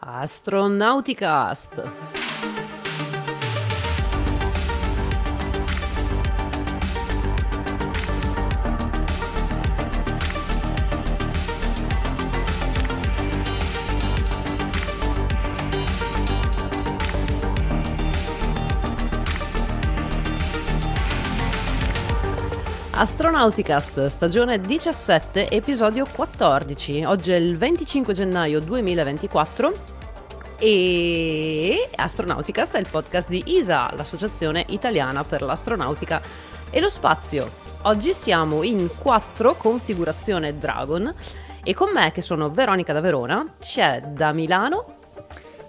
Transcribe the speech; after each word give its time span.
Astronauticast. 0.00 1.84
Astronauticast, 23.00 24.04
stagione 24.08 24.60
17, 24.60 25.48
episodio 25.48 26.04
14. 26.04 27.04
Oggi 27.04 27.32
è 27.32 27.36
il 27.36 27.56
25 27.56 28.12
gennaio 28.12 28.60
2024 28.60 29.72
e 30.58 31.88
Astronauticast 31.94 32.76
è 32.76 32.78
il 32.78 32.88
podcast 32.90 33.30
di 33.30 33.42
ISA, 33.46 33.90
l'associazione 33.96 34.66
italiana 34.68 35.24
per 35.24 35.40
l'astronautica 35.40 36.20
e 36.68 36.78
lo 36.78 36.90
spazio. 36.90 37.50
Oggi 37.84 38.12
siamo 38.12 38.62
in 38.62 38.90
4 38.98 39.54
configurazione 39.54 40.58
Dragon 40.58 41.14
e 41.62 41.72
con 41.72 41.92
me, 41.94 42.12
che 42.12 42.20
sono 42.20 42.50
Veronica 42.50 42.92
da 42.92 43.00
Verona, 43.00 43.54
c'è 43.58 44.02
da 44.08 44.32
Milano. 44.32 44.84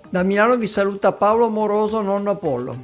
Da 0.09 0.23
Milano 0.23 0.58
vi 0.58 0.67
saluta 0.67 1.13
Paolo 1.13 1.48
Moroso, 1.48 2.02
nonno 2.02 2.31
Apollo. 2.31 2.77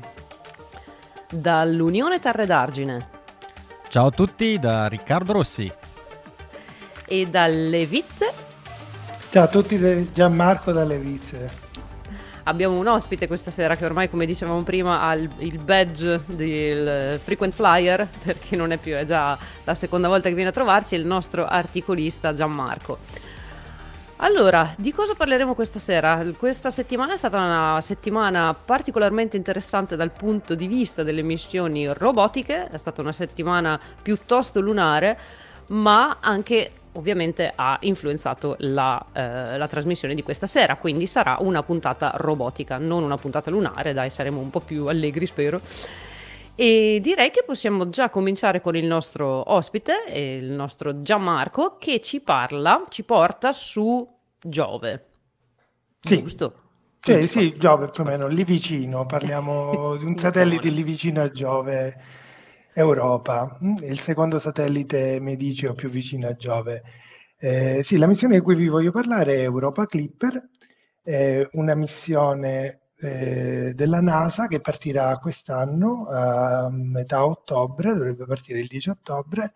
Dall'Unione 1.32 2.22
Terre 2.22 2.46
d'Argine 2.46 3.16
Ciao 3.90 4.08
a 4.08 4.12
tutti 4.12 4.60
da 4.60 4.88
Riccardo 4.88 5.32
Rossi. 5.32 5.72
E 7.06 7.28
dalle 7.28 7.86
Vizze. 7.86 8.34
Ciao 9.30 9.44
a 9.44 9.48
tutti 9.48 9.80
da 9.80 10.12
Gianmarco 10.12 10.74
dalle 10.74 11.00
Vizze. 11.00 11.66
Abbiamo 12.44 12.78
un 12.78 12.88
ospite 12.88 13.28
questa 13.28 13.50
sera 13.50 13.78
che 13.78 13.86
ormai, 13.86 14.10
come 14.10 14.26
dicevamo 14.26 14.62
prima, 14.64 15.04
ha 15.04 15.14
il, 15.14 15.30
il 15.38 15.58
badge 15.60 16.22
del 16.26 17.18
frequent 17.18 17.54
flyer, 17.54 18.08
perché 18.24 18.58
non 18.58 18.72
è 18.72 18.78
più, 18.78 18.94
è 18.94 19.06
già 19.06 19.38
la 19.64 19.76
seconda 19.76 20.10
volta 20.10 20.28
che 20.28 20.36
viene 20.36 20.50
a 20.50 20.54
trovarci, 20.54 20.96
è 20.96 20.98
il 20.98 21.06
nostro 21.06 21.46
articolista 21.46 22.34
Gianmarco. 22.34 22.98
Allora, 24.20 24.74
di 24.80 24.92
cosa 24.92 25.14
parleremo 25.14 25.54
questa 25.54 25.78
sera? 25.78 26.26
Questa 26.36 26.72
settimana 26.72 27.14
è 27.14 27.18
stata 27.18 27.38
una 27.38 27.80
settimana 27.82 28.56
particolarmente 28.56 29.38
interessante 29.38 29.96
dal 29.96 30.10
punto 30.10 30.56
di 30.56 30.66
vista 30.66 31.04
delle 31.04 31.22
missioni 31.22 31.86
robotiche, 31.94 32.68
è 32.68 32.78
stata 32.78 33.02
una 33.02 33.12
settimana 33.12 33.80
piuttosto 34.02 34.60
lunare, 34.60 35.20
ma 35.68 36.18
anche 36.20 36.72
ovviamente 36.94 37.54
ha 37.54 37.78
influenzato 37.82 38.56
la, 38.62 39.06
eh, 39.14 39.56
la, 39.56 39.68
trasmissione 39.68 40.16
di 40.16 40.24
questa 40.24 40.48
sera, 40.48 40.78
quindi 40.78 41.06
sarà 41.06 41.38
una 41.40 41.62
puntata 41.62 42.14
robotica, 42.16 42.80
non 42.80 43.04
una 43.04 43.18
puntata 43.18 43.52
lunare, 43.52 43.94
dai, 43.94 44.10
saremo 44.10 44.40
un 44.40 44.50
po' 44.50 44.62
più 44.62 44.88
allegri, 44.88 45.28
spero. 45.28 45.62
E 46.60 46.98
direi 47.04 47.30
che 47.30 47.44
possiamo 47.46 47.88
già 47.90 48.10
cominciare 48.10 48.62
con 48.62 48.76
il 48.76 48.86
nostro 48.86 49.54
ospite, 49.54 50.06
il 50.12 50.50
nostro 50.50 51.04
Gianmarco, 51.04 51.78
che 51.78 52.02
ci 52.02 52.20
parla, 52.20 52.82
ci 52.90 53.04
porta 53.04 53.52
su 53.52 54.06
Giove. 54.42 55.06
Sì. 56.00 56.20
Giusto? 56.20 56.62
Sì, 57.00 57.28
sì, 57.28 57.56
Giove 57.60 57.90
più 57.90 58.02
o 58.02 58.08
meno, 58.08 58.26
lì 58.26 58.44
vicino, 58.44 59.06
parliamo 59.06 59.98
di 60.02 60.06
un 60.06 60.18
satellite 60.18 60.70
lì 60.70 60.82
vicino 60.82 61.22
a 61.22 61.30
Giove, 61.30 61.96
Europa, 62.74 63.60
mm, 63.64 63.76
il 63.84 64.00
secondo 64.00 64.40
satellite 64.40 65.20
mediceo 65.20 65.76
più 65.76 65.90
vicino 65.90 66.28
a 66.28 66.36
Giove. 66.36 66.82
Eh, 67.38 67.82
sì, 67.84 67.98
la 67.98 68.08
missione 68.08 68.34
di 68.34 68.42
cui 68.42 68.56
vi 68.56 68.68
voglio 68.68 68.90
parlare 68.90 69.36
è 69.36 69.42
Europa 69.42 69.86
Clipper, 69.86 70.50
è 71.04 71.48
una 71.52 71.76
missione 71.76 72.80
eh, 73.00 73.74
della 73.76 74.02
NASA 74.02 74.48
che 74.48 74.60
partirà 74.60 75.18
quest'anno 75.18 76.08
a 76.08 76.70
metà 76.72 77.26
ottobre, 77.26 77.94
dovrebbe 77.94 78.26
partire 78.26 78.60
il 78.60 78.68
10 78.68 78.90
ottobre. 78.90 79.54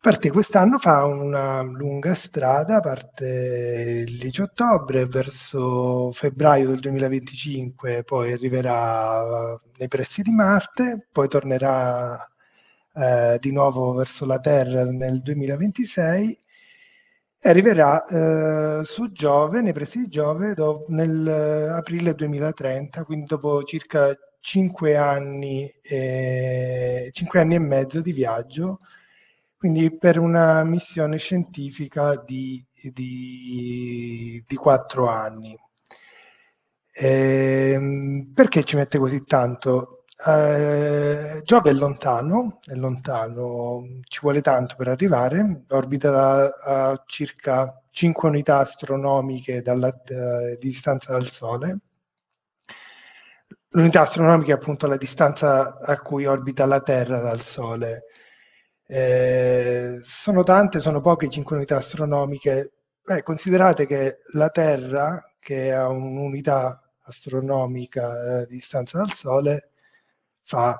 Parte 0.00 0.30
quest'anno, 0.32 0.78
fa 0.78 1.04
una 1.04 1.62
lunga 1.62 2.14
strada, 2.14 2.80
parte 2.80 4.04
il 4.06 4.18
10 4.18 4.40
ottobre, 4.42 5.06
verso 5.06 6.10
febbraio 6.12 6.70
del 6.70 6.80
2025, 6.80 8.02
poi 8.02 8.32
arriverà 8.32 9.56
nei 9.78 9.86
pressi 9.88 10.22
di 10.22 10.32
Marte, 10.32 11.06
poi 11.12 11.28
tornerà 11.28 12.28
eh, 12.94 13.38
di 13.40 13.52
nuovo 13.52 13.92
verso 13.92 14.24
la 14.26 14.40
Terra 14.40 14.84
nel 14.84 15.22
2026 15.22 16.38
e 17.44 17.48
arriverà 17.48 18.04
eh, 18.04 18.84
su 18.84 19.10
Giove, 19.10 19.62
nei 19.62 19.72
pressi 19.72 19.98
di 19.98 20.06
Giove, 20.06 20.54
do, 20.54 20.84
nel 20.88 21.26
eh, 21.26 21.70
aprile 21.70 22.14
2030, 22.14 23.02
quindi 23.02 23.26
dopo 23.26 23.64
circa 23.64 24.16
5 24.38 24.96
anni, 24.96 25.68
e, 25.82 27.10
5 27.12 27.40
anni 27.40 27.56
e 27.56 27.58
mezzo 27.58 28.00
di 28.00 28.12
viaggio, 28.12 28.78
quindi 29.56 29.96
per 29.96 30.20
una 30.20 30.62
missione 30.62 31.16
scientifica 31.18 32.14
di, 32.14 32.64
di, 32.92 34.44
di 34.46 34.56
4 34.56 35.08
anni. 35.08 35.58
E, 36.94 38.24
perché 38.32 38.62
ci 38.62 38.76
mette 38.76 38.98
così 38.98 39.24
tanto? 39.24 40.01
Eh, 40.24 41.42
Giove 41.44 41.70
è 41.70 41.72
lontano, 41.72 42.60
è 42.64 42.74
lontano, 42.74 43.82
ci 44.04 44.20
vuole 44.22 44.40
tanto 44.40 44.76
per 44.76 44.88
arrivare, 44.88 45.64
orbita 45.70 46.52
a, 46.62 47.02
circa 47.06 47.82
5 47.90 48.28
unità 48.28 48.58
astronomiche 48.58 49.62
dalla, 49.62 49.90
da, 50.04 50.50
di 50.50 50.68
distanza 50.68 51.12
dal 51.12 51.28
Sole. 51.28 51.78
L'unità 53.70 54.02
astronomica 54.02 54.52
è 54.52 54.54
appunto 54.54 54.86
la 54.86 54.96
distanza 54.96 55.78
a 55.78 55.98
cui 55.98 56.26
orbita 56.26 56.66
la 56.66 56.80
Terra 56.80 57.20
dal 57.20 57.40
Sole. 57.40 58.04
Eh, 58.86 60.00
sono 60.04 60.42
tante, 60.42 60.80
sono 60.80 61.00
poche 61.00 61.28
5 61.28 61.56
unità 61.56 61.76
astronomiche. 61.76 62.72
Beh, 63.02 63.22
considerate 63.22 63.86
che 63.86 64.18
la 64.34 64.50
Terra, 64.50 65.34
che 65.40 65.72
ha 65.72 65.88
un'unità 65.88 66.80
astronomica 67.04 68.42
eh, 68.42 68.46
di 68.46 68.56
distanza 68.56 68.98
dal 68.98 69.12
Sole, 69.12 69.71
fa 70.52 70.78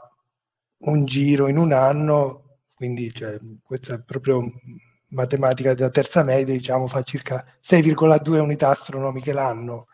un 0.81 1.07
giro 1.07 1.49
in 1.49 1.57
un 1.57 1.73
anno, 1.73 2.59
quindi 2.75 3.11
cioè, 3.13 3.39
questa 3.63 3.95
è 3.95 4.03
proprio 4.03 4.45
matematica 5.09 5.73
della 5.73 5.89
terza 5.89 6.23
media, 6.23 6.55
diciamo, 6.55 6.87
fa 6.87 7.03
circa 7.03 7.43
6,2 7.65 8.39
unità 8.39 8.69
astronomiche 8.69 9.33
l'anno, 9.33 9.87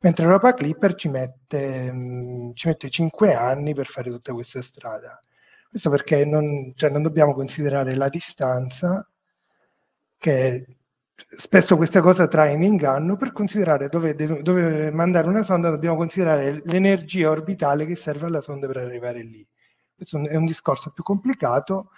mentre 0.00 0.24
Europa 0.24 0.54
Clipper 0.54 0.94
ci 0.96 1.08
mette, 1.08 1.92
mh, 1.92 2.48
mm, 2.48 2.50
ci 2.54 2.66
mette 2.68 2.90
5 2.90 3.34
anni 3.34 3.72
per 3.74 3.86
fare 3.86 4.10
tutta 4.10 4.32
questa 4.32 4.62
strada. 4.62 5.20
Questo 5.68 5.90
perché 5.90 6.24
non, 6.24 6.72
cioè, 6.76 6.90
non 6.90 7.02
dobbiamo 7.02 7.34
considerare 7.34 7.94
la 7.94 8.08
distanza, 8.08 9.08
che 10.18 10.73
spesso 11.16 11.76
questa 11.76 12.00
cosa 12.00 12.26
trae 12.26 12.52
in 12.54 12.62
inganno, 12.62 13.16
per 13.16 13.32
considerare 13.32 13.88
dove, 13.88 14.14
dove 14.14 14.90
mandare 14.90 15.28
una 15.28 15.42
sonda 15.42 15.70
dobbiamo 15.70 15.96
considerare 15.96 16.62
l'energia 16.64 17.30
orbitale 17.30 17.86
che 17.86 17.96
serve 17.96 18.26
alla 18.26 18.40
sonda 18.40 18.66
per 18.66 18.78
arrivare 18.78 19.22
lì. 19.22 19.46
Questo 19.94 20.18
è 20.26 20.36
un 20.36 20.44
discorso 20.44 20.90
più 20.90 21.02
complicato, 21.02 21.90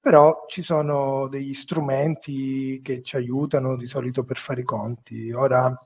però 0.00 0.44
ci 0.48 0.62
sono 0.62 1.28
degli 1.28 1.54
strumenti 1.54 2.80
che 2.82 3.02
ci 3.02 3.16
aiutano 3.16 3.76
di 3.76 3.86
solito 3.86 4.24
per 4.24 4.38
fare 4.38 4.60
i 4.62 4.64
conti. 4.64 5.32
Ora, 5.32 5.76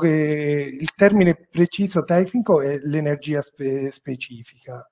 che 0.00 0.76
il 0.80 0.94
termine 0.94 1.34
preciso 1.50 2.04
tecnico 2.04 2.60
è 2.62 2.78
l'energia 2.84 3.42
spe- 3.42 3.90
specifica, 3.90 4.88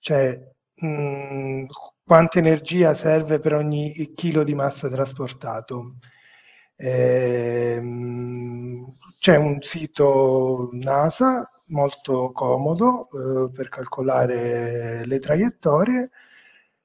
cioè 0.00 0.38
mh, 0.74 1.66
quanta 2.04 2.38
energia 2.38 2.94
serve 2.94 3.38
per 3.38 3.54
ogni 3.54 4.12
chilo 4.14 4.44
di 4.44 4.54
massa 4.54 4.88
trasportato. 4.88 5.96
Ehm, 6.76 8.46
c'è 9.18 9.36
un 9.36 9.60
sito 9.62 10.68
NASA 10.72 11.50
molto 11.68 12.30
comodo 12.32 13.08
eh, 13.10 13.50
per 13.50 13.68
calcolare 13.68 15.04
le 15.04 15.18
traiettorie, 15.18 16.10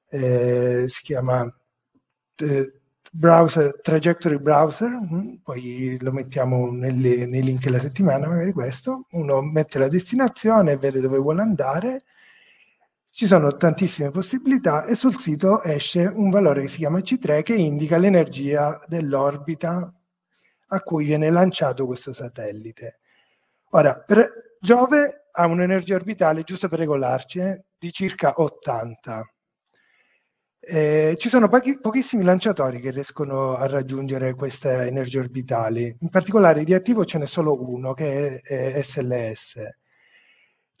eh, 0.08 0.86
si 0.88 1.02
chiama 1.02 1.44
eh, 2.36 2.72
browser, 3.12 3.80
Trajectory 3.82 4.38
Browser, 4.38 4.88
mh, 4.88 5.14
mm, 5.14 5.34
poi 5.42 5.98
lo 6.00 6.12
mettiamo 6.12 6.70
nelle, 6.70 7.26
nei 7.26 7.42
link 7.42 7.62
della 7.64 7.80
settimana, 7.80 8.26
magari 8.28 8.52
questo, 8.52 9.06
uno 9.12 9.42
mette 9.42 9.78
la 9.78 9.88
destinazione, 9.88 10.76
vede 10.78 11.00
dove 11.00 11.18
vuole 11.18 11.42
andare, 11.42 12.04
ci 13.14 13.26
sono 13.26 13.56
tantissime 13.56 14.10
possibilità 14.10 14.84
e 14.84 14.94
sul 14.94 15.18
sito 15.18 15.62
esce 15.62 16.06
un 16.06 16.30
valore 16.30 16.62
che 16.62 16.68
si 16.68 16.78
chiama 16.78 16.98
C3 17.00 17.42
che 17.42 17.54
indica 17.54 17.98
l'energia 17.98 18.82
dell'orbita 18.86 19.92
a 20.68 20.80
cui 20.80 21.04
viene 21.04 21.28
lanciato 21.30 21.84
questo 21.84 22.14
satellite. 22.14 23.00
Ora, 23.72 24.00
per 24.00 24.56
Giove 24.58 25.26
ha 25.30 25.46
un'energia 25.46 25.96
orbitale, 25.96 26.42
giusto 26.42 26.68
per 26.68 26.78
regolarci, 26.78 27.40
eh, 27.40 27.64
di 27.78 27.92
circa 27.92 28.32
80. 28.36 29.28
Eh, 30.60 31.16
ci 31.18 31.28
sono 31.28 31.48
pochi, 31.48 31.80
pochissimi 31.80 32.22
lanciatori 32.24 32.80
che 32.80 32.92
riescono 32.92 33.56
a 33.56 33.66
raggiungere 33.66 34.34
queste 34.34 34.70
energie 34.86 35.18
orbitali, 35.18 35.94
in 35.98 36.08
particolare 36.08 36.64
di 36.64 36.72
attivo 36.72 37.04
ce 37.04 37.18
n'è 37.18 37.26
solo 37.26 37.60
uno 37.60 37.92
che 37.92 38.40
è, 38.40 38.72
è 38.72 38.82
SLS. 38.82 39.81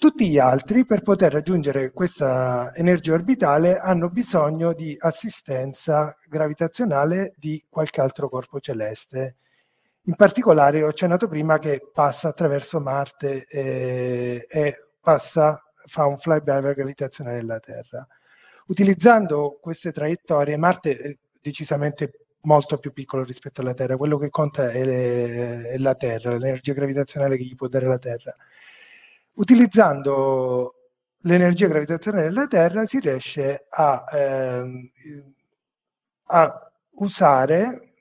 Tutti 0.02 0.28
gli 0.28 0.38
altri, 0.38 0.84
per 0.84 1.00
poter 1.02 1.30
raggiungere 1.30 1.92
questa 1.92 2.74
energia 2.74 3.12
orbitale, 3.12 3.78
hanno 3.78 4.10
bisogno 4.10 4.72
di 4.72 4.96
assistenza 4.98 6.16
gravitazionale 6.28 7.34
di 7.36 7.64
qualche 7.68 8.00
altro 8.00 8.28
corpo 8.28 8.58
celeste. 8.58 9.36
In 10.06 10.16
particolare, 10.16 10.82
ho 10.82 10.88
accennato 10.88 11.28
prima 11.28 11.60
che 11.60 11.88
passa 11.94 12.26
attraverso 12.26 12.80
Marte 12.80 13.46
e, 13.46 14.44
e 14.50 14.74
passa, 15.00 15.62
fa 15.86 16.06
un 16.06 16.18
flyby 16.18 16.74
gravitazionale 16.74 17.36
della 17.36 17.60
Terra. 17.60 18.04
Utilizzando 18.66 19.56
queste 19.60 19.92
traiettorie, 19.92 20.56
Marte 20.56 20.98
è 20.98 21.16
decisamente 21.40 22.26
molto 22.40 22.78
più 22.78 22.92
piccolo 22.92 23.22
rispetto 23.22 23.60
alla 23.60 23.72
Terra, 23.72 23.96
quello 23.96 24.18
che 24.18 24.30
conta 24.30 24.68
è, 24.68 24.84
le, 24.84 25.68
è 25.68 25.78
la 25.78 25.94
Terra, 25.94 26.36
l'energia 26.36 26.72
gravitazionale 26.72 27.36
che 27.36 27.44
gli 27.44 27.54
può 27.54 27.68
dare 27.68 27.86
la 27.86 27.98
Terra. 27.98 28.34
Utilizzando 29.34 30.74
l'energia 31.22 31.66
gravitazionale 31.68 32.28
della 32.28 32.46
Terra 32.46 32.86
si 32.86 32.98
riesce 33.00 33.66
a, 33.68 34.04
ehm, 34.12 34.90
a 36.26 36.72
usare 36.94 37.92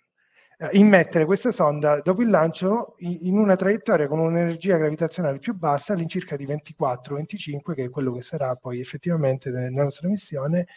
immettere 0.73 1.25
questa 1.25 1.51
sonda 1.51 2.01
dopo 2.01 2.21
il 2.21 2.29
lancio 2.29 2.95
in 2.99 3.37
una 3.37 3.55
traiettoria 3.55 4.07
con 4.07 4.19
un'energia 4.19 4.77
gravitazionale 4.77 5.39
più 5.39 5.55
bassa, 5.55 5.93
all'incirca 5.93 6.35
di 6.35 6.45
24-25, 6.45 7.73
che 7.73 7.85
è 7.85 7.89
quello 7.89 8.13
che 8.13 8.21
sarà 8.21 8.55
poi 8.55 8.79
effettivamente 8.79 9.49
nella 9.49 9.83
nostra 9.83 10.07
missione, 10.07 10.67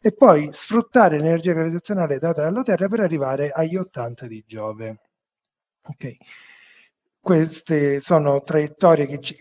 e 0.00 0.12
poi 0.12 0.50
sfruttare 0.52 1.18
l'energia 1.18 1.52
gravitazionale 1.52 2.18
data 2.18 2.42
dalla 2.42 2.62
Terra 2.62 2.88
per 2.88 3.00
arrivare 3.00 3.50
agli 3.50 3.76
80 3.76 4.26
di 4.26 4.42
Giove. 4.46 4.98
Okay. 5.82 6.16
Queste 7.20 8.00
sono 8.00 8.42
traiettorie 8.42 9.06
che 9.06 9.20
ci, 9.20 9.36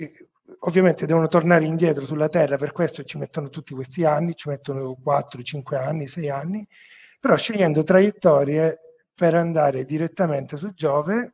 ovviamente 0.59 1.05
devono 1.05 1.27
tornare 1.27 1.65
indietro 1.65 2.05
sulla 2.05 2.29
Terra, 2.29 2.57
per 2.57 2.71
questo 2.71 3.03
ci 3.03 3.17
mettono 3.17 3.49
tutti 3.49 3.73
questi 3.73 4.03
anni, 4.03 4.35
ci 4.35 4.49
mettono 4.49 4.95
4, 4.95 5.41
5 5.41 5.77
anni, 5.77 6.07
6 6.07 6.29
anni, 6.29 6.67
però 7.19 7.35
scegliendo 7.35 7.83
traiettorie 7.83 8.79
per 9.13 9.35
andare 9.35 9.85
direttamente 9.85 10.57
su 10.57 10.73
Giove, 10.73 11.33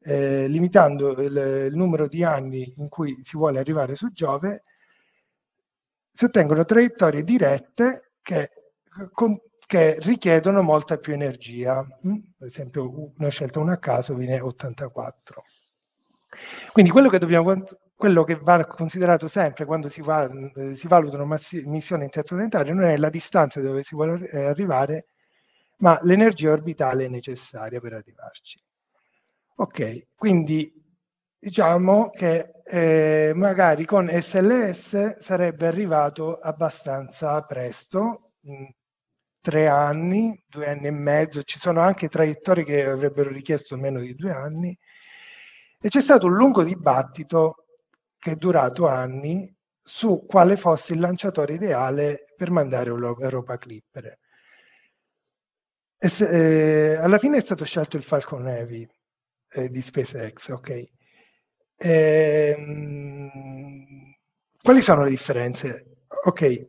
eh, 0.00 0.46
limitando 0.46 1.20
il, 1.22 1.66
il, 1.70 1.76
numero 1.76 2.06
di 2.06 2.22
anni 2.22 2.72
in 2.76 2.88
cui 2.88 3.18
si 3.22 3.36
vuole 3.36 3.58
arrivare 3.58 3.94
su 3.94 4.12
Giove, 4.12 4.64
si 6.12 6.24
ottengono 6.24 6.64
traiettorie 6.64 7.22
dirette 7.22 8.12
che, 8.22 8.50
con, 9.12 9.40
che 9.66 9.96
richiedono 10.00 10.62
molta 10.62 10.98
più 10.98 11.12
energia. 11.12 11.86
Mm? 12.06 12.16
Per 12.36 12.48
esempio, 12.48 13.12
una 13.16 13.28
scelta 13.28 13.60
una 13.60 13.74
a 13.74 13.78
caso 13.78 14.14
viene 14.14 14.40
84. 14.40 15.44
Quindi 16.72 16.90
quello 16.90 17.08
che, 17.08 17.18
dobbiamo, 17.18 17.54
quello 17.98 18.22
che 18.22 18.36
va 18.36 18.64
considerato 18.64 19.26
sempre 19.26 19.64
quando 19.64 19.88
si, 19.88 20.00
va, 20.02 20.30
eh, 20.54 20.76
si 20.76 20.86
valutano 20.86 21.24
massi, 21.24 21.64
missioni 21.66 22.04
interplanetarie 22.04 22.72
non 22.72 22.84
è 22.84 22.96
la 22.96 23.08
distanza 23.08 23.60
dove 23.60 23.82
si 23.82 23.96
vuole 23.96 24.30
eh, 24.30 24.44
arrivare, 24.44 25.08
ma 25.78 25.98
l'energia 26.02 26.52
orbitale 26.52 27.08
necessaria 27.08 27.80
per 27.80 27.94
arrivarci. 27.94 28.62
Ok, 29.56 30.06
quindi 30.14 30.72
diciamo 31.40 32.10
che 32.10 32.52
eh, 32.64 33.32
magari 33.34 33.84
con 33.84 34.08
SLS 34.08 35.18
sarebbe 35.18 35.66
arrivato 35.66 36.38
abbastanza 36.38 37.42
presto, 37.42 38.34
in 38.42 38.70
tre 39.40 39.66
anni, 39.66 40.40
due 40.46 40.68
anni 40.68 40.86
e 40.86 40.92
mezzo, 40.92 41.42
ci 41.42 41.58
sono 41.58 41.80
anche 41.80 42.06
traiettorie 42.06 42.62
che 42.62 42.86
avrebbero 42.86 43.30
richiesto 43.30 43.76
meno 43.76 43.98
di 43.98 44.14
due 44.14 44.30
anni, 44.30 44.78
e 45.80 45.88
c'è 45.88 46.00
stato 46.00 46.26
un 46.26 46.34
lungo 46.34 46.62
dibattito 46.62 47.64
che 48.18 48.32
è 48.32 48.36
durato 48.36 48.86
anni 48.86 49.54
su 49.82 50.24
quale 50.26 50.56
fosse 50.56 50.92
il 50.92 51.00
lanciatore 51.00 51.54
ideale 51.54 52.24
per 52.36 52.50
mandare 52.50 52.90
Europa 52.90 53.56
Clipper. 53.56 54.18
Se, 56.00 56.92
eh, 56.92 56.96
alla 56.96 57.18
fine 57.18 57.38
è 57.38 57.40
stato 57.40 57.64
scelto 57.64 57.96
il 57.96 58.02
Falcon 58.02 58.46
Heavy 58.46 58.86
eh, 59.50 59.68
di 59.70 59.82
SpaceX, 59.82 60.48
ok? 60.50 60.84
Ehm, 61.76 63.30
quali 64.62 64.80
sono 64.82 65.04
le 65.04 65.10
differenze? 65.10 66.04
Ok, 66.24 66.66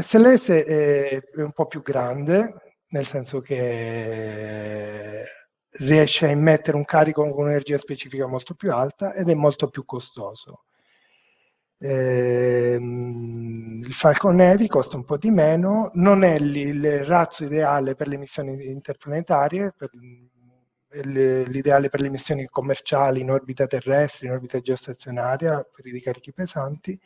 SLS 0.00 0.48
è, 0.50 1.20
è 1.20 1.42
un 1.42 1.52
po' 1.52 1.66
più 1.66 1.82
grande, 1.82 2.76
nel 2.88 3.06
senso 3.06 3.40
che 3.40 5.24
riesce 5.78 6.26
a 6.26 6.30
immettere 6.30 6.76
un 6.76 6.84
carico 6.84 7.22
con 7.22 7.44
un'energia 7.44 7.78
specifica 7.78 8.26
molto 8.26 8.54
più 8.54 8.72
alta 8.72 9.14
ed 9.14 9.28
è 9.28 9.34
molto 9.34 9.68
più 9.68 9.84
costoso. 9.84 10.62
Eh, 11.78 12.78
il 12.80 13.92
Falcon 13.92 14.40
Heavy 14.40 14.66
costa 14.66 14.96
un 14.96 15.04
po' 15.04 15.18
di 15.18 15.30
meno, 15.30 15.90
non 15.94 16.24
è 16.24 16.34
il, 16.36 17.04
razzo 17.04 17.44
ideale 17.44 17.94
per 17.94 18.08
le 18.08 18.16
missioni 18.16 18.70
interplanetarie, 18.70 19.74
per, 19.76 19.90
l'ideale 21.04 21.90
per 21.90 22.00
le 22.00 22.08
missioni 22.08 22.46
commerciali 22.46 23.20
in 23.20 23.30
orbita 23.30 23.66
terrestre, 23.66 24.26
in 24.26 24.32
orbita 24.32 24.60
geostazionaria, 24.60 25.62
per 25.70 25.86
i 25.86 25.90
ricarichi 25.90 26.32
pesanti, 26.32 26.98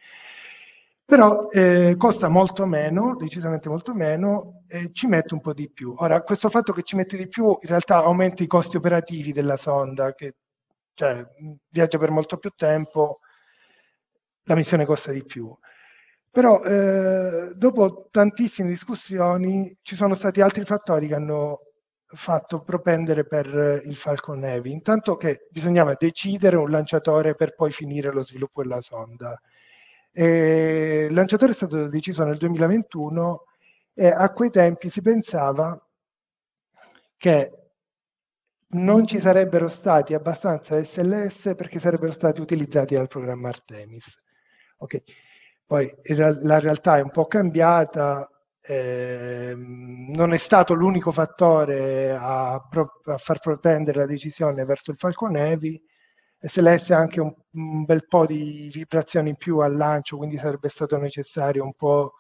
però 1.10 1.48
eh, 1.48 1.96
costa 1.98 2.28
molto 2.28 2.66
meno, 2.66 3.16
decisamente 3.16 3.68
molto 3.68 3.92
meno, 3.94 4.62
e 4.68 4.90
ci 4.92 5.08
mette 5.08 5.34
un 5.34 5.40
po' 5.40 5.52
di 5.52 5.68
più. 5.68 5.92
Ora, 5.98 6.22
questo 6.22 6.48
fatto 6.48 6.72
che 6.72 6.84
ci 6.84 6.94
mette 6.94 7.16
di 7.16 7.26
più 7.26 7.46
in 7.46 7.68
realtà 7.68 7.96
aumenta 7.96 8.44
i 8.44 8.46
costi 8.46 8.76
operativi 8.76 9.32
della 9.32 9.56
sonda, 9.56 10.14
che 10.14 10.36
cioè, 10.94 11.26
viaggia 11.68 11.98
per 11.98 12.12
molto 12.12 12.36
più 12.36 12.50
tempo, 12.54 13.18
la 14.44 14.54
missione 14.54 14.84
costa 14.84 15.10
di 15.10 15.24
più. 15.24 15.52
Però 16.30 16.62
eh, 16.62 17.54
dopo 17.56 18.06
tantissime 18.12 18.68
discussioni 18.68 19.76
ci 19.82 19.96
sono 19.96 20.14
stati 20.14 20.40
altri 20.40 20.64
fattori 20.64 21.08
che 21.08 21.14
hanno 21.16 21.58
fatto 22.06 22.62
propendere 22.62 23.26
per 23.26 23.82
il 23.84 23.96
Falcon 23.96 24.44
Heavy. 24.44 24.70
Intanto 24.70 25.16
che 25.16 25.48
bisognava 25.50 25.96
decidere 25.98 26.54
un 26.54 26.70
lanciatore 26.70 27.34
per 27.34 27.56
poi 27.56 27.72
finire 27.72 28.12
lo 28.12 28.22
sviluppo 28.22 28.62
della 28.62 28.80
sonda. 28.80 29.36
E 30.12 31.06
il 31.08 31.14
lanciatore 31.14 31.52
è 31.52 31.54
stato 31.54 31.88
deciso 31.88 32.24
nel 32.24 32.36
2021 32.36 33.44
e 33.94 34.08
a 34.08 34.32
quei 34.32 34.50
tempi 34.50 34.90
si 34.90 35.02
pensava 35.02 35.80
che 37.17 37.60
non 38.72 39.06
ci 39.06 39.20
sarebbero 39.20 39.69
stati 39.69 40.14
abbastanza 40.14 40.82
SLS 40.82 41.55
perché 41.56 41.79
sarebbero 41.79 42.12
stati 42.12 42.40
utilizzati 42.40 42.94
dal 42.94 43.08
programma 43.08 43.48
Artemis. 43.48 44.20
Okay. 44.79 45.02
Poi 45.67 45.88
la 46.43 46.58
realtà 46.58 46.96
è 46.98 47.00
un 47.00 47.10
po' 47.10 47.26
cambiata, 47.26 48.29
eh, 48.60 49.55
non 49.56 50.32
è 50.32 50.36
stato 50.36 50.74
l'unico 50.74 51.12
fattore 51.12 52.10
a, 52.12 52.67
pro- 52.69 53.00
a, 53.05 53.17
far 53.19 53.38
propendere 53.38 53.98
la 53.98 54.06
decisione 54.06 54.64
verso 54.64 54.90
il 54.90 54.96
Falcon 54.96 55.36
Heavy, 55.36 55.81
SLS 56.41 56.91
ha 56.91 56.99
anche 56.99 57.20
un, 57.20 57.35
un, 57.53 57.85
bel 57.85 58.06
po' 58.06 58.27
di 58.27 58.70
vibrazioni 58.73 59.31
in 59.31 59.37
più 59.37 59.59
al 59.59 59.77
lancio, 59.77 60.17
quindi 60.17 60.39
sarebbe 60.39 60.69
stato 60.69 60.97
necessario 60.97 61.65
un 61.65 61.75
po' 61.75 62.15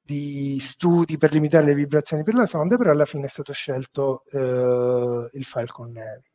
di 0.00 0.58
studi 0.60 1.18
per 1.18 1.32
limitare 1.32 1.66
le 1.66 1.74
vibrazioni 1.74 2.22
per 2.22 2.34
la 2.34 2.46
sonda, 2.46 2.76
però 2.76 2.90
alla 2.90 3.04
fine 3.04 3.26
è 3.26 3.28
stato 3.28 3.52
scelto 3.52 4.24
eh, 4.32 5.30
il 5.32 5.44
Falcon 5.44 5.96
Heavy. 5.96 6.28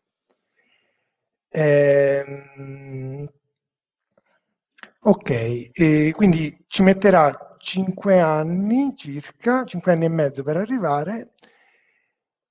Eh, 1.50 3.30
Ok, 5.08 5.70
e 5.72 6.14
quindi 6.16 6.66
ci 6.68 6.82
metterà 6.82 7.56
5 7.60 8.20
anni 8.20 8.96
circa, 8.98 9.64
5 9.64 9.92
anni 9.92 10.06
e 10.06 10.10
mezzo 10.10 10.42
per 10.42 10.58
arrivare 10.58 11.34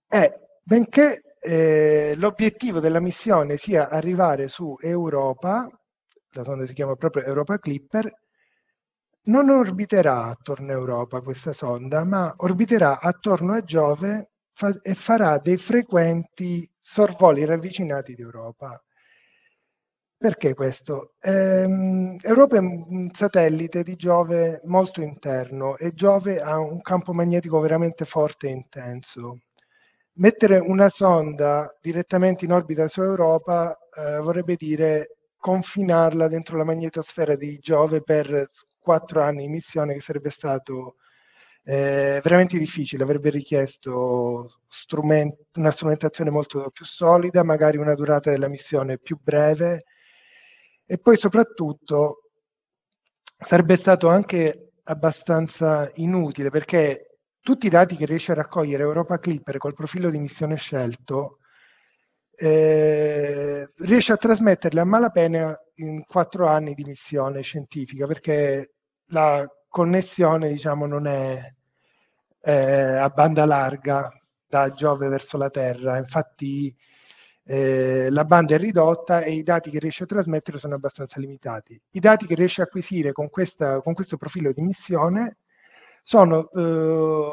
e 0.08 0.38
benché 0.62 1.33
eh, 1.44 2.14
l'obiettivo 2.16 2.80
della 2.80 3.00
missione 3.00 3.58
sia 3.58 3.90
arrivare 3.90 4.48
su 4.48 4.76
Europa, 4.80 5.68
la 6.30 6.42
sonda 6.42 6.66
si 6.66 6.72
chiama 6.72 6.96
proprio 6.96 7.24
Europa 7.24 7.58
Clipper, 7.58 8.10
non 9.24 9.50
orbiterà 9.50 10.24
attorno 10.24 10.70
a 10.70 10.74
Europa 10.74 11.20
questa 11.20 11.52
sonda, 11.52 12.04
ma 12.04 12.32
orbiterà 12.38 12.98
attorno 12.98 13.52
a 13.52 13.62
Giove 13.62 14.30
fa- 14.52 14.78
e 14.82 14.94
farà 14.94 15.38
dei 15.38 15.58
frequenti 15.58 16.68
sorvoli 16.80 17.44
ravvicinati 17.44 18.14
di 18.14 18.22
Europa. 18.22 18.82
Perché 20.16 20.54
questo? 20.54 21.14
Ehm, 21.20 22.16
Europa 22.22 22.56
è 22.56 22.60
un 22.60 23.10
satellite 23.12 23.82
di 23.82 23.96
Giove 23.96 24.60
molto 24.64 25.02
interno 25.02 25.76
e 25.76 25.92
Giove 25.92 26.40
ha 26.40 26.58
un 26.58 26.80
campo 26.80 27.12
magnetico 27.12 27.60
veramente 27.60 28.06
forte 28.06 28.46
e 28.48 28.52
intenso. 28.52 29.40
Mettere 30.16 30.58
una 30.58 30.88
sonda 30.88 31.76
direttamente 31.80 32.44
in 32.44 32.52
orbita 32.52 32.86
su 32.86 33.02
Europa 33.02 33.76
eh, 33.96 34.18
vorrebbe 34.18 34.54
dire 34.54 35.16
confinarla 35.36 36.28
dentro 36.28 36.56
la 36.56 36.62
magnetosfera 36.62 37.34
di 37.34 37.58
Giove 37.58 38.00
per 38.00 38.48
quattro 38.78 39.22
anni 39.22 39.42
di 39.42 39.48
missione, 39.48 39.92
che 39.92 40.00
sarebbe 40.00 40.30
stato 40.30 40.96
eh, 41.64 42.20
veramente 42.22 42.58
difficile, 42.58 43.02
avrebbe 43.02 43.30
richiesto 43.30 44.60
strument- 44.68 45.56
una 45.56 45.72
strumentazione 45.72 46.30
molto 46.30 46.70
più 46.70 46.84
solida, 46.84 47.42
magari 47.42 47.76
una 47.76 47.94
durata 47.94 48.30
della 48.30 48.48
missione 48.48 48.98
più 48.98 49.18
breve. 49.20 49.84
E 50.86 50.98
poi 50.98 51.16
soprattutto 51.16 52.30
sarebbe 53.44 53.76
stato 53.76 54.08
anche 54.08 54.74
abbastanza 54.84 55.90
inutile 55.94 56.50
perché 56.50 57.13
tutti 57.44 57.66
i 57.66 57.70
dati 57.70 57.94
che 57.94 58.06
riesce 58.06 58.32
a 58.32 58.36
raccogliere 58.36 58.82
Europa 58.82 59.18
Clipper 59.18 59.58
col 59.58 59.74
profilo 59.74 60.08
di 60.08 60.18
missione 60.18 60.56
scelto 60.56 61.40
eh, 62.36 63.68
riesce 63.76 64.12
a 64.14 64.16
trasmetterli 64.16 64.78
a 64.78 64.84
malapena 64.84 65.54
in 65.74 66.04
quattro 66.06 66.46
anni 66.46 66.72
di 66.72 66.84
missione 66.84 67.42
scientifica 67.42 68.06
perché 68.06 68.72
la 69.08 69.46
connessione 69.68 70.48
diciamo 70.48 70.86
non 70.86 71.06
è 71.06 71.52
eh, 72.40 72.52
a 72.52 73.08
banda 73.10 73.44
larga 73.44 74.10
da 74.46 74.70
Giove 74.70 75.08
verso 75.08 75.36
la 75.36 75.50
Terra. 75.50 75.98
Infatti 75.98 76.74
eh, 77.44 78.08
la 78.08 78.24
banda 78.24 78.54
è 78.54 78.58
ridotta 78.58 79.20
e 79.20 79.32
i 79.32 79.42
dati 79.42 79.68
che 79.68 79.80
riesce 79.80 80.04
a 80.04 80.06
trasmettere 80.06 80.56
sono 80.56 80.76
abbastanza 80.76 81.20
limitati. 81.20 81.78
I 81.90 82.00
dati 82.00 82.26
che 82.26 82.34
riesce 82.34 82.62
a 82.62 82.64
acquisire 82.64 83.12
con, 83.12 83.28
questa, 83.28 83.82
con 83.82 83.92
questo 83.92 84.16
profilo 84.16 84.50
di 84.52 84.62
missione 84.62 85.36
sono 86.04 86.50
eh, 86.50 87.32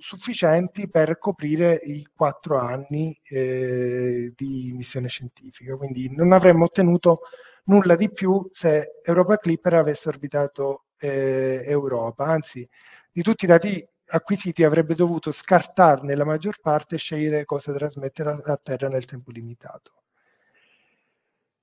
sufficienti 0.00 0.88
per 0.88 1.18
coprire 1.18 1.74
i 1.74 2.08
quattro 2.14 2.58
anni 2.58 3.16
eh, 3.24 4.32
di 4.34 4.72
missione 4.74 5.08
scientifica. 5.08 5.76
Quindi 5.76 6.10
non 6.14 6.32
avremmo 6.32 6.64
ottenuto 6.64 7.20
nulla 7.64 7.94
di 7.94 8.10
più 8.10 8.48
se 8.50 9.00
Europa 9.04 9.36
Clipper 9.36 9.74
avesse 9.74 10.08
orbitato 10.08 10.86
eh, 10.98 11.62
Europa, 11.64 12.24
anzi 12.24 12.66
di 13.12 13.22
tutti 13.22 13.44
i 13.44 13.48
dati 13.48 13.86
acquisiti 14.10 14.64
avrebbe 14.64 14.94
dovuto 14.94 15.32
scartarne 15.32 16.14
la 16.14 16.24
maggior 16.24 16.58
parte 16.62 16.94
e 16.94 16.98
scegliere 16.98 17.44
cosa 17.44 17.72
trasmettere 17.72 18.30
a, 18.30 18.52
a 18.52 18.60
terra 18.60 18.88
nel 18.88 19.04
tempo 19.04 19.30
limitato. 19.30 19.92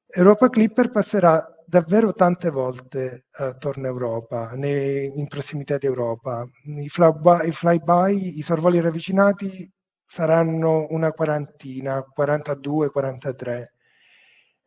Europa 0.08 0.50
Clipper 0.50 0.92
passerà 0.92 1.55
davvero 1.68 2.14
tante 2.14 2.50
volte 2.50 3.26
attorno 3.32 3.86
a 3.86 3.90
Europa, 3.90 4.52
nei, 4.54 5.12
in 5.18 5.28
prossimità 5.28 5.78
di 5.78 5.86
Europa. 5.86 6.46
I 6.64 6.90
flyby, 6.90 7.48
i, 7.48 7.52
flyby, 7.52 8.38
i 8.38 8.42
sorvoli 8.42 8.80
ravvicinati 8.80 9.70
saranno 10.06 10.88
una 10.90 11.12
quarantina, 11.12 12.02
42, 12.04 12.90
43. 12.90 13.74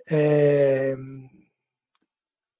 Eh, 0.04 0.96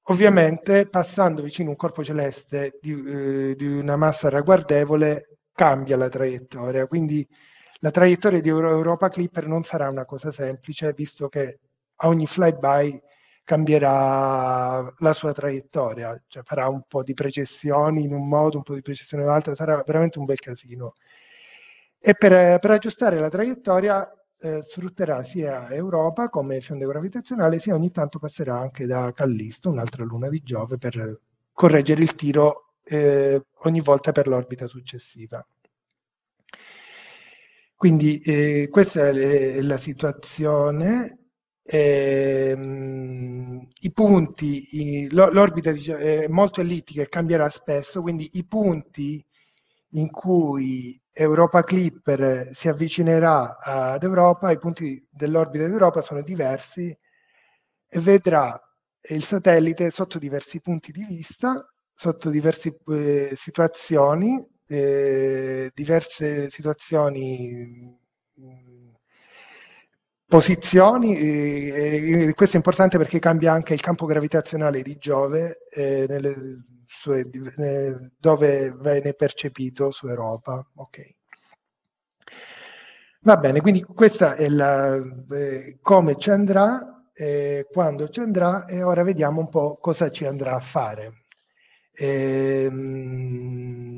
ovviamente 0.05 0.87
passando 0.89 1.43
vicino 1.43 1.69
a 1.69 1.71
un 1.73 1.77
corpo 1.77 2.05
celeste 2.05 2.79
di, 2.81 2.93
eh, 2.93 3.55
di, 3.57 3.67
una 3.67 3.97
massa 3.97 4.29
ragguardevole 4.29 5.39
cambia 5.53 5.97
la 5.97 6.09
traiettoria, 6.09 6.87
quindi 6.87 7.27
la 7.81 7.91
traiettoria 7.91 8.41
di 8.41 8.49
Europa 8.49 9.09
Clipper 9.09 9.47
non 9.47 9.63
sarà 9.65 9.89
una 9.89 10.05
cosa 10.05 10.33
semplice, 10.33 10.93
visto 10.93 11.29
che 11.29 11.61
a 11.97 12.09
ogni 12.09 12.27
flyby 12.27 13.01
cambierà 13.49 14.93
la 14.99 15.13
sua 15.15 15.33
traiettoria, 15.33 16.23
cioè 16.27 16.43
farà 16.43 16.69
un 16.69 16.83
po' 16.87 17.03
di 17.03 17.15
precessioni 17.15 18.05
in 18.05 18.13
un 18.13 18.29
modo, 18.29 18.59
un 18.59 18.63
po' 18.63 18.75
di 18.75 18.83
precessioni 18.83 19.23
in 19.23 19.31
un 19.31 19.35
altro, 19.35 19.55
sarà 19.55 19.83
veramente 19.87 20.19
un 20.19 20.27
bel 20.27 20.39
casino. 20.39 20.93
E 21.99 22.13
per, 22.13 22.59
per 22.59 22.71
aggiustare 22.71 23.19
la 23.19 23.31
traiettoria 23.31 24.07
eh, 24.39 24.63
sfrutterà 24.63 25.23
sia 25.23 25.71
Europa 25.71 26.29
come 26.29 26.61
fionde 26.61 26.85
gravitazionale, 26.85 27.59
sia 27.59 27.75
ogni 27.75 27.91
tanto 27.91 28.19
passerà 28.19 28.59
anche 28.59 28.85
da 28.85 29.15
Callisto, 29.15 29.71
un'altra 29.71 30.05
luna 30.05 30.29
di 30.29 30.43
Giove, 30.45 30.77
per 30.77 31.19
correggere 31.51 32.03
il 32.03 32.15
tiro 32.15 32.75
eh, 32.85 33.43
ogni 33.61 33.81
volta 33.81 34.13
per 34.13 34.29
l'orbita 34.29 34.67
successiva. 34.67 35.43
Quindi 37.75 38.19
eh, 38.19 38.69
questa 38.71 39.09
è 39.09 39.63
la 39.63 39.79
situazione 39.79 41.28
ehm, 41.71 43.69
i 43.81 43.93
punti, 43.93 45.03
i, 45.03 45.09
l'orbita 45.11 45.71
è 45.71 46.27
molto 46.29 46.61
ellittica 46.61 47.03
e 47.03 47.09
cambierà 47.09 47.49
spesso, 47.51 48.01
quindi 48.01 48.31
i 48.35 48.45
punti 48.45 49.25
in 49.93 50.11
cui 50.11 51.01
Europa 51.13 51.63
Clipper 51.65 52.51
si 52.55 52.69
avvicinerà 52.69 53.59
ad 53.59 54.03
Europa, 54.03 54.51
i 54.51 54.59
punti 54.59 55.07
dell'orbita 55.11 55.67
di 55.67 55.73
Europa 55.73 56.03
sono 56.03 56.23
diversi 56.23 56.97
e 57.91 58.01
vedrà 58.01 58.59
il 59.11 59.25
satellite 59.25 59.91
sotto 59.91 60.19
diversi 60.19 60.61
punti 60.61 60.93
di 60.93 61.05
vista, 61.05 61.67
sotto 61.95 62.31
diverse 62.31 62.79
eh, 62.87 63.33
situazioni, 63.37 64.47
eh, 64.67 65.71
diverse 65.75 66.51
situazioni 66.51 67.97
posizioni, 70.29 71.17
e, 71.17 72.33
questo 72.37 72.57
è 72.57 72.59
importante 72.59 72.99
perché 72.99 73.19
cambia 73.19 73.53
anche 73.53 73.73
il 73.73 73.81
campo 73.81 74.05
gravitazionale 74.05 74.83
di 74.83 74.99
Giove 74.99 75.67
eh, 75.71 76.05
nelle 76.07 76.35
sue, 76.87 77.29
eh, 77.57 77.97
dove 78.19 78.75
viene 78.79 79.15
percepito 79.15 79.91
su 79.91 80.07
Europa. 80.07 80.65
Okay. 80.75 81.17
Va 83.21 83.37
bene, 83.39 83.61
quindi 83.61 83.83
questa 83.83 84.35
è 84.35 84.49
la, 84.49 84.97
eh, 85.31 85.79
come 85.81 86.17
ci 86.17 86.31
andrà, 86.31 87.11
eh, 87.15 87.67
quando 87.71 88.09
ci 88.11 88.21
andrà 88.21 88.67
e 88.67 88.83
ora 88.83 89.03
vediamo 89.03 89.41
un 89.41 89.49
po' 89.49 89.79
cosa 89.81 90.11
ci 90.11 90.25
andrà 90.27 90.55
a 90.55 90.61
fare. 90.61 91.25
Ehm, 91.95 92.81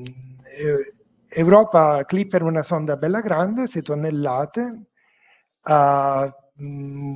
eh, 0.05 0.95
Europa 1.29 2.05
Clipper 2.07 2.43
una 2.43 2.63
sonda 2.63 2.97
bella 2.97 3.21
grande, 3.21 3.67
6 3.67 3.83
tonnellate, 3.83 4.90
a 5.63 6.35
mh, 6.55 7.15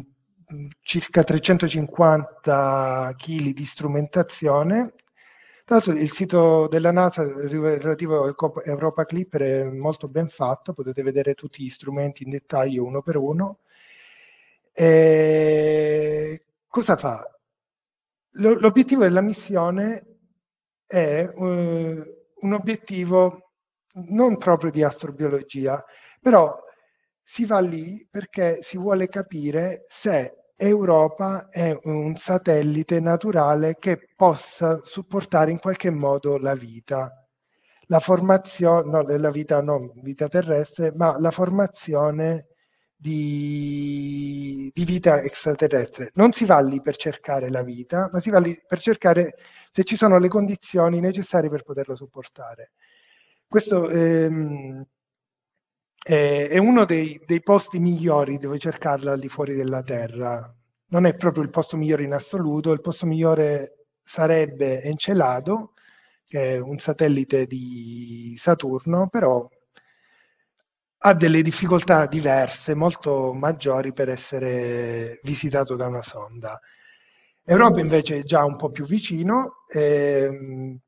mm, 0.52 0.66
circa 0.82 1.22
350 1.22 3.14
kg 3.16 3.52
di 3.52 3.64
strumentazione. 3.64 4.94
Tra 5.64 5.76
l'altro 5.76 5.94
il 5.94 6.12
sito 6.12 6.68
della 6.68 6.92
NASA 6.92 7.24
relativo 7.24 8.24
a 8.24 8.34
Europa 8.64 9.04
Clipper 9.06 9.42
è 9.42 9.64
molto 9.64 10.08
ben 10.08 10.28
fatto, 10.28 10.74
potete 10.74 11.02
vedere 11.02 11.34
tutti 11.34 11.62
gli 11.64 11.70
strumenti 11.70 12.24
in 12.24 12.30
dettaglio 12.30 12.84
uno 12.84 13.00
per 13.02 13.16
uno. 13.16 13.60
E 14.72 16.44
cosa 16.68 16.96
fa? 16.96 17.26
L'obiettivo 18.32 19.02
della 19.02 19.20
missione 19.20 20.04
è 20.86 21.30
uh, 21.34 21.42
un 22.40 22.52
obiettivo 22.52 23.52
non 23.94 24.36
proprio 24.38 24.70
di 24.70 24.82
astrobiologia, 24.82 25.84
però 26.20 26.58
si 27.24 27.44
va 27.46 27.60
lì 27.60 28.06
perché 28.10 28.58
si 28.62 28.76
vuole 28.76 29.08
capire 29.08 29.82
se 29.86 30.44
Europa 30.56 31.48
è 31.50 31.76
un 31.84 32.14
satellite 32.16 33.00
naturale 33.00 33.76
che 33.78 34.08
possa 34.14 34.80
supportare 34.84 35.50
in 35.50 35.58
qualche 35.58 35.90
modo 35.90 36.38
la 36.38 36.54
vita. 36.54 37.10
La 37.88 37.98
formazione, 37.98 38.90
no, 38.90 39.02
la 39.02 39.30
vita 39.30 39.60
non 39.60 39.90
vita 39.96 40.28
terrestre, 40.28 40.92
ma 40.94 41.18
la 41.18 41.30
formazione 41.30 42.46
di, 42.96 44.70
di, 44.72 44.84
vita 44.84 45.20
extraterrestre. 45.20 46.10
Non 46.14 46.32
si 46.32 46.46
va 46.46 46.60
lì 46.60 46.80
per 46.80 46.96
cercare 46.96 47.50
la 47.50 47.62
vita, 47.62 48.08
ma 48.12 48.20
si 48.20 48.30
va 48.30 48.38
lì 48.38 48.58
per 48.66 48.80
cercare 48.80 49.34
se 49.70 49.84
ci 49.84 49.96
sono 49.96 50.18
le 50.18 50.28
condizioni 50.28 51.00
necessarie 51.00 51.50
per 51.50 51.62
poterla 51.62 51.94
supportare. 51.96 52.72
Questo 53.46 53.90
ehm, 53.90 54.82
eh, 56.06 56.48
è 56.50 56.58
uno 56.58 56.84
dei, 56.84 57.18
dei, 57.24 57.42
posti 57.42 57.78
migliori 57.78 58.36
dove 58.36 58.58
cercarla 58.58 59.12
al 59.12 59.18
di 59.18 59.28
fuori 59.28 59.54
della 59.54 59.82
Terra. 59.82 60.54
Non 60.88 61.06
è 61.06 61.14
proprio 61.16 61.42
il 61.42 61.48
posto 61.48 61.78
migliore 61.78 62.04
in 62.04 62.12
assoluto, 62.12 62.72
il 62.72 62.82
posto 62.82 63.06
migliore 63.06 63.86
sarebbe 64.02 64.82
Encelado, 64.82 65.72
che 66.26 66.56
è 66.56 66.58
un 66.58 66.78
satellite 66.78 67.46
di 67.46 68.36
Saturno, 68.38 69.08
però 69.08 69.48
ha 71.06 71.14
delle 71.14 71.40
difficoltà 71.40 72.06
diverse, 72.06 72.74
molto 72.74 73.32
maggiori 73.32 73.94
per 73.94 74.10
essere 74.10 75.20
visitato 75.22 75.74
da 75.74 75.86
una 75.86 76.02
sonda. 76.02 76.60
Europa 77.44 77.80
invece 77.80 78.18
è 78.18 78.22
già 78.22 78.44
un 78.44 78.56
po' 78.56 78.70
più 78.70 78.84
vicino, 78.84 79.64
ehm, 79.74 80.78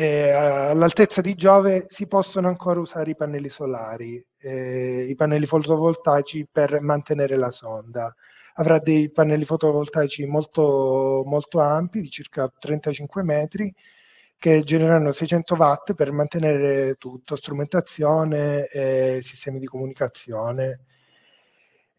eh, 0.00 0.30
all'altezza 0.30 1.20
di 1.20 1.34
Giove 1.34 1.86
si 1.88 2.06
possono 2.06 2.46
ancora 2.46 2.78
usare 2.78 3.10
i 3.10 3.16
pannelli 3.16 3.48
solari, 3.48 4.24
eh, 4.38 5.06
i 5.08 5.16
pannelli 5.16 5.44
fotovoltaici 5.44 6.46
per 6.48 6.80
mantenere 6.80 7.34
la 7.36 7.50
sonda. 7.50 8.14
Avrà 8.54 8.78
dei 8.78 9.10
pannelli 9.10 9.44
fotovoltaici 9.44 10.24
molto, 10.24 11.24
molto 11.26 11.58
ampi, 11.58 12.00
di 12.00 12.10
circa 12.10 12.48
35 12.56 13.24
metri, 13.24 13.74
che 14.38 14.62
generano 14.62 15.10
600 15.10 15.56
watt 15.56 15.94
per 15.94 16.12
mantenere 16.12 16.94
tutto, 16.94 17.34
strumentazione 17.34 18.66
e 18.68 19.18
sistemi 19.22 19.58
di 19.58 19.66
comunicazione. 19.66 20.82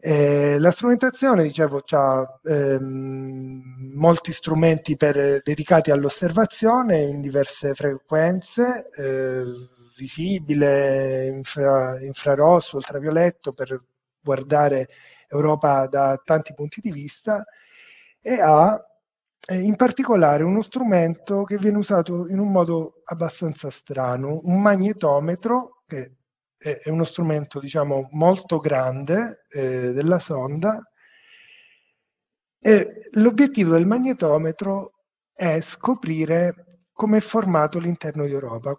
Eh, 0.02 0.58
la 0.60 0.72
strumentazione, 0.72 1.44
dicevo, 1.44 1.84
ha 1.90 2.40
ehm, 2.46 3.92
molti 3.96 4.32
strumenti 4.32 4.96
per, 4.96 5.42
dedicati 5.44 5.92
all'osservazione 5.92 7.02
in 7.02 7.20
diverse 7.20 7.74
frequenze, 7.74 8.88
eh, 8.96 9.44
visibile, 9.98 11.28
infra, 11.28 12.00
infrarosso, 12.02 12.78
ultravioletto 12.78 13.52
per 13.52 13.84
guardare 14.22 14.88
Europa 15.28 15.86
da 15.88 16.20
tanti 16.24 16.54
punti 16.54 16.80
di 16.80 16.92
vista 16.92 17.44
e 18.22 18.40
ha 18.42 18.82
eh, 19.48 19.60
in 19.60 19.76
particolare 19.76 20.44
uno 20.44 20.62
strumento 20.62 21.44
che 21.44 21.58
viene 21.58 21.78
usato 21.78 22.26
in 22.30 22.40
un 22.40 22.52
modo 22.52 23.02
abbastanza 23.04 23.70
strano, 23.70 24.40
un 24.44 24.62
magnetometro 24.62 25.84
che 25.86 26.14
è 26.60 26.90
uno 26.90 27.06
strumento 27.06 27.60
diciamo 27.60 28.10
molto 28.12 28.60
grande 28.60 29.46
eh, 29.50 29.94
della 29.94 30.20
sonda 30.20 30.84
e 32.60 33.08
l'obiettivo 33.14 33.72
del 33.72 33.86
magnetometro 33.86 35.06
è 35.34 35.62
scoprire 35.62 36.82
come 36.92 37.18
è 37.18 37.22
formato 37.22 37.80
l'interno 37.80 38.26
di 38.26 38.34
Europa. 38.34 38.78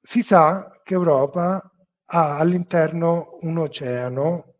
Si 0.00 0.22
sa 0.22 0.80
che 0.84 0.94
Europa 0.94 1.72
ha 2.10 2.38
all'interno 2.38 3.38
un 3.40 3.58
oceano, 3.58 4.54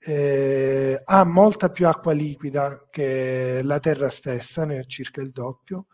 eh, 0.00 1.00
ha 1.04 1.24
molta 1.24 1.70
più 1.70 1.86
acqua 1.86 2.12
liquida 2.12 2.88
che 2.90 3.60
la 3.62 3.78
Terra 3.78 4.10
stessa, 4.10 4.64
ne 4.64 4.84
circa 4.86 5.20
il 5.20 5.30
doppio, 5.30 5.86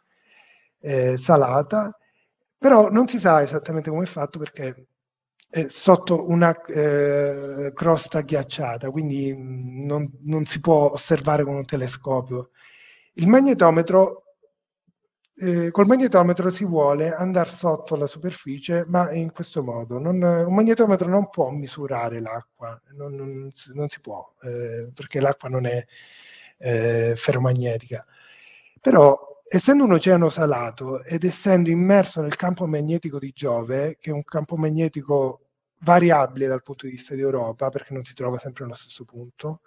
eh, 0.81 1.19
salata, 1.19 1.97
però 2.57 2.89
non 2.91 3.07
si 3.09 3.19
sa 3.19 3.43
esattamente 3.43 3.91
come 3.91 4.05
è 4.05 4.07
fatto 4.07 4.39
perché 4.39 4.87
è 5.49 5.67
sotto 5.69 6.29
una 6.29 6.61
eh, 6.65 7.73
crosta 7.75 8.21
ghiacciata, 8.21 8.91
quindi 8.91 9.35
non, 9.37 10.11
non, 10.23 10.45
si 10.45 10.61
può 10.61 10.93
osservare 10.93 11.45
con 11.45 11.55
un 11.55 11.65
telescopio. 11.65 12.51
Il 13.15 13.29
magnetometro, 13.29 14.25
eh, 15.37 15.71
col 15.71 15.87
magnetometro 15.87 16.51
si 16.51 16.65
vuole 16.65 17.15
andare 17.15 17.49
sotto 17.49 17.97
la 17.97 18.07
superficie, 18.07 18.85
ma 18.89 19.13
in 19.13 19.33
questo 19.33 19.63
modo. 19.63 19.99
Non, 19.99 20.21
un 20.23 20.55
magnetometro 20.55 21.09
non 21.09 21.31
può 21.31 21.51
misurare 21.51 22.21
l'acqua, 22.21 22.79
non, 22.93 23.15
non, 23.15 23.51
non 23.73 23.89
si 23.89 24.01
può, 24.01 24.35
eh, 24.43 24.91
perché 24.95 25.21
l'acqua 25.21 25.49
non 25.49 25.67
è 25.67 25.85
eh, 26.59 27.15
ferromagnetica. 27.17 28.05
Però 28.81 29.36
essendo 29.49 29.85
un 29.85 29.93
oceano 29.93 30.29
salato 30.29 31.03
ed 31.05 31.25
essendo 31.25 31.71
immerso 31.71 32.21
nel 32.21 32.37
campo 32.37 32.67
magnetico 32.67 33.19
di 33.19 33.33
Giove, 33.35 33.97
che 34.01 34.11
è 34.11 34.13
un 34.13 34.25
campo 34.25 34.57
magnetico 34.57 35.41
variabile 35.81 36.47
dal 36.47 36.63
punto 36.63 36.87
di 36.87 36.93
vista 36.93 37.15
di 37.15 37.21
Europa, 37.21 37.69
perché 37.69 37.93
non 37.95 38.05
si 38.05 38.15
trova 38.15 38.39
sempre 38.39 38.65
allo 38.65 38.75
stesso 38.75 39.05
punto, 39.05 39.61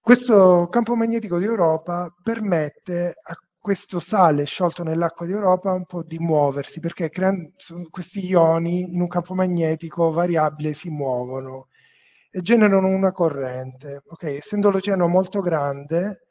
questo 0.00 0.68
campo 0.70 0.96
magnetico 0.96 1.38
di 1.38 1.44
Europa 1.44 2.12
permette 2.22 3.14
a 3.22 3.38
questo 3.58 4.00
sale 4.00 4.44
sciolto 4.44 4.82
nell'acqua 4.82 5.26
di 5.26 5.32
Europa 5.32 5.72
un 5.72 5.84
po' 5.84 6.02
di 6.02 6.18
muoversi, 6.18 6.80
perché 6.80 7.10
creando, 7.10 7.50
questi 7.90 8.24
ioni 8.26 8.92
in 8.92 9.00
un 9.00 9.08
campo 9.08 9.34
magnetico 9.34 10.10
variabile 10.10 10.72
si 10.72 10.88
muovono 10.88 11.68
e 12.30 12.40
generano 12.40 12.88
una 12.88 13.12
corrente. 13.12 14.02
Okay? 14.06 14.36
Essendo 14.36 14.70
l'oceano 14.70 15.06
molto 15.06 15.40
grande, 15.42 16.28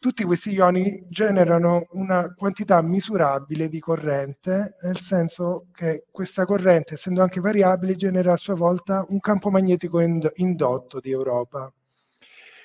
tutti 0.00 0.24
questi 0.24 0.52
ioni 0.52 1.04
generano 1.10 1.86
una 1.90 2.32
quantità 2.34 2.80
misurabile 2.80 3.68
di 3.68 3.78
corrente, 3.80 4.76
nel 4.82 4.98
senso 4.98 5.66
che 5.74 6.06
questa 6.10 6.46
corrente, 6.46 6.94
essendo 6.94 7.20
anche 7.20 7.38
variabile, 7.38 7.96
genera 7.96 8.32
a 8.32 8.38
sua 8.38 8.54
volta 8.54 9.04
un 9.10 9.20
campo 9.20 9.50
magnetico 9.50 10.00
indotto 10.00 11.00
di 11.00 11.10
Europa. 11.10 11.70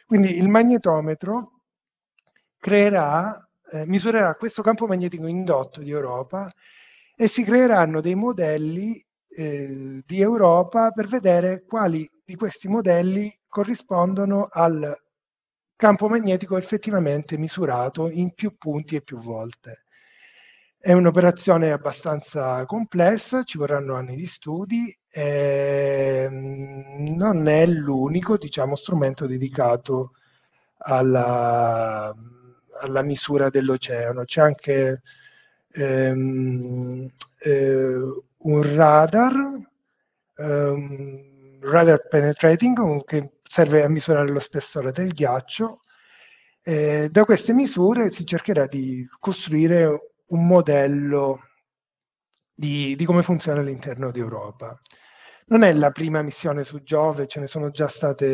Quindi 0.06 0.38
il 0.38 0.48
magnetometro 0.48 1.60
creerà, 2.58 3.46
eh, 3.70 3.86
misurerà 3.86 4.36
questo 4.36 4.62
campo 4.62 4.88
magnetico 4.88 5.28
indotto 5.28 5.82
di 5.82 5.92
Europa 5.92 6.50
e 7.18 7.28
si 7.28 7.44
creeranno 7.44 8.00
dei 8.00 8.16
modelli 8.16 9.04
eh, 9.28 10.02
di 10.06 10.22
Europa 10.22 10.92
per 10.92 11.08
vedere 11.08 11.66
quali 11.68 12.10
di 12.24 12.36
questi 12.36 12.70
modelli 12.70 13.30
corrispondono 13.50 14.48
al 14.50 14.98
campo 15.76 16.08
magnetico 16.08 16.58
effettivamente 16.58 17.38
misurato 17.38 18.10
in 18.10 18.34
più 18.34 18.58
punti 18.58 18.96
e 18.96 19.02
più 19.02 19.20
volte. 19.20 19.84
È 20.78 20.94
un'operazione 20.94 21.72
abbastanza 21.72 22.64
complessa, 22.66 23.44
ci 23.44 23.58
vorranno 23.58 23.96
anni 23.96 24.16
di 24.16 24.28
studi 24.28 24.96
e 25.10 26.28
mm, 26.30 27.16
non 27.16 27.48
è 27.48 27.66
l'unico 27.66 28.38
diciamo, 28.38 28.76
strumento 28.76 29.26
dedicato 29.26 30.12
alla, 30.78 32.14
alla 32.82 33.02
misura 33.02 33.50
dell'oceano. 33.50 34.26
C'è 34.26 34.42
anche 34.42 35.02
ehm, 35.72 37.10
eh, 37.40 37.96
un 38.38 38.76
radar, 38.76 39.34
um, 40.38 41.60
radar 41.62 42.08
penetrating, 42.08 43.04
che 43.06 43.32
serve 43.56 43.84
a 43.84 43.88
misurare 43.88 44.30
lo 44.30 44.42
spessore 44.42 44.92
del 44.92 45.14
ghiaccio. 45.14 45.80
Eh, 46.62 47.08
da 47.10 47.24
queste 47.24 47.54
misure 47.54 48.12
si 48.12 48.26
cercherà 48.26 48.66
di 48.68 49.08
costruire 49.18 50.16
un 50.28 50.46
modello 50.46 51.40
di, 52.54 52.98
di 52.98 53.06
come 53.06 53.24
funziona 53.24 53.62
all'interno 53.62 54.12
di 54.12 54.20
Europa. 54.20 54.78
Non 55.46 55.64
è 55.64 55.72
la 55.72 55.92
prima 55.92 56.22
missione 56.22 56.66
su 56.66 56.84
Giove, 56.84 57.28
ce 57.28 57.40
ne 57.40 57.48
sono 57.48 57.70
già 57.70 57.88
state 57.88 58.26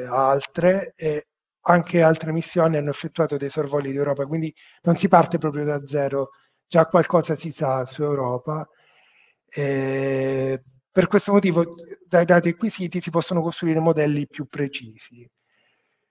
eh, 0.00 0.06
altre 0.06 0.92
e 0.96 1.28
anche 1.68 2.02
altre 2.02 2.32
missioni 2.32 2.78
hanno 2.78 2.90
effettuato 2.90 3.36
dei 3.36 3.50
sorvoli 3.50 3.92
di 3.92 3.98
Europa, 3.98 4.26
quindi 4.26 4.52
non 4.82 4.96
si 4.96 5.06
parte 5.06 5.38
proprio 5.38 5.64
da 5.64 5.86
zero, 5.86 6.30
già 6.66 6.86
qualcosa 6.86 7.36
si 7.36 7.52
sa 7.52 7.84
su 7.84 8.02
Europa. 8.02 8.68
Eh, 9.48 10.60
per 10.96 11.08
questo 11.08 11.30
motivo, 11.30 11.74
dai 12.08 12.24
dati 12.24 12.48
acquisiti 12.48 13.02
si 13.02 13.10
possono 13.10 13.42
costruire 13.42 13.80
modelli 13.80 14.26
più 14.26 14.46
precisi. 14.46 15.30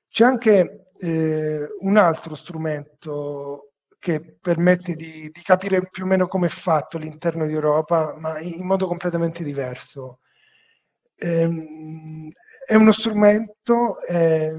C'è 0.07 0.23
anche 0.23 0.91
eh, 0.99 1.67
un 1.79 1.97
altro 1.97 2.35
strumento 2.35 3.71
che 3.97 4.37
permette 4.39 4.93
di, 4.93 5.31
di, 5.33 5.41
capire 5.41 5.89
più 5.89 6.03
o 6.03 6.05
meno 6.05 6.27
come 6.27 6.45
è 6.45 6.49
fatto 6.51 6.99
l'interno 6.99 7.47
di 7.47 7.53
Europa, 7.53 8.13
ma 8.19 8.39
in, 8.39 8.63
modo 8.63 8.85
completamente 8.85 9.43
diverso. 9.43 10.19
Ehm, 11.15 12.29
è 12.63 12.75
uno 12.75 12.91
strumento 12.91 14.03
eh, 14.03 14.53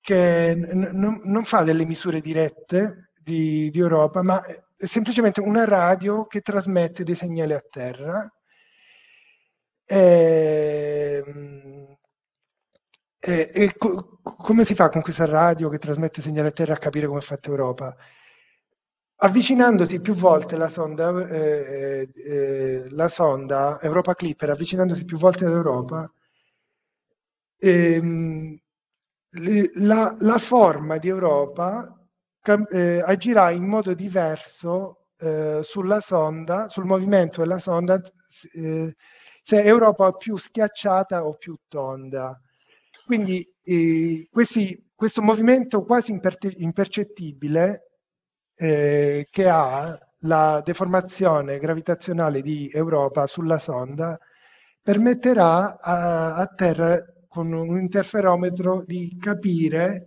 che 0.00 0.54
n- 0.54 0.90
n- 0.92 1.20
non 1.24 1.44
fa 1.44 1.64
delle 1.64 1.84
misure 1.84 2.20
dirette 2.20 3.10
di, 3.18 3.68
di 3.70 3.78
Europa, 3.80 4.22
ma 4.22 4.44
è 4.44 4.86
semplicemente 4.86 5.40
una 5.40 5.64
radio 5.64 6.24
che 6.26 6.40
trasmette 6.40 7.02
dei 7.02 7.16
segnali 7.16 7.52
a 7.52 7.64
terra 7.68 8.30
e, 9.86 11.22
ehm, 11.26 11.96
e, 13.18 13.50
e 13.52 13.74
co- 13.76 14.20
come 14.22 14.64
si 14.64 14.74
fa 14.74 14.88
con 14.88 15.02
questa 15.02 15.26
radio 15.26 15.68
che 15.68 15.78
trasmette 15.78 16.22
segnale 16.22 16.48
a 16.48 16.52
terra 16.52 16.74
a 16.74 16.78
capire 16.78 17.06
come 17.06 17.18
è 17.20 17.22
fatta 17.22 17.48
Europa? 17.50 17.96
Avvicinandosi 19.18 20.00
più 20.00 20.14
volte 20.14 20.56
la 20.56 20.68
sonda, 20.68 21.26
eh, 21.28 22.08
eh, 22.14 22.86
la 22.90 23.08
sonda 23.08 23.78
Europa 23.80 24.14
Clipper, 24.14 24.50
avvicinandosi 24.50 25.04
più 25.04 25.16
volte 25.18 25.44
ad 25.46 25.52
Europa, 25.52 26.10
ehm, 27.58 28.58
la, 29.74 30.14
la, 30.18 30.38
forma 30.38 30.98
di 30.98 31.08
Europa 31.08 31.94
cam- 32.40 32.66
eh, 32.70 33.00
agirà 33.04 33.50
in 33.50 33.64
modo 33.64 33.94
diverso 33.94 35.06
eh, 35.18 35.60
sulla 35.62 36.00
sonda, 36.00 36.68
sul 36.68 36.84
movimento 36.84 37.40
della 37.42 37.58
sonda 37.58 38.00
eh, 38.54 38.94
se 39.46 39.62
Europa 39.62 40.08
è 40.08 40.16
più 40.16 40.36
schiacciata 40.36 41.24
o 41.24 41.34
più 41.34 41.56
tonda. 41.68 42.36
Quindi 43.04 43.48
eh, 43.62 44.26
questi, 44.28 44.90
questo 44.92 45.22
movimento 45.22 45.84
quasi 45.84 46.10
imper- 46.10 46.52
impercettibile 46.56 47.90
eh, 48.56 49.28
che 49.30 49.48
ha 49.48 49.96
la 50.22 50.60
deformazione 50.64 51.60
gravitazionale 51.60 52.42
di 52.42 52.68
Europa 52.74 53.28
sulla 53.28 53.58
sonda 53.58 54.18
permetterà 54.82 55.78
a, 55.78 56.34
a 56.34 56.46
terra 56.46 56.98
con 57.28 57.52
un 57.52 57.78
interferometro 57.78 58.82
di 58.84 59.16
capire 59.20 60.06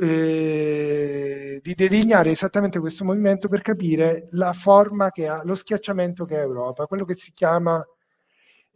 eh, 0.00 1.60
di 1.62 1.74
delineare 1.74 2.30
esattamente 2.30 2.78
questo 2.80 3.04
movimento 3.04 3.48
per 3.48 3.60
capire 3.60 4.26
la 4.30 4.54
forma 4.54 5.10
che 5.10 5.28
ha, 5.28 5.42
lo 5.44 5.54
schiacciamento 5.54 6.24
che 6.24 6.38
ha 6.38 6.40
Europa, 6.40 6.86
quello 6.86 7.04
che 7.04 7.14
si 7.14 7.32
chiama 7.34 7.84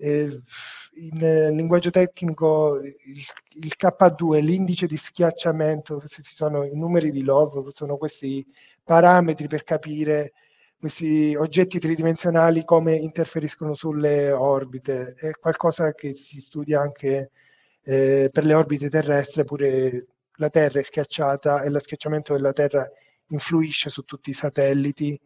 eh, 0.02 0.42
in 0.94 1.22
eh, 1.22 1.50
linguaggio 1.52 1.90
tecnico 1.90 2.80
il, 2.80 3.24
il, 3.62 3.74
K2, 3.78 4.40
l'indice 4.40 4.86
di 4.86 4.96
schiacciamento, 4.96 5.98
questi 5.98 6.22
sono 6.22 6.64
i 6.64 6.74
numeri 6.76 7.12
di 7.12 7.22
Love, 7.22 7.70
sono 7.70 7.96
questi 7.96 8.44
parametri 8.82 9.46
per 9.46 9.62
capire 9.62 10.32
questi 10.76 11.36
oggetti 11.36 11.78
tridimensionali 11.78 12.64
come 12.64 12.96
interferiscono 12.96 13.74
sulle 13.74 14.32
orbite. 14.32 15.14
È 15.16 15.30
qualcosa 15.32 15.92
che 15.92 16.16
si 16.16 16.40
studia 16.40 16.80
anche 16.80 17.30
eh, 17.84 18.28
per 18.32 18.44
le 18.44 18.54
orbite 18.54 18.88
terrestri, 18.88 19.44
pure 19.44 20.06
la 20.36 20.50
Terra 20.50 20.80
è 20.80 20.82
schiacciata 20.82 21.62
e 21.62 21.70
lo 21.70 21.78
schiacciamento 21.78 22.32
della 22.32 22.52
Terra 22.52 22.90
influisce 23.28 23.88
su 23.88 24.02
tutti 24.02 24.30
i 24.30 24.34
satelliti 24.34 25.18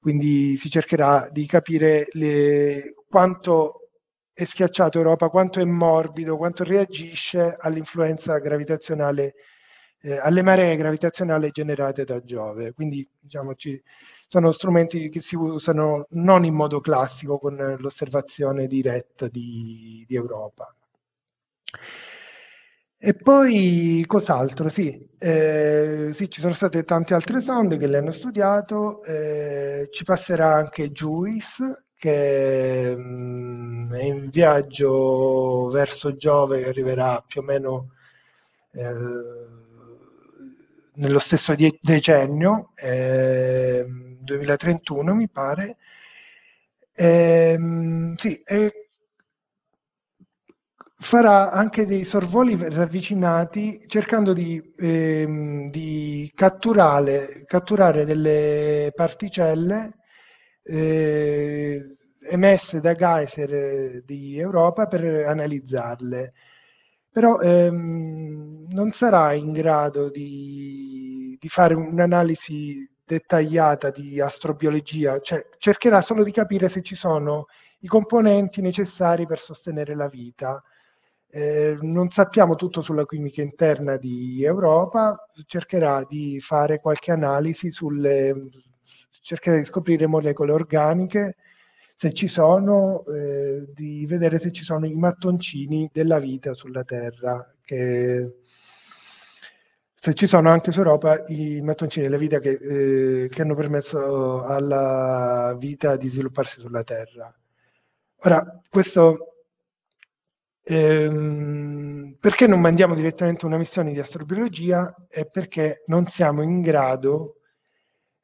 quindi 0.00 0.56
si 0.56 0.70
cercherà 0.70 1.28
di 1.30 1.44
capire 1.46 2.06
le, 2.12 2.94
quanto 3.08 3.87
è 4.38 4.44
schiacciato 4.44 4.98
Europa, 4.98 5.30
quanto 5.30 5.58
è 5.58 5.64
morbido, 5.64 6.36
quanto 6.36 6.62
reagisce 6.62 7.56
all'influenza 7.58 8.38
gravitazionale, 8.38 9.34
eh, 10.00 10.16
alle 10.16 10.42
maree 10.42 10.76
gravitazionali 10.76 11.50
generate 11.50 12.04
da 12.04 12.22
Giove. 12.22 12.72
Quindi 12.72 13.04
diciamo, 13.18 13.56
ci, 13.56 13.82
sono 14.28 14.52
strumenti 14.52 15.08
che 15.08 15.20
si 15.20 15.34
usano 15.34 16.06
non 16.10 16.44
in 16.44 16.54
modo 16.54 16.80
classico 16.80 17.40
con 17.40 17.56
l'osservazione 17.80 18.68
diretta 18.68 19.26
di, 19.26 20.04
di 20.06 20.14
Europa. 20.14 20.72
E 22.96 23.14
poi 23.14 24.04
cos'altro? 24.06 24.68
Sì, 24.68 25.04
eh, 25.18 26.10
sì, 26.12 26.30
ci 26.30 26.40
sono 26.40 26.52
state 26.54 26.84
tante 26.84 27.14
altre 27.14 27.40
sonde 27.40 27.76
che 27.76 27.88
le 27.88 27.96
hanno 27.98 28.12
studiato, 28.12 29.02
eh, 29.02 29.88
ci 29.90 30.04
passerà 30.04 30.54
anche 30.54 30.92
JUICE 30.92 31.86
che 31.98 32.94
mh, 32.96 33.02
mm, 33.02 33.92
è 33.92 34.02
in 34.04 34.30
viaggio 34.30 35.68
verso 35.68 36.16
Giove 36.16 36.62
che 36.62 36.68
arriverà 36.68 37.22
più 37.26 37.40
o 37.40 37.44
meno 37.44 37.90
eh, 38.72 38.94
nello 40.94 41.18
stesso 41.18 41.54
die- 41.54 41.78
decennio, 41.80 42.72
2031 42.76 45.14
mi 45.14 45.28
pare. 45.28 45.76
Ehm, 46.94 48.14
sì, 48.16 48.40
e 48.44 48.88
farà 51.00 51.50
anche 51.52 51.86
dei 51.86 52.04
sorvoli 52.04 52.56
ravvicinati 52.58 53.84
cercando 53.86 54.32
di, 54.32 54.60
ehm, 54.76 55.70
di 55.70 56.30
catturare, 56.34 57.44
catturare, 57.46 58.04
delle 58.04 58.90
particelle 58.94 59.97
eh, 60.68 61.96
emesse 62.30 62.80
da 62.80 62.92
geyser 62.92 64.02
di 64.04 64.38
Europa 64.38 64.86
per 64.86 65.26
analizzarle. 65.26 66.32
Però 67.10 67.40
ehm, 67.40 68.66
non 68.70 68.92
sarà 68.92 69.32
in 69.32 69.52
grado 69.52 70.10
di, 70.10 71.36
di 71.40 71.48
fare 71.48 71.74
un'analisi 71.74 72.88
dettagliata 73.04 73.90
di 73.90 74.20
astrobiologia, 74.20 75.18
cioè 75.20 75.46
cercherà 75.58 76.02
solo 76.02 76.22
di 76.22 76.30
capire 76.30 76.68
se 76.68 76.82
ci 76.82 76.94
sono 76.94 77.46
i 77.80 77.86
componenti 77.86 78.60
necessari 78.60 79.26
per 79.26 79.38
sostenere 79.40 79.94
la 79.94 80.08
vita 80.08 80.62
eh, 81.30 81.76
non 81.82 82.08
sappiamo 82.10 82.54
tutto 82.54 82.80
sulla 82.80 83.04
chimica 83.04 83.42
interna 83.42 83.96
di 83.96 84.42
Europa, 84.42 85.28
cercherà 85.46 86.04
di 86.08 86.40
fare 86.40 86.80
qualche 86.80 87.12
analisi 87.12 87.70
sulle, 87.70 88.34
cercherà 89.20 89.58
di 89.58 89.64
scoprire 89.64 90.06
molecole 90.06 90.52
organiche, 90.52 91.36
se 91.94 92.12
ci 92.12 92.28
sono, 92.28 93.04
eh, 93.06 93.66
di 93.74 94.06
vedere 94.06 94.38
se 94.38 94.52
ci 94.52 94.64
sono 94.64 94.86
i 94.86 94.94
mattoncini 94.94 95.90
della 95.92 96.18
vita 96.18 96.54
sulla 96.54 96.84
Terra, 96.84 97.54
che, 97.62 98.36
se 99.94 100.14
ci 100.14 100.26
sono 100.26 100.50
anche 100.50 100.70
su 100.70 100.78
Europa 100.78 101.24
i 101.28 101.60
mattoncini 101.60 102.06
della 102.06 102.18
vita 102.18 102.38
che, 102.38 102.50
eh, 103.24 103.28
che 103.28 103.42
hanno 103.42 103.54
permesso 103.54 104.42
alla 104.44 105.56
vita 105.58 105.96
di 105.96 106.08
svilupparsi 106.08 106.60
sulla 106.60 106.84
Terra. 106.84 107.34
Ora, 108.22 108.60
questo 108.68 109.38
Ehm, 110.70 112.16
perché 112.20 112.46
non 112.46 112.60
mandiamo 112.60 112.94
direttamente 112.94 113.46
una 113.46 113.56
missione 113.56 113.90
di 113.92 114.00
astrobiologia? 114.00 114.94
È 115.08 115.24
perché 115.24 115.82
non 115.86 116.06
siamo 116.08 116.42
in 116.42 116.60
grado 116.60 117.37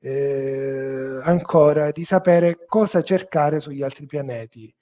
eh, 0.04 1.20
ancora 1.22 1.90
di 1.90 2.04
sapere 2.04 2.66
cosa 2.66 3.02
cercare 3.02 3.58
sugli 3.58 3.82
altri 3.82 4.04
pianeti. 4.04 4.72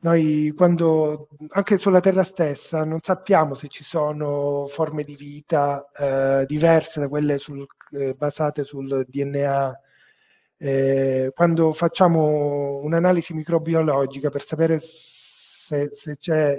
Noi 0.00 0.52
quando 0.56 1.28
anche 1.50 1.76
sulla 1.76 2.00
Terra 2.00 2.22
stessa 2.22 2.84
non 2.84 3.00
sappiamo 3.02 3.54
se 3.54 3.68
ci 3.68 3.82
sono 3.82 4.66
forme 4.66 5.02
di 5.02 5.16
vita 5.16 5.88
eh, 5.98 6.46
diverse 6.46 7.00
da 7.00 7.08
quelle 7.08 7.38
sul, 7.38 7.66
eh, 7.90 8.14
basate 8.14 8.64
sul 8.64 9.04
DNA. 9.08 9.80
Eh, 10.56 11.32
quando 11.34 11.72
facciamo 11.72 12.78
un'analisi 12.82 13.34
microbiologica 13.34 14.30
per 14.30 14.42
sapere 14.44 14.80
se, 14.80 15.90
se 15.92 16.16
c'è 16.16 16.58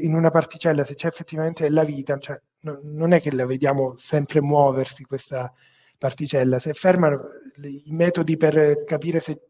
in 0.00 0.14
una 0.14 0.30
particella 0.30 0.84
se 0.84 0.94
c'è 0.94 1.06
effettivamente 1.06 1.70
la 1.70 1.84
vita, 1.84 2.18
cioè, 2.18 2.38
no, 2.60 2.80
non 2.82 3.12
è 3.12 3.20
che 3.20 3.32
la 3.32 3.46
vediamo 3.46 3.94
sempre 3.96 4.40
muoversi 4.42 5.04
questa 5.04 5.52
particella, 5.98 6.58
se 6.58 6.72
fermano 6.74 7.20
i 7.62 7.92
metodi 7.92 8.36
per 8.36 8.84
capire 8.84 9.20
se, 9.20 9.40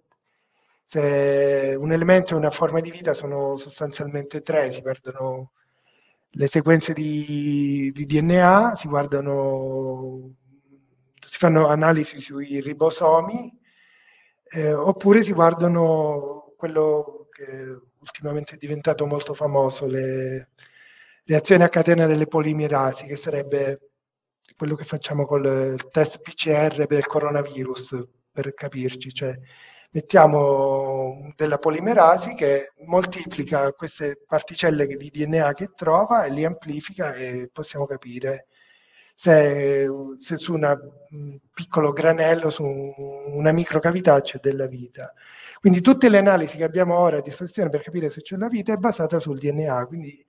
se 0.85 1.77
un 1.79 1.93
elemento 1.93 2.35
è 2.35 2.39
una 2.39 2.51
forma 2.51 2.81
di 2.81 2.91
vita 2.91 3.13
sono 3.13 3.57
sostanzialmente 3.57 4.41
tre, 4.41 4.71
si 4.71 4.81
guardano 4.81 5.53
le 6.31 6.47
sequenze 6.47 6.93
di, 6.93 7.91
di 7.93 8.07
DNA, 8.07 8.75
si 8.77 8.89
guardano, 8.89 10.35
si 11.27 11.39
fanno 11.39 11.69
analisi 11.69 12.21
sui 12.21 12.61
ribosomi, 12.61 13.57
eh, 14.51 14.73
oppure 14.73 15.23
si 15.23 15.33
guardano 15.33 16.55
quello 16.57 17.29
che 17.31 17.79
ultimamente 18.01 18.55
è 18.55 18.59
diventato 18.59 19.07
molto 19.07 19.35
famoso, 19.35 19.87
le 19.87 20.51
reazioni 21.25 21.63
a 21.63 21.69
catena 21.69 22.07
delle 22.07 22.27
polimerasi, 22.27 23.07
che 23.07 23.17
sarebbe 23.17 23.88
quello 24.57 24.75
che 24.75 24.85
facciamo 24.85 25.27
col 25.27 25.77
test 25.91 26.21
PCR 26.21 26.87
del 26.87 27.07
coronavirus, 27.07 28.03
per 28.31 28.55
capirci, 28.55 29.13
cioè 29.13 29.37
mettiamo 29.91 31.33
della 31.35 31.59
polimerasi 31.59 32.35
che 32.35 32.73
moltiplica 32.87 33.73
queste 33.73 34.21
particelle 34.27 34.87
di 34.87 35.11
DNA 35.11 35.55
che 35.55 35.71
trova 35.75 36.25
e 36.25 36.31
li 36.31 36.45
amplifica 36.45 37.15
e 37.15 37.49
possiamo 37.53 37.87
capire 37.87 38.47
se, 39.15 39.89
se 40.19 40.37
su 40.37 40.55
un 40.55 41.39
piccolo 41.53 41.93
granello, 41.93 42.51
su 42.51 42.63
una 42.63 43.51
microcavità 43.51 44.21
c'è 44.21 44.39
della 44.41 44.67
vita. 44.69 45.13
Quindi 45.61 45.81
tutte 45.81 46.09
le 46.09 46.19
analisi 46.19 46.57
che 46.57 46.63
abbiamo 46.65 46.97
ora 46.97 47.19
a 47.19 47.23
disposizione 47.23 47.69
per 47.69 47.83
capire 47.83 48.11
se 48.11 48.21
c'è 48.21 48.37
la 48.37 48.47
vita 48.49 48.73
è 48.73 48.77
basata 48.77 49.19
sul 49.19 49.39
DNA, 49.39 49.87
quindi 49.87 50.25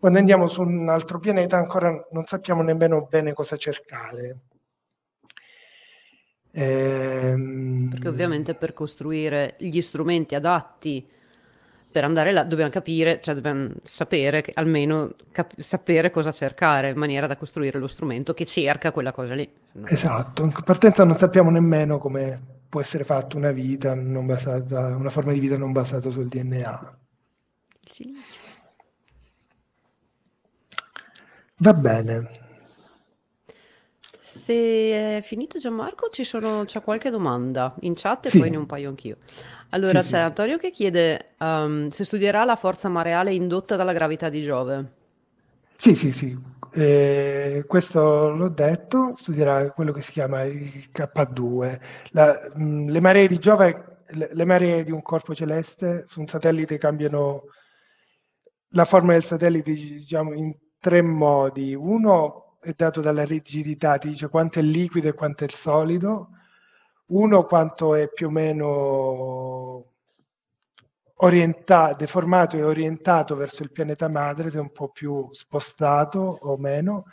quando 0.00 0.18
andiamo 0.18 0.46
su 0.46 0.62
un 0.62 0.88
altro 0.88 1.18
pianeta 1.18 1.58
ancora 1.58 2.06
non 2.12 2.24
sappiamo 2.24 2.62
nemmeno 2.62 3.06
bene 3.08 3.34
cosa 3.34 3.58
cercare. 3.58 4.38
Ehm... 6.52 7.90
Perché 7.90 8.08
ovviamente 8.08 8.54
per 8.54 8.72
costruire 8.72 9.56
gli 9.58 9.80
strumenti 9.82 10.34
adatti 10.34 11.06
per 11.90 12.04
andare 12.04 12.32
là 12.32 12.44
dobbiamo 12.44 12.70
capire, 12.70 13.20
cioè 13.20 13.34
dobbiamo 13.34 13.68
sapere, 13.82 14.40
che, 14.40 14.52
almeno 14.54 15.12
cap- 15.32 15.60
sapere 15.60 16.10
cosa 16.10 16.32
cercare 16.32 16.88
in 16.90 16.96
maniera 16.96 17.26
da 17.26 17.36
costruire 17.36 17.78
lo 17.78 17.88
strumento 17.88 18.32
che 18.32 18.46
cerca 18.46 18.92
quella 18.92 19.12
cosa 19.12 19.34
lì. 19.34 19.50
Esatto, 19.84 20.44
in 20.44 20.52
partenza 20.64 21.04
non 21.04 21.18
sappiamo 21.18 21.50
nemmeno 21.50 21.98
come 21.98 22.40
può 22.70 22.80
essere 22.80 23.04
fatta 23.04 23.36
una 23.36 23.50
vita 23.50 23.94
non 23.94 24.24
basata, 24.24 24.96
una 24.96 25.10
forma 25.10 25.32
di 25.32 25.40
vita 25.40 25.58
non 25.58 25.72
basata 25.72 26.08
sul 26.08 26.28
DNA. 26.28 26.98
Sì. 27.84 28.14
Va 31.62 31.74
bene. 31.74 32.28
Se 34.18 34.54
è 34.54 35.20
finito 35.22 35.58
Gianmarco, 35.58 36.08
ci 36.08 36.24
sono, 36.24 36.64
c'è 36.64 36.80
qualche 36.82 37.10
domanda 37.10 37.74
in 37.80 37.92
chat 37.94 38.26
e 38.26 38.30
sì. 38.30 38.38
poi 38.38 38.48
ne 38.48 38.56
un 38.56 38.64
paio 38.64 38.88
anch'io. 38.88 39.18
Allora 39.70 40.00
sì, 40.02 40.12
c'è 40.12 40.18
sì. 40.18 40.24
Antonio 40.24 40.56
che 40.56 40.70
chiede 40.70 41.34
um, 41.38 41.88
se 41.88 42.04
studierà 42.04 42.44
la 42.44 42.56
forza 42.56 42.88
mareale 42.88 43.34
indotta 43.34 43.76
dalla 43.76 43.92
gravità 43.92 44.30
di 44.30 44.40
Giove. 44.40 44.92
Sì, 45.76 45.94
sì, 45.94 46.12
sì. 46.12 46.38
Eh, 46.72 47.64
questo 47.66 48.30
l'ho 48.30 48.48
detto, 48.48 49.14
studierà 49.18 49.70
quello 49.72 49.92
che 49.92 50.00
si 50.00 50.12
chiama 50.12 50.42
il 50.42 50.88
K2. 50.90 51.80
La, 52.12 52.50
mh, 52.54 52.88
le 52.88 53.00
maree 53.00 53.28
di 53.28 53.38
Giove, 53.38 54.04
le, 54.08 54.30
le, 54.32 54.44
maree 54.46 54.82
di 54.82 54.92
un 54.92 55.02
corpo 55.02 55.34
celeste 55.34 56.04
su 56.06 56.20
un 56.20 56.26
satellite 56.26 56.78
cambiano 56.78 57.42
la 58.68 58.86
forma 58.86 59.12
del 59.12 59.24
satellite 59.24 59.72
diciamo, 59.72 60.32
in 60.32 60.54
tre 60.80 61.02
modi. 61.02 61.74
Uno 61.74 62.56
è 62.60 62.72
dato 62.76 63.00
dalla 63.00 63.24
rigidità, 63.24 63.98
ti 63.98 64.08
dice 64.08 64.28
quanto 64.28 64.58
è 64.58 64.62
liquido 64.62 65.08
e 65.08 65.14
quanto 65.14 65.44
è 65.44 65.48
solido. 65.48 66.30
Uno 67.08 67.44
quanto 67.46 67.94
è 67.94 68.08
più 68.10 68.28
o 68.28 68.30
meno 68.30 69.84
orientato, 71.22 71.96
deformato 71.96 72.56
e 72.56 72.62
orientato 72.62 73.34
verso 73.36 73.62
il 73.62 73.72
pianeta 73.72 74.08
madre, 74.08 74.50
se 74.50 74.58
è 74.58 74.60
un 74.60 74.72
po' 74.72 74.88
più 74.90 75.28
spostato 75.32 76.18
o 76.20 76.56
meno, 76.56 77.04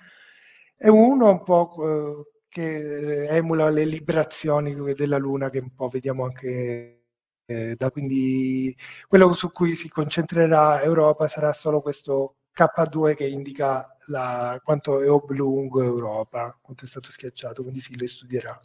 e 0.78 0.90
uno 0.90 1.30
un 1.30 1.44
po' 1.44 2.24
eh, 2.24 2.46
che 2.50 3.28
emula 3.28 3.70
le 3.70 3.86
librazioni 3.86 4.74
della 4.94 5.18
Luna 5.18 5.50
che 5.50 5.60
un 5.60 5.74
po' 5.76 5.90
vediamo 5.90 6.24
anche 6.26 7.04
eh, 7.46 7.76
da 7.78 7.92
quindi 7.92 8.76
quello 9.08 9.34
su 9.34 9.52
cui 9.52 9.76
si 9.76 9.90
concentrerà 9.90 10.82
Europa 10.84 11.28
sarà 11.28 11.54
solo 11.54 11.82
questo 11.82 12.36
K2 12.58 13.16
che 13.16 13.28
indica 13.28 13.86
la, 14.08 14.60
quanto 14.64 15.02
è 15.02 15.10
oblungo 15.10 15.84
Europa, 15.84 16.58
quanto 16.62 16.86
è 16.86 16.88
stato 16.88 17.12
schiacciato, 17.12 17.62
quindi 17.62 17.80
si 17.80 17.98
le 17.98 18.08
studierà. 18.08 18.60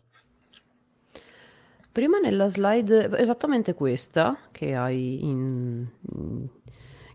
Prima 1.92 2.18
nella 2.18 2.48
slide, 2.48 3.10
esattamente 3.18 3.74
questa 3.74 4.38
che 4.50 4.74
hai 4.74 5.22
in, 5.24 5.86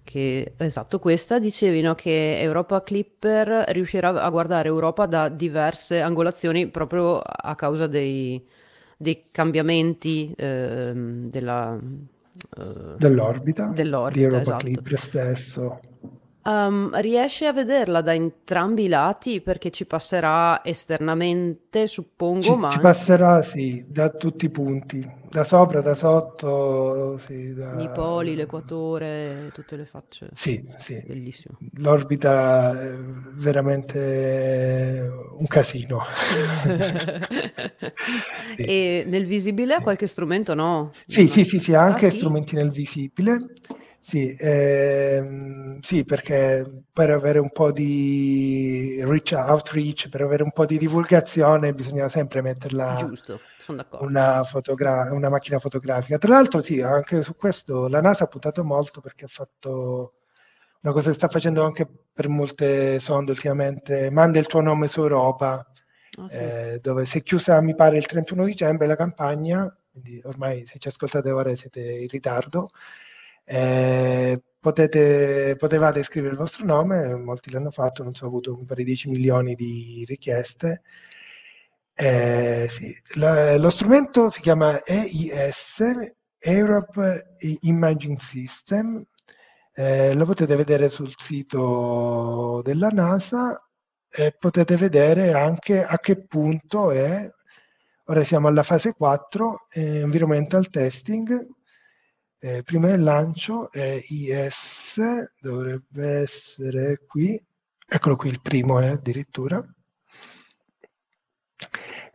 che, 0.04 0.54
esatto, 0.56 1.00
questa 1.00 1.40
dicevi 1.40 1.82
no, 1.82 1.96
che 1.96 2.40
Europa 2.40 2.84
Clipper 2.84 3.66
riuscirà 3.70 4.10
a 4.10 4.30
guardare 4.30 4.68
Europa 4.68 5.06
da 5.06 5.30
diverse 5.30 6.00
angolazioni 6.00 6.68
proprio 6.68 7.20
a 7.20 7.56
causa 7.56 7.88
dei, 7.88 8.42
dei 8.96 9.26
cambiamenti 9.32 10.32
eh, 10.38 10.92
della, 10.94 11.78
eh, 12.58 12.96
dell'orbita, 12.98 13.72
dell'orbita 13.74 14.18
di 14.20 14.24
Europa 14.24 14.42
esatto. 14.42 14.63
Clipper 14.63 14.98
stesso. 14.98 15.80
Um, 16.47 16.97
riesce 17.01 17.45
a 17.45 17.51
vederla 17.51 17.99
da 17.99 18.13
entrambi 18.13 18.86
i 18.86 18.88
lati 18.88 19.41
perché 19.41 19.69
ci 19.69 19.86
passerà 19.86 20.63
esternamente, 20.63 21.88
suppongo, 21.88 22.41
ci, 22.41 22.55
ma 22.55 22.69
ci 22.69 22.79
passerà 22.79 23.41
sì, 23.41 23.83
da 23.86 24.10
tutti 24.12 24.45
i 24.45 24.49
punti, 24.49 25.05
da 25.29 25.43
sopra, 25.43 25.81
da 25.81 25.93
sotto, 25.93 27.17
sì, 27.17 27.53
da... 27.53 27.77
i 27.81 27.89
poli, 27.89 28.33
l'equatore, 28.33 29.51
tutte 29.53 29.75
le 29.75 29.86
facce. 29.86 30.29
Sì, 30.36 30.65
sì. 30.77 31.03
Bellissimo. 31.05 31.57
L'orbita 31.79 32.81
è 32.81 32.95
veramente 33.33 35.05
un 35.38 35.47
casino. 35.47 35.99
sì. 38.55 38.63
E 38.63 39.03
nel 39.05 39.25
visibile 39.25 39.73
ha 39.73 39.81
qualche 39.81 40.07
strumento, 40.07 40.53
no? 40.53 40.93
Sì, 41.05 41.27
sì, 41.27 41.43
sì, 41.43 41.60
sì, 41.60 41.73
anche 41.73 42.05
ah, 42.05 42.12
strumenti 42.12 42.55
nel 42.55 42.71
visibile. 42.71 43.47
Sì, 44.08 44.34
ehm, 44.39 45.82
sì, 45.82 46.06
perché 46.06 46.63
per 46.93 47.10
avere 47.10 47.39
un 47.39 47.52
po' 47.52 47.74
di 47.74 49.04
reach 49.04 49.34
outreach, 49.36 50.08
per 50.08 50.22
avere 50.22 50.43
un 50.43 50.54
po' 50.54 50.65
di 50.65 50.78
divulgazione 50.78 51.74
bisogna 51.74 52.08
sempre 52.08 52.41
metterla 52.41 52.96
Giusto. 52.96 53.41
Una, 54.06 54.46
fotogra- 54.46 55.12
una 55.12 55.28
macchina 55.28 55.60
fotografica. 55.60 56.17
Tra 56.17 56.32
l'altro 56.32 56.62
sì, 56.62 56.80
anche 56.80 57.22
su 57.22 57.36
questo 57.36 57.89
la 57.89 58.00
NASA 58.00 58.24
ha 58.24 58.28
puntato 58.28 58.63
molto 58.63 59.02
perché 59.02 59.26
ha 59.26 59.28
fatto 59.28 60.13
una 60.84 60.93
cosa 60.93 61.10
che 61.10 61.15
sta 61.15 61.28
facendo 61.28 61.65
anche 61.65 61.86
per 62.13 62.30
molte 62.30 63.00
sonde 63.00 63.32
ultimamente, 63.32 64.10
manda 64.10 64.39
il 64.39 64.48
tuo 64.48 64.62
nome 64.62 64.88
su 64.88 65.02
Europa, 65.02 65.70
oh, 66.17 66.30
sì. 66.30 66.38
eh, 66.38 66.80
dove 66.82 67.06
si 67.06 67.17
è 67.17 67.24
chiusa 67.24 67.60
mi 67.60 67.76
pare 67.76 67.98
il 67.98 68.06
31 68.06 68.46
dicembre 68.46 68.88
la 68.88 68.96
campagna, 68.96 69.70
quindi 69.91 70.22
ormai 70.24 70.65
se 70.65 70.80
ci 70.80 70.88
ascoltate 70.88 71.30
ora 71.30 71.54
siete 71.58 71.82
in 71.82 72.08
ritardo. 72.08 72.70
Eh, 73.49 74.41
potete, 74.60 75.55
potevate 75.57 76.03
scrivere 76.03 76.33
il 76.33 76.39
vostro 76.39 76.65
nome, 76.65 77.15
molti 77.15 77.49
l'hanno 77.49 77.71
fatto, 77.71 78.03
non 78.03 78.13
so, 78.13 78.25
ho 78.25 78.27
avuto 78.27 78.53
un 78.53 78.65
10 78.67 79.10
milioni 79.10 79.55
di 79.55 80.03
richieste. 80.05 80.81
Eh, 81.93 82.67
sì. 82.69 82.93
La, 83.15 83.57
lo 83.57 83.69
strumento 83.69 84.29
si 84.29 84.41
chiama 84.41 84.83
EIS, 84.83 85.81
Europe 86.39 87.38
Imaging 87.62 88.17
System, 88.19 89.03
eh, 89.73 90.13
lo 90.13 90.25
potete 90.25 90.55
vedere 90.55 90.89
sul 90.89 91.13
sito 91.17 92.62
della 92.63 92.89
NASA 92.89 93.62
e 94.10 94.36
potete 94.38 94.75
vedere 94.75 95.33
anche 95.33 95.83
a 95.83 95.97
che 95.99 96.25
punto 96.25 96.91
è. 96.91 97.29
Ora 98.05 98.23
siamo 98.23 98.47
alla 98.47 98.63
fase 98.63 98.93
4, 98.93 99.67
eh, 99.71 99.99
environmental 99.99 100.69
testing, 100.69 101.55
eh, 102.39 102.63
prima 102.63 102.88
del 102.88 103.04
lancio 103.04 103.71
è 103.71 104.02
IS, 104.08 105.00
dovrebbe 105.39 106.21
essere 106.21 107.02
qui, 107.08 107.39
eccolo 107.88 108.15
qui 108.15 108.30
il 108.30 108.41
primo 108.41 108.80
è 108.80 108.88
addirittura. 108.88 109.65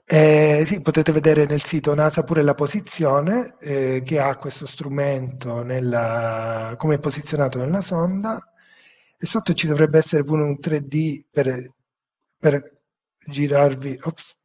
Eh, 0.04 0.64
sì, 0.66 0.80
potete 0.80 1.10
vedere 1.10 1.46
nel 1.46 1.62
sito 1.62 1.94
NASA 1.94 2.22
pure 2.22 2.42
la 2.42 2.54
posizione 2.54 3.56
eh, 3.60 4.02
che 4.04 4.18
ha 4.20 4.36
questo 4.36 4.66
strumento, 4.66 5.62
nella, 5.62 6.74
come 6.76 6.96
è 6.96 6.98
posizionato 6.98 7.58
nella 7.58 7.80
sonda 7.80 8.38
e 9.16 9.26
sotto 9.26 9.54
ci 9.54 9.66
dovrebbe 9.66 9.98
essere 9.98 10.24
pure 10.24 10.42
un 10.42 10.58
3D 10.60 11.22
per, 11.30 11.72
per 12.38 12.72
girarvi, 13.24 13.98
ops, 14.02 14.36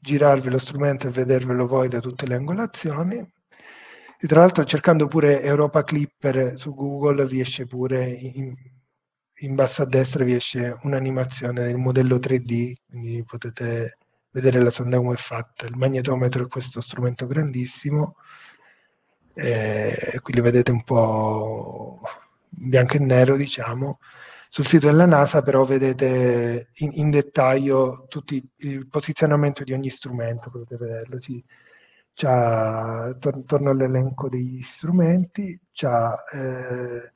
girarvi 0.00 0.50
lo 0.50 0.58
strumento 0.58 1.08
e 1.08 1.10
vedervelo 1.10 1.66
voi 1.66 1.88
da 1.88 2.00
tutte 2.00 2.26
le 2.26 2.34
angolazioni. 2.36 3.34
E 4.18 4.26
tra 4.26 4.40
l'altro 4.40 4.64
cercando 4.64 5.08
pure 5.08 5.42
Europa 5.42 5.82
Clipper 5.84 6.54
su 6.56 6.74
Google 6.74 7.26
vi 7.26 7.40
esce 7.40 7.66
pure 7.66 8.06
in, 8.06 8.54
in 9.40 9.54
basso 9.54 9.82
a 9.82 9.86
destra 9.86 10.24
vi 10.24 10.34
esce 10.34 10.78
un'animazione 10.82 11.66
del 11.66 11.76
modello 11.76 12.16
3D, 12.16 12.72
quindi 12.88 13.22
potete 13.24 13.98
vedere 14.30 14.60
la 14.60 14.70
sonda 14.70 14.96
come 14.98 15.14
è 15.14 15.16
fatta. 15.16 15.66
Il 15.66 15.76
magnetometro 15.76 16.44
è 16.44 16.48
questo 16.48 16.80
strumento 16.80 17.26
grandissimo, 17.26 18.16
e 19.34 20.18
qui 20.22 20.40
vedete 20.40 20.72
un 20.72 20.82
po' 20.82 22.00
bianco 22.48 22.96
e 22.96 23.00
nero, 23.00 23.36
diciamo. 23.36 23.98
Sul 24.48 24.66
sito 24.66 24.86
della 24.86 25.06
NASA 25.06 25.42
però 25.42 25.64
vedete 25.66 26.70
in, 26.76 26.90
in 26.94 27.10
dettaglio 27.10 28.06
tutto 28.08 28.34
il 28.34 28.86
posizionamento 28.88 29.62
di 29.64 29.72
ogni 29.74 29.90
strumento, 29.90 30.50
potete 30.50 30.76
vederlo. 30.76 31.18
Sì 31.20 31.44
tor- 32.16 33.44
torno 33.44 33.70
all'elenco 33.70 34.28
degli 34.28 34.60
strumenti, 34.62 35.58
eh, 36.32 37.12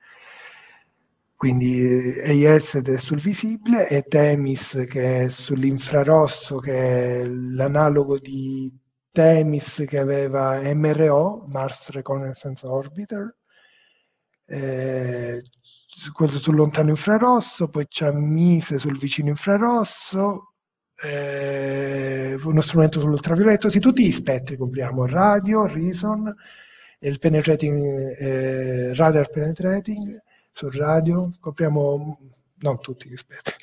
quindi 1.36 2.18
EIS 2.18 2.76
è 2.82 2.98
sul 2.98 3.18
visibile 3.18 3.88
e 3.88 4.02
TEMIS 4.02 4.84
che 4.86 5.24
è 5.24 5.28
sull'infrarosso, 5.28 6.58
che 6.58 7.22
è 7.22 7.26
l'analogo 7.26 8.18
di 8.18 8.70
TEMIS 9.10 9.84
che 9.88 9.98
aveva 9.98 10.60
MRO, 10.74 11.46
Mars 11.48 11.90
Reconnaissance 11.90 12.66
Orbiter, 12.66 13.34
eh, 14.46 15.42
quello 16.12 16.38
sul 16.38 16.56
lontano 16.56 16.90
infrarosso, 16.90 17.68
poi 17.68 17.86
c'è 17.88 18.10
MISE 18.12 18.78
sul 18.78 18.98
vicino 18.98 19.28
infrarosso, 19.30 20.49
eh, 21.02 22.38
uno 22.42 22.60
strumento 22.60 23.00
sull'ultravioletto, 23.00 23.70
sì, 23.70 23.78
tutti 23.78 24.06
gli 24.06 24.12
spettri 24.12 24.56
copriamo, 24.56 25.06
radio, 25.06 25.66
reason, 25.66 26.34
il 27.00 27.18
penetrating, 27.18 28.16
eh, 28.18 28.94
radar 28.94 29.30
penetrating 29.30 30.22
sul 30.52 30.72
radio, 30.72 31.32
copriamo, 31.40 32.18
non 32.58 32.80
tutti 32.80 33.08
gli 33.08 33.16
spettri, 33.16 33.54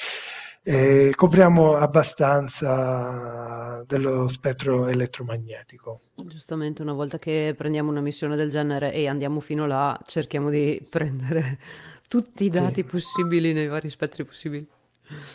eh, 0.64 1.14
copriamo 1.16 1.76
abbastanza 1.76 3.84
dello 3.86 4.28
spettro 4.28 4.88
elettromagnetico. 4.88 6.02
Giustamente, 6.16 6.82
una 6.82 6.94
volta 6.94 7.20
che 7.20 7.54
prendiamo 7.56 7.92
una 7.92 8.02
missione 8.02 8.36
del 8.36 8.50
genere 8.50 8.92
e 8.92 9.08
andiamo 9.08 9.40
fino 9.40 9.68
là, 9.68 9.98
cerchiamo 10.06 10.50
di 10.50 10.84
prendere 10.90 11.60
tutti 12.08 12.46
i 12.46 12.50
dati 12.50 12.82
sì. 12.82 12.84
possibili 12.84 13.54
nei 13.54 13.68
vari 13.68 13.90
spettri 13.90 14.26
possibili. 14.26 14.68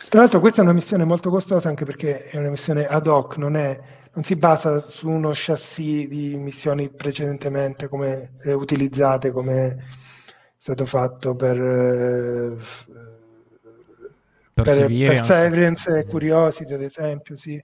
Tra 0.08 0.20
l'altro 0.20 0.40
questa 0.40 0.60
è 0.60 0.64
una 0.64 0.74
missione 0.74 1.04
molto 1.04 1.30
costosa 1.30 1.68
anche 1.68 1.86
perché 1.86 2.28
è 2.28 2.36
una 2.36 2.50
missione 2.50 2.84
ad 2.86 3.06
hoc, 3.06 3.36
non, 3.38 3.56
è, 3.56 3.80
non 4.12 4.22
si 4.22 4.36
basa 4.36 4.84
su 4.88 5.08
uno 5.08 5.30
chassis 5.32 6.06
di 6.08 6.36
missioni 6.36 6.90
precedentemente 6.90 7.88
come, 7.88 8.32
eh, 8.44 8.52
utilizzate 8.52 9.30
come 9.30 9.66
è 9.68 9.76
stato 10.58 10.84
fatto 10.84 11.34
per, 11.34 11.56
eh, 11.56 12.56
per, 14.52 14.64
per 14.64 14.86
Perseverance 14.86 15.98
e 15.98 16.04
Curiosity 16.04 16.74
ad 16.74 16.82
esempio, 16.82 17.34
sì. 17.34 17.62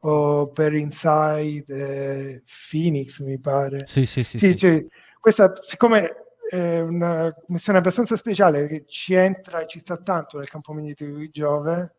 o 0.00 0.48
per 0.48 0.74
Inside 0.74 1.64
eh, 1.66 2.42
Phoenix 2.70 3.20
mi 3.20 3.38
pare. 3.38 3.84
Sì, 3.86 4.06
sì, 4.06 4.24
sì. 4.24 4.38
sì, 4.38 4.48
sì. 4.48 4.56
Cioè, 4.56 4.86
questa, 5.20 5.52
siccome 5.60 6.19
è 6.50 6.80
una 6.80 7.32
missione 7.46 7.78
abbastanza 7.78 8.16
speciale 8.16 8.66
che 8.66 8.84
ci 8.84 9.14
entra 9.14 9.60
e 9.60 9.68
ci 9.68 9.78
sta 9.78 9.96
tanto 9.98 10.38
nel 10.38 10.48
campo 10.48 10.72
magnetico 10.72 11.16
di 11.16 11.30
Giove. 11.30 11.94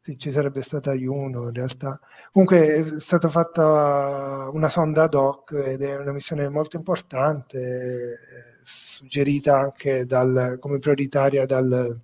Sì, 0.00 0.16
ci 0.16 0.30
sarebbe 0.32 0.62
stata 0.62 0.94
Juno 0.94 1.48
in 1.48 1.52
realtà. 1.52 2.00
Comunque 2.32 2.74
è 2.96 3.00
stata 3.00 3.28
fatta 3.28 4.48
una 4.50 4.70
sonda 4.70 5.02
ad 5.02 5.14
hoc 5.14 5.52
ed 5.52 5.82
è 5.82 5.94
una 5.96 6.12
missione 6.12 6.48
molto 6.48 6.76
importante, 6.76 8.16
suggerita 8.64 9.58
anche 9.58 10.06
dal, 10.06 10.56
come 10.58 10.78
prioritaria 10.78 11.44
dal, 11.44 12.00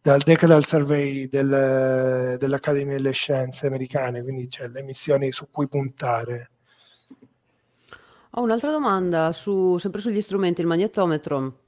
dal 0.00 0.20
Decadal 0.20 0.64
Survey 0.64 1.28
del, 1.28 2.36
dell'Accademia 2.38 2.96
delle 2.96 3.12
Scienze 3.12 3.66
americane, 3.66 4.22
quindi 4.22 4.48
c'è 4.48 4.66
le 4.68 4.82
missioni 4.82 5.30
su 5.30 5.50
cui 5.50 5.68
puntare. 5.68 6.52
Ho 8.38 8.42
un'altra 8.42 8.70
domanda 8.70 9.32
su, 9.32 9.78
sempre 9.78 10.02
sugli 10.02 10.20
strumenti, 10.20 10.60
il 10.60 10.66
magnetometro. 10.66 11.58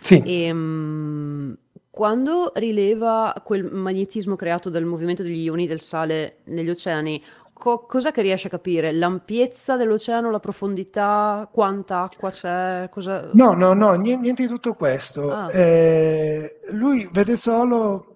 Sì. 0.00 0.20
E, 0.24 0.50
um, 0.50 1.56
quando 1.88 2.50
rileva 2.56 3.32
quel 3.44 3.62
magnetismo 3.62 4.34
creato 4.34 4.70
dal 4.70 4.84
movimento 4.84 5.22
degli 5.22 5.44
ioni 5.44 5.68
del 5.68 5.80
sale 5.80 6.38
negli 6.46 6.68
oceani, 6.68 7.22
co- 7.52 7.86
cos'è 7.86 8.10
che 8.10 8.22
riesce 8.22 8.48
a 8.48 8.50
capire? 8.50 8.90
L'ampiezza 8.90 9.76
dell'oceano, 9.76 10.32
la 10.32 10.40
profondità, 10.40 11.48
quanta 11.52 12.00
acqua 12.00 12.30
c'è? 12.30 12.88
Cosa... 12.90 13.30
No, 13.32 13.52
no, 13.52 13.72
no, 13.72 13.92
niente, 13.92 14.22
niente 14.22 14.42
di 14.42 14.48
tutto 14.48 14.74
questo. 14.74 15.30
Ah. 15.30 15.52
Eh, 15.52 16.58
lui 16.72 17.08
vede 17.12 17.36
solo 17.36 18.13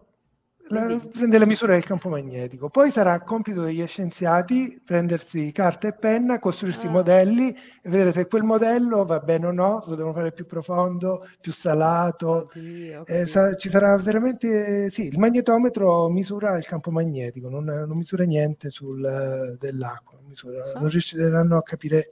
la, 0.68 0.98
prende 1.10 1.38
la 1.38 1.46
misura 1.46 1.72
del 1.72 1.84
campo 1.84 2.08
magnetico. 2.08 2.68
Poi 2.68 2.90
sarà 2.90 3.20
compito 3.20 3.62
degli 3.62 3.84
scienziati 3.86 4.80
prendersi 4.84 5.52
carta 5.52 5.88
e 5.88 5.92
penna, 5.92 6.38
costruirsi 6.38 6.86
ah. 6.86 6.90
modelli 6.90 7.48
e 7.50 7.88
vedere 7.88 8.12
se 8.12 8.26
quel 8.26 8.42
modello 8.42 9.04
va 9.04 9.20
bene 9.20 9.46
o 9.46 9.52
no, 9.52 9.82
lo 9.86 9.94
devono 9.94 10.14
fare 10.14 10.32
più 10.32 10.46
profondo, 10.46 11.26
più 11.40 11.52
salato. 11.52 12.50
Oddio, 12.54 13.06
eh, 13.06 13.26
sa, 13.26 13.54
ci 13.54 13.70
sarà 13.70 13.96
veramente, 13.96 14.90
sì, 14.90 15.06
il 15.06 15.18
magnetometro 15.18 16.08
misura 16.08 16.56
il 16.56 16.66
campo 16.66 16.90
magnetico, 16.90 17.48
non, 17.48 17.64
non 17.64 17.96
misura 17.96 18.24
niente 18.24 18.70
sul, 18.70 19.56
dell'acqua, 19.58 20.18
misura, 20.26 20.72
ah. 20.74 20.80
non 20.80 20.88
riusciranno 20.88 21.56
a 21.56 21.62
capire 21.62 22.10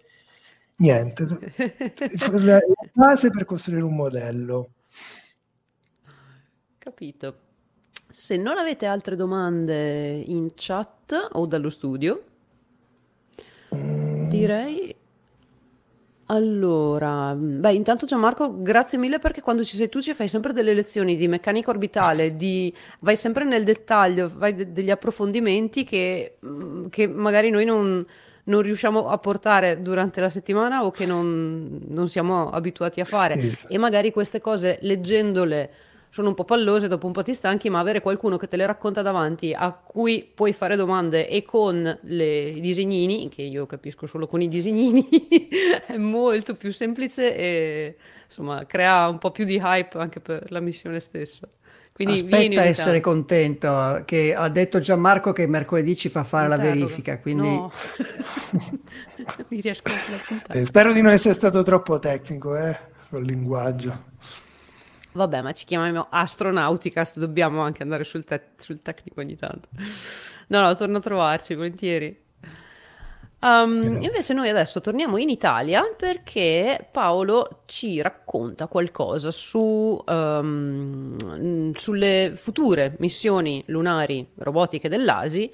niente. 0.77 1.27
la 2.41 2.61
base 2.93 3.31
per 3.31 3.45
costruire 3.45 3.83
un 3.83 3.95
modello. 3.95 4.71
Capito. 6.79 7.46
Se 8.19 8.39
non 8.39 8.57
avete 8.57 8.87
altre 8.87 9.15
domande 9.15 10.11
in 10.11 10.53
chat 10.55 11.29
o 11.33 11.45
dallo 11.45 11.69
studio, 11.69 12.23
direi 13.69 14.97
allora, 16.25 17.35
beh, 17.37 17.75
intanto 17.75 18.07
Gianmarco, 18.07 18.63
grazie 18.63 18.97
mille 18.97 19.19
perché 19.19 19.43
quando 19.43 19.63
ci 19.65 19.77
sei 19.77 19.91
tu 19.91 20.01
ci 20.01 20.15
fai 20.15 20.29
sempre 20.29 20.55
delle 20.55 20.73
lezioni 20.73 21.15
di 21.15 21.29
meccanica 21.29 21.69
orbitale, 21.69 22.35
di, 22.37 22.73
vai 23.01 23.19
sempre 23.19 23.45
nel 23.45 23.65
dettaglio, 23.65 24.31
fai 24.31 24.55
de- 24.55 24.73
degli 24.73 24.91
approfondimenti 24.91 25.85
che, 25.85 26.39
mm, 26.43 26.87
che 26.89 27.07
magari 27.07 27.51
noi 27.51 27.67
non, 27.67 28.05
non, 28.45 28.63
riusciamo 28.63 29.09
a 29.09 29.19
portare 29.19 29.83
durante 29.83 30.23
la 30.23 30.31
settimana 30.31 30.87
o 30.87 30.91
che 30.91 31.05
non, 31.05 31.81
non 31.89 32.09
siamo 32.09 32.49
abituati 32.49 33.03
a 33.03 33.05
fare. 33.05 33.59
E 33.69 33.77
magari 33.77 34.11
queste 34.11 34.41
cose, 34.41 34.79
leggendole 34.81 35.71
sono 36.17 36.29
un 36.29 36.35
po' 36.35 36.45
pallose, 36.45 36.89
dopo 36.89 37.07
un 37.07 37.13
po' 37.13 37.23
ti 37.23 37.35
stanchi, 37.35 37.69
ma 37.69 37.79
avere 37.79 38.01
qualcuno 38.01 38.39
che 38.39 38.49
te 38.49 38.57
le 38.57 38.65
racconta 38.65 39.03
davanti, 39.03 39.53
a 39.53 39.71
cui 39.71 40.27
puoi 40.35 40.55
fare 40.55 40.75
domande 40.75 41.29
e 41.29 41.43
con 41.43 41.99
le, 42.01 42.49
i 42.49 42.61
disegnini, 42.63 43.29
che 43.29 43.43
io 43.43 43.67
capisco 43.67 44.07
solo 44.07 44.27
con 44.27 44.41
i 44.41 44.49
disegnini, 44.49 45.07
è 45.87 45.99
molto 45.99 46.55
più 46.55 46.73
semplice 46.73 47.37
e 47.37 47.97
insomma 48.25 48.65
crea 48.65 49.09
un 49.09 49.19
po' 49.19 49.31
più 49.31 49.45
di 49.45 49.61
hype 49.63 49.99
anche 49.99 50.21
per 50.21 50.51
la 50.51 50.61
missione 50.61 51.01
stessa. 51.01 51.47
Quindi 51.93 52.15
Aspetta 52.15 52.63
a 52.63 52.65
essere 52.65 53.01
contento, 53.01 54.03
che 54.07 54.35
ha 54.35 54.49
detto 54.49 54.81
Gianmarco 54.81 55.35
che 55.35 55.47
mercoledì 55.47 55.97
ci 55.97 56.09
fa 56.09 56.25
fare 56.25 56.49
la 56.49 56.57
verifica, 56.57 57.19
quindi... 57.21 57.47
No. 57.49 57.71
Mi 59.49 59.61
riesco 59.61 59.83
a 60.49 60.57
eh, 60.57 60.65
Spero 60.65 60.95
di 60.95 61.03
non 61.03 61.13
essere 61.13 61.35
stato 61.35 61.63
troppo 61.63 61.99
tecnico 61.99 62.57
eh, 62.57 62.75
col 63.11 63.23
linguaggio. 63.23 64.15
Vabbè, 65.17 65.41
ma 65.41 65.53
ci 65.53 65.65
chiamiamo 65.65 66.07
Astronauticast, 66.11 67.19
dobbiamo 67.19 67.63
anche 67.63 67.83
andare 67.83 68.05
sul, 68.05 68.25
te- 68.25 68.51
sul 68.57 68.83
tecnico 68.83 69.21
ogni 69.21 69.35
tanto. 69.35 69.69
No, 70.49 70.61
no, 70.61 70.75
torno 70.75 70.99
a 70.99 71.01
trovarci, 71.01 71.55
volentieri. 71.55 72.25
Um, 73.39 74.03
invece 74.03 74.33
noi 74.33 74.49
adesso 74.49 74.81
torniamo 74.81 75.19
in 75.19 75.29
Italia 75.29 75.83
perché 75.97 76.89
Paolo 76.91 77.63
ci 77.67 78.01
racconta 78.01 78.67
qualcosa 78.67 79.31
su, 79.31 80.03
um, 80.07 81.73
sulle 81.75 82.33
future 82.35 82.97
missioni 82.99 83.63
lunari 83.67 84.27
robotiche 84.37 84.89
dell'ASI 84.89 85.53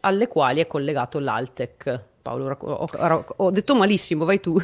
alle 0.00 0.26
quali 0.28 0.60
è 0.60 0.66
collegato 0.66 1.18
l'Altec. 1.18 2.00
Paolo, 2.22 2.56
ho, 2.58 2.88
ho, 2.92 3.24
ho 3.36 3.50
detto 3.50 3.74
malissimo, 3.74 4.24
vai 4.24 4.40
tu. 4.40 4.56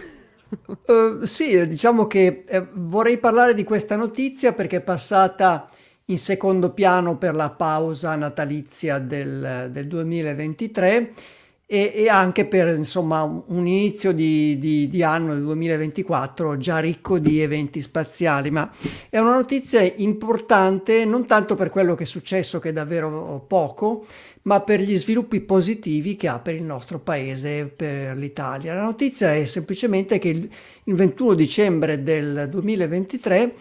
Uh, 0.87 1.25
sì, 1.25 1.67
diciamo 1.67 2.07
che 2.07 2.45
eh, 2.47 2.67
vorrei 2.75 3.19
parlare 3.19 3.55
di 3.55 3.65
questa 3.65 3.97
notizia 3.97 4.53
perché 4.53 4.79
è 4.79 4.83
passata 4.83 5.69
in 6.07 6.19
secondo 6.19 6.73
piano 6.73 7.17
per 7.17 7.35
la 7.35 7.51
pausa 7.51 8.15
natalizia 8.17 8.99
del, 8.99 9.69
del 9.71 9.87
2023 9.87 11.13
e, 11.65 11.93
e, 11.95 12.09
anche 12.11 12.45
per 12.45 12.69
insomma 12.77 13.23
un 13.23 13.67
inizio 13.67 14.13
di, 14.13 14.59
di, 14.59 14.89
di 14.91 15.03
anno 15.03 15.33
del 15.33 15.43
2024 15.45 16.59
già 16.59 16.79
ricco 16.81 17.19
di 17.19 17.41
eventi 17.41 17.81
spaziali, 17.81 18.51
ma 18.51 18.71
è 19.09 19.19
una 19.19 19.37
notizia 19.37 19.81
importante 19.81 21.07
non 21.07 21.25
tanto 21.25 21.55
per 21.55 21.71
quello 21.71 21.95
che 21.95 22.03
è 22.03 22.07
successo 22.07 22.59
che 22.59 22.71
è 22.71 22.73
davvero 22.75 23.43
poco, 23.49 24.05
ma 24.43 24.61
per 24.61 24.81
gli 24.81 24.97
sviluppi 24.97 25.41
positivi 25.41 26.17
che 26.17 26.29
ha 26.29 26.39
per 26.39 26.55
il 26.55 26.63
nostro 26.63 26.99
paese, 26.99 27.67
per 27.67 28.17
l'Italia. 28.17 28.75
La 28.75 28.83
notizia 28.83 29.35
è 29.35 29.45
semplicemente 29.47 30.19
che 30.19 30.29
il, 30.29 30.51
21 30.85 31.35
dicembre 31.35 32.03
del 32.03 32.49
2023 32.51 33.55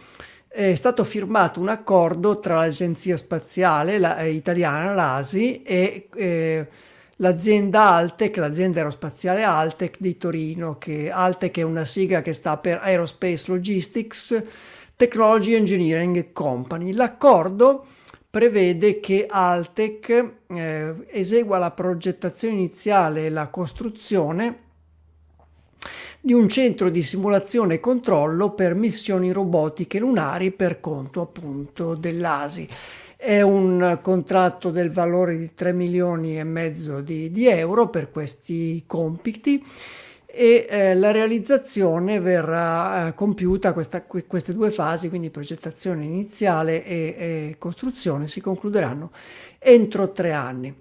è 0.47 0.75
stato 0.75 1.03
firmato 1.03 1.59
un 1.59 1.69
accordo 1.69 2.39
tra 2.39 2.55
l'Agenzia 2.55 3.15
Spaziale 3.15 3.99
la, 3.99 4.17
eh, 4.17 4.31
Italiana, 4.31 4.93
l'ASI, 4.93 5.61
e 5.61 6.09
eh, 6.13 6.67
l'azienda 7.17 7.91
Altec, 7.91 8.35
l'azienda 8.37 8.79
aerospaziale 8.79 9.43
Altec 9.43 9.97
di 9.99 10.17
Torino, 10.17 10.77
che 10.77 11.09
Altec 11.11 11.59
è 11.59 11.61
una 11.61 11.85
sigla 11.85 12.21
che 12.21 12.33
sta 12.33 12.57
per 12.57 12.79
Aerospace 12.81 13.51
Logistics 13.51 14.43
Technology 14.95 15.53
Engineering 15.53 16.33
Company. 16.33 16.91
L'accordo 16.91 17.85
prevede 18.31 19.01
che 19.01 19.25
Altec 19.29 20.33
eh, 20.47 20.95
esegua 21.07 21.57
la 21.57 21.71
progettazione 21.71 22.55
iniziale 22.55 23.25
e 23.25 23.29
la 23.29 23.49
costruzione 23.49 24.69
di 26.21 26.31
un 26.31 26.47
centro 26.47 26.89
di 26.89 27.03
simulazione 27.03 27.75
e 27.75 27.79
controllo 27.81 28.51
per 28.53 28.73
missioni 28.73 29.31
robotiche 29.33 29.99
lunari 29.99 30.51
per 30.51 30.79
conto 30.79 31.19
appunto 31.19 31.95
dell'ASI. 31.95 32.69
È 33.17 33.41
un 33.41 33.99
contratto 34.01 34.71
del 34.71 34.91
valore 34.91 35.37
di 35.37 35.53
3 35.53 35.73
milioni 35.73 36.39
e 36.39 36.43
mezzo 36.43 37.01
di, 37.01 37.31
di 37.31 37.47
euro 37.47 37.89
per 37.89 38.11
questi 38.11 38.83
compiti 38.87 39.63
e 40.33 40.65
eh, 40.69 40.95
la 40.95 41.11
realizzazione 41.11 42.21
verrà 42.21 43.07
eh, 43.07 43.13
compiuta, 43.13 43.73
questa, 43.73 44.03
queste 44.03 44.53
due 44.53 44.71
fasi, 44.71 45.09
quindi 45.09 45.29
progettazione 45.29 46.05
iniziale 46.05 46.85
e, 46.85 47.15
e 47.17 47.55
costruzione, 47.57 48.27
si 48.27 48.39
concluderanno 48.39 49.11
entro 49.59 50.11
tre 50.11 50.31
anni. 50.31 50.73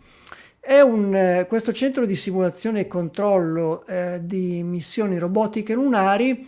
Un, 0.63 1.15
eh, 1.15 1.47
questo 1.49 1.73
centro 1.73 2.07
di 2.07 2.15
simulazione 2.15 2.81
e 2.81 2.87
controllo 2.87 3.85
eh, 3.87 4.21
di 4.23 4.63
missioni 4.63 5.19
robotiche 5.19 5.75
lunari 5.75 6.47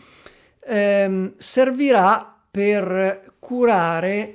ehm, 0.65 1.33
servirà 1.37 2.37
per 2.49 3.35
curare, 3.41 4.35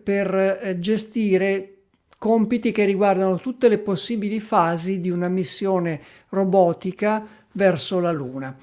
per 0.00 0.34
eh, 0.34 0.78
gestire 0.78 1.72
compiti 2.18 2.72
che 2.72 2.84
riguardano 2.84 3.38
tutte 3.40 3.68
le 3.68 3.78
possibili 3.78 4.40
fasi 4.40 5.00
di 5.00 5.10
una 5.10 5.28
missione 5.28 6.00
robotica 6.28 7.35
verso 7.56 8.00
la 8.00 8.12
Luna, 8.12 8.56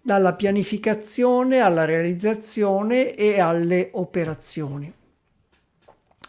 dalla 0.00 0.34
pianificazione 0.34 1.60
alla 1.60 1.84
realizzazione 1.84 3.14
e 3.14 3.40
alle 3.40 3.90
operazioni. 3.92 4.92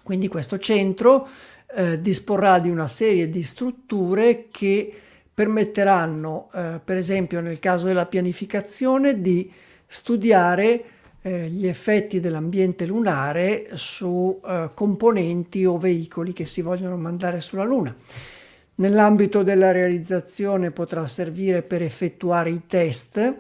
Quindi 0.04 0.28
questo 0.28 0.60
centro 0.60 1.28
eh, 1.76 2.02
disporrà 2.02 2.60
di 2.60 2.70
una 2.70 2.88
serie 2.88 3.30
di 3.30 3.44
strutture 3.44 4.48
che 4.52 4.94
permetteranno, 5.34 6.50
eh, 6.54 6.82
per 6.84 6.98
esempio 6.98 7.40
nel 7.40 7.60
caso 7.60 7.86
della 7.86 8.06
pianificazione, 8.06 9.22
di 9.22 9.52
studiare 9.88 10.84
eh, 11.22 11.48
gli 11.48 11.68
effetti 11.68 12.20
dell'ambiente 12.20 12.86
lunare 12.86 13.70
su 13.76 14.40
eh, 14.44 14.72
componenti 14.74 15.66
o 15.66 15.78
veicoli 15.78 16.34
che 16.34 16.46
si 16.46 16.62
vogliono 16.62 16.98
mandare 16.98 17.40
sulla 17.40 17.64
Luna 17.64 17.96
Nell'ambito 18.80 19.44
della 19.44 19.72
realizzazione 19.72 20.72
potrà 20.72 21.06
servire 21.06 21.63
per 21.63 21.82
effettuare 21.82 22.50
i 22.50 22.62
test 22.65 23.38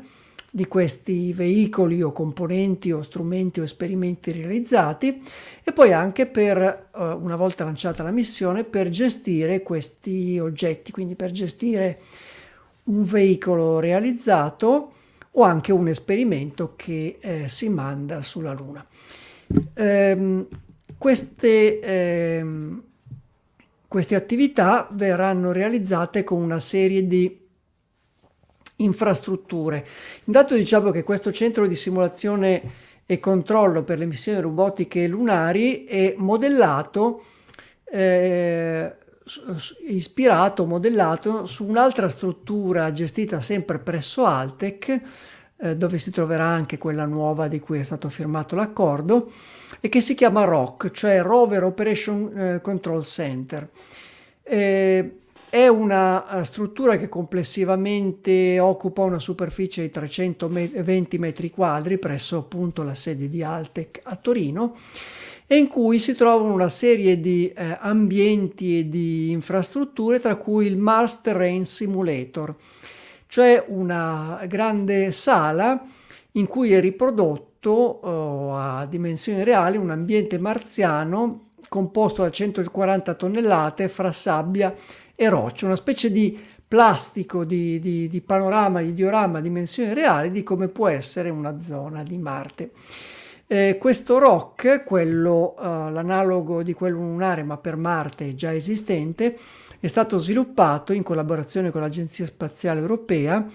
di 0.51 0.67
questi 0.67 1.31
veicoli 1.31 2.01
o 2.01 2.11
componenti 2.11 2.91
o 2.91 3.01
strumenti 3.01 3.61
o 3.61 3.63
esperimenti 3.63 4.33
realizzati 4.33 5.23
e 5.63 5.71
poi 5.71 5.93
anche 5.93 6.25
per, 6.25 6.57
eh, 6.93 7.03
una 7.13 7.37
volta 7.37 7.63
lanciata 7.63 8.03
la 8.03 8.11
missione, 8.11 8.65
per 8.65 8.89
gestire 8.89 9.63
questi 9.63 10.37
oggetti, 10.39 10.91
quindi 10.91 11.15
per 11.15 11.31
gestire 11.31 11.99
un 12.85 13.05
veicolo 13.05 13.79
realizzato 13.79 14.91
o 15.31 15.43
anche 15.43 15.71
un 15.71 15.87
esperimento 15.87 16.73
che 16.75 17.17
eh, 17.17 17.47
si 17.47 17.69
manda 17.69 18.21
sulla 18.21 18.51
Luna. 18.51 18.85
Ehm, 19.75 20.47
queste 20.97 21.79
ehm, 21.79 22.83
queste 23.89 24.13
attività 24.13 24.87
verranno 24.91 25.51
realizzate 25.51 26.23
con 26.23 26.39
una 26.41 26.59
serie 26.59 27.07
di 27.07 27.47
infrastrutture. 28.77 29.85
Intanto 30.25 30.53
diciamo 30.53 30.91
che 30.91 31.03
questo 31.03 31.31
centro 31.31 31.65
di 31.65 31.75
simulazione 31.75 32.87
e 33.07 33.19
controllo 33.19 33.83
per 33.83 33.97
le 33.97 34.05
missioni 34.05 34.39
robotiche 34.39 35.07
lunari 35.07 35.85
è 35.85 36.13
modellato, 36.17 37.23
eh, 37.91 38.95
ispirato, 39.87 40.67
modellato 40.67 41.47
su 41.47 41.65
un'altra 41.65 42.09
struttura 42.09 42.91
gestita 42.91 43.41
sempre 43.41 43.79
presso 43.79 44.23
Altec, 44.23 45.01
eh, 45.61 45.75
dove 45.75 45.97
si 45.97 46.11
troverà 46.11 46.45
anche 46.45 46.77
quella 46.77 47.05
nuova 47.05 47.47
di 47.47 47.59
cui 47.59 47.79
è 47.79 47.83
stato 47.83 48.09
firmato 48.09 48.55
l'accordo, 48.55 49.31
e 49.79 49.89
che 49.89 50.01
si 50.01 50.15
chiama 50.15 50.43
ROC, 50.43 50.91
cioè 50.91 51.21
Rover 51.21 51.63
Operation 51.63 52.37
eh, 52.37 52.61
Control 52.61 53.03
Center. 53.03 53.69
Eh, 54.43 55.13
è 55.49 55.67
una 55.67 56.43
struttura 56.43 56.97
che 56.97 57.09
complessivamente 57.09 58.59
occupa 58.59 59.01
una 59.01 59.17
superficie 59.17 59.81
di 59.81 59.89
320 59.89 61.17
metri 61.17 61.49
quadri 61.49 61.97
presso 61.97 62.37
appunto 62.37 62.83
la 62.83 62.93
sede 62.93 63.29
di 63.29 63.41
Altec 63.41 63.99
a 64.03 64.15
Torino 64.15 64.75
e 65.47 65.57
in 65.57 65.67
cui 65.67 65.97
si 65.97 66.13
trovano 66.13 66.53
una 66.53 66.69
serie 66.69 67.19
di 67.19 67.51
eh, 67.51 67.77
ambienti 67.79 68.77
e 68.77 68.89
di 68.89 69.31
infrastrutture 69.31 70.19
tra 70.19 70.35
cui 70.35 70.67
il 70.67 70.77
Mars 70.77 71.21
Terrain 71.21 71.65
Simulator, 71.65 72.53
cioè 73.29 73.63
una 73.67 74.43
grande 74.47 75.11
sala 75.11 75.85
in 76.31 76.47
cui 76.47 76.73
è 76.73 76.79
riprodotto 76.79 77.69
oh, 77.69 78.55
a 78.55 78.87
dimensioni 78.87 79.43
reali 79.43 79.77
un 79.77 79.91
ambiente 79.91 80.39
marziano 80.39 81.51
composto 81.69 82.23
da 82.23 82.31
140 82.31 83.13
tonnellate 83.13 83.87
fra 83.87 84.11
sabbia 84.11 84.73
e 85.13 85.29
roccia, 85.29 85.67
una 85.67 85.75
specie 85.75 86.11
di 86.11 86.39
plastico, 86.67 87.45
di, 87.45 87.79
di, 87.79 88.07
di 88.07 88.21
panorama, 88.21 88.81
di 88.81 88.95
diorama 88.95 89.37
a 89.37 89.41
dimensioni 89.41 89.93
reali 89.93 90.31
di 90.31 90.41
come 90.41 90.67
può 90.67 90.87
essere 90.87 91.29
una 91.29 91.59
zona 91.59 92.01
di 92.01 92.17
Marte. 92.17 92.71
Eh, 93.45 93.77
questo 93.79 94.17
rock, 94.17 94.83
quello, 94.83 95.53
uh, 95.55 95.91
l'analogo 95.91 96.63
di 96.63 96.73
quello 96.73 96.97
lunare 96.97 97.43
ma 97.43 97.57
per 97.57 97.75
Marte 97.75 98.33
già 98.33 98.53
esistente, 98.53 99.37
è 99.79 99.87
stato 99.87 100.17
sviluppato 100.17 100.93
in 100.93 101.03
collaborazione 101.03 101.71
con 101.71 101.81
l'Agenzia 101.81 102.25
Spaziale 102.25 102.79
Europea 102.79 103.45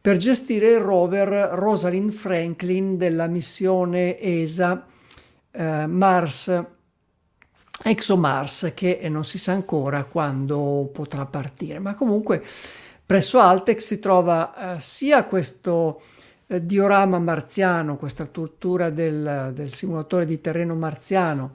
per 0.00 0.16
gestire 0.16 0.72
il 0.72 0.80
rover 0.80 1.28
Rosalind 1.52 2.10
Franklin 2.10 2.96
della 2.96 3.26
missione 3.26 4.18
ESA 4.18 4.86
eh, 5.50 5.86
Mars 5.86 6.64
ExoMars 7.84 8.72
che 8.74 9.00
non 9.08 9.24
si 9.24 9.38
sa 9.38 9.52
ancora 9.52 10.04
quando 10.04 10.88
potrà 10.92 11.26
partire, 11.26 11.78
ma 11.80 11.94
comunque 11.94 12.42
presso 13.04 13.38
Altex 13.40 13.84
si 13.84 13.98
trova 13.98 14.76
eh, 14.76 14.80
sia 14.80 15.24
questo 15.24 16.00
eh, 16.46 16.64
diorama 16.64 17.18
marziano, 17.18 17.96
questa 17.96 18.26
struttura 18.26 18.90
del, 18.90 19.50
del, 19.52 19.72
simulatore 19.72 20.26
di 20.26 20.40
terreno 20.40 20.74
marziano 20.74 21.50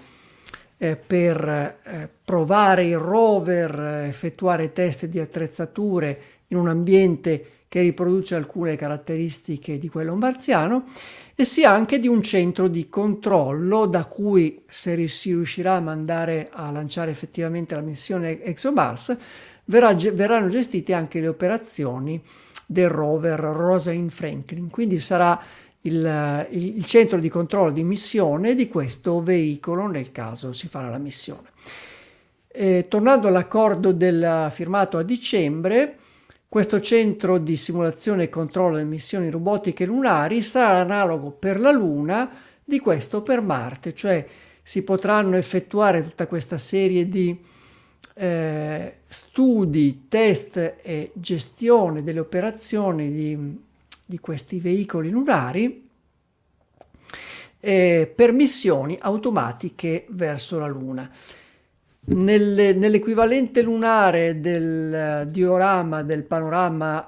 eh, 0.77 0.95
per 0.95 1.47
eh, 1.47 2.09
provare 2.23 2.85
il 2.85 2.97
rover, 2.97 3.79
eh, 3.79 4.07
effettuare 4.07 4.73
test 4.73 5.05
di 5.05 5.19
attrezzature 5.19 6.19
in 6.47 6.57
un 6.57 6.67
ambiente 6.67 7.51
che 7.67 7.81
riproduce 7.81 8.35
alcune 8.35 8.75
caratteristiche 8.75 9.77
di 9.77 9.89
quello 9.89 10.15
marziano 10.15 10.85
e 11.35 11.45
sia 11.45 11.71
anche 11.71 11.99
di 11.99 12.07
un 12.07 12.21
centro 12.21 12.67
di 12.67 12.89
controllo 12.89 13.85
da 13.85 14.05
cui 14.05 14.63
se 14.67 15.07
si 15.07 15.33
riuscirà 15.33 15.75
a 15.75 15.81
mandare 15.81 16.49
a 16.51 16.71
lanciare 16.71 17.11
effettivamente 17.11 17.75
la 17.75 17.81
missione 17.81 18.41
ExoMars 18.41 19.17
verrà, 19.65 19.93
verranno 19.93 20.47
gestite 20.47 20.93
anche 20.93 21.19
le 21.19 21.27
operazioni 21.27 22.21
del 22.65 22.89
rover 22.89 23.39
Rosalind 23.39 24.11
Franklin. 24.11 24.69
Quindi 24.69 24.99
sarà 24.99 25.39
il, 25.87 26.47
il, 26.51 26.85
centro 26.85 27.19
di 27.19 27.29
controllo 27.29 27.71
di 27.71 27.83
missione 27.83 28.55
di 28.55 28.67
questo 28.67 29.21
veicolo 29.21 29.87
nel 29.87 30.11
caso 30.11 30.53
si 30.53 30.67
farà 30.67 30.89
la 30.89 30.97
missione. 30.97 31.49
Eh, 32.47 32.85
tornando 32.87 33.27
all'accordo 33.27 33.91
del, 33.91 34.47
firmato 34.51 34.97
a 34.97 35.03
dicembre 35.03 35.97
questo 36.49 36.79
centro 36.79 37.37
di 37.37 37.57
simulazione 37.57 38.23
e 38.23 38.29
controllo 38.29 38.75
delle 38.75 38.87
missioni 38.87 39.29
robotiche 39.29 39.85
lunari 39.85 40.41
sarà 40.41 40.79
analogo 40.79 41.31
per 41.31 41.59
la 41.59 41.71
Luna 41.71 42.29
di 42.63 42.79
questo 42.79 43.21
per 43.21 43.41
Marte, 43.41 43.93
cioè 43.93 44.25
si 44.63 44.81
potranno 44.81 45.37
effettuare 45.37 46.03
tutta 46.03 46.27
questa 46.27 46.57
serie 46.57 47.07
di 47.07 47.37
eh, 48.15 48.95
studi, 49.07 50.07
test 50.09 50.75
e 50.81 51.11
gestione 51.13 52.03
delle 52.03 52.19
operazioni 52.19 53.11
di, 53.11 53.65
di 54.07 54.19
questi 54.19 54.61
veicoli 54.61 55.09
lunari 55.09 55.85
eh, 57.59 58.11
per 58.15 58.31
missioni 58.31 58.97
automatiche 58.99 60.05
verso 60.11 60.57
la 60.57 60.67
Luna. 60.67 61.09
Nelle, 62.09 62.71
nell'equivalente 62.71 63.61
lunare 63.61 64.39
del 64.39 65.25
uh, 65.25 65.29
diorama 65.29 66.03
del 66.03 66.23
panorama 66.23 67.05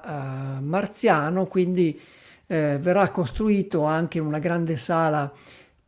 uh, 0.58 0.62
marziano, 0.62 1.46
quindi 1.46 1.98
eh, 2.46 2.76
verrà 2.78 3.08
costruito 3.08 3.84
anche 3.84 4.18
una 4.18 4.38
grande 4.38 4.76
sala 4.76 5.32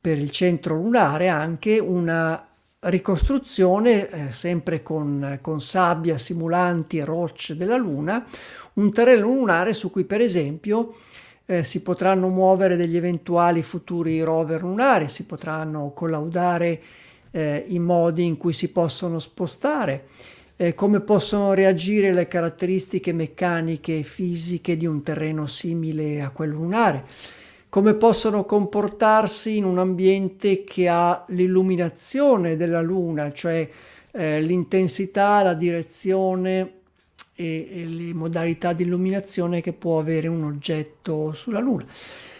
per 0.00 0.16
il 0.16 0.30
centro 0.30 0.76
lunare, 0.76 1.28
anche 1.28 1.78
una 1.78 2.42
ricostruzione 2.84 4.08
eh, 4.08 4.32
sempre 4.32 4.82
con, 4.82 5.38
con, 5.40 5.60
sabbia, 5.60 6.18
simulanti 6.18 6.98
e 6.98 7.04
rocce 7.04 7.56
della 7.56 7.76
Luna, 7.76 8.24
un 8.74 8.92
terreno 8.92 9.26
lunare 9.26 9.72
su 9.74 9.90
cui 9.90 10.04
per 10.04 10.20
esempio 10.20 10.94
eh, 11.46 11.64
si 11.64 11.82
potranno 11.82 12.28
muovere 12.28 12.76
degli 12.76 12.96
eventuali 12.96 13.62
futuri 13.62 14.22
rover 14.22 14.62
lunari, 14.62 15.08
si 15.08 15.26
potranno 15.26 15.92
collaudare 15.92 16.80
eh, 17.30 17.64
i 17.68 17.78
modi 17.78 18.24
in 18.24 18.36
cui 18.36 18.52
si 18.52 18.70
possono 18.70 19.18
spostare, 19.18 20.06
eh, 20.56 20.74
come 20.74 21.00
possono 21.00 21.52
reagire 21.54 22.12
le 22.12 22.26
caratteristiche 22.26 23.12
meccaniche 23.12 23.98
e 23.98 24.02
fisiche 24.02 24.76
di 24.76 24.86
un 24.86 25.02
terreno 25.02 25.46
simile 25.46 26.20
a 26.20 26.30
quello 26.30 26.56
lunare, 26.56 27.04
come 27.72 27.94
possono 27.94 28.44
comportarsi 28.44 29.56
in 29.56 29.64
un 29.64 29.78
ambiente 29.78 30.62
che 30.62 30.88
ha 30.88 31.24
l'illuminazione 31.28 32.54
della 32.54 32.82
Luna, 32.82 33.32
cioè 33.32 33.66
eh, 34.10 34.42
l'intensità, 34.42 35.42
la 35.42 35.54
direzione 35.54 36.80
e, 37.34 37.68
e 37.70 37.84
le 37.86 38.12
modalità 38.12 38.74
di 38.74 38.82
illuminazione 38.82 39.62
che 39.62 39.72
può 39.72 39.98
avere 39.98 40.28
un 40.28 40.44
oggetto 40.44 41.32
sulla 41.32 41.60
Luna. 41.60 41.86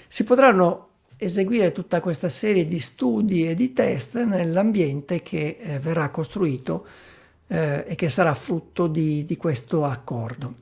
Si 0.07 0.23
potranno 0.25 0.89
eseguire 1.17 1.73
tutta 1.73 2.01
questa 2.01 2.29
serie 2.29 2.67
di 2.67 2.79
studi 2.79 3.49
e 3.49 3.55
di 3.55 3.73
test 3.73 4.23
nell'ambiente 4.23 5.23
che 5.23 5.57
eh, 5.59 5.79
verrà 5.79 6.11
costruito 6.11 6.85
eh, 7.47 7.85
e 7.87 7.95
che 7.95 8.11
sarà 8.11 8.35
frutto 8.35 8.87
di, 8.87 9.25
di, 9.25 9.39
questo 9.39 9.87
accordo. 9.87 10.55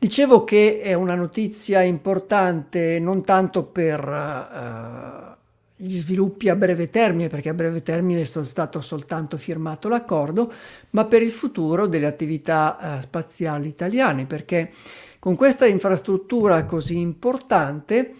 Dicevo 0.00 0.44
che 0.44 0.80
è 0.80 0.94
una 0.94 1.14
notizia 1.14 1.82
importante 1.82 2.98
non 2.98 3.22
tanto 3.22 3.64
per 3.64 4.02
uh, 4.08 5.36
gli 5.76 5.94
sviluppi 5.94 6.48
a 6.48 6.56
breve 6.56 6.88
termine, 6.88 7.28
perché 7.28 7.50
a 7.50 7.52
breve 7.52 7.82
termine 7.82 8.22
è 8.22 8.24
stato 8.24 8.80
soltanto 8.80 9.36
firmato 9.36 9.88
l'accordo, 9.88 10.50
ma 10.92 11.04
per 11.04 11.20
il 11.20 11.30
futuro 11.30 11.86
delle 11.86 12.06
attività 12.06 12.78
uh, 12.80 13.02
spaziali 13.02 13.68
italiane, 13.68 14.24
perché 14.24 14.70
con 15.18 15.36
questa 15.36 15.66
infrastruttura 15.66 16.64
così 16.64 16.96
importante 16.96 18.14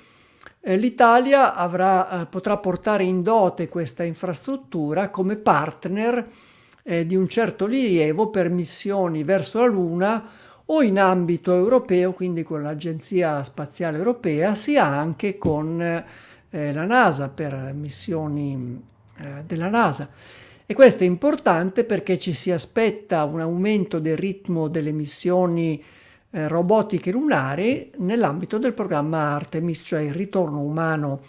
eh, 0.61 0.77
l'Italia 0.77 1.55
avrà, 1.55 2.21
eh, 2.21 2.27
potrà 2.27 2.59
portare 2.59 3.05
in 3.05 3.23
dote 3.23 3.71
questa 3.71 4.05
infrastruttura 4.05 5.09
come 5.09 5.37
partner 5.37 6.29
eh, 6.83 7.07
di 7.07 7.17
un 7.17 7.27
certo 7.27 7.65
rilievo 7.65 8.29
per 8.29 8.51
missioni 8.51 9.25
verso 9.25 9.61
la 9.61 9.67
Luna 9.67 10.49
o 10.73 10.83
in 10.83 10.99
ambito 10.99 11.55
europeo, 11.55 12.13
quindi 12.13 12.43
con 12.43 12.63
l'Agenzia 12.63 13.43
Spaziale 13.43 13.99
Europea, 13.99 14.55
sia 14.55 14.87
anche 14.87 15.37
con 15.37 15.81
eh, 15.81 16.73
la 16.73 16.85
NASA 16.85 17.29
per 17.29 17.73
missioni 17.75 18.81
eh, 19.19 19.43
della 19.45 19.69
NASA. 19.69 20.09
E 20.67 20.73
questo 20.75 21.03
è 21.03 21.07
importante 21.07 21.83
perché 21.83 22.19
ci 22.19 22.33
si 22.33 22.53
aspetta 22.53 23.25
un 23.25 23.41
aumento 23.41 23.99
del 23.99 24.17
ritmo 24.17 24.69
delle 24.69 24.93
missioni 24.93 25.83
eh, 26.31 26.47
robotiche 26.47 27.11
lunari 27.11 27.91
nell'ambito 27.97 28.59
del 28.59 28.73
programma 28.73 29.35
Artemis, 29.35 29.83
cioè 29.85 30.03
il 30.03 30.15
ritorno 30.15 30.61
umano 30.61 31.23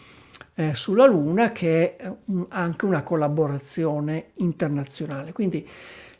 eh, 0.53 0.75
sulla 0.75 1.07
Luna, 1.07 1.51
che 1.51 1.95
è 1.95 2.13
un, 2.25 2.45
anche 2.49 2.85
una 2.85 3.01
collaborazione 3.01 4.29
internazionale. 4.35 5.31
Quindi 5.31 5.67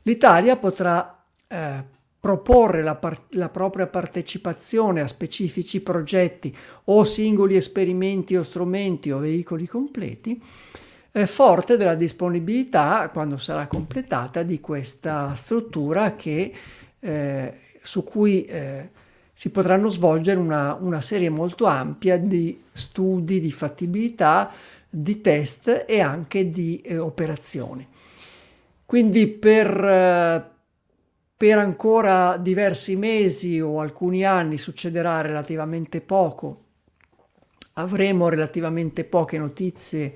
l'Italia 0.01 0.55
potrà 0.55 1.23
eh, 1.47 1.99
proporre 2.21 2.83
la, 2.83 2.95
par- 2.95 3.23
la, 3.29 3.49
propria 3.49 3.87
partecipazione 3.87 5.01
a 5.01 5.07
specifici 5.07 5.81
progetti 5.81 6.55
o 6.85 7.03
singoli 7.03 7.55
esperimenti 7.55 8.35
o 8.35 8.43
strumenti 8.43 9.09
o 9.09 9.17
veicoli 9.17 9.65
completi, 9.65 10.39
eh, 11.13 11.25
forte 11.25 11.77
della 11.77 11.95
disponibilità, 11.95 13.09
quando 13.11 13.39
sarà 13.39 13.65
completata, 13.65 14.43
di 14.43 14.59
questa 14.59 15.33
struttura 15.33 16.15
che 16.15 16.53
eh, 16.99 17.53
su 17.81 18.03
cui 18.03 18.45
eh, 18.45 18.89
si 19.33 19.49
potranno 19.49 19.89
svolgere 19.89 20.39
una, 20.39 20.77
una, 20.79 21.01
serie 21.01 21.31
molto 21.31 21.65
ampia 21.65 22.19
di 22.19 22.61
studi 22.71 23.39
di 23.39 23.51
fattibilità, 23.51 24.51
di 24.87 25.21
test 25.21 25.85
e 25.87 25.99
anche 25.99 26.51
di 26.51 26.79
eh, 26.81 26.99
operazioni. 26.99 27.87
Quindi 28.85 29.25
per, 29.25 29.67
eh, 29.83 30.49
per 31.41 31.57
ancora 31.57 32.37
diversi 32.37 32.95
mesi 32.95 33.59
o 33.59 33.79
alcuni 33.79 34.23
anni 34.23 34.59
succederà 34.59 35.21
relativamente 35.21 35.99
poco, 35.99 36.65
avremo 37.73 38.29
relativamente 38.29 39.05
poche 39.05 39.39
notizie 39.39 40.13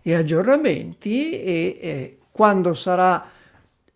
e 0.00 0.14
aggiornamenti 0.14 1.32
e 1.32 1.78
eh, 1.80 2.18
quando 2.30 2.74
sarà 2.74 3.28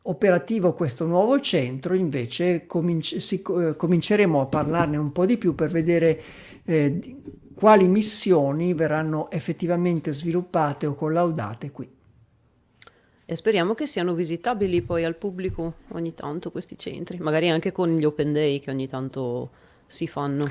operativo 0.02 0.72
questo 0.72 1.06
nuovo 1.06 1.38
centro 1.38 1.94
invece 1.94 2.66
cominci- 2.66 3.20
si, 3.20 3.40
eh, 3.60 3.76
cominceremo 3.76 4.40
a 4.40 4.46
parlarne 4.46 4.96
un 4.96 5.12
po' 5.12 5.24
di 5.24 5.36
più 5.36 5.54
per 5.54 5.70
vedere 5.70 6.20
eh, 6.64 7.16
quali 7.54 7.86
missioni 7.86 8.74
verranno 8.74 9.30
effettivamente 9.30 10.12
sviluppate 10.12 10.86
o 10.86 10.94
collaudate 10.94 11.70
qui. 11.70 11.88
E 13.32 13.34
speriamo 13.34 13.72
che 13.72 13.86
siano 13.86 14.12
visitabili 14.12 14.82
poi 14.82 15.04
al 15.04 15.16
pubblico 15.16 15.76
ogni 15.92 16.12
tanto 16.12 16.50
questi 16.50 16.76
centri, 16.76 17.16
magari 17.16 17.48
anche 17.48 17.72
con 17.72 17.88
gli 17.96 18.04
open 18.04 18.30
day 18.34 18.60
che 18.60 18.70
ogni 18.70 18.86
tanto 18.86 19.48
si 19.86 20.06
fanno. 20.06 20.50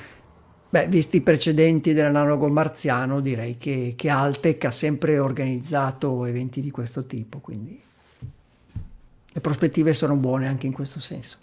Beh, 0.68 0.88
visti 0.88 1.18
i 1.18 1.22
precedenti 1.22 1.94
dell'analogo 1.94 2.50
marziano, 2.50 3.22
direi 3.22 3.58
che, 3.58 3.94
che 3.96 4.10
Altec 4.10 4.66
ha 4.66 4.72
sempre 4.72 5.20
organizzato 5.20 6.26
eventi 6.26 6.60
di 6.60 6.72
questo 6.72 7.06
tipo, 7.06 7.38
quindi 7.38 7.80
le 9.32 9.42
prospettive 9.42 9.94
sono 9.94 10.16
buone 10.16 10.48
anche 10.48 10.66
in 10.66 10.74
questo 10.74 11.00
senso. 11.00 11.38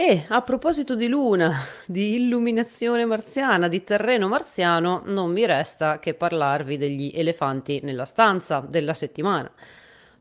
E 0.00 0.26
a 0.28 0.42
proposito 0.42 0.94
di 0.94 1.08
luna, 1.08 1.52
di 1.84 2.14
illuminazione 2.14 3.04
marziana, 3.04 3.66
di 3.66 3.82
terreno 3.82 4.28
marziano, 4.28 5.02
non 5.06 5.32
mi 5.32 5.44
resta 5.44 5.98
che 5.98 6.14
parlarvi 6.14 6.76
degli 6.76 7.10
elefanti 7.12 7.80
nella 7.82 8.04
stanza 8.04 8.64
della 8.64 8.94
settimana, 8.94 9.50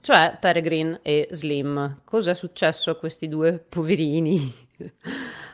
cioè 0.02 0.36
Peregrine 0.40 0.98
e 1.04 1.28
Slim. 1.30 2.02
Cos'è 2.04 2.34
successo 2.34 2.90
a 2.90 2.96
questi 2.96 3.28
due 3.28 3.64
poverini? 3.70 4.52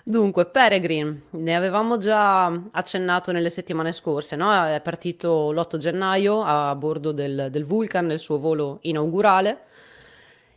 Dunque, 0.05 0.45
Peregrine, 0.45 1.23
ne 1.31 1.55
avevamo 1.57 1.97
già 1.97 2.45
accennato 2.71 3.33
nelle 3.33 3.49
settimane 3.49 3.91
scorse, 3.91 4.37
no? 4.37 4.53
È 4.53 4.79
partito 4.79 5.51
l'8 5.51 5.75
gennaio 5.75 6.43
a 6.43 6.73
bordo 6.75 7.11
del, 7.11 7.49
del 7.51 7.65
Vulcan 7.65 8.05
nel 8.05 8.19
suo 8.19 8.39
volo 8.39 8.77
inaugurale 8.83 9.65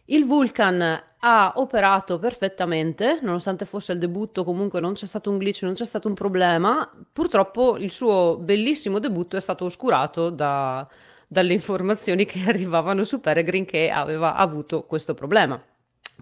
il 0.07 0.25
Vulcan 0.25 1.03
ha 1.19 1.53
operato 1.57 2.19
perfettamente, 2.19 3.19
nonostante 3.23 3.65
fosse 3.65 3.93
il 3.93 3.99
debutto, 3.99 4.45
comunque 4.45 4.79
non 4.81 4.93
c'è 4.93 5.07
stato 5.07 5.31
un 5.31 5.39
glitch, 5.39 5.63
non 5.63 5.75
c'è 5.75 5.85
stato 5.85 6.07
un 6.07 6.15
problema. 6.15 6.89
Purtroppo 7.13 7.77
il 7.77 7.91
suo 7.91 8.37
bellissimo 8.37 9.01
debutto 9.01 9.37
è 9.37 9.41
stato 9.41 9.65
oscurato 9.65 10.31
da, 10.31 10.87
dalle 11.27 11.53
informazioni 11.53 12.25
che 12.25 12.45
arrivavano 12.47 13.03
su 13.03 13.21
Peregrine 13.21 13.65
che 13.65 13.91
aveva 13.91 14.37
avuto 14.37 14.85
questo 14.85 15.15
problema. 15.15 15.61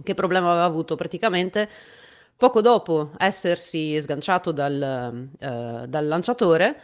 Che 0.03 0.15
problema 0.15 0.51
aveva 0.51 0.65
avuto? 0.65 0.97
Praticamente 0.97 1.69
poco 2.37 2.61
dopo 2.61 3.11
essersi 3.19 4.01
sganciato 4.01 4.51
dal, 4.51 5.29
uh, 5.39 5.87
dal 5.87 6.07
lanciatore, 6.07 6.81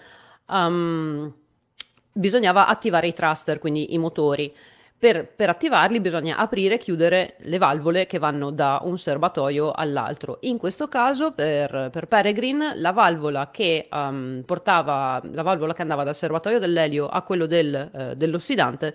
um, 0.46 1.32
bisognava 2.12 2.66
attivare 2.66 3.08
i 3.08 3.12
thruster, 3.12 3.58
quindi 3.58 3.94
i 3.94 3.98
motori. 3.98 4.54
Per, 5.00 5.32
per, 5.34 5.48
attivarli 5.48 5.98
bisogna 5.98 6.36
aprire 6.36 6.74
e 6.74 6.78
chiudere 6.78 7.36
le 7.38 7.56
valvole 7.56 8.04
che 8.04 8.18
vanno 8.18 8.50
da 8.50 8.80
un 8.82 8.98
serbatoio 8.98 9.72
all'altro. 9.72 10.36
In 10.42 10.58
questo 10.58 10.88
caso, 10.88 11.32
per, 11.32 11.88
per 11.90 12.04
Peregrine, 12.06 12.74
la 12.76 12.92
valvola 12.92 13.50
che 13.50 13.88
um, 13.90 14.42
portava, 14.44 15.18
la 15.32 15.40
valvola 15.40 15.72
che 15.72 15.80
andava 15.80 16.04
dal 16.04 16.14
serbatoio 16.14 16.58
dell'elio 16.58 17.08
a 17.08 17.22
quello 17.22 17.46
del, 17.46 17.90
uh, 17.90 18.14
dell'ossidante 18.14 18.94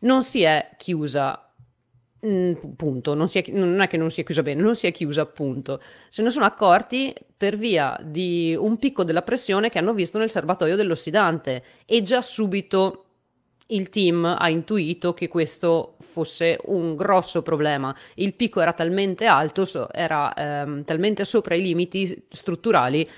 non 0.00 0.24
si 0.24 0.42
è 0.42 0.70
chiusa. 0.76 1.40
Mm, 2.26 2.54
punto, 2.74 3.14
non, 3.14 3.28
è, 3.32 3.44
non, 3.52 3.80
è, 3.80 3.86
che 3.86 3.96
non 3.96 4.10
si 4.10 4.22
è 4.22 4.24
chiusa 4.24 4.42
bene, 4.42 4.60
non 4.60 4.74
si 4.74 4.88
è 4.88 4.90
chiusa, 4.90 5.20
appunto. 5.20 5.80
Se 6.08 6.20
ne 6.20 6.30
sono 6.30 6.46
accorti 6.46 7.14
per 7.36 7.56
via 7.56 7.96
di 8.02 8.56
un 8.58 8.76
picco 8.76 9.04
della 9.04 9.22
pressione 9.22 9.68
che 9.68 9.78
hanno 9.78 9.94
visto 9.94 10.18
nel 10.18 10.30
serbatoio 10.30 10.74
dell'ossidante 10.74 11.62
e 11.86 12.02
già 12.02 12.22
subito 12.22 13.04
il 13.68 13.88
team 13.88 14.24
ha 14.24 14.48
intuito 14.48 15.12
che 15.14 15.28
questo 15.28 15.96
fosse 16.00 16.58
un 16.66 16.96
grosso 16.96 17.42
problema. 17.42 17.94
Il 18.14 18.34
picco 18.34 18.60
era 18.60 18.72
talmente 18.72 19.26
alto, 19.26 19.66
era 19.92 20.32
ehm, 20.34 20.84
talmente 20.84 21.24
sopra 21.24 21.54
i 21.54 21.62
limiti 21.62 22.26
strutturali 22.30 23.08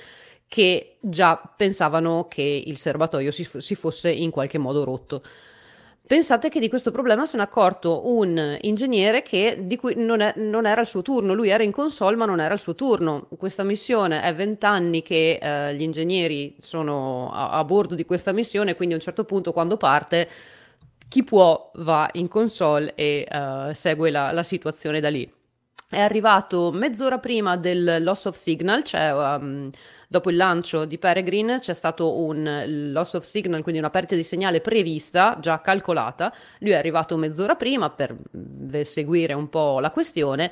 che 0.48 0.96
già 0.98 1.36
pensavano 1.36 2.26
che 2.28 2.42
il 2.66 2.78
serbatoio 2.78 3.30
si, 3.30 3.48
si 3.58 3.74
fosse 3.76 4.10
in 4.10 4.30
qualche 4.30 4.58
modo 4.58 4.82
rotto. 4.82 5.22
Pensate 6.10 6.48
che 6.48 6.58
di 6.58 6.68
questo 6.68 6.90
problema 6.90 7.24
se 7.24 7.36
ne 7.36 7.44
è 7.44 7.46
accorto 7.46 8.12
un 8.12 8.58
ingegnere 8.62 9.22
che, 9.22 9.58
di 9.60 9.76
cui 9.76 9.94
non, 9.96 10.18
è, 10.20 10.32
non, 10.38 10.66
era 10.66 10.80
il 10.80 10.88
suo 10.88 11.02
turno, 11.02 11.34
lui 11.34 11.50
era 11.50 11.62
in 11.62 11.70
console 11.70 12.16
ma 12.16 12.24
non 12.24 12.40
era 12.40 12.52
il 12.52 12.58
suo 12.58 12.74
turno. 12.74 13.28
Questa 13.38 13.62
missione 13.62 14.20
è 14.20 14.34
vent'anni 14.34 15.02
che 15.02 15.38
eh, 15.40 15.72
gli 15.76 15.82
ingegneri 15.82 16.56
sono 16.58 17.30
a, 17.32 17.50
a, 17.50 17.62
bordo 17.62 17.94
di 17.94 18.04
questa 18.04 18.32
missione, 18.32 18.74
quindi 18.74 18.94
a 18.94 18.96
un 18.96 19.04
certo 19.04 19.22
punto 19.22 19.52
quando 19.52 19.76
parte 19.76 20.28
chi 21.06 21.22
può 21.22 21.70
va 21.76 22.08
in 22.14 22.26
console 22.26 22.92
e 22.96 23.28
uh, 23.30 23.72
segue 23.72 24.10
la, 24.10 24.32
la 24.32 24.42
situazione 24.42 24.98
da 24.98 25.10
lì. 25.10 25.32
È 25.88 26.00
arrivato 26.00 26.72
mezz'ora 26.72 27.20
prima 27.20 27.56
del 27.56 28.02
loss 28.02 28.24
of 28.24 28.34
signal, 28.34 28.82
cioè 28.82 29.12
um, 29.12 29.70
dopo 30.10 30.28
il 30.30 30.34
lancio 30.36 30.86
di 30.86 30.98
Peregrine 30.98 31.60
c'è 31.60 31.72
stato 31.72 32.18
un 32.18 32.90
loss 32.90 33.12
of 33.12 33.22
signal, 33.22 33.62
quindi 33.62 33.78
una 33.78 33.90
perdita 33.90 34.16
di 34.16 34.24
segnale 34.24 34.60
prevista, 34.60 35.38
già 35.40 35.60
calcolata. 35.60 36.34
Lui 36.58 36.70
è 36.70 36.74
arrivato 36.74 37.16
mezz'ora 37.16 37.54
prima 37.54 37.90
per 37.90 38.16
seguire 38.82 39.34
un 39.34 39.48
po' 39.48 39.78
la 39.78 39.92
questione 39.92 40.50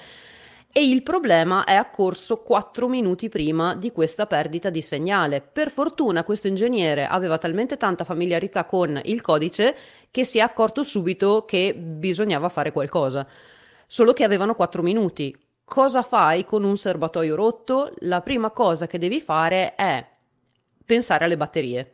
e 0.71 0.89
il 0.89 1.03
problema 1.03 1.65
è 1.65 1.75
accorso 1.75 2.41
4 2.43 2.87
minuti 2.87 3.29
prima 3.29 3.75
di 3.75 3.91
questa 3.91 4.27
perdita 4.27 4.71
di 4.71 4.81
segnale. 4.81 5.41
Per 5.41 5.73
fortuna 5.73 6.23
questo 6.23 6.47
ingegnere 6.47 7.09
aveva 7.09 7.37
talmente 7.37 7.77
tanta 7.77 8.05
familiarità 8.05 8.65
con 8.65 9.01
il 9.07 9.21
codice 9.21 9.75
che 10.13 10.23
si 10.23 10.39
è 10.39 10.41
accorto 10.41 10.85
subito 10.85 11.45
che 11.45 11.75
bisognava 11.75 12.49
fare 12.49 12.71
qualcosa. 12.71 13.27
Solo 13.89 14.13
che 14.13 14.23
avevano 14.23 14.55
4 14.55 14.83
minuti 14.83 15.35
cosa 15.69 16.03
fai 16.03 16.45
con 16.45 16.65
un 16.65 16.77
serbatoio 16.77 17.37
rotto? 17.37 17.93
La 18.01 18.21
prima 18.23 18.51
cosa 18.51 18.87
che 18.87 18.99
devi 18.99 19.21
fare 19.21 19.75
è 19.75 20.05
pensare 20.85 21.25
alle 21.25 21.37
batterie. 21.37 21.93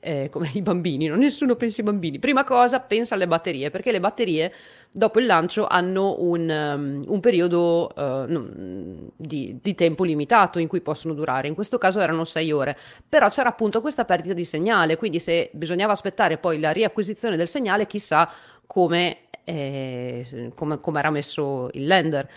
Eh, 0.00 0.28
come 0.30 0.50
i 0.52 0.60
bambini, 0.60 1.06
non 1.06 1.18
nessuno 1.18 1.56
pensa 1.56 1.80
ai 1.80 1.86
bambini. 1.86 2.18
Prima 2.18 2.44
cosa, 2.44 2.78
pensa 2.80 3.14
alle 3.14 3.26
batterie, 3.26 3.70
perché 3.70 3.90
le 3.90 4.00
batterie 4.00 4.52
dopo 4.90 5.18
il 5.18 5.26
lancio 5.26 5.66
hanno 5.66 6.16
un, 6.18 6.48
um, 6.48 7.04
un 7.06 7.20
periodo 7.20 7.90
uh, 7.96 9.10
di, 9.16 9.58
di, 9.60 9.74
tempo 9.74 10.04
limitato 10.04 10.58
in 10.58 10.68
cui 10.68 10.82
possono 10.82 11.14
durare. 11.14 11.48
In 11.48 11.54
questo 11.54 11.78
caso 11.78 12.00
erano 12.00 12.24
6 12.24 12.52
ore, 12.52 12.76
però 13.08 13.28
c'era 13.28 13.48
appunto 13.48 13.80
questa 13.80 14.04
perdita 14.04 14.34
di 14.34 14.44
segnale, 14.44 14.96
quindi 14.96 15.18
se 15.18 15.50
bisognava 15.52 15.92
aspettare 15.92 16.36
poi 16.36 16.60
la 16.60 16.70
riacquisizione 16.70 17.36
del 17.36 17.48
segnale, 17.48 17.86
chissà 17.86 18.30
come, 18.66 19.20
eh, 19.42 20.52
come, 20.54 20.78
come 20.80 20.98
era 20.98 21.10
messo 21.10 21.70
il 21.72 21.86
lender. 21.86 22.28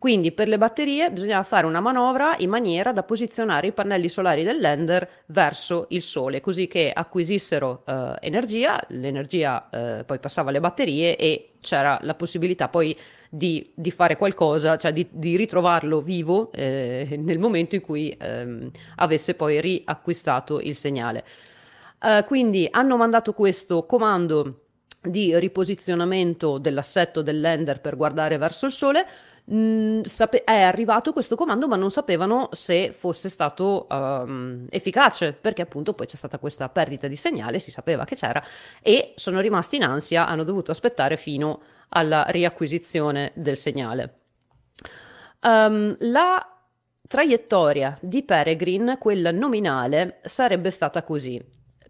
Quindi 0.00 0.32
per 0.32 0.48
le 0.48 0.56
batterie 0.56 1.12
bisognava 1.12 1.42
fare 1.42 1.66
una 1.66 1.80
manovra 1.80 2.34
in 2.38 2.48
maniera 2.48 2.90
da 2.90 3.02
posizionare 3.02 3.66
i 3.66 3.72
pannelli 3.72 4.08
solari 4.08 4.44
del 4.44 4.58
lander 4.58 5.06
verso 5.26 5.88
il 5.90 6.00
sole, 6.00 6.40
così 6.40 6.66
che 6.68 6.90
acquisissero 6.90 7.82
eh, 7.86 8.14
energia, 8.20 8.80
l'energia 8.88 9.68
eh, 9.68 10.04
poi 10.04 10.18
passava 10.18 10.48
alle 10.48 10.60
batterie 10.60 11.18
e 11.18 11.50
c'era 11.60 11.98
la 12.00 12.14
possibilità 12.14 12.68
poi 12.70 12.96
di, 13.28 13.72
di 13.74 13.90
fare 13.90 14.16
qualcosa, 14.16 14.78
cioè 14.78 14.94
di, 14.94 15.06
di 15.10 15.36
ritrovarlo 15.36 16.00
vivo 16.00 16.50
eh, 16.52 17.18
nel 17.20 17.38
momento 17.38 17.74
in 17.74 17.82
cui 17.82 18.16
ehm, 18.18 18.70
avesse 18.96 19.34
poi 19.34 19.60
riacquistato 19.60 20.60
il 20.60 20.76
segnale. 20.76 21.24
Uh, 22.00 22.24
quindi 22.24 22.66
hanno 22.70 22.96
mandato 22.96 23.34
questo 23.34 23.84
comando 23.84 24.60
di 25.02 25.38
riposizionamento 25.38 26.56
dell'assetto 26.56 27.20
del 27.20 27.40
lander 27.40 27.82
per 27.82 27.96
guardare 27.96 28.38
verso 28.38 28.64
il 28.64 28.72
sole 28.72 29.06
mh, 29.50 29.56
mm, 29.56 30.02
sape- 30.02 30.44
è 30.44 30.62
arrivato 30.62 31.12
questo 31.12 31.36
comando, 31.36 31.68
ma 31.68 31.76
non 31.76 31.90
sapevano 31.90 32.48
se 32.52 32.92
fosse 32.92 33.28
stato 33.28 33.86
um, 33.90 34.66
efficace, 34.70 35.32
perché 35.32 35.62
appunto 35.62 35.92
poi 35.92 36.06
c'è 36.06 36.16
stata 36.16 36.38
questa 36.38 36.68
perdita 36.68 37.08
di 37.08 37.16
segnale, 37.16 37.58
si 37.58 37.70
sapeva 37.70 38.04
che 38.04 38.14
c'era, 38.14 38.42
e 38.80 39.12
sono 39.16 39.40
rimasti 39.40 39.76
in 39.76 39.84
ansia, 39.84 40.26
hanno 40.26 40.44
dovuto 40.44 40.70
aspettare 40.70 41.16
fino 41.16 41.60
alla 41.90 42.24
riacquisizione 42.28 43.32
del 43.34 43.56
segnale. 43.56 44.14
Um, 45.42 45.96
la 46.00 46.44
traiettoria 47.08 47.96
di 48.00 48.22
Peregrine, 48.22 48.98
quella 48.98 49.32
nominale, 49.32 50.20
sarebbe 50.22 50.70
stata 50.70 51.02
così. 51.02 51.44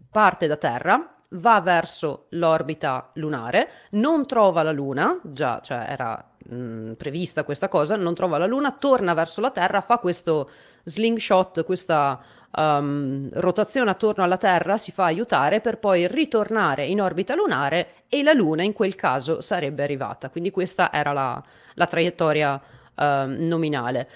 Parte 0.09 0.47
da 0.47 0.57
terra, 0.57 1.11
va 1.31 1.61
verso 1.61 2.25
l'orbita 2.31 3.11
lunare, 3.15 3.69
non 3.91 4.25
trova 4.25 4.63
la 4.63 4.71
Luna, 4.71 5.19
già 5.23 5.61
cioè 5.63 5.85
era 5.87 6.30
mh, 6.51 6.55
mm, 6.55 6.91
prevista 6.93 7.43
questa 7.43 7.67
cosa, 7.67 7.95
non 7.95 8.13
trova 8.13 8.37
la 8.37 8.45
Luna, 8.45 8.71
torna 8.71 9.13
verso 9.13 9.41
la 9.41 9.51
Terra, 9.51 9.81
fa 9.81 9.97
questo 9.97 10.49
slingshot, 10.83 11.63
questa 11.63 12.21
um, 12.55 13.29
rotazione 13.33 13.89
attorno 13.89 14.23
alla 14.23 14.37
Terra, 14.37 14.77
si 14.77 14.91
fa 14.91 15.05
aiutare 15.05 15.61
per 15.61 15.79
poi 15.79 16.07
ritornare 16.07 16.85
in 16.85 17.01
orbita 17.01 17.35
lunare 17.35 18.03
e 18.09 18.23
la 18.23 18.33
Luna 18.33 18.63
in 18.63 18.73
quel 18.73 18.95
caso 18.95 19.41
sarebbe 19.41 19.83
arrivata. 19.83 20.29
Quindi 20.29 20.51
questa 20.51 20.91
era 20.91 21.13
la, 21.13 21.41
la 21.75 21.87
traiettoria 21.87 22.53
uh, 22.95 23.03
nominale. 23.25 24.09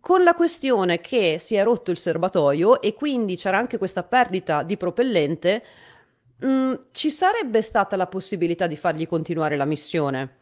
Con 0.00 0.22
la 0.22 0.34
questione 0.34 1.00
che 1.00 1.38
si 1.38 1.56
è 1.56 1.62
rotto 1.62 1.90
il 1.90 1.98
serbatoio 1.98 2.80
e 2.80 2.94
quindi 2.94 3.36
c'era 3.36 3.58
anche 3.58 3.76
questa 3.76 4.02
perdita 4.02 4.62
di 4.62 4.78
propellente, 4.78 5.62
mh, 6.38 6.46
mm, 6.46 6.74
ci 6.92 7.10
sarebbe 7.10 7.60
stata 7.60 7.96
la 7.96 8.06
possibilità 8.06 8.66
di 8.66 8.76
fargli 8.76 9.06
continuare 9.06 9.56
la 9.56 9.66
missione. 9.66 10.36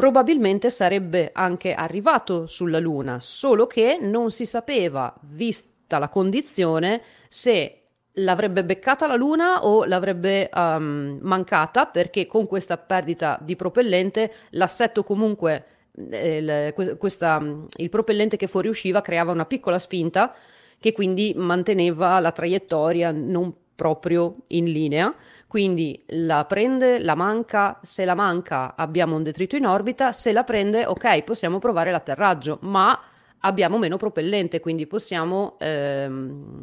Probabilmente 0.00 0.70
sarebbe 0.70 1.28
anche 1.34 1.74
arrivato 1.74 2.46
sulla 2.46 2.78
Luna, 2.78 3.20
solo 3.20 3.66
che 3.66 3.98
non 4.00 4.30
si 4.30 4.46
sapeva, 4.46 5.14
vista 5.24 5.98
la 5.98 6.08
condizione, 6.08 7.02
se 7.28 7.82
l'avrebbe 8.12 8.64
beccata 8.64 9.06
la 9.06 9.14
Luna 9.14 9.62
o 9.66 9.84
l'avrebbe 9.84 10.48
um, 10.54 11.18
mancata, 11.20 11.84
perché 11.84 12.26
con 12.26 12.46
questa 12.46 12.78
perdita 12.78 13.38
di 13.42 13.56
propellente 13.56 14.32
l'assetto 14.52 15.04
comunque 15.04 15.64
il, 15.92 16.72
questa, 16.96 17.38
il 17.76 17.88
propellente 17.90 18.38
che 18.38 18.46
fuoriusciva 18.46 19.02
creava 19.02 19.32
una 19.32 19.44
piccola 19.44 19.78
spinta 19.78 20.34
che 20.78 20.92
quindi 20.92 21.34
manteneva 21.36 22.18
la 22.20 22.32
traiettoria 22.32 23.10
non 23.10 23.54
proprio 23.76 24.36
in 24.46 24.64
linea. 24.64 25.14
Quindi 25.50 26.00
la 26.10 26.44
prende, 26.44 27.00
la 27.00 27.16
manca, 27.16 27.80
se 27.82 28.04
la 28.04 28.14
manca 28.14 28.76
abbiamo 28.76 29.16
un 29.16 29.24
detrito 29.24 29.56
in 29.56 29.66
orbita, 29.66 30.12
se 30.12 30.30
la 30.30 30.44
prende 30.44 30.86
ok 30.86 31.24
possiamo 31.24 31.58
provare 31.58 31.90
l'atterraggio, 31.90 32.58
ma 32.62 32.96
abbiamo 33.40 33.76
meno 33.76 33.96
propellente, 33.96 34.60
quindi 34.60 34.86
possiamo... 34.86 35.56
Ehm, 35.58 36.62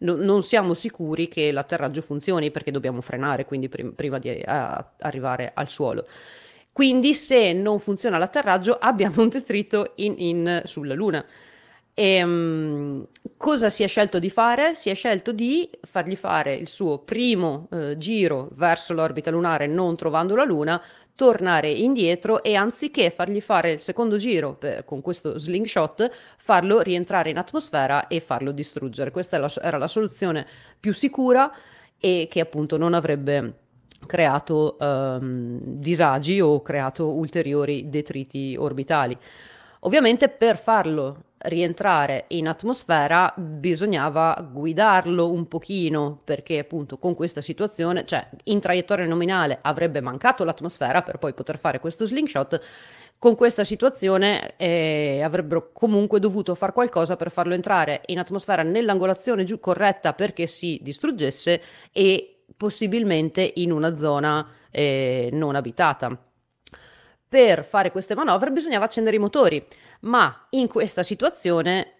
no, 0.00 0.16
non 0.16 0.42
siamo 0.42 0.74
sicuri 0.74 1.28
che 1.28 1.50
l'atterraggio 1.50 2.02
funzioni 2.02 2.50
perché 2.50 2.70
dobbiamo 2.70 3.00
frenare 3.00 3.46
quindi 3.46 3.70
prim- 3.70 3.94
prima 3.94 4.18
di 4.18 4.28
a- 4.44 4.92
arrivare 4.98 5.52
al 5.54 5.70
suolo. 5.70 6.06
Quindi 6.72 7.14
se 7.14 7.54
non 7.54 7.78
funziona 7.78 8.18
l'atterraggio 8.18 8.76
abbiamo 8.78 9.22
un 9.22 9.30
detrito 9.30 9.92
in, 9.94 10.14
in, 10.18 10.60
sulla 10.64 10.92
Luna. 10.92 11.24
E, 11.98 12.22
um, 12.22 13.06
cosa 13.38 13.70
si 13.70 13.82
è 13.82 13.86
scelto 13.86 14.18
di 14.18 14.28
fare? 14.28 14.74
Si 14.74 14.90
è 14.90 14.94
scelto 14.94 15.32
di 15.32 15.66
fargli 15.80 16.14
fare 16.14 16.54
il 16.54 16.68
suo 16.68 16.98
primo 16.98 17.68
uh, 17.70 17.96
giro 17.96 18.50
verso 18.52 18.92
l'orbita 18.92 19.30
lunare 19.30 19.66
non 19.66 19.96
trovando 19.96 20.36
la 20.36 20.44
Luna, 20.44 20.82
tornare 21.14 21.70
indietro 21.70 22.42
e 22.42 22.54
anziché 22.54 23.08
fargli 23.08 23.40
fare 23.40 23.70
il 23.70 23.80
secondo 23.80 24.18
giro 24.18 24.56
per, 24.56 24.84
con 24.84 25.00
questo 25.00 25.38
slingshot, 25.38 26.10
farlo 26.36 26.82
rientrare 26.82 27.30
in 27.30 27.38
atmosfera 27.38 28.08
e 28.08 28.20
farlo 28.20 28.52
distruggere. 28.52 29.10
Questa 29.10 29.38
la, 29.38 29.50
era 29.62 29.78
la 29.78 29.86
soluzione 29.86 30.46
più 30.78 30.92
sicura 30.92 31.50
e 31.98 32.28
che 32.30 32.40
appunto 32.40 32.76
non 32.76 32.92
avrebbe 32.92 33.54
creato 34.04 34.76
um, 34.78 35.58
disagi 35.62 36.42
o 36.42 36.60
creato 36.60 37.08
ulteriori 37.10 37.88
detriti 37.88 38.54
orbitali. 38.54 39.16
Ovviamente 39.80 40.28
per 40.28 40.58
farlo 40.58 41.25
rientrare 41.38 42.24
in 42.28 42.48
atmosfera 42.48 43.32
bisognava 43.36 44.48
guidarlo 44.50 45.30
un 45.30 45.46
pochino 45.48 46.20
perché 46.24 46.58
appunto 46.58 46.98
con 46.98 47.14
questa 47.14 47.40
situazione, 47.40 48.04
cioè 48.06 48.26
in 48.44 48.60
traiettoria 48.60 49.06
nominale 49.06 49.58
avrebbe 49.62 50.00
mancato 50.00 50.44
l'atmosfera 50.44 51.02
per 51.02 51.18
poi 51.18 51.34
poter 51.34 51.58
fare 51.58 51.78
questo 51.78 52.06
slingshot, 52.06 52.60
con 53.18 53.34
questa 53.34 53.64
situazione 53.64 54.56
eh, 54.56 55.22
avrebbero 55.22 55.70
comunque 55.72 56.20
dovuto 56.20 56.54
fare 56.54 56.72
qualcosa 56.72 57.16
per 57.16 57.30
farlo 57.30 57.54
entrare 57.54 58.02
in 58.06 58.18
atmosfera 58.18 58.62
nell'angolazione 58.62 59.44
giù 59.44 59.58
corretta 59.58 60.12
perché 60.12 60.46
si 60.46 60.78
distruggesse 60.82 61.62
e 61.92 62.42
possibilmente 62.56 63.52
in 63.56 63.72
una 63.72 63.96
zona 63.96 64.46
eh, 64.70 65.30
non 65.32 65.54
abitata. 65.54 66.16
Per 67.28 67.64
fare 67.64 67.90
queste 67.90 68.14
manovre 68.14 68.52
bisognava 68.52 68.84
accendere 68.84 69.16
i 69.16 69.18
motori, 69.18 69.64
ma 70.06 70.46
in 70.50 70.68
questa 70.68 71.02
situazione 71.02 71.92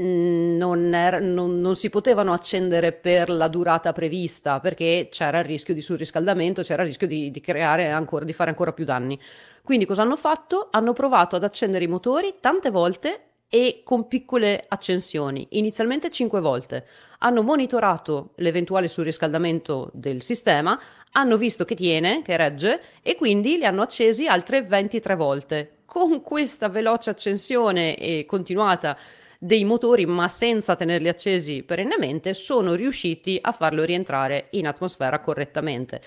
mm, 0.00 0.56
non, 0.56 0.92
era, 0.94 1.18
non, 1.18 1.60
non, 1.60 1.76
si 1.76 1.88
potevano 1.88 2.32
accendere 2.32 2.92
per 2.92 3.30
la 3.30 3.48
durata 3.48 3.92
prevista 3.92 4.60
perché 4.60 5.08
c'era 5.10 5.38
il 5.38 5.44
rischio 5.44 5.74
di 5.74 5.80
surriscaldamento, 5.80 6.62
c'era 6.62 6.82
il 6.82 6.88
rischio 6.88 7.06
di, 7.06 7.30
di, 7.30 7.42
ancora, 7.60 8.24
di 8.24 8.32
fare 8.32 8.50
ancora 8.50 8.72
più 8.72 8.84
danni. 8.84 9.18
Quindi 9.62 9.86
cosa 9.86 10.02
hanno 10.02 10.16
fatto? 10.16 10.68
Hanno 10.70 10.92
provato 10.92 11.36
ad 11.36 11.44
accendere 11.44 11.84
i 11.84 11.88
motori 11.88 12.36
tante 12.40 12.70
volte 12.70 13.29
e 13.50 13.82
con 13.84 14.06
piccole 14.06 14.64
accensioni, 14.68 15.46
inizialmente 15.50 16.08
5 16.08 16.40
volte 16.40 16.86
hanno 17.18 17.42
monitorato 17.42 18.30
l'eventuale 18.36 18.88
surriscaldamento 18.88 19.90
del 19.92 20.22
sistema, 20.22 20.80
hanno 21.12 21.36
visto 21.36 21.64
che 21.64 21.74
tiene, 21.74 22.22
che 22.22 22.36
regge 22.36 22.80
e 23.02 23.16
quindi 23.16 23.58
li 23.58 23.66
hanno 23.66 23.82
accesi 23.82 24.26
altre 24.26 24.62
23 24.62 25.14
volte. 25.16 25.72
Con 25.84 26.22
questa 26.22 26.68
veloce 26.68 27.10
accensione 27.10 27.96
e 27.96 28.24
continuata 28.24 28.96
dei 29.38 29.64
motori, 29.64 30.06
ma 30.06 30.28
senza 30.28 30.76
tenerli 30.76 31.08
accesi 31.08 31.62
perennemente, 31.64 32.32
sono 32.32 32.74
riusciti 32.74 33.36
a 33.40 33.50
farlo 33.50 33.82
rientrare 33.84 34.46
in 34.50 34.68
atmosfera 34.68 35.18
correttamente. 35.18 36.00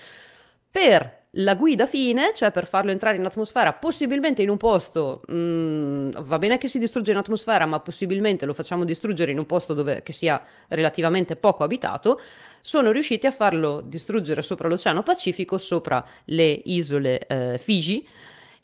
Per 0.70 1.23
la 1.36 1.54
guida 1.54 1.86
fine, 1.86 2.32
cioè 2.34 2.50
per 2.52 2.66
farlo 2.66 2.90
entrare 2.90 3.16
in 3.16 3.24
atmosfera, 3.24 3.72
possibilmente 3.72 4.42
in 4.42 4.50
un 4.50 4.56
posto, 4.56 5.22
mh, 5.26 5.34
mm, 5.34 6.10
va 6.20 6.38
bene 6.38 6.58
che 6.58 6.68
si 6.68 6.78
distrugge 6.78 7.12
in 7.12 7.16
atmosfera, 7.16 7.66
ma 7.66 7.80
possibilmente 7.80 8.46
lo 8.46 8.52
facciamo 8.52 8.84
distruggere 8.84 9.32
in 9.32 9.38
un 9.38 9.46
posto 9.46 9.74
dove, 9.74 10.02
che 10.02 10.12
sia 10.12 10.42
relativamente 10.68 11.36
poco 11.36 11.64
abitato, 11.64 12.20
sono 12.60 12.90
riusciti 12.92 13.26
a 13.26 13.32
farlo 13.32 13.80
distruggere 13.80 14.42
sopra 14.42 14.68
l'Oceano 14.68 15.02
Pacifico, 15.02 15.58
sopra 15.58 16.04
le 16.26 16.60
isole 16.64 17.26
eh, 17.26 17.58
Fiji, 17.58 18.06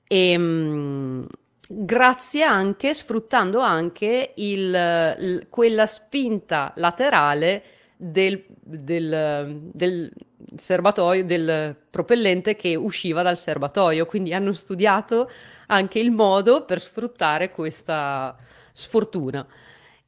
e 0.07 0.39
mh, 0.39 0.43
mm, 0.43 1.25
grazie 1.69 2.43
anche, 2.43 2.95
sfruttando 2.95 3.61
anche 3.61 4.33
il, 4.37 5.17
il, 5.19 5.47
quella 5.49 5.87
spinta 5.87 6.73
laterale 6.77 7.63
del, 7.97 8.45
del, 8.49 9.61
del 9.73 10.11
serbatoio, 10.57 11.25
del 11.25 11.77
propellente 11.91 12.57
che 12.57 12.75
usciva 12.75 13.23
dal 13.23 13.39
serbatoio, 13.39 14.07
quindi 14.07 14.35
hanno 14.35 14.53
studiato 14.53 15.31
anche 15.67 15.99
il 15.99 16.11
modo 16.11 16.65
per 16.65 16.81
sfruttare 16.81 17.51
questa 17.51 18.37
sfortuna. 18.73 19.47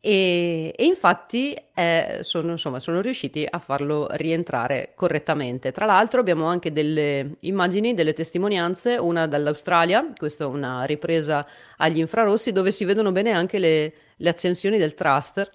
E, 0.05 0.75
e 0.75 0.85
infatti 0.85 1.57
eh, 1.75 2.19
sono, 2.23 2.51
insomma, 2.51 2.81
sono 2.81 3.01
riusciti 3.01 3.47
a 3.49 3.61
farlo 3.61 4.09
rientrare 4.11 4.95
correttamente. 4.97 5.71
Tra 5.71 5.87
l'altro 5.87 6.19
abbiamo 6.19 6.47
anche 6.47 6.73
delle 6.73 7.37
immagini, 7.41 7.95
delle 7.95 8.13
testimonianze, 8.13 8.97
una 8.97 9.29
dall'Australia, 9.29 10.13
questa 10.17 10.43
è 10.43 10.47
una 10.49 10.83
ripresa 10.83 11.47
agli 11.77 11.99
infrarossi, 11.99 12.51
dove 12.51 12.73
si 12.73 12.85
vedono 12.85 13.13
bene 13.13 13.31
anche 13.31 13.61
le, 13.61 13.93
le 14.17 14.29
accensioni 14.29 14.77
del 14.77 14.95
thruster 14.95 15.49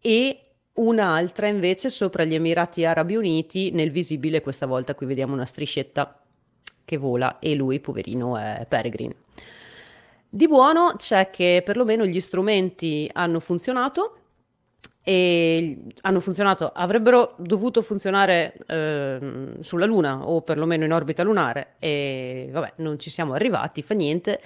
e 0.00 0.49
un'altra 0.74 1.46
invece 1.48 1.90
sopra 1.90 2.24
gli 2.24 2.34
Emirati 2.34 2.84
Arabi 2.84 3.16
Uniti, 3.16 3.70
nel 3.70 3.90
visibile 3.90 4.40
questa 4.40 4.66
volta 4.66 4.94
qui 4.94 5.06
vediamo 5.06 5.34
una 5.34 5.46
striscetta 5.46 6.20
che 6.84 6.96
vola 6.96 7.38
e 7.38 7.54
lui, 7.54 7.80
poverino, 7.80 8.36
è 8.36 8.66
Peregrine. 8.68 9.14
Di 10.28 10.46
buono 10.46 10.94
c'è 10.96 11.30
che 11.30 11.62
perlomeno 11.64 12.04
gli 12.04 12.20
strumenti 12.20 13.10
hanno 13.12 13.40
funzionato 13.40 14.16
e 15.02 15.78
hanno 16.02 16.20
funzionato, 16.20 16.70
avrebbero 16.72 17.34
dovuto 17.38 17.82
funzionare 17.82 18.54
eh, 18.66 19.56
sulla 19.60 19.86
Luna 19.86 20.28
o 20.28 20.42
perlomeno 20.42 20.84
in 20.84 20.92
orbita 20.92 21.22
lunare 21.22 21.74
e 21.78 22.48
vabbè, 22.52 22.74
non 22.76 22.98
ci 22.98 23.10
siamo 23.10 23.32
arrivati, 23.32 23.82
fa 23.82 23.94
niente 23.94 24.40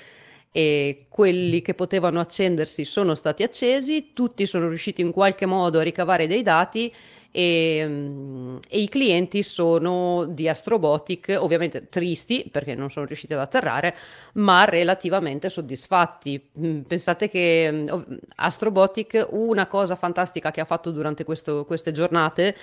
e 0.57 1.07
quelli 1.09 1.63
che 1.63 1.75
potevano 1.75 2.21
accendersi 2.21 2.85
sono 2.85 3.17
stati 3.17 3.43
accesi, 3.43 4.13
tutti 4.13 4.47
sono 4.47 4.69
riusciti 4.69 5.01
in 5.01 5.11
qualche 5.11 5.47
modo 5.47 5.81
a 5.81 5.83
ricavare 5.83 6.29
dei 6.29 6.43
dati 6.43 6.95
e, 7.33 7.85
mm, 7.85 8.57
e, 8.69 8.81
i 8.81 8.89
clienti 8.89 9.43
sono 9.43 10.27
di 10.27 10.49
Astrobotic, 10.49 11.37
ovviamente 11.37 11.89
tristi 11.89 12.49
perché 12.49 12.77
non 12.77 12.89
sono 12.89 13.05
riusciti 13.05 13.33
ad 13.33 13.41
atterrare, 13.41 13.97
ma 14.35 14.65
relativamente 14.65 15.49
soddisfatti. 15.49 16.41
Mm, 16.61 16.83
pensate 16.83 17.29
che 17.29 17.69
mm, 17.73 17.89
Astrobotic, 18.37 19.27
una 19.31 19.67
cosa 19.67 19.97
fantastica 19.97 20.53
che 20.53 20.61
ha 20.61 20.65
fatto 20.65 20.93
durante 20.93 21.25
questo, 21.25 21.65
queste 21.65 21.91
giornate, 21.91 22.55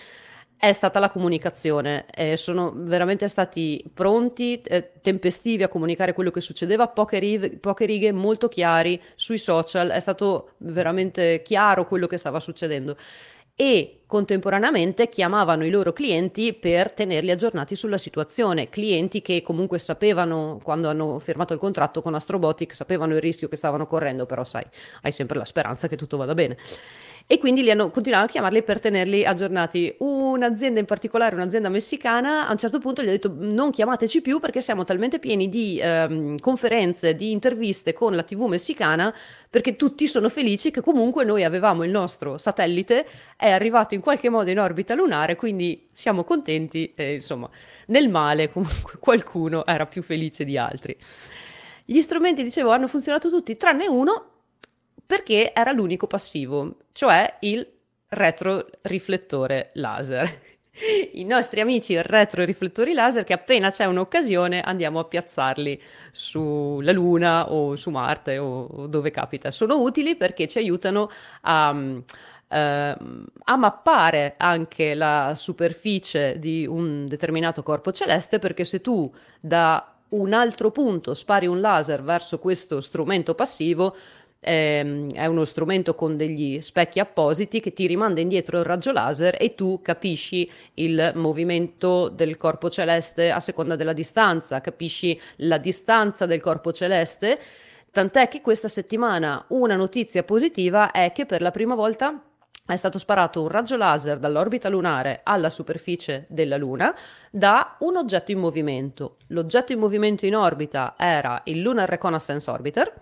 è 0.61 0.73
stata 0.73 0.99
la 0.99 1.09
comunicazione. 1.09 2.05
Eh, 2.13 2.37
sono 2.37 2.71
veramente 2.75 3.27
stati 3.27 3.83
pronti, 3.91 4.61
eh, 4.61 4.91
tempestivi 5.01 5.63
a 5.63 5.67
comunicare 5.67 6.13
quello 6.13 6.29
che 6.29 6.39
succedeva, 6.39 6.87
poche, 6.87 7.17
rive, 7.17 7.57
poche 7.57 7.85
righe 7.85 8.11
molto 8.11 8.47
chiari 8.47 9.01
sui 9.15 9.39
social, 9.39 9.89
è 9.89 9.99
stato 9.99 10.51
veramente 10.57 11.41
chiaro 11.41 11.85
quello 11.85 12.05
che 12.05 12.17
stava 12.17 12.39
succedendo 12.39 12.95
e 13.55 14.01
contemporaneamente 14.05 15.09
chiamavano 15.09 15.65
i 15.65 15.71
loro 15.71 15.93
clienti 15.93 16.53
per 16.53 16.91
tenerli 16.91 17.31
aggiornati 17.31 17.75
sulla 17.75 17.97
situazione, 17.97 18.69
clienti 18.69 19.23
che 19.23 19.41
comunque 19.41 19.79
sapevano 19.79 20.59
quando 20.61 20.89
hanno 20.89 21.17
firmato 21.17 21.53
il 21.53 21.59
contratto 21.59 22.03
con 22.03 22.13
Astrobotic, 22.13 22.75
sapevano 22.75 23.15
il 23.15 23.21
rischio 23.21 23.47
che 23.47 23.55
stavano 23.55 23.87
correndo, 23.87 24.27
però 24.27 24.43
sai, 24.43 24.65
hai 25.01 25.11
sempre 25.11 25.39
la 25.39 25.45
speranza 25.45 25.87
che 25.87 25.97
tutto 25.97 26.17
vada 26.17 26.35
bene. 26.35 26.57
E 27.31 27.37
quindi 27.37 27.63
li 27.63 27.71
hanno 27.71 27.89
continuato 27.91 28.25
a 28.25 28.27
chiamarli 28.27 28.61
per 28.61 28.81
tenerli 28.81 29.23
aggiornati. 29.23 29.95
Un'azienda 29.99 30.81
in 30.81 30.85
particolare, 30.85 31.33
un'azienda 31.33 31.69
messicana, 31.69 32.45
a 32.45 32.51
un 32.51 32.57
certo 32.57 32.77
punto 32.77 33.01
gli 33.01 33.07
ha 33.07 33.11
detto 33.11 33.33
non 33.33 33.71
chiamateci 33.71 34.19
più 34.19 34.41
perché 34.41 34.59
siamo 34.59 34.83
talmente 34.83 35.17
pieni 35.17 35.47
di 35.47 35.79
ehm, 35.81 36.39
conferenze, 36.39 37.15
di 37.15 37.31
interviste 37.31 37.93
con 37.93 38.17
la 38.17 38.23
TV 38.23 38.41
messicana 38.47 39.15
perché 39.49 39.77
tutti 39.77 40.07
sono 40.07 40.27
felici 40.27 40.71
che 40.71 40.81
comunque 40.81 41.23
noi 41.23 41.45
avevamo 41.45 41.85
il 41.85 41.89
nostro 41.89 42.37
satellite, 42.37 43.07
è 43.37 43.49
arrivato 43.49 43.93
in 43.93 44.01
qualche 44.01 44.27
modo 44.27 44.49
in 44.49 44.59
orbita 44.59 44.93
lunare, 44.93 45.37
quindi 45.37 45.87
siamo 45.93 46.25
contenti 46.25 46.91
e 46.93 47.13
insomma 47.13 47.49
nel 47.85 48.09
male 48.09 48.51
comunque 48.51 48.95
qualcuno 48.99 49.65
era 49.65 49.85
più 49.85 50.03
felice 50.03 50.43
di 50.43 50.57
altri. 50.57 50.97
Gli 51.85 52.01
strumenti, 52.01 52.43
dicevo, 52.43 52.71
hanno 52.71 52.89
funzionato 52.89 53.29
tutti 53.29 53.55
tranne 53.55 53.87
uno 53.87 54.25
perché 55.11 55.51
era 55.53 55.73
l'unico 55.73 56.07
passivo, 56.07 56.77
cioè 56.93 57.35
il 57.41 57.67
retroriflettore 58.07 59.71
laser. 59.73 60.39
I 61.11 61.25
nostri 61.25 61.59
amici 61.59 62.01
retroriflettori 62.01 62.93
laser 62.93 63.25
che 63.25 63.33
appena 63.33 63.71
c'è 63.71 63.83
un'occasione 63.83 64.61
andiamo 64.61 64.99
a 64.99 65.03
piazzarli 65.03 65.81
sulla 66.13 66.93
Luna 66.93 67.51
o 67.51 67.75
su 67.75 67.89
Marte 67.89 68.37
o 68.37 68.87
dove 68.87 69.11
capita. 69.11 69.51
Sono 69.51 69.81
utili 69.81 70.15
perché 70.15 70.47
ci 70.47 70.59
aiutano 70.59 71.09
a, 71.41 71.75
eh, 72.47 72.95
a 73.43 73.55
mappare 73.57 74.35
anche 74.37 74.93
la 74.93 75.33
superficie 75.35 76.39
di 76.39 76.65
un 76.65 77.05
determinato 77.05 77.63
corpo 77.63 77.91
celeste 77.91 78.39
perché 78.39 78.63
se 78.63 78.79
tu 78.79 79.13
da 79.41 79.93
un 80.11 80.33
altro 80.33 80.71
punto 80.71 81.13
spari 81.13 81.47
un 81.47 81.59
laser 81.59 82.01
verso 82.01 82.39
questo 82.39 82.79
strumento 82.79 83.35
passivo 83.35 83.95
ehm, 84.41 85.13
è 85.13 85.25
uno 85.27 85.45
strumento 85.45 85.95
con 85.95 86.17
degli 86.17 86.59
specchi 86.61 86.99
appositi 86.99 87.59
che 87.61 87.71
ti 87.71 87.85
rimanda 87.85 88.19
indietro 88.19 88.57
il 88.57 88.65
raggio 88.65 88.91
laser 88.91 89.37
e 89.39 89.55
tu 89.55 89.81
capisci 89.81 90.49
il 90.75 91.13
movimento 91.15 92.09
del 92.09 92.35
corpo 92.37 92.69
celeste 92.69 93.31
a 93.31 93.39
seconda 93.39 93.75
della 93.75 93.93
distanza, 93.93 94.59
capisci 94.59 95.19
la 95.37 95.57
distanza 95.57 96.25
del 96.25 96.41
corpo 96.41 96.73
celeste, 96.73 97.39
tant'è 97.91 98.27
che 98.27 98.41
questa 98.41 98.67
settimana 98.67 99.45
una 99.49 99.75
notizia 99.75 100.23
positiva 100.23 100.91
è 100.91 101.11
che 101.13 101.25
per 101.25 101.41
la 101.41 101.51
prima 101.51 101.75
volta 101.75 102.21
è 102.65 102.75
stato 102.75 102.97
sparato 102.97 103.41
un 103.41 103.49
raggio 103.49 103.75
laser 103.75 104.17
dall'orbita 104.17 104.69
lunare 104.69 105.21
alla 105.23 105.49
superficie 105.49 106.25
della 106.29 106.57
Luna 106.57 106.95
da 107.29 107.75
un 107.79 107.97
oggetto 107.97 108.31
in 108.31 108.39
movimento. 108.39 109.17
L'oggetto 109.27 109.73
in 109.73 109.79
movimento 109.79 110.25
in 110.25 110.35
orbita 110.35 110.93
era 110.97 111.41
il 111.45 111.61
Lunar 111.61 111.89
Reconnaissance 111.89 112.49
Orbiter 112.49 112.93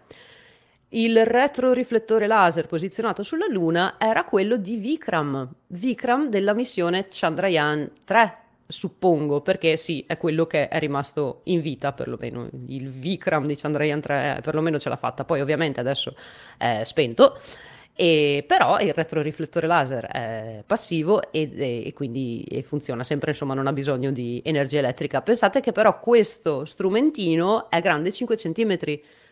il 0.89 1.23
retroriflettore 1.23 2.25
laser 2.25 2.65
posizionato 2.65 3.21
sulla 3.21 3.45
Luna 3.47 3.95
era 3.99 4.23
quello 4.23 4.57
di 4.57 4.77
Vikram, 4.77 5.47
Vikram 5.67 6.29
della 6.29 6.53
missione 6.53 7.07
Chandrayaan 7.09 7.91
3, 8.03 8.37
suppongo, 8.65 9.41
perché 9.41 9.77
sì, 9.77 10.03
è 10.07 10.17
quello 10.17 10.47
che 10.47 10.67
è 10.67 10.79
rimasto 10.79 11.41
in 11.45 11.61
vita 11.61 11.91
perlomeno. 11.93 12.49
Il 12.67 12.89
Vikram 12.89 13.45
di 13.45 13.55
Chandrayaan 13.55 14.01
3 14.01 14.37
eh, 14.37 14.41
perlomeno 14.41 14.79
ce 14.79 14.89
l'ha 14.89 14.95
fatta, 14.95 15.25
poi 15.25 15.41
ovviamente 15.41 15.79
adesso 15.79 16.15
è 16.57 16.81
spento. 16.83 17.39
E 17.93 18.45
però 18.47 18.79
il 18.79 18.93
retroriflettore 18.93 19.67
laser 19.67 20.05
è 20.05 20.63
passivo 20.65 21.31
e, 21.31 21.51
e, 21.53 21.87
e 21.87 21.93
quindi 21.93 22.45
e 22.49 22.63
funziona 22.63 23.03
sempre, 23.03 23.31
insomma, 23.31 23.53
non 23.53 23.67
ha 23.67 23.73
bisogno 23.73 24.11
di 24.11 24.41
energia 24.43 24.79
elettrica. 24.79 25.21
Pensate 25.21 25.59
che 25.59 25.71
però 25.71 25.99
questo 25.99 26.65
strumentino 26.65 27.69
è 27.69 27.81
grande 27.81 28.11
5 28.11 28.35
cm 28.37 28.77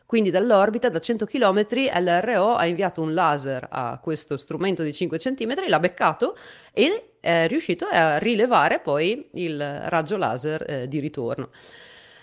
quindi 0.08 0.30
dall'orbita, 0.30 0.88
da 0.88 1.02
100 1.02 1.26
km, 1.26 1.66
l'RO 2.00 2.56
ha 2.56 2.66
inviato 2.66 3.02
un 3.02 3.14
laser 3.14 3.68
a 3.70 4.00
questo 4.02 4.38
strumento 4.38 4.82
di 4.82 4.94
5 4.94 5.18
cm, 5.18 5.68
l'ha 5.68 5.80
beccato 5.82 6.38
e 6.72 7.16
è 7.20 7.46
riuscito 7.48 7.86
a 7.92 8.18
rilevare 8.18 8.80
poi 8.80 9.28
il 9.34 9.82
raggio 9.88 10.16
laser 10.16 10.64
eh, 10.66 10.88
di 10.88 11.00
ritorno. 11.00 11.50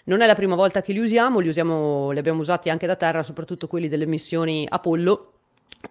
Non 0.04 0.22
è 0.22 0.26
la 0.26 0.34
prima 0.34 0.54
volta 0.54 0.80
che 0.80 0.94
li 0.94 0.98
usiamo, 0.98 1.40
li, 1.40 1.48
usiamo, 1.48 2.10
li 2.10 2.18
abbiamo 2.18 2.40
usati 2.40 2.70
anche 2.70 2.86
da 2.86 2.96
terra, 2.96 3.22
soprattutto 3.22 3.66
quelli 3.66 3.88
delle 3.88 4.06
missioni 4.06 4.66
Apollo, 4.66 5.32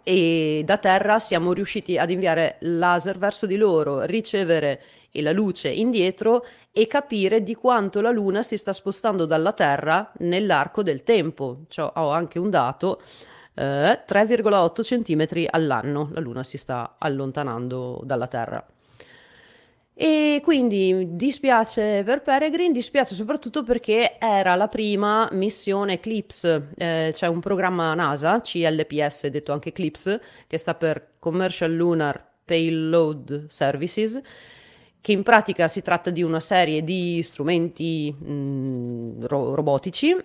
e 0.02 0.64
da 0.66 0.80
terra 0.80 1.20
siamo 1.20 1.54
riusciti 1.54 2.00
ad 2.00 2.10
inviare 2.10 2.58
laser 2.62 3.20
verso 3.20 3.46
di 3.46 3.56
loro, 3.56 4.02
ricevere 4.02 4.82
la 5.22 5.32
luce 5.32 5.70
indietro 5.70 6.46
e 6.72 6.88
capire 6.88 7.44
di 7.44 7.56
quanto 7.56 8.02
la 8.02 8.10
Luna 8.10 8.42
si 8.42 8.58
sta 8.58 8.74
spostando 8.74 9.26
dalla 9.26 9.54
Terra 9.54 10.12
nell'arco 10.20 10.82
del 10.82 11.04
tempo. 11.04 11.66
Cioè, 11.68 11.92
ho 11.96 12.10
anche 12.10 12.40
un 12.40 12.50
dato, 12.50 13.02
eh, 13.54 14.04
3,8 14.06 14.82
cm 14.82 15.46
all'anno 15.50 16.10
la 16.12 16.20
Luna 16.20 16.44
si 16.44 16.58
sta 16.58 16.96
allontanando 16.98 18.02
dalla 18.04 18.28
Terra. 18.28 18.66
E 19.96 20.42
quindi 20.44 21.10
dispiace 21.12 22.02
per 22.04 22.24
Peregrine, 22.24 22.74
dispiace 22.74 23.14
soprattutto 23.14 23.62
perché 23.62 24.18
era 24.18 24.56
la 24.56 24.68
prima 24.68 25.30
missione 25.34 25.94
Eclipse, 25.94 26.70
eh, 26.76 27.12
c'è 27.14 27.28
un 27.28 27.40
programma 27.40 27.94
NASA, 27.94 28.42
CLPS, 28.42 29.28
detto 29.28 29.52
anche 29.52 29.70
Eclipse, 29.70 30.20
che 30.48 30.58
sta 30.58 30.74
per 30.74 31.12
Commercial 31.20 31.72
Lunar 31.72 32.32
Payload 32.44 33.46
Services, 33.50 34.20
che 35.04 35.12
in 35.12 35.22
pratica 35.22 35.68
si 35.68 35.82
tratta 35.82 36.12
di 36.12 36.24
una 36.24 36.40
serie 36.40 36.82
di 36.82 37.22
strumenti 37.24 38.16
mh, 38.18 38.32
mm, 38.32 39.24
ro- 39.26 39.54
robotici 39.54 40.16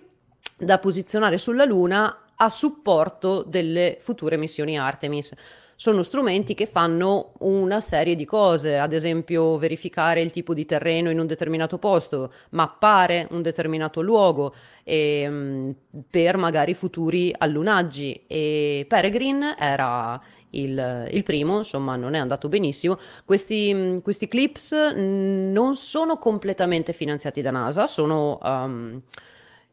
da 0.55 0.79
posizionare 0.79 1.37
sulla 1.37 1.65
Luna 1.65 2.27
a 2.33 2.49
supporto 2.49 3.43
delle 3.43 3.97
future 3.99 4.37
missioni 4.37 4.79
Artemis. 4.79 5.33
Sono 5.81 6.03
strumenti 6.03 6.55
che 6.55 6.65
fanno 6.65 7.31
una 7.39 7.79
serie 7.79 8.17
di 8.17 8.25
cose, 8.25 8.77
ad 8.77 8.91
esempio 8.91 9.57
verificare 9.57 10.19
il 10.19 10.29
tipo 10.29 10.53
di 10.53 10.65
terreno 10.65 11.09
in 11.09 11.19
un 11.19 11.25
determinato 11.25 11.77
posto, 11.77 12.33
mappare 12.49 13.29
un 13.31 13.41
determinato 13.41 14.01
luogo 14.01 14.53
e, 14.83 15.25
mh, 15.25 15.33
mm, 15.33 15.71
per 16.09 16.35
magari 16.35 16.73
futuri 16.73 17.33
allunaggi. 17.37 18.25
E 18.27 18.83
Peregrine 18.89 19.55
era 19.57 20.21
il, 20.49 21.07
il, 21.11 21.23
primo, 21.23 21.59
insomma, 21.59 21.95
non 21.95 22.13
è 22.13 22.19
andato 22.19 22.49
benissimo. 22.49 22.99
Questi, 23.23 24.01
questi, 24.03 24.27
clips 24.27 24.73
non 24.73 25.77
sono 25.77 26.17
completamente 26.17 26.91
finanziati 26.91 27.41
da 27.41 27.51
NASA, 27.51 27.87
sono 27.87 28.37
um, 28.43 29.01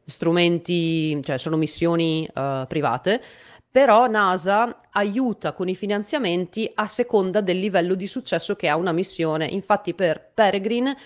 strumenti, 0.04 1.20
cioè 1.24 1.36
sono 1.36 1.56
missioni 1.56 2.28
uh, 2.32 2.64
private, 2.68 3.20
però 3.76 4.06
NASA 4.06 4.84
aiuta 4.92 5.52
con 5.52 5.68
i 5.68 5.76
finanziamenti 5.76 6.70
a 6.76 6.86
seconda 6.86 7.42
del 7.42 7.58
livello 7.58 7.94
di 7.94 8.06
successo 8.06 8.56
che 8.56 8.68
ha 8.68 8.76
una 8.76 8.92
missione. 8.92 9.44
Infatti 9.44 9.92
per 9.92 10.30
Peregrine 10.32 10.96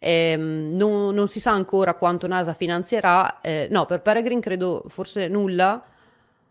ehm, 0.00 0.72
non, 0.74 1.14
non, 1.14 1.28
si 1.28 1.38
sa 1.38 1.52
ancora 1.52 1.94
quanto 1.94 2.26
NASA 2.26 2.52
finanzierà, 2.52 3.40
eh, 3.40 3.68
no, 3.70 3.86
per 3.86 4.02
Peregrine 4.02 4.40
credo 4.40 4.82
forse 4.88 5.28
nulla 5.28 5.80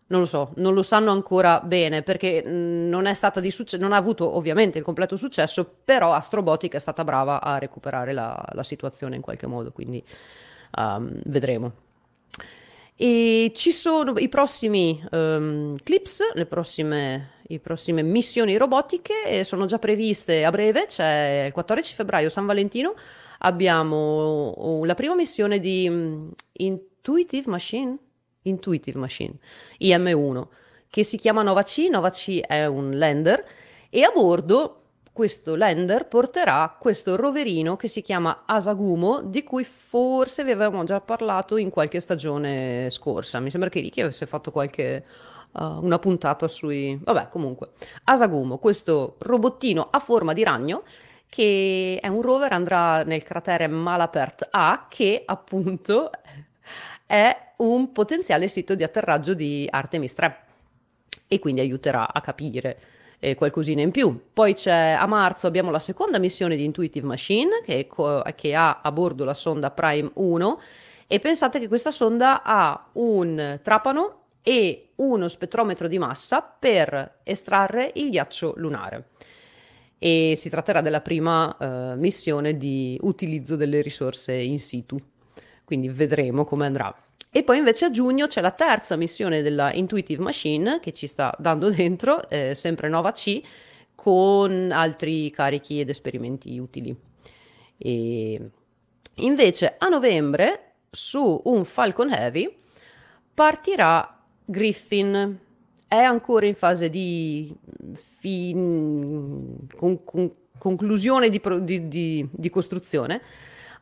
non 0.06 0.20
lo 0.20 0.26
so, 0.26 0.52
non 0.54 0.72
lo 0.72 0.82
sanno 0.82 1.10
ancora 1.10 1.60
bene 1.60 2.00
perché 2.00 2.42
mm, 2.42 2.88
non 2.88 3.04
è 3.04 3.12
stata 3.12 3.40
di 3.40 3.50
successo, 3.50 3.82
non 3.82 3.92
ha 3.92 3.98
avuto 3.98 4.34
ovviamente 4.34 4.78
il 4.78 4.84
completo 4.84 5.18
successo, 5.18 5.70
però 5.84 6.14
Astrobotic 6.14 6.72
è 6.72 6.78
stata 6.78 7.04
brava 7.04 7.42
a 7.42 7.58
recuperare 7.58 8.14
la, 8.14 8.42
la 8.52 8.62
situazione 8.62 9.16
in 9.16 9.20
qualche 9.20 9.46
modo, 9.46 9.72
quindi 9.72 10.02
um, 10.78 11.20
vedremo. 11.24 11.84
E 12.98 13.52
ci 13.54 13.72
sono 13.72 14.16
i 14.16 14.30
prossimi 14.30 15.04
um, 15.10 15.76
clips, 15.82 16.32
le 16.32 16.46
prossime, 16.46 17.32
le 17.42 17.60
prossime 17.60 18.02
missioni 18.02 18.56
robotiche 18.56 19.44
sono 19.44 19.66
già 19.66 19.78
previste 19.78 20.46
a 20.46 20.50
breve, 20.50 20.86
c'è 20.86 21.44
il 21.48 21.52
14 21.52 21.94
febbraio 21.94 22.30
San 22.30 22.46
Valentino, 22.46 22.94
abbiamo 23.40 24.82
la 24.84 24.94
prima 24.94 25.14
missione 25.14 25.60
di 25.60 25.86
um, 25.86 26.32
Intuitive 26.52 27.50
Machine, 27.50 27.98
Intuitive 28.42 28.98
Machine, 28.98 29.34
IM1, 29.78 30.46
che 30.88 31.02
si 31.02 31.18
chiama 31.18 31.42
Nova 31.42 31.64
C. 31.64 31.88
Nova 31.90 32.08
C 32.08 32.40
è 32.40 32.64
un 32.64 32.96
lander 32.96 33.44
e 33.90 34.02
a 34.04 34.10
bordo 34.10 34.85
questo 35.16 35.56
lander 35.56 36.08
porterà 36.08 36.76
questo 36.78 37.16
roverino 37.16 37.74
che 37.76 37.88
si 37.88 38.02
chiama 38.02 38.42
Asagumo, 38.44 39.22
di 39.22 39.44
cui 39.44 39.64
forse 39.64 40.44
vi 40.44 40.50
avevamo 40.50 40.84
già 40.84 41.00
parlato 41.00 41.56
in 41.56 41.70
qualche 41.70 42.00
stagione 42.00 42.90
scorsa. 42.90 43.40
Mi 43.40 43.48
sembra 43.48 43.70
che 43.70 43.80
Ricky 43.80 44.02
avesse 44.02 44.26
fatto 44.26 44.50
qualche 44.50 45.06
uh, 45.52 45.82
una 45.82 45.98
puntata 45.98 46.48
sui 46.48 47.00
vabbè, 47.02 47.30
comunque. 47.30 47.70
Asagumo, 48.04 48.58
questo 48.58 49.14
robottino 49.20 49.88
a 49.90 50.00
forma 50.00 50.34
di 50.34 50.44
ragno 50.44 50.82
che 51.30 51.98
è 51.98 52.08
un 52.08 52.20
rover 52.20 52.52
andrà 52.52 53.02
nel 53.02 53.22
cratere 53.22 53.68
Malapert 53.68 54.48
A 54.50 54.84
che 54.86 55.22
appunto 55.24 56.10
è 57.06 57.52
un 57.56 57.90
potenziale 57.90 58.48
sito 58.48 58.74
di 58.74 58.82
atterraggio 58.82 59.32
di 59.32 59.66
Artemis 59.70 60.12
3 60.12 60.40
e 61.26 61.38
quindi 61.38 61.62
aiuterà 61.62 62.12
a 62.12 62.20
capire 62.20 62.95
eh, 63.18 63.34
qualcosina 63.34 63.80
in 63.82 63.90
più. 63.90 64.18
Poi 64.32 64.54
c'è 64.54 64.96
a 64.98 65.06
marzo 65.06 65.46
abbiamo 65.46 65.70
la 65.70 65.78
seconda 65.78 66.18
missione 66.18 66.56
di 66.56 66.64
Intuitive 66.64 67.06
Machine 67.06 67.62
che, 67.64 67.86
co- 67.86 68.22
che 68.34 68.54
ha 68.54 68.80
a 68.82 68.92
bordo 68.92 69.24
la 69.24 69.34
sonda 69.34 69.70
Prime 69.70 70.10
1 70.14 70.60
e 71.06 71.18
pensate 71.20 71.60
che 71.60 71.68
questa 71.68 71.90
sonda 71.90 72.42
ha 72.42 72.90
un 72.94 73.60
trapano 73.62 74.22
e 74.42 74.90
uno 74.96 75.28
spettrometro 75.28 75.88
di 75.88 75.98
massa 75.98 76.40
per 76.42 77.18
estrarre 77.22 77.92
il 77.94 78.10
ghiaccio 78.10 78.54
lunare. 78.56 79.08
E 79.98 80.34
si 80.36 80.50
tratterà 80.50 80.80
della 80.80 81.00
prima 81.00 81.56
uh, 81.58 81.98
missione 81.98 82.56
di 82.56 82.98
utilizzo 83.02 83.56
delle 83.56 83.80
risorse 83.80 84.34
in 84.34 84.58
situ. 84.58 84.96
Quindi 85.64 85.88
vedremo 85.88 86.44
come 86.44 86.66
andrà. 86.66 86.94
E 87.36 87.42
poi 87.42 87.58
invece 87.58 87.84
a 87.84 87.90
giugno 87.90 88.28
c'è 88.28 88.40
la 88.40 88.50
terza 88.50 88.96
missione 88.96 89.42
della 89.42 89.70
Intuitive 89.70 90.22
Machine 90.22 90.80
che 90.80 90.94
ci 90.94 91.06
sta 91.06 91.36
dando 91.38 91.68
dentro, 91.68 92.26
eh, 92.30 92.54
sempre 92.54 92.88
Nova 92.88 93.12
C, 93.12 93.42
con 93.94 94.70
altri 94.72 95.30
carichi 95.32 95.78
ed 95.78 95.90
esperimenti 95.90 96.58
utili. 96.58 96.96
E 97.76 98.40
invece 99.16 99.74
a 99.76 99.88
novembre 99.88 100.76
su 100.90 101.42
un 101.44 101.66
Falcon 101.66 102.10
Heavy 102.10 102.56
partirà 103.34 104.18
Griffin. 104.42 105.38
È 105.86 105.94
ancora 105.94 106.46
in 106.46 106.54
fase 106.54 106.88
di 106.88 107.54
fin... 107.92 109.58
con, 109.76 110.04
con, 110.04 110.32
conclusione 110.56 111.28
di, 111.28 111.42
di, 111.86 112.26
di 112.30 112.48
costruzione 112.48 113.20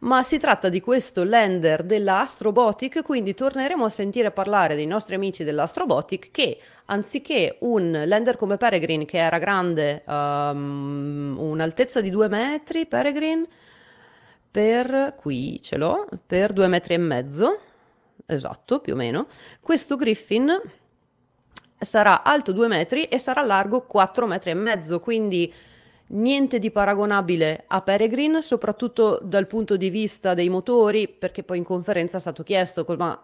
ma 0.04 0.22
si 0.22 0.38
tratta 0.38 0.68
di 0.68 0.80
questo 0.80 1.24
lander 1.24 1.82
della 1.82 2.20
Astrobotic, 2.20 3.02
quindi 3.02 3.32
torneremo 3.32 3.86
a 3.86 3.88
sentire 3.88 4.30
parlare 4.30 4.74
dei 4.74 4.86
nostri 4.86 5.14
amici 5.14 5.44
dell'Astrobotic 5.44 6.30
che 6.30 6.58
anziché 6.86 7.56
un 7.60 8.02
lander 8.04 8.36
come 8.36 8.58
Peregrine 8.58 9.06
che 9.06 9.18
era 9.18 9.38
grande 9.38 10.02
um, 10.06 11.36
un'altezza 11.38 12.02
di 12.02 12.10
due 12.10 12.28
metri, 12.28 12.86
Peregrine 12.86 13.46
per 14.50 15.14
qui 15.16 15.60
ce 15.62 15.78
l'ho, 15.78 16.06
per 16.26 16.52
due 16.52 16.68
metri 16.68 16.94
e 16.94 16.98
mezzo, 16.98 17.60
esatto, 18.26 18.80
più 18.80 18.92
o 18.92 18.96
meno, 18.96 19.26
questo 19.60 19.96
Griffin 19.96 20.60
sarà 21.78 22.22
alto 22.22 22.52
due 22.52 22.68
metri 22.68 23.04
e 23.04 23.18
sarà 23.18 23.40
largo 23.42 23.86
quattro 23.86 24.26
metri 24.26 24.50
e 24.50 24.54
mezzo, 24.54 25.00
quindi 25.00 25.52
niente 26.08 26.58
di 26.58 26.70
paragonabile 26.70 27.64
a 27.66 27.80
Peregrine, 27.82 28.42
soprattutto 28.42 29.18
dal 29.22 29.46
punto 29.46 29.76
di 29.76 29.90
vista 29.90 30.34
dei 30.34 30.48
motori, 30.48 31.08
perché 31.08 31.42
poi 31.42 31.58
in 31.58 31.64
conferenza 31.64 32.18
è 32.18 32.20
stato 32.20 32.42
chiesto, 32.42 32.84
ma 32.96 33.20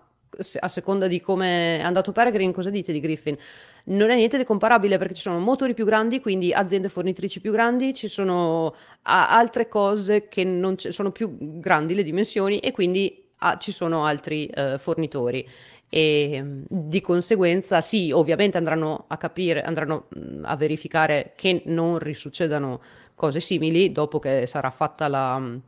a 0.60 0.68
seconda 0.68 1.06
di 1.08 1.20
come 1.20 1.78
è 1.78 1.82
andato 1.82 2.12
Peregrine, 2.12 2.52
cosa 2.52 2.70
dite 2.70 2.92
di 2.92 3.00
Griffin? 3.00 3.36
Non 3.84 4.10
è 4.10 4.14
niente 4.14 4.38
di 4.38 4.44
comparabile 4.44 4.98
perché 4.98 5.14
ci 5.14 5.22
sono 5.22 5.38
motori 5.38 5.74
più 5.74 5.84
grandi, 5.84 6.20
quindi 6.20 6.52
aziende 6.52 6.88
fornitrici 6.88 7.40
più 7.40 7.52
grandi, 7.52 7.94
ci 7.94 8.08
sono 8.08 8.74
altre 9.02 9.68
cose 9.68 10.28
che 10.28 10.44
non 10.44 10.76
c- 10.76 10.92
sono 10.92 11.10
più 11.10 11.36
grandi 11.58 11.94
le 11.94 12.02
dimensioni 12.02 12.58
e 12.58 12.70
quindi 12.70 13.30
ah, 13.38 13.58
ci 13.58 13.72
sono 13.72 14.04
altri 14.04 14.46
eh, 14.46 14.78
fornitori 14.78 15.46
e 15.92 16.42
di 16.68 17.00
conseguenza 17.00 17.80
sì, 17.80 18.12
ovviamente 18.12 18.56
andranno 18.56 19.04
a 19.08 19.16
capire, 19.16 19.60
andranno 19.62 20.06
a 20.42 20.56
verificare 20.56 21.32
che 21.34 21.62
non 21.66 21.98
risuccedano 21.98 22.80
cose 23.14 23.40
simili 23.40 23.92
dopo 23.92 24.20
che 24.20 24.46
sarà 24.46 24.70
fatta 24.70 25.08
la, 25.08 25.36
uh, 25.36 25.58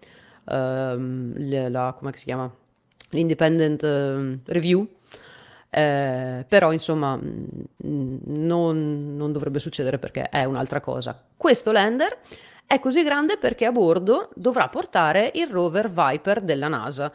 la 1.69 1.95
come 1.99 2.13
si 2.15 2.25
chiama? 2.25 2.51
l'independent 3.13 3.83
uh, 3.83 4.39
review. 4.47 4.87
Eh, 5.75 6.45
però 6.47 6.71
insomma 6.71 7.19
non, 7.19 9.17
non 9.17 9.33
dovrebbe 9.33 9.59
succedere 9.59 9.99
perché 9.99 10.29
è 10.29 10.45
un'altra 10.45 10.81
cosa. 10.81 11.19
Questo 11.35 11.73
lander 11.73 12.19
è 12.67 12.79
così 12.79 13.03
grande 13.03 13.39
perché 13.39 13.65
a 13.65 13.73
bordo 13.73 14.29
dovrà 14.35 14.69
portare 14.69 15.31
il 15.35 15.47
rover 15.47 15.91
Viper 15.91 16.43
della 16.43 16.69
NASA 16.69 17.11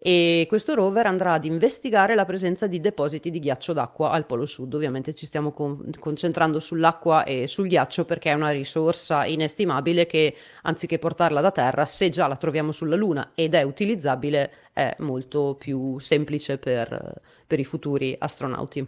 e 0.00 0.46
questo 0.48 0.74
rover 0.74 1.06
andrà 1.06 1.32
ad 1.32 1.44
investigare 1.44 2.14
la 2.14 2.24
presenza 2.24 2.68
di 2.68 2.80
depositi 2.80 3.30
di 3.30 3.40
ghiaccio 3.40 3.72
d'acqua 3.72 4.10
al 4.10 4.26
Polo 4.26 4.46
Sud. 4.46 4.72
Ovviamente 4.74 5.12
ci 5.12 5.26
stiamo 5.26 5.50
con- 5.50 5.90
concentrando 5.98 6.60
sull'acqua 6.60 7.24
e 7.24 7.48
sul 7.48 7.66
ghiaccio 7.66 8.04
perché 8.04 8.30
è 8.30 8.34
una 8.34 8.50
risorsa 8.50 9.26
inestimabile 9.26 10.06
che 10.06 10.36
anziché 10.62 11.00
portarla 11.00 11.40
da 11.40 11.50
terra, 11.50 11.84
se 11.84 12.10
già 12.10 12.28
la 12.28 12.36
troviamo 12.36 12.70
sulla 12.70 12.94
Luna 12.94 13.32
ed 13.34 13.54
è 13.54 13.62
utilizzabile, 13.62 14.52
è 14.72 14.94
molto 14.98 15.56
più 15.58 15.98
semplice 15.98 16.58
per, 16.58 17.20
per 17.44 17.58
i 17.58 17.64
futuri 17.64 18.14
astronauti. 18.16 18.86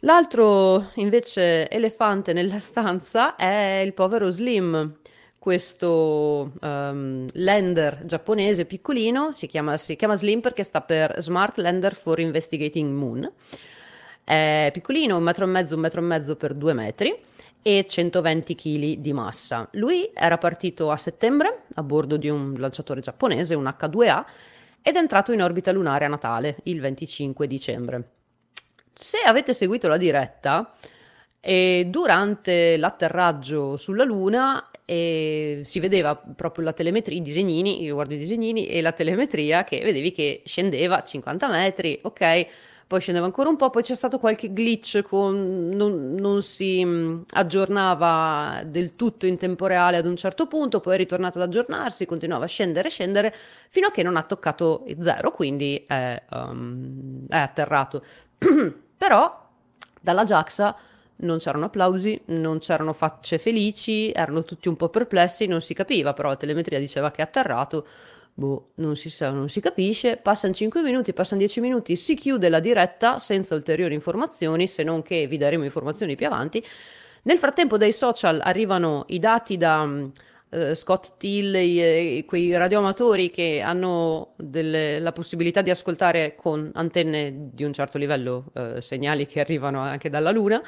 L'altro 0.00 0.90
invece 0.96 1.68
elefante 1.70 2.32
nella 2.32 2.58
stanza 2.58 3.34
è 3.34 3.82
il 3.84 3.94
povero 3.94 4.30
Slim 4.30 4.98
questo 5.46 6.50
um, 6.60 7.28
lander 7.34 8.00
giapponese 8.02 8.64
piccolino, 8.64 9.30
si 9.30 9.46
chiama, 9.46 9.76
si 9.76 9.94
chiama 9.94 10.16
Slim 10.16 10.40
perché 10.40 10.64
sta 10.64 10.80
per 10.80 11.22
Smart 11.22 11.58
Lander 11.58 11.94
for 11.94 12.18
Investigating 12.18 12.92
Moon. 12.92 13.30
È 14.24 14.70
piccolino, 14.72 15.16
un 15.16 15.22
metro 15.22 15.44
e 15.44 15.46
mezzo, 15.46 15.76
un 15.76 15.82
metro 15.82 16.00
e 16.00 16.02
mezzo 16.02 16.34
per 16.34 16.52
due 16.52 16.72
metri 16.72 17.16
e 17.62 17.86
120 17.88 18.54
kg 18.56 18.94
di 18.94 19.12
massa. 19.12 19.68
Lui 19.74 20.10
era 20.12 20.36
partito 20.36 20.90
a 20.90 20.96
settembre 20.96 21.66
a 21.74 21.82
bordo 21.84 22.16
di 22.16 22.28
un 22.28 22.56
lanciatore 22.58 23.00
giapponese, 23.00 23.54
un 23.54 23.72
H2A, 23.72 24.24
ed 24.82 24.96
è 24.96 24.98
entrato 24.98 25.30
in 25.30 25.42
orbita 25.42 25.70
lunare 25.70 26.06
a 26.06 26.08
Natale, 26.08 26.56
il 26.64 26.80
25 26.80 27.46
dicembre. 27.46 28.08
Se 28.92 29.18
avete 29.24 29.54
seguito 29.54 29.86
la 29.86 29.96
diretta, 29.96 30.74
e 31.38 31.86
durante 31.88 32.76
l'atterraggio 32.76 33.76
sulla 33.76 34.02
Luna 34.02 34.68
e 34.86 35.62
si 35.64 35.80
vedeva 35.80 36.14
proprio 36.14 36.64
la 36.64 36.72
telemetria, 36.72 37.18
i 37.18 37.20
disegnini, 37.20 37.82
io 37.82 37.94
guardo 37.94 38.14
i 38.14 38.18
disegnini 38.18 38.68
e 38.68 38.80
la 38.80 38.92
telemetria 38.92 39.64
che 39.64 39.80
vedevi 39.80 40.12
che 40.12 40.42
scendeva 40.44 40.98
a 40.98 41.02
50 41.02 41.48
metri, 41.48 41.98
ok, 42.00 42.46
poi 42.86 43.00
scendeva 43.00 43.26
ancora 43.26 43.48
un 43.48 43.56
po', 43.56 43.68
poi 43.68 43.82
c'è 43.82 43.96
stato 43.96 44.20
qualche 44.20 44.52
glitch 44.52 45.02
con 45.02 45.70
non, 45.70 46.14
non 46.14 46.40
si 46.40 46.84
mm, 46.84 47.22
aggiornava 47.30 48.62
del 48.64 48.94
tutto 48.94 49.26
in 49.26 49.36
tempo 49.38 49.66
reale 49.66 49.96
ad 49.96 50.06
un 50.06 50.14
certo 50.14 50.46
punto, 50.46 50.78
poi 50.78 50.94
è 50.94 50.96
ritornato 50.98 51.38
ad 51.38 51.48
aggiornarsi, 51.48 52.06
continuava 52.06 52.44
a 52.44 52.48
scendere, 52.48 52.88
scendere, 52.88 53.34
fino 53.68 53.88
a 53.88 53.90
che 53.90 54.04
non 54.04 54.16
ha 54.16 54.22
toccato 54.22 54.84
zero, 55.00 55.32
quindi 55.32 55.84
è, 55.84 56.22
um, 56.30 57.26
è 57.28 57.38
atterrato. 57.38 58.04
Però 58.96 59.48
dalla 60.00 60.22
JAXA 60.22 60.76
non 61.18 61.38
c'erano 61.38 61.66
applausi, 61.66 62.20
non 62.26 62.58
c'erano 62.58 62.92
facce 62.92 63.38
felici, 63.38 64.10
erano 64.12 64.44
tutti 64.44 64.68
un 64.68 64.76
po' 64.76 64.88
perplessi, 64.88 65.46
non 65.46 65.60
si 65.60 65.72
capiva, 65.72 66.12
però 66.12 66.28
la 66.28 66.36
telemetria 66.36 66.78
diceva 66.78 67.10
che 67.10 67.22
è 67.22 67.24
atterrato, 67.24 67.86
boh, 68.34 68.72
non 68.76 68.96
si 68.96 69.08
sa, 69.08 69.30
non 69.30 69.48
si 69.48 69.60
capisce, 69.60 70.18
passano 70.18 70.52
5 70.52 70.82
minuti, 70.82 71.12
passano 71.14 71.38
10 71.38 71.60
minuti, 71.60 71.96
si 71.96 72.14
chiude 72.14 72.48
la 72.50 72.60
diretta 72.60 73.18
senza 73.18 73.54
ulteriori 73.54 73.94
informazioni, 73.94 74.66
se 74.68 74.82
non 74.82 75.02
che 75.02 75.26
vi 75.26 75.38
daremo 75.38 75.64
informazioni 75.64 76.16
più 76.16 76.26
avanti. 76.26 76.64
Nel 77.22 77.38
frattempo 77.38 77.78
dai 77.78 77.92
social 77.92 78.40
arrivano 78.42 79.04
i 79.08 79.18
dati 79.18 79.56
da 79.56 79.82
uh, 79.82 80.74
Scott 80.74 81.14
Till, 81.16 82.24
quei 82.24 82.56
radioamatori 82.56 83.30
che 83.30 83.62
hanno 83.64 84.34
delle, 84.36 85.00
la 85.00 85.12
possibilità 85.12 85.62
di 85.62 85.70
ascoltare 85.70 86.34
con 86.36 86.70
antenne 86.74 87.50
di 87.52 87.64
un 87.64 87.72
certo 87.72 87.98
livello 87.98 88.44
uh, 88.52 88.80
segnali 88.80 89.26
che 89.26 89.40
arrivano 89.40 89.80
anche 89.80 90.10
dalla 90.10 90.30
Luna 90.30 90.62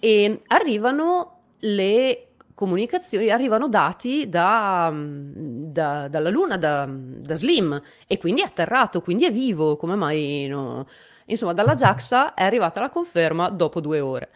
e 0.00 0.42
arrivano 0.48 1.42
le 1.60 2.30
comunicazioni, 2.54 3.30
arrivano 3.30 3.68
dati 3.68 4.28
da, 4.28 4.92
da, 4.92 6.08
dalla 6.08 6.28
Luna, 6.28 6.56
da, 6.56 6.86
da, 6.90 7.34
Slim, 7.34 7.80
e 8.06 8.18
quindi 8.18 8.42
è 8.42 8.44
atterrato, 8.44 9.00
quindi 9.00 9.24
è 9.24 9.32
vivo, 9.32 9.76
come 9.76 9.94
mai 9.94 10.46
no? 10.48 10.86
Insomma, 11.26 11.52
dalla 11.52 11.74
JAXA 11.74 12.34
è 12.34 12.42
arrivata 12.42 12.80
la 12.80 12.90
conferma 12.90 13.48
dopo 13.50 13.80
due 13.80 14.00
ore. 14.00 14.30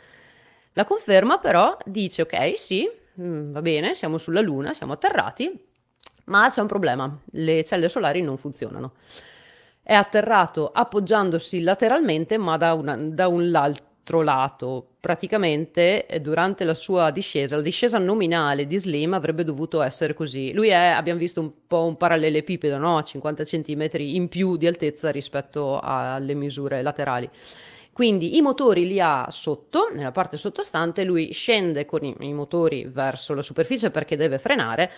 La 0.75 0.85
conferma 0.85 1.39
però 1.39 1.77
dice, 1.85 2.23
ok, 2.23 2.57
sì, 2.57 2.89
mm, 3.21 3.53
va 3.53 3.61
bene, 3.61 3.95
siamo 3.95 4.17
sulla 4.17 4.41
Luna, 4.41 4.73
siamo 4.73 4.93
atterrati, 4.93 5.67
ma 6.27 6.49
c'è 6.49 6.61
un 6.61 6.67
problema, 6.67 7.19
le 7.33 7.65
celle 7.65 7.89
solari 7.89 8.23
non 8.23 8.39
funzionano. 8.39 8.93
È 9.83 9.93
atterrato 9.93 10.71
appoggiandosi 10.73 11.61
lateralmente, 11.61 12.39
ma 12.39 12.57
da, 12.57 12.73
una, 12.73 12.97
da 12.97 13.29
un 13.29 13.51
lato 13.51 13.93
l'altro 14.05 14.23
lato, 14.23 14.87
praticamente 15.01 16.07
eh, 16.07 16.21
durante 16.21 16.65
la 16.65 16.75
sua 16.75 17.11
discesa, 17.11 17.57
la 17.57 17.63
discesa 17.63 17.99
nominale 17.99 18.67
di 18.67 18.79
Slim 18.79 19.15
avrebbe 19.15 19.45
dovuto 19.45 19.81
essere 19.81 20.13
così. 20.13 20.53
Lui 20.53 20.69
è, 20.69 20.75
abbiamo 20.75 21.19
visto 21.19 21.41
un 21.41 21.51
po' 21.67 21.85
un 21.87 21.97
parallelepipedo, 21.97 22.77
no? 22.77 23.03
50 23.03 23.45
cm 23.45 23.89
in 24.01 24.29
più 24.29 24.57
di 24.57 24.67
altezza 24.67 25.11
rispetto 25.11 25.81
alle 25.81 26.35
misure 26.35 26.83
laterali. 26.83 27.29
Quindi 27.93 28.37
i 28.37 28.43
motori 28.43 28.87
li 28.87 29.01
ha 29.01 29.27
sotto, 29.31 29.91
nella 29.95 30.11
parte 30.11 30.37
sottostante, 30.37 31.05
lui 31.05 31.33
scende 31.33 31.87
con 31.87 32.05
i, 32.05 32.15
i 32.21 32.33
motori 32.33 32.85
verso 32.85 33.35
la 33.35 33.43
superficie 33.43 33.91
perché 33.91 34.17
deve 34.17 34.39
frenare 34.39 34.91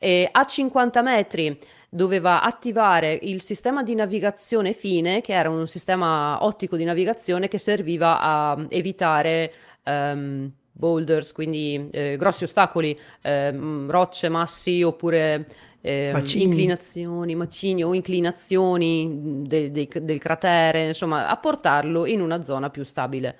e 0.00 0.28
a 0.30 0.44
50 0.44 1.02
metri 1.02 1.58
doveva 1.88 2.42
attivare 2.42 3.18
il 3.22 3.40
sistema 3.40 3.82
di 3.82 3.94
navigazione 3.94 4.72
fine, 4.72 5.20
che 5.20 5.32
era 5.32 5.48
un 5.48 5.66
sistema 5.66 6.44
ottico 6.44 6.76
di 6.76 6.84
navigazione 6.84 7.48
che 7.48 7.58
serviva 7.58 8.20
a 8.20 8.66
evitare 8.68 9.52
um, 9.84 10.50
boulders, 10.70 11.32
quindi 11.32 11.88
eh, 11.90 12.16
grossi 12.16 12.44
ostacoli, 12.44 12.98
eh, 13.22 13.50
rocce, 13.88 14.28
massi 14.28 14.82
oppure 14.82 15.46
eh, 15.80 16.12
inclinazioni, 16.34 17.34
macini 17.34 17.82
o 17.82 17.94
inclinazioni 17.94 19.42
de, 19.42 19.70
de, 19.70 19.88
del 20.02 20.18
cratere, 20.18 20.86
insomma, 20.86 21.28
a 21.28 21.36
portarlo 21.36 22.06
in 22.06 22.20
una 22.20 22.42
zona 22.42 22.70
più 22.70 22.84
stabile. 22.84 23.38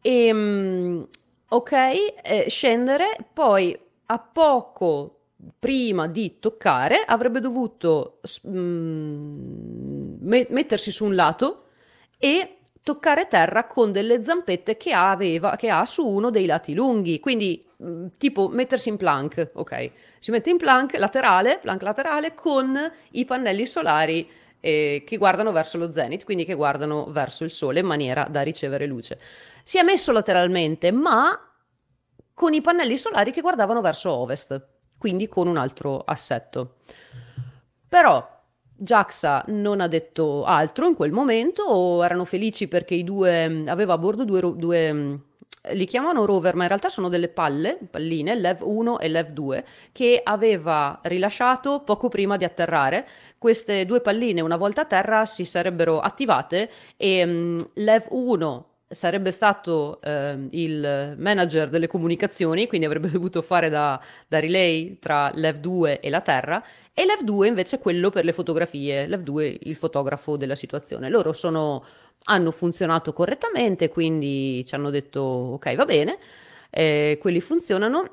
E, 0.00 0.26
ehm, 0.26 1.08
ok, 1.48 1.72
eh, 1.72 2.46
scendere, 2.48 3.16
poi 3.32 3.76
a 4.06 4.18
poco 4.18 5.16
prima 5.58 6.06
di 6.06 6.38
toccare 6.38 7.04
avrebbe 7.04 7.40
dovuto 7.40 8.20
mm, 8.48 10.26
mettersi 10.48 10.90
su 10.90 11.04
un 11.04 11.14
lato 11.14 11.64
e 12.18 12.56
toccare 12.82 13.26
terra 13.26 13.66
con 13.66 13.92
delle 13.92 14.22
zampette 14.22 14.76
che, 14.76 14.92
aveva, 14.92 15.56
che 15.56 15.68
ha 15.68 15.84
su 15.84 16.06
uno 16.06 16.30
dei 16.30 16.46
lati 16.46 16.72
lunghi, 16.72 17.20
quindi 17.20 17.64
mm, 17.82 18.06
tipo 18.16 18.48
mettersi 18.48 18.88
in 18.88 18.96
plank, 18.96 19.50
ok? 19.54 19.90
Si 20.20 20.30
mette 20.30 20.50
in 20.50 20.56
plank 20.56 20.96
laterale, 20.96 21.58
plank 21.60 21.82
laterale 21.82 22.32
con 22.32 22.78
i 23.10 23.24
pannelli 23.24 23.66
solari 23.66 24.28
eh, 24.60 25.02
che 25.04 25.16
guardano 25.16 25.52
verso 25.52 25.78
lo 25.78 25.92
zenith, 25.92 26.24
quindi 26.24 26.44
che 26.44 26.54
guardano 26.54 27.06
verso 27.10 27.44
il 27.44 27.50
sole 27.50 27.80
in 27.80 27.86
maniera 27.86 28.26
da 28.30 28.42
ricevere 28.42 28.86
luce. 28.86 29.18
Si 29.64 29.78
è 29.78 29.82
messo 29.82 30.12
lateralmente, 30.12 30.92
ma 30.92 31.30
con 32.32 32.54
i 32.54 32.60
pannelli 32.60 32.96
solari 32.96 33.32
che 33.32 33.40
guardavano 33.40 33.80
verso 33.80 34.12
ovest 34.12 34.74
quindi 34.98 35.28
con 35.28 35.46
un 35.46 35.56
altro 35.56 36.02
assetto. 36.04 36.76
Però 37.88 38.34
JAXA 38.78 39.44
non 39.48 39.80
ha 39.80 39.88
detto 39.88 40.44
altro 40.44 40.86
in 40.86 40.94
quel 40.94 41.12
momento 41.12 41.62
o 41.62 42.04
erano 42.04 42.24
felici 42.24 42.68
perché 42.68 42.94
i 42.94 43.04
due 43.04 43.64
aveva 43.66 43.94
a 43.94 43.98
bordo 43.98 44.24
due, 44.24 44.40
due 44.56 45.20
li 45.72 45.86
chiamano 45.86 46.24
rover, 46.24 46.54
ma 46.54 46.62
in 46.62 46.68
realtà 46.68 46.88
sono 46.88 47.08
delle 47.08 47.28
palle, 47.28 47.78
palline, 47.90 48.38
LEV 48.38 48.62
1 48.62 48.98
e 49.00 49.08
LEV 49.08 49.28
2, 49.30 49.64
che 49.92 50.20
aveva 50.22 51.00
rilasciato 51.02 51.80
poco 51.80 52.08
prima 52.08 52.36
di 52.36 52.44
atterrare. 52.44 53.06
Queste 53.38 53.84
due 53.84 54.00
palline, 54.00 54.40
una 54.40 54.56
volta 54.56 54.82
a 54.82 54.84
terra, 54.86 55.26
si 55.26 55.44
sarebbero 55.44 56.00
attivate 56.00 56.70
e 56.96 57.24
um, 57.24 57.68
LEV 57.74 58.06
1 58.10 58.66
sarebbe 58.88 59.30
stato 59.30 60.00
eh, 60.00 60.46
il 60.50 61.14
manager 61.18 61.68
delle 61.68 61.86
comunicazioni, 61.86 62.66
quindi 62.66 62.86
avrebbe 62.86 63.10
dovuto 63.12 63.42
fare 63.42 63.68
da, 63.68 64.00
da 64.28 64.40
relay 64.40 64.98
tra 64.98 65.30
l'Ev2 65.30 66.00
e 66.00 66.10
la 66.10 66.20
Terra, 66.20 66.62
e 66.92 67.04
l'Ev2 67.04 67.44
invece 67.46 67.78
quello 67.78 68.10
per 68.10 68.24
le 68.24 68.32
fotografie, 68.32 69.06
l'Ev2 69.06 69.58
il 69.62 69.76
fotografo 69.76 70.36
della 70.36 70.54
situazione. 70.54 71.08
Loro 71.10 71.32
sono, 71.32 71.84
hanno 72.24 72.50
funzionato 72.50 73.12
correttamente, 73.12 73.88
quindi 73.88 74.64
ci 74.66 74.74
hanno 74.74 74.90
detto 74.90 75.20
ok 75.20 75.74
va 75.74 75.84
bene, 75.84 76.18
eh, 76.70 77.18
quelli 77.20 77.40
funzionano, 77.40 78.10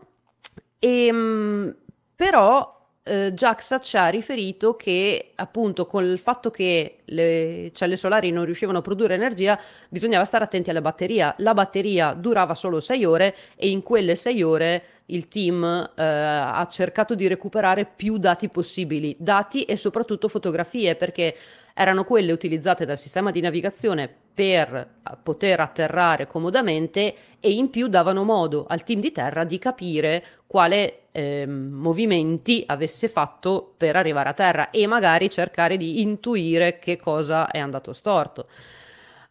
e, 0.80 1.06
ehm, 1.08 1.76
però 2.16 2.83
eh, 3.04 3.34
Jaxa 3.34 3.82
ci 3.82 3.98
ha 3.98 4.08
riferito 4.08 4.76
che 4.76 5.32
appunto 5.36 5.86
con 5.86 6.04
il 6.06 6.18
fatto 6.18 6.50
che 6.50 7.00
le 7.06 7.72
celle 7.74 7.98
solari 7.98 8.32
non 8.32 8.46
riuscivano 8.46 8.78
a 8.78 8.82
produrre 8.82 9.16
energia 9.16 9.60
bisognava 9.90 10.24
stare 10.24 10.46
attenti 10.46 10.70
alla 10.70 10.82
batteria. 10.82 11.36
La 11.40 11.54
batteria 11.54 12.14
durava 12.14 12.56
solo 12.56 12.80
6 12.80 13.06
ore 13.06 13.36
e 13.56 13.70
in 13.70 13.84
quelle 13.84 14.16
6 14.16 14.42
ore 14.42 14.84
il 15.08 15.28
team 15.28 15.64
eh, 15.64 16.02
ha 16.02 16.66
cercato 16.70 17.14
di 17.14 17.28
recuperare 17.28 17.86
più 17.86 18.18
dati 18.18 18.48
possibili, 18.48 19.16
dati 19.20 19.64
e 19.64 19.76
soprattutto 19.76 20.30
fotografie 20.30 20.96
perché 20.96 21.36
erano 21.74 22.06
quelle 22.06 22.32
utilizzate 22.32 22.86
dal 22.86 23.00
sistema 23.00 23.32
di 23.32 23.42
navigazione 23.42 24.10
per 24.34 25.02
poter 25.22 25.60
atterrare 25.60 26.26
comodamente 26.26 27.16
e 27.40 27.52
in 27.52 27.70
più 27.70 27.88
davano 27.88 28.24
modo 28.24 28.66
al 28.68 28.84
team 28.84 29.02
di 29.02 29.12
terra 29.12 29.44
di 29.44 29.60
capire 29.60 30.24
quale 30.48 31.03
eh, 31.14 31.46
movimenti 31.46 32.64
avesse 32.66 33.08
fatto 33.08 33.74
per 33.78 33.96
arrivare 33.96 34.30
a 34.30 34.34
terra 34.34 34.70
e 34.72 34.86
magari 34.88 35.30
cercare 35.30 35.78
di 35.78 36.02
intuire 36.02 36.80
che 36.80 36.98
cosa 36.98 37.50
è 37.50 37.60
andato 37.60 37.94
storto. 37.94 38.48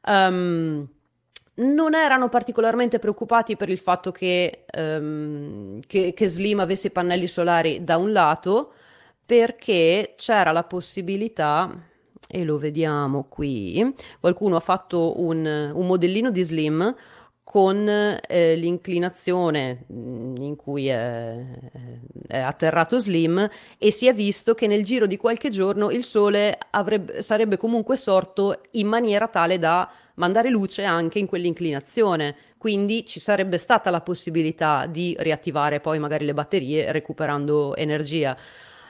Um, 0.07 0.89
non 1.55 1.95
erano 1.95 2.29
particolarmente 2.29 2.99
preoccupati 2.99 3.57
per 3.57 3.69
il 3.69 3.79
fatto 3.79 4.13
che, 4.13 4.65
um, 4.75 5.81
che, 5.87 6.15
che 6.15 6.29
Slim 6.29 6.61
avesse 6.61 6.91
pannelli 6.91 7.27
solari 7.27 7.85
da 7.85 7.99
un 7.99 8.13
lato 8.13 8.73
perché 9.27 10.15
c'era 10.17 10.53
la 10.53 10.65
possibilità 10.65 11.71
e 12.29 12.45
lo 12.45 12.59
vediamo 12.59 13.27
qui. 13.29 13.95
Qualcuno 14.21 14.57
ha 14.57 14.61
fatto 14.61 15.21
un, 15.21 15.71
un 15.75 15.87
modellino 15.87 16.31
di 16.31 16.43
Slim 16.43 16.95
con 17.45 17.89
eh, 17.89 18.55
l'inclinazione 18.57 19.85
mm, 19.93 20.37
in 20.37 20.57
cui 20.57 20.89
è, 20.89 21.45
è, 22.29 22.39
atterrato 22.39 22.99
Slim 22.99 23.49
e 23.79 23.91
si 23.91 24.07
è 24.07 24.15
visto 24.15 24.55
che 24.55 24.67
nel 24.67 24.85
giro 24.85 25.07
di 25.07 25.17
qualche 25.17 25.51
giorno 25.51 25.91
il 25.91 26.05
Sole 26.05 26.57
avrebbe, 26.71 27.23
sarebbe 27.23 27.57
comunque 27.57 27.97
sorto 27.97 28.63
in 28.73 28.87
maniera 28.87 29.29
tale 29.29 29.59
da 29.59 29.91
mandare 30.15 30.51
luce 30.51 30.85
anche 30.85 31.19
in 31.19 31.27
quell'inclinazione. 31.27 32.37
Quindi 32.59 33.05
ci 33.05 33.19
sarebbe 33.19 33.59
stata 33.59 33.91
la 33.91 34.01
possibilità 34.01 34.87
di 34.87 35.17
riattivare 35.19 35.81
poi 35.81 35.99
magari 35.99 36.25
le 36.25 36.35
batterie 36.35 36.93
recuperando 36.93 37.75
energia. 37.75 38.37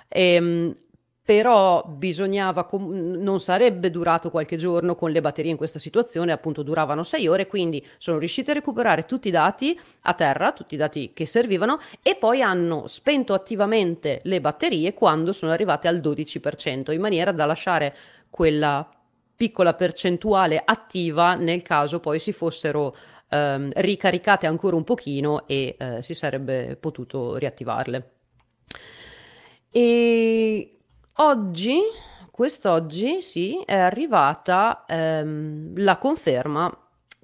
Ehm, 0.09 0.77
però 1.25 1.85
bisognava, 1.87 2.69
non 2.73 3.39
sarebbe 3.39 3.91
durato 3.91 4.31
qualche 4.31 4.57
giorno 4.57 4.97
con 4.97 5.13
le 5.13 5.21
batterie 5.21 5.53
in 5.53 5.57
questa 5.57 5.79
situazione, 5.79 6.33
appunto 6.33 6.65
duravano 6.65 7.05
sei 7.05 7.29
ore, 7.29 7.47
quindi 7.47 7.85
sono 7.99 8.19
riusciti 8.19 8.51
a 8.51 8.55
recuperare 8.55 9.07
tutti 9.07 9.29
i 9.29 9.31
dati 9.31 9.79
a 10.03 10.15
terra, 10.15 10.51
tutti 10.53 10.75
i 10.75 10.79
dati 10.79 11.13
che 11.15 11.27
servivano 11.27 11.79
e 12.03 12.17
poi 12.17 12.43
hanno 12.43 12.89
spento 12.89 13.35
attivamente 13.35 14.19
le 14.25 14.41
batterie 14.41 14.95
quando 14.95 15.33
sono 15.33 15.53
arrivate 15.53 15.87
al 15.87 15.99
12%, 15.99 16.93
in 16.93 17.01
maniera 17.01 17.31
da 17.31 17.45
lasciare 17.45 17.95
quella 18.29 18.89
piccola 19.37 19.75
percentuale 19.75 20.61
attiva 20.65 21.35
nel 21.35 21.63
caso 21.63 22.01
poi 22.01 22.19
si 22.19 22.33
fossero 22.33 22.97
ehm, 23.29 23.71
ricaricate 23.77 24.47
ancora 24.47 24.77
un 24.77 24.85
pochino 24.85 25.47
e 25.47 25.77
eh, 25.79 26.03
si 26.03 26.15
sarebbe 26.15 26.77
potuto 26.77 27.37
riattivarle. 27.37 28.11
E 29.71 30.82
Oggi, 31.17 31.79
quest'oggi, 32.31 33.21
sì, 33.21 33.63
è 33.67 33.77
arrivata 33.77 34.85
ehm, 34.87 35.75
la 35.77 35.99
conferma 35.99 36.75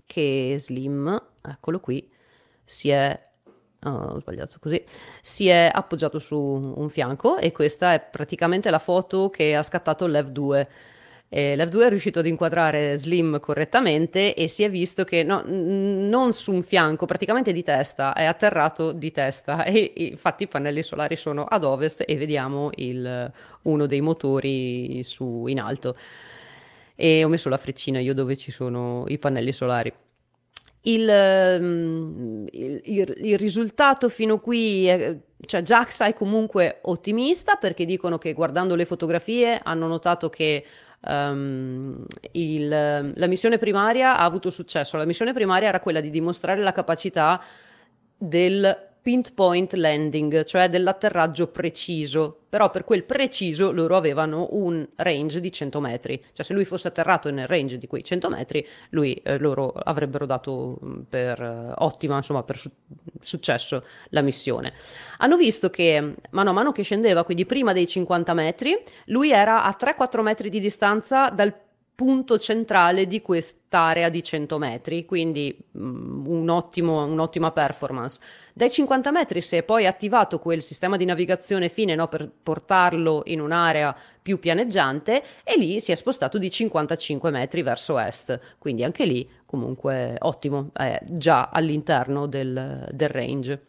che 0.05 0.57
Slim, 0.59 1.23
eccolo 1.43 1.81
qui, 1.81 2.09
si 2.65 2.91
è 2.91 3.27
Oh, 3.85 4.19
sbagliato 4.19 4.59
così, 4.59 4.83
si 5.21 5.47
è 5.47 5.71
appoggiato 5.73 6.19
su 6.19 6.37
un 6.37 6.91
fianco 6.91 7.37
e 7.39 7.53
questa 7.53 7.93
è 7.95 8.01
praticamente 8.01 8.71
la 8.71 8.81
foto 8.81 9.31
che 9.31 9.55
ha 9.55 9.63
scattato 9.63 10.09
l'Ev2 10.09 10.67
eh, 11.31 11.57
L'F2 11.57 11.83
è 11.85 11.89
riuscito 11.91 12.21
ad 12.21 12.27
inquadrare 12.27 12.97
Slim 12.97 13.39
correttamente 13.39 14.35
e 14.35 14.49
si 14.49 14.63
è 14.63 14.71
visto 14.71 15.05
che 15.05 15.23
no, 15.23 15.43
non 15.45 16.33
su 16.33 16.53
un 16.53 16.63
fianco, 16.63 17.05
praticamente 17.05 17.53
di 17.53 17.63
testa, 17.63 18.15
è 18.15 18.25
atterrato 18.25 18.93
di 18.93 19.11
testa 19.11 19.65
e, 19.67 19.93
e 19.95 20.05
infatti 20.05 20.45
i 20.45 20.49
pannelli 20.49 20.83
solari 20.83 21.17
sono 21.17 21.45
ad 21.45 21.65
ovest 21.65 22.03
e 22.07 22.17
vediamo 22.17 22.71
il, 22.77 23.31
uno 23.63 23.87
dei 23.87 24.01
motori 24.01 25.03
su, 25.05 25.47
in 25.47 25.61
alto. 25.61 25.97
E 26.95 27.23
ho 27.23 27.29
messo 27.29 27.49
la 27.49 27.59
freccina 27.59 28.01
io 28.01 28.15
dove 28.15 28.37
ci 28.37 28.51
sono 28.51 29.05
i 29.09 29.19
pannelli 29.19 29.53
solari. 29.53 29.93
Il, 30.83 31.59
mm, 31.61 32.47
il, 32.53 32.81
il, 32.85 33.15
il, 33.19 33.39
risultato 33.39 34.09
fino 34.09 34.41
qui, 34.41 34.87
è, 34.87 35.17
cioè 35.45 35.61
JAXA 35.61 36.07
è 36.07 36.15
comunque 36.15 36.79
ottimista 36.83 37.57
perché 37.57 37.85
dicono 37.85 38.17
che 38.17 38.33
guardando 38.33 38.75
le 38.75 38.87
fotografie 38.87 39.61
hanno 39.63 39.87
notato 39.87 40.31
che 40.31 40.65
um, 41.01 42.05
il, 42.33 42.69
la 42.69 43.27
missione 43.27 43.59
primaria 43.59 44.17
ha 44.17 44.25
avuto 44.25 44.51
successo. 44.51 44.97
La 44.97 45.05
missione 45.05 45.33
primaria 45.33 45.69
era 45.69 45.81
quella 45.81 46.01
di 46.01 46.11
dimostrare 46.11 46.61
la 46.61 46.73
capacità 46.73 47.43
del 48.17 48.88
pinpoint 49.09 49.73
landing, 49.73 50.45
cioè 50.45 50.69
dell'atterraggio 50.69 51.47
preciso, 51.47 52.41
però 52.47 52.69
per 52.69 52.85
quel 52.85 53.05
preciso 53.05 53.73
loro 53.73 53.97
avevano 53.97 54.49
un 54.51 54.87
range 54.97 55.41
di 55.41 55.51
100 55.51 55.81
metri, 55.81 56.23
cioè 56.35 56.45
se 56.45 56.53
lui 56.53 56.67
fosse 56.67 56.89
atterrato 56.89 57.31
nel 57.31 57.47
range 57.47 57.79
di 57.79 57.87
quei 57.87 58.05
100 58.05 58.29
metri, 58.29 58.67
lui, 58.91 59.15
eh, 59.15 59.39
loro 59.39 59.73
avrebbero 59.73 60.27
dato 60.27 60.79
mm, 60.85 60.99
per 61.09 61.41
eh, 61.41 61.73
ottima, 61.77 62.17
insomma, 62.17 62.43
per 62.43 62.59
su- 62.59 62.71
successo 63.23 63.83
la 64.11 64.21
missione. 64.21 64.75
Hanno 65.17 65.39
visto 65.39 65.71
che 65.71 66.15
mano 66.29 66.51
a 66.51 66.53
mano 66.53 66.73
che 66.73 66.83
scendeva, 66.83 67.25
quindi 67.25 67.47
prima 67.47 67.73
dei 67.73 67.87
50 67.87 68.35
metri, 68.35 68.79
lui 69.07 69.33
era 69.33 69.65
a 69.65 69.75
3-4 69.75 70.21
metri 70.21 70.51
di 70.51 70.61
distanza 70.61 71.31
dal 71.31 71.55
punto 71.99 72.39
centrale 72.39 73.09
di 73.09 73.21
quest'area 73.21 74.09
di 74.09 74.23
100 74.23 74.57
metri, 74.59 75.05
quindi 75.05 75.59
um, 75.73 76.23
un 76.29 76.49
ottimo, 76.49 77.05
un'ottima 77.05 77.51
performance. 77.51 78.21
Dai 78.55 78.71
50 78.71 79.11
metri 79.11 79.41
si 79.41 79.57
è 79.57 79.65
poi 79.65 79.85
attivato 79.85 80.39
quel 80.39 80.63
sistema 80.63 80.97
di 80.97 81.05
navigazione 81.05 81.69
fine 81.69 81.97
no, 81.97 82.07
per 82.07 82.31
portarlo 82.41 83.23
in 83.25 83.41
un'area 83.41 83.93
più 84.23 84.39
pianeggiante 84.39 85.25
e 85.43 85.59
lì 85.59 85.81
si 85.81 85.91
è 85.91 85.97
spostato 85.97 86.39
di 86.39 86.49
55 86.49 87.33
metri 87.33 87.63
verso 87.63 87.99
est, 87.99 88.39
quindi 88.59 88.85
anche 88.85 89.05
lì 89.05 89.29
comunque 89.45 90.15
ottimo, 90.21 90.71
è 90.75 91.01
già 91.05 91.49
all'interno 91.53 92.27
del, 92.29 92.87
del 92.93 93.09
range. 93.09 93.63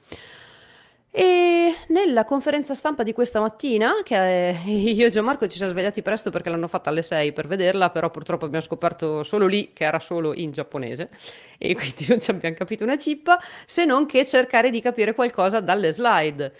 E 1.11 1.73
nella 1.87 2.23
conferenza 2.23 2.75
stampa 2.75 3.01
di 3.01 3.13
questa 3.13 3.39
mattina, 3.39 3.93
che 4.03 4.55
io 4.65 5.07
e 5.07 5.09
Gianmarco 5.09 5.47
ci 5.47 5.57
siamo 5.57 5.71
svegliati 5.71 6.01
presto 6.03 6.29
perché 6.29 6.49
l'hanno 6.49 6.67
fatta 6.67 6.89
alle 6.91 7.01
6 7.01 7.33
per 7.33 7.47
vederla, 7.47 7.89
però 7.89 8.11
purtroppo 8.11 8.45
abbiamo 8.45 8.63
scoperto 8.63 9.23
solo 9.23 9.47
lì 9.47 9.71
che 9.73 9.85
era 9.85 9.99
solo 9.99 10.35
in 10.35 10.51
giapponese 10.51 11.09
e 11.57 11.73
quindi 11.75 12.05
non 12.09 12.19
ci 12.19 12.29
abbiamo 12.29 12.55
capito 12.55 12.83
una 12.83 12.97
cippa, 12.97 13.39
se 13.65 13.85
non 13.85 14.05
che 14.05 14.25
cercare 14.25 14.69
di 14.69 14.81
capire 14.81 15.15
qualcosa 15.15 15.59
dalle 15.59 15.91
slide. 15.91 16.53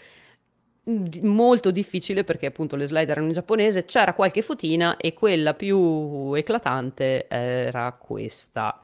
Molto 1.22 1.70
difficile 1.70 2.24
perché 2.24 2.48
appunto 2.48 2.76
le 2.76 2.88
slide 2.88 3.12
erano 3.12 3.28
in 3.28 3.34
giapponese, 3.34 3.86
c'era 3.86 4.14
qualche 4.14 4.42
fotina 4.42 4.98
e 4.98 5.14
quella 5.14 5.54
più 5.54 6.34
eclatante 6.34 7.28
era 7.28 7.92
questa. 7.92 8.82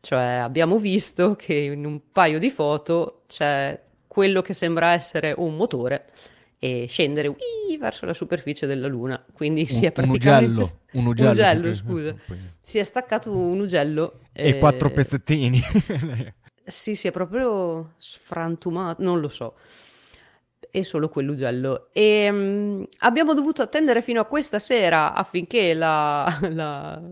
Cioè 0.00 0.22
abbiamo 0.22 0.78
visto 0.78 1.34
che 1.34 1.54
in 1.54 1.86
un 1.86 2.00
paio 2.12 2.38
di 2.38 2.50
foto 2.50 3.22
c'è 3.26 3.80
quello 4.16 4.40
che 4.40 4.54
sembra 4.54 4.92
essere 4.92 5.34
un 5.36 5.56
motore 5.56 6.06
e 6.58 6.86
scendere 6.88 7.28
ui, 7.28 7.76
verso 7.78 8.06
la 8.06 8.14
superficie 8.14 8.66
della 8.66 8.86
Luna. 8.86 9.22
Quindi 9.30 9.66
si 9.66 9.84
è 9.84 9.92
praticamente... 9.92 10.46
Un 10.46 10.56
ugello, 10.56 10.80
un 10.92 11.06
ugello, 11.06 11.30
un 11.30 11.36
ugello 11.36 11.74
scusa. 11.74 12.16
Si 12.58 12.78
è 12.78 12.82
staccato 12.82 13.30
un 13.30 13.60
ugello. 13.60 14.20
E 14.32 14.48
eh... 14.48 14.58
quattro 14.58 14.90
pezzettini. 14.90 15.60
sì, 16.64 16.94
si 16.94 17.08
è 17.08 17.10
proprio 17.10 17.92
sfrantumato, 17.98 19.02
non 19.02 19.20
lo 19.20 19.28
so. 19.28 19.56
E 20.70 20.82
solo 20.82 21.10
quell'ugello. 21.10 21.90
E 21.92 22.30
um, 22.30 22.86
abbiamo 23.00 23.34
dovuto 23.34 23.60
attendere 23.60 24.00
fino 24.00 24.22
a 24.22 24.24
questa 24.24 24.58
sera 24.58 25.12
affinché 25.12 25.74
la, 25.74 26.38
la 26.48 27.02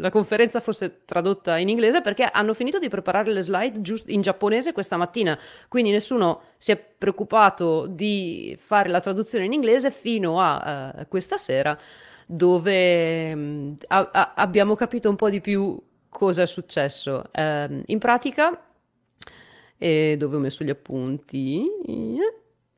la 0.00 0.10
conferenza 0.10 0.60
fosse 0.60 1.04
tradotta 1.04 1.58
in 1.58 1.68
inglese 1.68 2.00
perché 2.00 2.24
hanno 2.24 2.54
finito 2.54 2.78
di 2.78 2.88
preparare 2.88 3.32
le 3.32 3.42
slide 3.42 3.80
giusto 3.80 4.10
in 4.10 4.22
giapponese 4.22 4.72
questa 4.72 4.96
mattina, 4.96 5.38
quindi 5.68 5.90
nessuno 5.90 6.42
si 6.58 6.72
è 6.72 6.76
preoccupato 6.76 7.86
di 7.86 8.56
fare 8.60 8.88
la 8.88 9.00
traduzione 9.00 9.44
in 9.44 9.52
inglese 9.52 9.90
fino 9.90 10.40
a 10.40 10.94
uh, 10.96 11.08
questa 11.08 11.36
sera 11.36 11.78
dove 12.26 13.32
um, 13.32 13.76
a- 13.88 14.10
a- 14.12 14.32
abbiamo 14.36 14.74
capito 14.74 15.08
un 15.08 15.16
po' 15.16 15.30
di 15.30 15.40
più 15.40 15.80
cosa 16.08 16.42
è 16.42 16.46
successo. 16.46 17.24
Uh, 17.36 17.82
in 17.86 17.98
pratica, 17.98 18.64
e 19.76 20.16
dove 20.18 20.36
ho 20.36 20.40
messo 20.40 20.64
gli 20.64 20.70
appunti? 20.70 21.64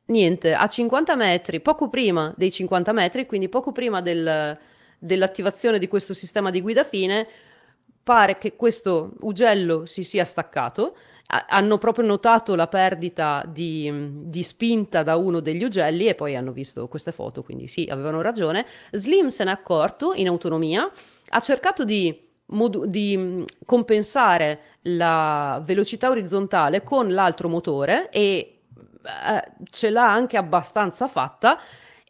Niente, 0.05 0.53
a 0.53 0.67
50 0.67 1.15
metri, 1.15 1.59
poco 1.61 1.89
prima 1.89 2.33
dei 2.35 2.51
50 2.51 2.91
metri, 2.93 3.25
quindi 3.25 3.47
poco 3.49 3.71
prima 3.71 4.01
del 4.01 4.57
dell'attivazione 5.03 5.79
di 5.79 5.87
questo 5.87 6.13
sistema 6.13 6.49
di 6.49 6.61
guida 6.61 6.85
fine, 6.85 7.27
pare 8.01 8.37
che 8.37 8.55
questo 8.55 9.13
ugello 9.21 9.85
si 9.85 10.03
sia 10.03 10.25
staccato. 10.25 10.95
hanno 11.49 11.79
proprio 11.79 12.05
notato 12.05 12.53
la 12.53 12.67
perdita 12.67 13.43
di, 13.47 13.91
di, 14.25 14.43
spinta 14.43 15.01
da 15.01 15.15
uno 15.15 15.39
degli 15.39 15.63
ugelli 15.63 16.05
e 16.05 16.13
poi 16.13 16.35
hanno 16.35 16.51
visto 16.51 16.87
queste 16.87 17.11
foto, 17.11 17.41
quindi 17.41 17.67
sì, 17.67 17.87
avevano 17.89 18.21
ragione. 18.21 18.67
Slim 18.91 19.29
se 19.29 19.43
n'è 19.43 19.49
accorto 19.49 20.13
in 20.13 20.27
autonomia, 20.27 20.89
ha 21.29 21.39
cercato 21.39 21.83
di, 21.85 22.15
modu- 22.47 22.85
di 22.85 23.43
compensare 23.65 24.59
la 24.83 25.59
velocità 25.65 26.09
orizzontale 26.11 26.83
con 26.83 27.09
l'altro 27.09 27.49
motore 27.49 28.09
e 28.11 28.59
eh, 29.03 29.51
ce 29.71 29.89
l'ha 29.89 30.13
anche 30.13 30.37
abbastanza 30.37 31.07
fatta 31.07 31.59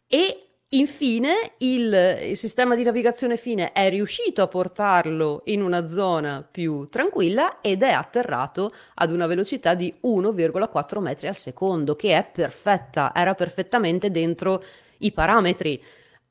e 0.06 0.53
Infine, 0.74 1.52
il, 1.58 1.94
il, 2.30 2.38
sistema 2.38 2.74
di 2.76 2.82
navigazione 2.82 3.38
fine 3.38 3.74
è 3.74 3.90
riuscito 3.92 4.42
a 4.42 4.48
portarlo 4.48 5.42
in 5.46 5.62
una 5.62 5.88
zona 5.88 6.44
più 6.50 6.88
tranquilla 6.90 7.62
ed 7.62 7.84
è 7.84 7.92
atterrato 7.92 8.74
ad 8.96 9.12
una 9.12 9.28
velocità 9.28 9.76
di 9.76 9.94
1,4 10.04 11.00
metri 11.00 11.28
al 11.28 11.36
secondo, 11.36 11.96
che 11.96 12.18
è 12.18 12.26
perfetta, 12.26 13.12
era 13.14 13.36
perfettamente 13.36 14.10
dentro 14.10 14.64
i 15.00 15.12
parametri. 15.12 15.80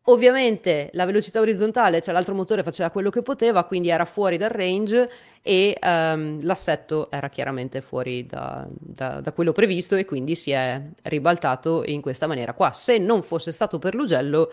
Ovviamente 0.06 0.90
la 0.94 1.06
velocità 1.06 1.38
orizzontale, 1.38 2.00
cioè 2.00 2.12
l'altro 2.12 2.34
motore 2.34 2.64
faceva 2.64 2.90
quello 2.90 3.08
che 3.08 3.22
poteva, 3.22 3.62
quindi 3.62 3.88
era 3.88 4.04
fuori 4.04 4.36
dal 4.36 4.50
range 4.50 5.08
e 5.42 5.78
um, 5.80 6.44
l'assetto 6.44 7.08
era 7.08 7.28
chiaramente 7.28 7.80
fuori 7.80 8.26
da, 8.26 8.66
da, 8.68 9.20
da, 9.20 9.32
quello 9.32 9.52
previsto 9.52 9.94
e 9.94 10.04
quindi 10.04 10.34
si 10.34 10.50
è 10.50 10.80
ribaltato 11.02 11.84
in 11.86 12.00
questa 12.00 12.26
maniera 12.26 12.52
qua. 12.52 12.72
Se 12.72 12.98
non 12.98 13.22
fosse 13.22 13.52
stato 13.52 13.78
per 13.78 13.94
l'ugello, 13.94 14.52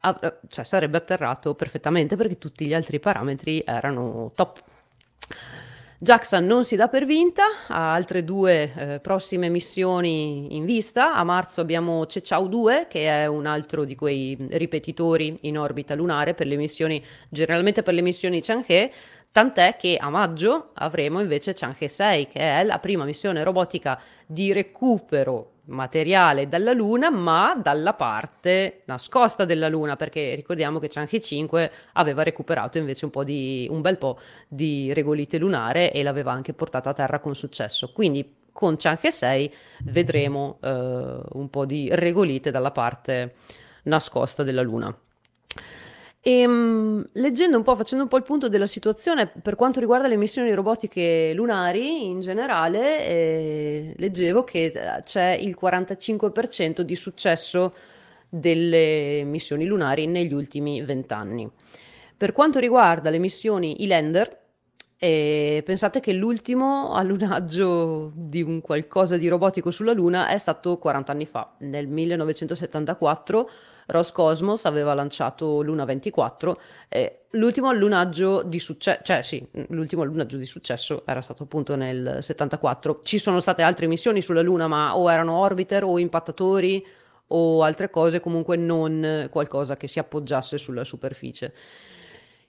av- 0.00 0.34
cioè, 0.48 0.64
sarebbe 0.66 0.98
atterrato 0.98 1.54
perfettamente 1.54 2.16
perché 2.16 2.36
tutti 2.36 2.66
gli 2.66 2.74
altri 2.74 3.00
parametri 3.00 3.62
erano 3.64 4.32
top. 4.34 4.62
JAXA 6.02 6.40
non 6.40 6.64
si 6.64 6.76
dà 6.76 6.88
per 6.88 7.04
vinta, 7.04 7.42
ha 7.68 7.92
altre 7.92 8.24
due 8.24 8.72
eh, 8.74 9.00
prossime 9.00 9.50
missioni 9.50 10.56
in 10.56 10.64
vista. 10.64 11.12
A 11.14 11.22
marzo 11.24 11.60
abbiamo 11.60 12.06
Ceciao 12.06 12.46
2, 12.46 12.86
che 12.88 13.06
è 13.06 13.26
un 13.26 13.44
altro 13.44 13.84
di 13.84 13.94
quei 13.94 14.34
ripetitori 14.52 15.36
in 15.42 15.58
orbita 15.58 15.94
lunare 15.94 16.32
per 16.32 16.46
le 16.46 16.56
missioni, 16.56 17.04
generalmente 17.28 17.82
per 17.82 17.92
le 17.92 18.00
missioni 18.00 18.40
Chang'e, 18.40 18.90
tant'è 19.30 19.76
che 19.76 19.98
a 20.00 20.08
maggio 20.08 20.70
avremo 20.72 21.20
invece 21.20 21.52
Chang'e 21.52 21.86
6, 21.86 22.28
che 22.28 22.40
è 22.40 22.64
la 22.64 22.78
prima 22.78 23.04
missione 23.04 23.44
robotica 23.44 24.00
di 24.26 24.54
recupero 24.54 25.49
materiale 25.66 26.48
dalla 26.48 26.72
Luna, 26.72 27.10
ma 27.10 27.58
dalla 27.60 27.94
parte 27.94 28.82
nascosta 28.86 29.44
della 29.44 29.68
Luna, 29.68 29.96
perché 29.96 30.34
ricordiamo 30.34 30.78
che 30.78 30.88
Chang'e 30.88 31.20
5 31.20 31.72
aveva 31.94 32.22
recuperato 32.22 32.78
invece 32.78 33.04
un, 33.04 33.24
di, 33.24 33.66
un 33.70 33.80
bel 33.80 33.98
po' 33.98 34.18
di 34.48 34.92
regolite 34.92 35.38
lunare 35.38 35.92
e 35.92 36.02
l'aveva 36.02 36.32
anche 36.32 36.52
portata 36.52 36.90
a 36.90 36.94
terra 36.94 37.18
con 37.20 37.34
successo. 37.34 37.92
Quindi 37.92 38.36
con 38.52 38.76
Chang'e 38.76 39.10
6 39.10 39.54
vedremo 39.84 40.58
eh, 40.62 40.68
un 41.32 41.48
po' 41.50 41.64
di 41.64 41.88
regolite 41.92 42.50
dalla 42.50 42.70
parte 42.70 43.34
nascosta 43.84 44.42
della 44.42 44.62
Luna. 44.62 44.94
E 46.22 46.46
um, 46.46 47.02
leggendo 47.12 47.56
un 47.56 47.62
po', 47.62 47.74
facendo 47.76 48.04
un 48.04 48.10
po' 48.10 48.18
il 48.18 48.24
punto 48.24 48.50
della 48.50 48.66
situazione 48.66 49.26
per 49.26 49.56
quanto 49.56 49.80
riguarda 49.80 50.06
le 50.06 50.16
missioni 50.16 50.52
robotiche 50.52 51.32
lunari 51.34 52.04
in 52.04 52.20
generale, 52.20 53.06
eh, 53.06 53.94
leggevo 53.96 54.44
che 54.44 54.66
eh, 54.66 55.02
c'è 55.02 55.30
il 55.30 55.56
45% 55.58 56.82
di 56.82 56.94
successo 56.94 57.74
delle 58.28 59.22
missioni 59.24 59.64
lunari 59.64 60.06
negli 60.06 60.34
ultimi 60.34 60.82
vent'anni. 60.82 61.50
Per 62.16 62.32
quanto 62.32 62.58
riguarda 62.58 63.08
le 63.08 63.18
missioni 63.18 63.82
e-lander, 63.82 64.38
eh, 64.98 65.62
pensate 65.64 66.00
che 66.00 66.12
l'ultimo 66.12 66.92
allunaggio 66.92 68.12
di 68.14 68.42
un 68.42 68.60
qualcosa 68.60 69.16
di 69.16 69.26
robotico 69.28 69.70
sulla 69.70 69.94
Luna 69.94 70.28
è 70.28 70.36
stato 70.36 70.76
40 70.76 71.10
anni 71.10 71.24
fa, 71.24 71.54
nel 71.60 71.88
1974 71.88 73.50
Roscosmos 73.90 74.64
aveva 74.64 74.94
lanciato 74.94 75.62
Luna 75.62 75.84
24 75.84 76.60
e 76.88 77.24
l'ultimo 77.30 77.68
allunaggio 77.68 78.42
di 78.42 78.58
successo, 78.58 79.00
cioè 79.02 79.22
sì, 79.22 79.44
l'ultimo 79.68 80.02
allunaggio 80.02 80.36
di 80.36 80.46
successo 80.46 81.02
era 81.06 81.20
stato 81.20 81.42
appunto 81.42 81.76
nel 81.76 82.18
74. 82.20 83.00
Ci 83.02 83.18
sono 83.18 83.40
state 83.40 83.62
altre 83.62 83.86
missioni 83.86 84.20
sulla 84.20 84.42
Luna, 84.42 84.68
ma 84.68 84.96
o 84.96 85.10
erano 85.10 85.38
orbiter 85.38 85.84
o 85.84 85.98
impattatori 85.98 86.86
o 87.32 87.62
altre 87.62 87.90
cose, 87.90 88.20
comunque 88.20 88.56
non 88.56 89.28
qualcosa 89.30 89.76
che 89.76 89.88
si 89.88 89.98
appoggiasse 89.98 90.58
sulla 90.58 90.84
superficie. 90.84 91.52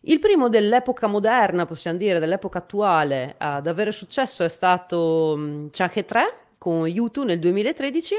Il 0.01 0.19
primo 0.19 0.49
dell'epoca 0.49 1.05
moderna, 1.05 1.65
possiamo 1.65 1.97
dire, 1.97 2.17
dell'epoca 2.19 2.59
attuale 2.59 3.35
ad 3.37 3.67
avere 3.67 3.91
successo 3.91 4.43
è 4.43 4.49
stato 4.49 5.67
Chang'e 5.71 6.05
3 6.05 6.37
con 6.57 6.87
Yutu 6.87 7.23
nel 7.23 7.37
2013 7.37 8.15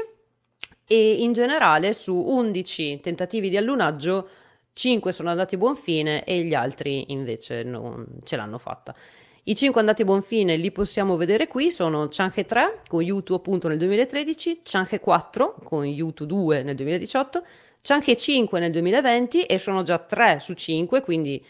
e 0.85 1.13
in 1.21 1.33
generale 1.33 1.93
su 1.93 2.15
11 2.15 2.99
tentativi 3.01 3.49
di 3.49 3.57
allunaggio 3.57 4.29
5 4.73 5.11
sono 5.11 5.29
andati 5.29 5.55
a 5.55 5.57
buon 5.57 5.75
fine 5.75 6.23
e 6.23 6.43
gli 6.43 6.53
altri 6.53 7.11
invece 7.11 7.63
non 7.63 8.05
ce 8.23 8.35
l'hanno 8.35 8.57
fatta. 8.57 8.95
I 9.45 9.55
5 9.55 9.79
andati 9.79 10.03
a 10.03 10.05
buon 10.05 10.21
fine 10.21 10.55
li 10.55 10.71
possiamo 10.71 11.17
vedere 11.17 11.47
qui, 11.47 11.69
sono 11.69 12.07
Chang'e 12.09 12.45
3 12.45 12.83
con 12.87 13.01
Yutu 13.01 13.33
appunto 13.33 13.67
nel 13.67 13.77
2013, 13.77 14.61
Chang'e 14.63 14.99
4 14.99 15.55
con 15.63 15.85
Yutu 15.85 16.25
2 16.25 16.63
nel 16.63 16.75
2018, 16.75 17.43
Chang'e 17.81 18.15
5 18.15 18.59
nel 18.59 18.71
2020 18.71 19.43
e 19.43 19.57
sono 19.59 19.83
già 19.83 19.97
3 19.99 20.39
su 20.39 20.53
5, 20.53 21.01
quindi 21.01 21.43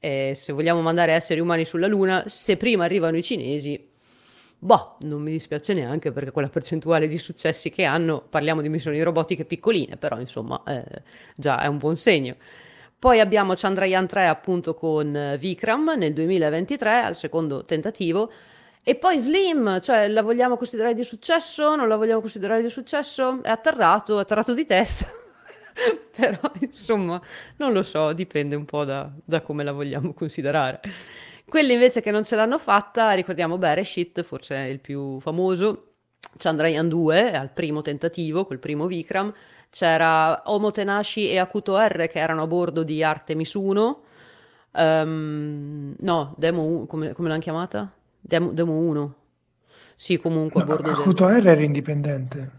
eh, 0.00 0.32
se 0.34 0.52
vogliamo 0.52 0.82
mandare 0.82 1.12
esseri 1.12 1.38
umani 1.38 1.64
sulla 1.64 1.86
Luna, 1.86 2.24
se 2.26 2.56
prima 2.56 2.84
arrivano 2.84 3.16
i 3.16 3.22
cinesi, 3.22 3.92
Boh, 4.64 4.96
non 5.00 5.20
mi 5.20 5.30
dispiace 5.30 5.74
neanche 5.74 6.10
perché 6.10 6.30
quella 6.30 6.48
percentuale 6.48 7.06
di 7.06 7.18
successi 7.18 7.68
che 7.68 7.84
hanno, 7.84 8.22
parliamo 8.26 8.62
di 8.62 8.70
missioni 8.70 9.02
robotiche 9.02 9.44
piccoline, 9.44 9.98
però 9.98 10.18
insomma 10.18 10.62
eh, 10.66 11.02
già 11.36 11.60
è 11.60 11.66
un 11.66 11.76
buon 11.76 11.96
segno. 11.96 12.36
Poi 12.98 13.20
abbiamo 13.20 13.52
Chandrayaan 13.54 14.06
3 14.06 14.26
appunto 14.26 14.72
con 14.72 15.36
Vikram 15.38 15.96
nel 15.98 16.14
2023 16.14 16.90
al 17.02 17.14
secondo 17.14 17.60
tentativo. 17.60 18.32
E 18.82 18.94
poi 18.94 19.18
Slim, 19.18 19.80
cioè 19.82 20.08
la 20.08 20.22
vogliamo 20.22 20.56
considerare 20.56 20.94
di 20.94 21.04
successo? 21.04 21.76
Non 21.76 21.86
la 21.86 21.96
vogliamo 21.96 22.20
considerare 22.20 22.62
di 22.62 22.70
successo? 22.70 23.42
È 23.42 23.50
atterrato, 23.50 24.16
è 24.16 24.22
atterrato 24.22 24.54
di 24.54 24.64
testa. 24.64 25.04
Però 26.16 26.40
insomma, 26.60 27.20
non 27.58 27.74
lo 27.74 27.82
so, 27.82 28.14
dipende 28.14 28.56
un 28.56 28.64
po' 28.64 28.84
da, 28.84 29.10
da 29.22 29.42
come 29.42 29.62
la 29.62 29.72
vogliamo 29.72 30.14
considerare. 30.14 30.80
Quelli 31.46 31.72
invece 31.72 32.00
che 32.00 32.10
non 32.10 32.24
ce 32.24 32.36
l'hanno 32.36 32.58
fatta, 32.58 33.12
ricordiamo 33.12 33.58
Bereshit, 33.58 34.22
forse 34.22 34.56
il 34.56 34.80
più 34.80 35.20
famoso, 35.20 35.92
Chandrayaan 36.36 36.88
2 36.88 37.32
al 37.32 37.50
primo 37.50 37.82
tentativo, 37.82 38.44
quel 38.44 38.58
primo 38.58 38.86
Vikram, 38.86 39.32
c'era 39.70 40.42
Homo 40.46 40.70
Tenashi 40.70 41.28
e 41.28 41.38
Akuto 41.38 41.76
R 41.78 42.08
che 42.08 42.18
erano 42.18 42.42
a 42.42 42.46
bordo 42.46 42.82
di 42.82 43.02
Artemis 43.02 43.54
1, 43.54 43.82
um, 43.82 44.80
ehm, 44.80 45.94
no, 45.98 46.34
Demo, 46.38 46.86
come, 46.86 47.12
come 47.12 47.28
l'hanno 47.28 47.40
chiamata? 47.40 47.92
Demo, 48.20 48.52
Demo 48.52 48.76
1. 48.78 49.14
Sì, 49.96 50.18
comunque 50.18 50.62
a 50.62 50.64
bordo 50.64 50.90
no, 50.90 50.98
Akuto 50.98 51.26
del... 51.26 51.42
R 51.42 51.46
era 51.48 51.62
indipendente. 51.62 52.50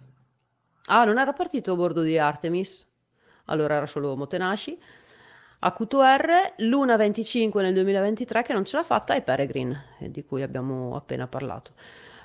Ah, 0.86 1.04
non 1.04 1.18
era 1.18 1.34
partito 1.34 1.72
a 1.72 1.76
bordo 1.76 2.02
di 2.02 2.18
Artemis? 2.18 2.86
Allora 3.46 3.76
era 3.76 3.86
solo 3.88 4.12
Homo 4.12 4.28
Tenashi. 5.66 5.74
Akuto 5.74 6.02
R, 6.02 6.54
Luna 6.58 6.96
25 6.96 7.64
nel 7.64 7.74
2023 7.74 8.44
che 8.44 8.54
non 8.54 8.66
ce 8.66 8.78
l'ha 8.78 8.84
fatta 8.84 9.16
e 9.16 9.22
Peregrine, 9.22 9.84
di 10.00 10.24
cui 10.24 10.44
abbiamo 10.44 10.96
appena 10.96 11.28
parlato. 11.28 11.72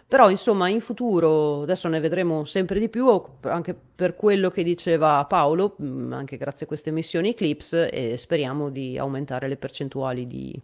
Però 0.06 0.28
insomma 0.28 0.68
in 0.68 0.80
futuro 0.80 1.62
adesso 1.62 1.88
ne 1.88 2.00
vedremo 2.00 2.44
sempre 2.44 2.80
di 2.80 2.88
più 2.88 3.06
anche 3.42 3.74
per 3.74 4.16
quello 4.16 4.50
che 4.50 4.64
diceva 4.64 5.24
Paolo, 5.24 5.76
mm, 5.80 6.12
anche 6.12 6.36
grazie 6.36 6.66
a 6.66 6.68
queste 6.68 6.90
missioni 6.90 7.30
Eclipse 7.30 7.90
e 7.90 8.16
speriamo 8.16 8.70
di 8.70 8.98
aumentare 8.98 9.46
le 9.46 9.56
percentuali 9.56 10.26
di, 10.26 10.60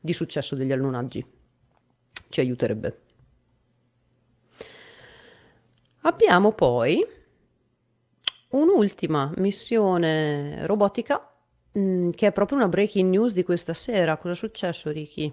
di 0.00 0.12
successo 0.14 0.54
degli 0.54 0.72
allunaggi. 0.72 1.24
Ci 2.28 2.40
aiuterebbe. 2.40 3.00
Abbiamo 6.00 6.52
poi 6.52 7.06
un'ultima 8.48 9.30
missione 9.36 10.64
robotica 10.66 11.35
mm, 11.76 12.10
che 12.10 12.28
è 12.28 12.32
proprio 12.32 12.58
una 12.58 12.68
breaking 12.68 13.10
news 13.10 13.32
di 13.32 13.42
questa 13.42 13.74
sera. 13.74 14.16
Cosa 14.16 14.34
è 14.34 14.36
successo 14.36 14.90
Ricky? 14.90 15.32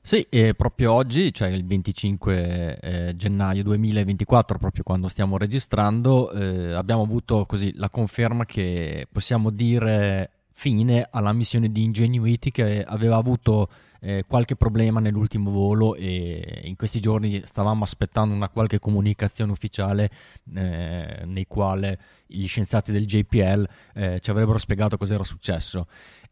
Sì, 0.00 0.26
proprio 0.56 0.94
oggi, 0.94 1.34
cioè 1.34 1.48
il 1.48 1.66
25 1.66 2.78
eh, 2.80 3.16
gennaio 3.16 3.62
2024, 3.62 4.56
proprio 4.56 4.82
quando 4.82 5.08
stiamo 5.08 5.36
registrando, 5.36 6.30
eh, 6.30 6.72
abbiamo 6.72 7.02
avuto 7.02 7.44
così 7.44 7.74
la 7.74 7.90
conferma 7.90 8.46
che 8.46 9.06
possiamo 9.12 9.50
dire 9.50 10.30
fine 10.50 11.06
alla 11.10 11.32
missione 11.34 11.70
di 11.70 11.84
Ingenuity 11.84 12.50
che 12.50 12.82
aveva 12.82 13.16
avuto 13.16 13.68
eh, 14.00 14.24
qualche 14.26 14.56
problema 14.56 15.00
nell'ultimo 15.00 15.50
volo 15.50 15.94
e 15.94 16.62
in 16.64 16.76
questi 16.76 17.00
giorni 17.00 17.42
stavamo 17.44 17.84
aspettando 17.84 18.34
una 18.34 18.48
qualche 18.48 18.78
comunicazione 18.78 19.52
ufficiale 19.52 20.10
eh, 20.54 21.22
nei 21.24 21.46
quale 21.46 21.98
gli 22.26 22.46
scienziati 22.46 22.92
del 22.92 23.06
JPL 23.06 23.68
eh, 23.94 24.20
ci 24.20 24.30
avrebbero 24.30 24.58
spiegato 24.58 24.96
cosa 24.96 25.14
era 25.14 25.24
successo. 25.24 25.86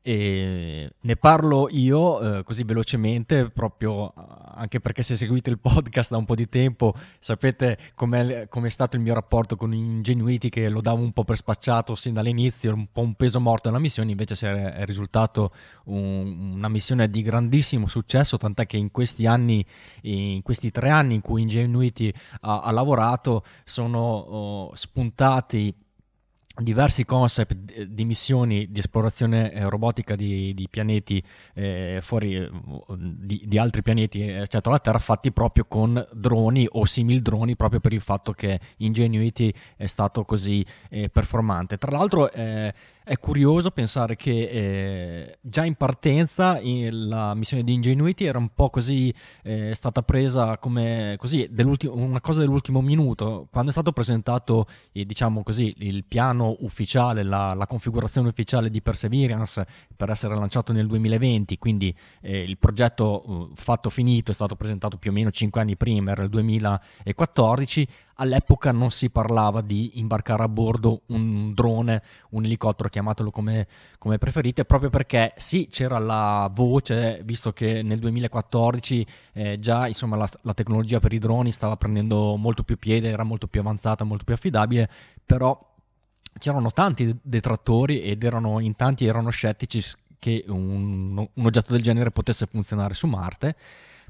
E 0.09 0.89
ne 1.01 1.17
parlo 1.17 1.67
io 1.69 2.21
eh, 2.21 2.45
così 2.45 2.63
velocemente, 2.63 3.51
proprio 3.51 4.13
anche 4.55 4.79
perché 4.79 5.03
se 5.03 5.17
seguite 5.17 5.51
il 5.51 5.59
podcast 5.59 6.13
da 6.13 6.17
un 6.17 6.25
po' 6.25 6.37
di 6.37 6.49
tempo 6.49 6.95
sapete 7.19 7.77
com'è, 7.97 8.47
com'è 8.49 8.69
stato 8.69 8.95
il 8.95 9.03
mio 9.03 9.15
rapporto 9.15 9.57
con 9.57 9.75
Ingenuity, 9.75 10.49
che 10.49 10.69
lo 10.69 10.81
davo 10.81 11.03
un 11.03 11.11
po' 11.11 11.25
per 11.25 11.37
spacciato 11.37 11.97
sin 11.97 12.15
dall'inizio, 12.15 12.73
un 12.73 12.87
po' 12.93 13.01
un 13.01 13.15
peso 13.15 13.41
morto 13.41 13.69
nella 13.69 13.81
missione, 13.81 14.13
invece 14.13 14.37
è, 14.49 14.75
è 14.75 14.85
risultato 14.85 15.51
un, 15.87 16.53
una 16.55 16.69
missione 16.69 17.11
di 17.11 17.23
grandissimo 17.23 17.89
successo, 17.89 18.37
tant'è 18.37 18.65
che 18.65 18.77
in 18.77 18.93
questi 18.93 19.27
anni, 19.27 19.67
in 20.03 20.41
questi 20.43 20.71
tre 20.71 20.89
anni 20.89 21.15
in 21.15 21.21
cui 21.21 21.43
Ingenuity 21.43 22.13
ha, 22.43 22.61
ha 22.61 22.71
lavorato, 22.71 23.43
sono 23.65 23.99
oh, 23.99 24.75
spuntati 24.77 25.75
diversi 26.59 27.05
concept 27.05 27.83
di 27.83 28.05
missioni 28.05 28.71
di 28.71 28.79
esplorazione 28.79 29.53
eh, 29.53 29.69
robotica 29.69 30.15
di, 30.15 30.55
di 30.55 30.69
pianeti 30.69 31.23
eh, 31.55 31.99
fuori 32.01 32.35
eh, 32.35 32.51
di, 32.97 33.43
di, 33.47 33.59
altri 33.59 33.83
pianeti 33.83 34.23
eccetera 34.23 34.71
la 34.71 34.79
Terra 34.79 34.99
fatti 34.99 35.33
proprio 35.33 35.67
con 35.67 36.07
droni 36.13 36.67
o 36.71 36.85
simil 36.85 37.21
droni 37.21 37.57
proprio 37.57 37.81
per 37.81 37.93
il 37.93 38.01
fatto 38.01 38.33
che 38.33 38.59
Ingenuity 38.79 39.53
è 39.77 39.87
stato 39.87 40.25
così 40.25 40.65
eh, 40.89 41.11
performante 41.11 41.77
tra 41.77 41.91
l'altro 41.91 42.33
eh, 42.33 42.73
è 43.09 43.19
curioso 43.19 43.71
pensare 43.71 44.17
che 44.17 44.33
eh, 44.33 45.39
già 45.41 45.65
in 45.65 45.77
partenza 45.77 46.59
in, 46.59 47.07
la 47.07 47.35
missione 47.35 47.63
di 47.63 47.73
Ingenuity 47.73 48.25
era 48.25 48.39
un 48.39 48.49
po' 48.53 48.69
così, 48.69 49.15
eh, 49.45 49.77
stata 49.77 50.03
presa 50.03 50.59
come 50.59 51.15
così, 51.17 51.49
una 51.85 52.21
cosa 52.21 52.41
dell'ultimo 52.41 52.81
minuto. 52.81 53.47
Quando 53.53 53.71
è 53.71 53.73
stato 53.73 53.93
presentato, 53.93 54.67
eh, 54.91 55.05
diciamo 55.05 55.45
così, 55.45 55.73
il 55.79 56.03
piano 56.03 56.46
ufficiale, 56.61 57.23
la, 57.23 57.55
la, 57.55 57.67
configurazione 57.67 58.29
ufficiale 58.29 58.71
di 58.71 58.83
Perseverance 58.83 59.67
per 59.97 60.11
essere 60.11 60.35
lanciato 60.35 60.73
nel 60.73 60.87
2020, 60.87 61.59
quindi 61.59 61.95
eh, 62.21 62.43
il 62.43 62.59
progetto 62.59 63.23
uh, 63.31 63.51
fatto 63.55 63.91
finito 63.91 64.31
è 64.31 64.35
stato 64.35 64.57
presentato 64.57 64.97
più 64.97 65.11
o 65.11 65.15
meno 65.15 65.31
5 65.31 65.61
anni 65.61 65.77
prima, 65.77 66.13
era 66.13 66.23
il 66.23 66.29
2014, 66.29 67.89
all'epoca 68.17 68.73
non 68.73 68.91
si 68.91 69.11
parlava 69.11 69.61
di 69.61 69.99
imbarcare 69.99 70.43
a 70.43 70.49
bordo 70.49 71.03
un 71.07 71.53
drone, 71.55 72.03
un 72.31 72.45
elicottero, 72.45 72.89
chiamatelo 72.89 73.31
come, 73.31 73.67
come 73.99 74.19
preferite, 74.19 74.65
proprio 74.65 74.91
perché 74.91 75.33
sì, 75.37 75.69
c'era 75.71 75.99
la 75.99 76.51
voce, 76.53 77.21
visto 77.25 77.53
che 77.53 77.83
nel 77.83 77.99
2014 77.99 79.07
eh, 79.33 79.59
già 79.59 79.87
insomma, 79.87 80.17
la, 80.17 80.29
la 80.43 80.55
tecnologia 80.55 81.01
per 81.01 81.13
i 81.13 81.19
droni 81.19 81.53
stava 81.53 81.77
prendendo 81.77 82.37
molto 82.37 82.63
più 82.63 82.79
piede, 82.79 83.09
era 83.09 83.25
molto 83.25 83.47
più 83.47 83.61
avanzata, 83.61 84.05
molto 84.05 84.25
più 84.25 84.35
affidabile, 84.35 84.89
però 85.25 85.75
c'erano 86.39 86.71
tanti 86.71 87.17
detrattori 87.23 88.03
ed 88.03 88.23
erano, 88.25 88.61
in 88.61 88.77
tanti 88.77 89.07
erano 89.07 89.31
scettici 89.31 89.83
che 90.19 90.45
un, 90.49 91.17
un 91.17 91.47
oggetto 91.47 91.73
del 91.73 91.83
genere 91.83 92.11
potesse 92.11 92.47
funzionare 92.47 92.95
su 92.95 93.07
Marte 93.07 93.57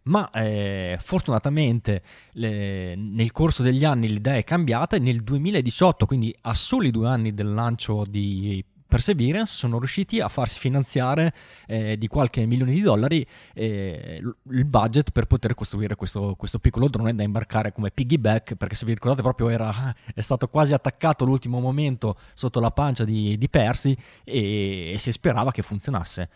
ma 0.07 0.31
eh, 0.31 0.99
fortunatamente 1.01 2.03
le, 2.33 2.95
nel 2.95 3.33
corso 3.33 3.63
degli 3.63 3.85
anni 3.85 4.09
l'idea 4.09 4.37
è 4.37 4.45
cambiata 4.45 4.97
e 4.97 4.99
nel 5.01 5.23
2018, 5.23 6.07
quindi 6.07 6.35
a 6.43 6.55
soli 6.55 6.91
due 6.91 7.09
anni 7.09 7.35
del 7.35 7.53
lancio 7.53 8.05
di 8.09 8.65
Perseverance 8.97 9.53
sono 9.53 9.79
riusciti 9.79 10.21
a 10.21 10.29
farsi 10.31 10.59
finanziare 10.59 11.35
eh, 11.67 11.99
di 11.99 12.07
qualche 12.07 12.47
milione 12.47 12.73
di 12.73 12.81
dollari 12.81 13.27
eh, 13.53 14.23
il 14.23 14.65
budget 14.65 15.11
per 15.11 15.27
poter 15.27 15.55
costruire 15.55 15.97
questo, 15.97 16.35
questo, 16.35 16.59
piccolo 16.59 16.89
drone 16.89 17.15
da 17.15 17.23
imbarcare 17.23 17.73
come 17.73 17.91
piggyback 17.91 18.55
perché 18.55 18.75
se 18.75 18.87
vi 18.87 18.95
ricordate 18.95 19.21
proprio 19.21 19.51
era, 19.51 19.95
è 20.15 20.23
stato 20.23 20.49
quasi 20.49 20.73
attaccato 20.73 21.25
all'ultimo 21.25 21.61
momento 21.61 22.17
sotto 22.33 22.59
la 22.59 22.71
pancia 22.71 23.05
di, 23.05 23.37
di 23.37 23.49
Percy 23.51 23.95
e, 24.25 24.93
e 24.95 24.99
si 24.99 25.13
sperava 25.13 25.51
che 25.51 25.61
funzionasse. 25.61 26.31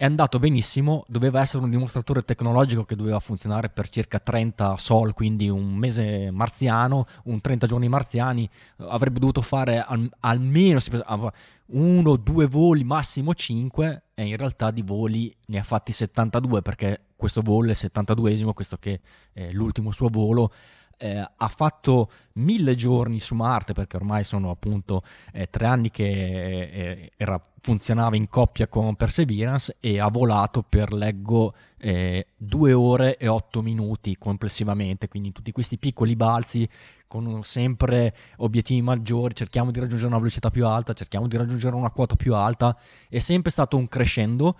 È 0.00 0.06
andato 0.06 0.38
benissimo, 0.38 1.04
doveva 1.08 1.42
essere 1.42 1.62
un 1.62 1.68
dimostratore 1.68 2.22
tecnologico 2.22 2.84
che 2.84 2.96
doveva 2.96 3.20
funzionare 3.20 3.68
per 3.68 3.90
circa 3.90 4.18
30 4.18 4.78
sol, 4.78 5.12
quindi 5.12 5.50
un 5.50 5.74
mese 5.74 6.30
marziano, 6.30 7.04
un 7.24 7.38
30 7.38 7.66
giorni 7.66 7.86
marziani, 7.86 8.48
avrebbe 8.78 9.18
dovuto 9.18 9.42
fare 9.42 9.84
al, 9.86 10.10
almeno 10.20 10.80
uno, 11.72 12.16
due 12.16 12.46
voli, 12.46 12.84
massimo 12.84 13.34
5 13.34 14.04
e 14.14 14.26
in 14.26 14.36
realtà 14.36 14.70
di 14.70 14.82
voli 14.82 15.34
ne 15.46 15.58
ha 15.58 15.62
fatti 15.62 15.92
72 15.92 16.62
perché 16.62 17.06
questo 17.16 17.42
volo 17.42 17.68
è 17.68 17.70
il 17.70 17.76
72esimo, 17.76 18.52
questo 18.52 18.76
che 18.78 19.00
è 19.32 19.50
l'ultimo 19.52 19.90
suo 19.90 20.08
volo. 20.08 20.52
Eh, 21.02 21.16
ha 21.16 21.48
fatto 21.48 22.10
mille 22.34 22.74
giorni 22.74 23.20
su 23.20 23.34
Marte 23.34 23.72
perché 23.72 23.96
ormai 23.96 24.22
sono 24.22 24.50
appunto 24.50 25.02
eh, 25.32 25.48
tre 25.48 25.64
anni 25.64 25.90
che 25.90 26.04
eh, 26.04 27.12
era, 27.16 27.40
funzionava 27.62 28.16
in 28.16 28.28
coppia 28.28 28.68
con 28.68 28.96
Perseverance 28.96 29.76
e 29.80 29.98
ha 29.98 30.08
volato 30.08 30.62
per 30.62 30.92
leggo 30.92 31.54
eh, 31.80 32.26
due 32.36 32.72
ore 32.72 33.16
e 33.16 33.26
otto 33.26 33.62
minuti 33.62 34.16
complessivamente 34.18 35.08
quindi 35.08 35.32
tutti 35.32 35.52
questi 35.52 35.78
piccoli 35.78 36.14
balzi 36.14 36.68
con 37.06 37.40
sempre 37.42 38.14
obiettivi 38.36 38.82
maggiori 38.82 39.34
cerchiamo 39.34 39.70
di 39.70 39.80
raggiungere 39.80 40.08
una 40.08 40.18
velocità 40.18 40.50
più 40.50 40.66
alta 40.66 40.92
cerchiamo 40.92 41.26
di 41.26 41.36
raggiungere 41.36 41.74
una 41.74 41.90
quota 41.90 42.16
più 42.16 42.34
alta 42.34 42.76
è 43.08 43.18
sempre 43.18 43.50
stato 43.50 43.76
un 43.76 43.88
crescendo 43.88 44.56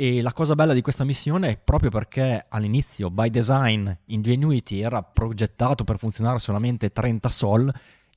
e 0.00 0.22
la 0.22 0.32
cosa 0.32 0.54
bella 0.54 0.72
di 0.72 0.80
questa 0.80 1.04
missione 1.04 1.50
è 1.50 1.58
proprio 1.58 1.90
perché 1.90 2.46
all'inizio, 2.48 3.10
by 3.10 3.28
design, 3.28 3.86
Ingenuity 4.06 4.80
era 4.80 5.02
progettato 5.02 5.84
per 5.84 5.98
funzionare 5.98 6.38
solamente 6.38 6.90
30 6.90 7.28
sol, 7.28 7.70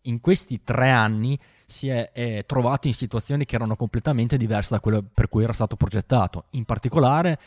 in 0.03 0.21
questi 0.21 0.63
tre 0.63 0.91
anni 0.91 1.38
si 1.65 1.89
è, 1.89 2.11
è, 2.13 2.45
trovato 2.45 2.88
in 2.88 2.93
situazioni 2.93 3.43
che 3.43 3.55
erano 3.55 3.75
completamente 3.75 4.38
diverse 4.38 4.73
da 4.73 4.80
quello 4.80 5.03
per 5.13 5.27
cui 5.27 5.43
era 5.43 5.51
stato 5.51 5.75
progettato. 5.75 6.45
In 6.51 6.63
particolare 6.63 7.38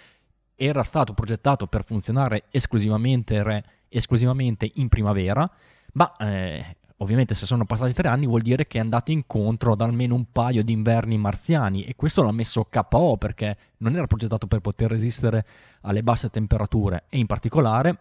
era 0.56 0.82
stato 0.82 1.12
progettato 1.12 1.66
per 1.66 1.84
funzionare 1.84 2.44
esclusivamente, 2.50 3.62
esclusivamente 3.88 4.70
in 4.74 4.88
primavera, 4.88 5.48
ma 5.92 6.16
eh, 6.16 6.76
Ovviamente 7.00 7.34
se 7.34 7.44
sono 7.44 7.66
passati 7.66 7.92
tre 7.92 8.08
anni 8.08 8.26
vuol 8.26 8.40
dire 8.40 8.66
che 8.66 8.78
è 8.78 8.80
andato 8.80 9.10
incontro 9.10 9.72
ad 9.72 9.82
almeno 9.82 10.14
un 10.14 10.32
paio 10.32 10.64
di 10.64 10.72
inverni 10.72 11.18
marziani 11.18 11.84
e 11.84 11.94
questo 11.94 12.22
l'ha 12.22 12.32
messo 12.32 12.66
KO 12.70 13.18
perché 13.18 13.56
non 13.78 13.94
era 13.94 14.06
progettato 14.06 14.46
per 14.46 14.60
poter 14.60 14.88
resistere 14.88 15.44
alle 15.82 16.02
basse 16.02 16.30
temperature 16.30 17.04
e 17.10 17.18
in 17.18 17.26
particolare 17.26 17.96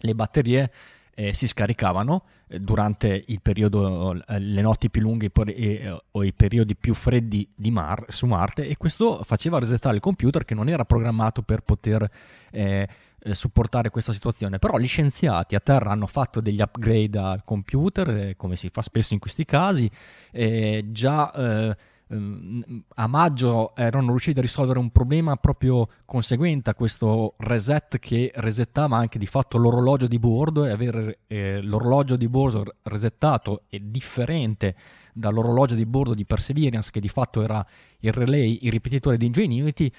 le 0.00 0.14
batterie 0.14 0.70
eh, 1.14 1.34
si 1.34 1.46
scaricavano 1.46 2.24
eh, 2.48 2.60
durante 2.60 3.24
periodo, 3.40 4.14
eh, 4.26 4.38
le 4.38 4.60
notti 4.60 4.90
più 4.90 5.00
lunghe 5.02 5.30
e, 5.54 6.00
o 6.10 6.24
i 6.24 6.32
periodi 6.32 6.76
più 6.76 6.94
freddi 6.94 7.48
Mar- 7.70 8.06
su 8.08 8.26
Marte 8.26 8.66
e 8.66 8.76
questo 8.76 9.22
faceva 9.22 9.58
resettare 9.58 9.96
il 9.96 10.00
computer 10.00 10.44
che 10.44 10.54
non 10.54 10.68
era 10.68 10.84
programmato 10.84 11.42
per 11.42 11.60
poter 11.60 12.08
eh, 12.50 12.88
eh, 13.22 13.34
supportare 13.34 13.90
questa 13.90 14.12
situazione. 14.12 14.58
Però 14.58 14.78
gli 14.78 14.86
scienziati 14.86 15.54
a 15.54 15.60
terra 15.60 15.90
hanno 15.90 16.06
fatto 16.06 16.40
degli 16.40 16.60
upgrade 16.60 17.18
al 17.18 17.44
computer, 17.44 18.08
eh, 18.08 18.36
come 18.36 18.56
si 18.56 18.70
fa 18.70 18.82
spesso 18.82 19.12
in 19.12 19.20
questi 19.20 19.44
casi, 19.44 19.90
eh, 20.32 20.86
già 20.90 21.30
eh, 21.32 21.76
a 22.12 23.06
maggio 23.06 23.76
erano 23.76 24.08
riusciti 24.08 24.40
a 24.40 24.42
risolvere 24.42 24.80
un 24.80 24.90
problema 24.90 25.36
proprio 25.36 25.88
conseguente 26.04 26.70
a 26.70 26.74
questo 26.74 27.34
reset 27.38 28.00
che 28.00 28.32
resettava 28.34 28.96
anche 28.96 29.16
di 29.16 29.26
fatto 29.26 29.58
l'orologio 29.58 30.08
di 30.08 30.18
bordo 30.18 30.64
e 30.64 30.70
avere 30.70 31.20
eh, 31.28 31.60
l'orologio 31.62 32.16
di 32.16 32.28
bordo 32.28 32.64
resettato 32.82 33.62
è 33.68 33.78
differente 33.78 34.74
dall'orologio 35.12 35.76
di 35.76 35.86
bordo 35.86 36.14
di 36.14 36.24
Perseverance 36.24 36.90
che 36.90 36.98
di 36.98 37.08
fatto 37.08 37.42
era 37.42 37.64
il 38.00 38.12
relay, 38.12 38.58
il 38.62 38.72
ripetitore 38.72 39.16
di 39.16 39.26
Ingenuity 39.26 39.92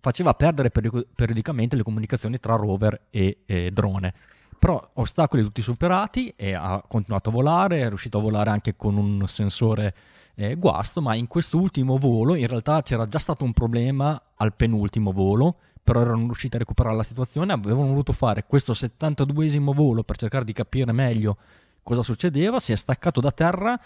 faceva 0.00 0.34
perdere 0.34 0.70
periodicamente 0.70 1.76
le 1.76 1.84
comunicazioni 1.84 2.40
tra 2.40 2.56
rover 2.56 3.06
e, 3.10 3.38
e 3.46 3.70
drone. 3.70 4.12
Però 4.58 4.90
ostacoli 4.94 5.42
tutti 5.42 5.62
superati 5.62 6.34
e 6.36 6.54
ha 6.54 6.82
continuato 6.86 7.28
a 7.28 7.32
volare, 7.32 7.82
è 7.82 7.88
riuscito 7.88 8.18
a 8.18 8.20
volare 8.20 8.50
anche 8.50 8.74
con 8.74 8.96
un 8.96 9.24
sensore 9.28 9.94
eh, 10.34 10.54
guasto, 10.56 11.00
ma 11.00 11.14
in 11.14 11.26
quest'ultimo 11.26 11.98
volo 11.98 12.34
in 12.34 12.46
realtà 12.46 12.82
c'era 12.82 13.06
già 13.06 13.18
stato 13.18 13.44
un 13.44 13.52
problema 13.52 14.20
al 14.36 14.54
penultimo 14.54 15.12
volo, 15.12 15.56
però 15.82 16.00
erano 16.00 16.24
riusciti 16.24 16.56
a 16.56 16.60
recuperare 16.60 16.96
la 16.96 17.02
situazione, 17.02 17.52
avevano 17.52 17.88
voluto 17.88 18.12
fare 18.12 18.44
questo 18.44 18.72
72esimo 18.72 19.74
volo 19.74 20.02
per 20.02 20.16
cercare 20.16 20.44
di 20.44 20.52
capire 20.52 20.92
meglio 20.92 21.36
cosa 21.82 22.02
succedeva, 22.02 22.60
si 22.60 22.72
è 22.72 22.76
staccato 22.76 23.20
da 23.20 23.32
terra, 23.32 23.78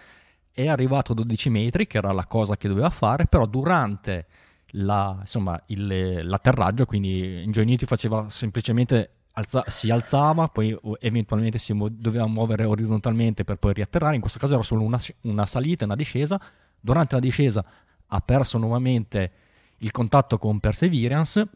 è 0.53 0.69
arrivato 0.69 1.13
a 1.13 1.15
12 1.15 1.51
metri, 1.51 1.87
che 1.87 1.99
era 1.99 2.13
la 2.13 2.27
cosa 2.27 2.57
che 2.57 2.69
doveva 2.69 2.91
fare, 2.91 3.27
però 3.27 3.47
durante 3.47 4.27
la, 4.71 5.17
insomma, 5.21 5.61
il, 5.67 6.27
l'atterraggio, 6.27 6.85
quindi 6.85 7.43
Ingenuity 7.43 7.87
faceva 7.87 8.29
semplicemente 8.29 9.11
alza, 9.39 9.65
si 9.69 9.91
alzava, 9.91 10.49
poi 10.49 10.77
eventualmente 11.01 11.59
si 11.59 11.73
mo- 11.73 11.89
doveva 11.89 12.27
muovere 12.27 12.65
orizzontalmente 12.65 13.45
per 13.45 13.57
poi 13.57 13.75
riatterrare, 13.75 14.15
in 14.15 14.21
questo 14.21 14.39
caso 14.39 14.55
era 14.55 14.63
solo 14.63 14.83
una, 14.83 14.99
una 15.23 15.47
salita 15.47 15.83
e 15.83 15.87
una 15.87 15.97
discesa, 15.97 16.41
durante 16.81 17.15
la 17.15 17.21
discesa 17.21 17.65
ha 18.09 18.21
perso 18.21 18.59
nuovamente 18.59 19.33
il 19.79 19.91
contatto 19.91 20.39
con 20.39 20.61
Perseverance 20.61 21.47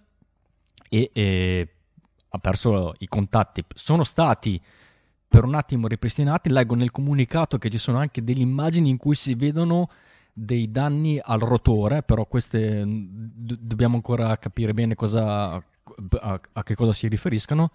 e, 0.89 1.11
e 1.13 1.69
ha 2.29 2.39
perso 2.39 2.95
i 2.99 3.09
contatti. 3.09 3.65
Sono 3.75 4.05
stati 4.05 4.61
per 5.29 5.45
un 5.45 5.55
attimo 5.55 5.87
ripristinati, 5.87 6.51
leggo 6.51 6.75
nel 6.75 6.91
comunicato 6.91 7.57
che 7.57 7.71
ci 7.71 7.79
sono 7.79 7.99
anche 7.99 8.23
delle 8.23 8.43
immagini 8.43 8.91
in 8.91 8.97
cui 8.97 9.15
si 9.15 9.35
vedono 9.35 9.89
dei 10.33 10.71
danni 10.71 11.21
al 11.23 11.41
rotore, 11.41 12.03
però 12.03 12.27
queste 12.27 12.85
d- 12.85 13.59
dobbiamo 13.59 13.95
ancora 13.97 14.37
capire 14.39 14.75
bene 14.75 14.95
cosa, 14.95 15.63
a, 16.21 16.41
a, 16.53 16.63
che 16.63 16.75
cosa 16.75 16.93
si 16.93 17.09
riferiscano, 17.09 17.71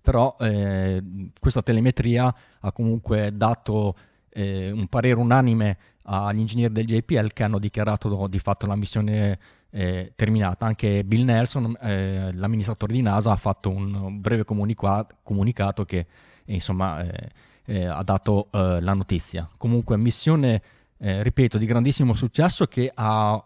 però 0.00 0.36
eh, 0.40 1.02
questa 1.38 1.62
telemetria 1.62 2.34
ha 2.60 2.72
comunque 2.72 3.30
dato 3.34 3.96
eh, 4.30 4.70
un 4.70 4.86
parere 4.86 5.18
unanime 5.18 5.78
agli 6.04 6.38
ingegneri 6.38 6.72
del 6.72 6.86
JPL 6.86 7.32
che 7.32 7.44
hanno 7.44 7.58
dichiarato 7.58 8.26
di 8.26 8.38
fatto 8.38 8.66
la 8.66 8.76
missione 8.76 9.38
eh, 9.70 10.12
terminata. 10.16 10.66
Anche 10.66 11.04
Bill 11.04 11.24
Nelson, 11.24 11.76
eh, 11.80 12.30
l'amministratore 12.32 12.92
di 12.92 13.02
NASA, 13.02 13.32
ha 13.32 13.36
fatto 13.36 13.70
un 13.70 14.20
breve 14.20 14.44
comunica- 14.44 15.06
comunicato 15.22 15.84
che 15.84 16.06
insomma 16.46 17.02
eh, 17.02 17.30
eh, 17.66 17.84
ha 17.84 18.02
dato 18.02 18.48
la 18.50 18.94
notizia. 18.94 19.48
Comunque 19.56 19.96
missione 19.96 20.62
eh, 21.02 21.22
ripeto, 21.22 21.56
di 21.56 21.64
grandissimo 21.64 22.12
successo 22.12 22.66
che 22.66 22.90
ha, 22.92 23.42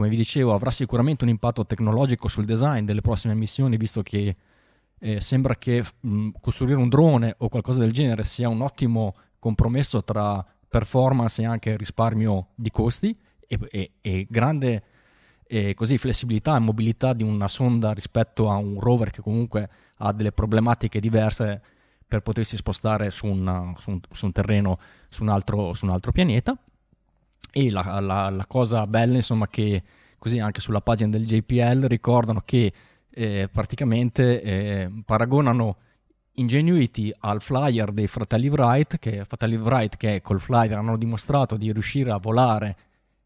come 0.00 0.12
vi 0.12 0.16
dicevo, 0.16 0.54
avrà 0.54 0.70
sicuramente 0.70 1.24
un 1.24 1.30
impatto 1.30 1.66
tecnologico 1.66 2.26
sul 2.26 2.46
design 2.46 2.86
delle 2.86 3.02
prossime 3.02 3.34
missioni, 3.34 3.76
visto 3.76 4.00
che 4.02 4.34
eh, 4.98 5.20
sembra 5.20 5.56
che 5.56 5.84
mh, 6.00 6.28
costruire 6.40 6.78
un 6.78 6.88
drone 6.88 7.34
o 7.36 7.50
qualcosa 7.50 7.80
del 7.80 7.92
genere 7.92 8.24
sia 8.24 8.48
un 8.48 8.62
ottimo 8.62 9.14
compromesso 9.38 10.02
tra 10.02 10.42
performance 10.66 11.42
e 11.42 11.44
anche 11.44 11.76
risparmio 11.76 12.46
di 12.54 12.70
costi 12.70 13.14
e, 13.46 13.58
e, 13.70 13.90
e 14.00 14.26
grande 14.30 14.82
e 15.46 15.74
così, 15.74 15.98
flessibilità 15.98 16.56
e 16.56 16.60
mobilità 16.60 17.12
di 17.12 17.22
una 17.22 17.48
sonda 17.48 17.92
rispetto 17.92 18.48
a 18.48 18.56
un 18.56 18.80
rover 18.80 19.10
che 19.10 19.20
comunque 19.20 19.68
ha 19.98 20.12
delle 20.14 20.32
problematiche 20.32 20.98
diverse 20.98 21.60
per 22.08 22.22
potersi 22.22 22.56
spostare 22.56 23.10
su, 23.10 23.26
una, 23.26 23.74
su, 23.76 23.90
un, 23.90 24.00
su 24.10 24.24
un, 24.24 24.32
terreno, 24.32 24.78
su 25.10 25.24
un, 25.24 25.28
altro, 25.28 25.74
su 25.74 25.84
un 25.84 25.90
altro 25.90 26.10
pianeta. 26.10 26.56
E 27.52 27.70
la, 27.70 28.00
la, 28.00 28.30
la 28.30 28.46
cosa 28.46 28.86
bella, 28.86 29.16
insomma, 29.16 29.48
che 29.48 29.82
così 30.18 30.38
anche 30.38 30.60
sulla 30.60 30.80
pagina 30.80 31.10
del 31.10 31.24
JPL 31.24 31.86
ricordano 31.86 32.42
che 32.44 32.72
eh, 33.10 33.48
praticamente 33.50 34.42
eh, 34.42 34.90
paragonano 35.04 35.76
Ingenuity 36.34 37.12
al 37.20 37.42
flyer 37.42 37.90
dei 37.92 38.06
fratelli 38.06 38.48
Wright, 38.48 38.98
che 38.98 39.24
fratelli 39.24 39.56
Wright 39.56 39.96
che 39.96 40.20
col 40.22 40.40
flyer 40.40 40.78
hanno 40.78 40.96
dimostrato 40.96 41.56
di 41.56 41.72
riuscire 41.72 42.10
a 42.12 42.18
volare 42.18 42.76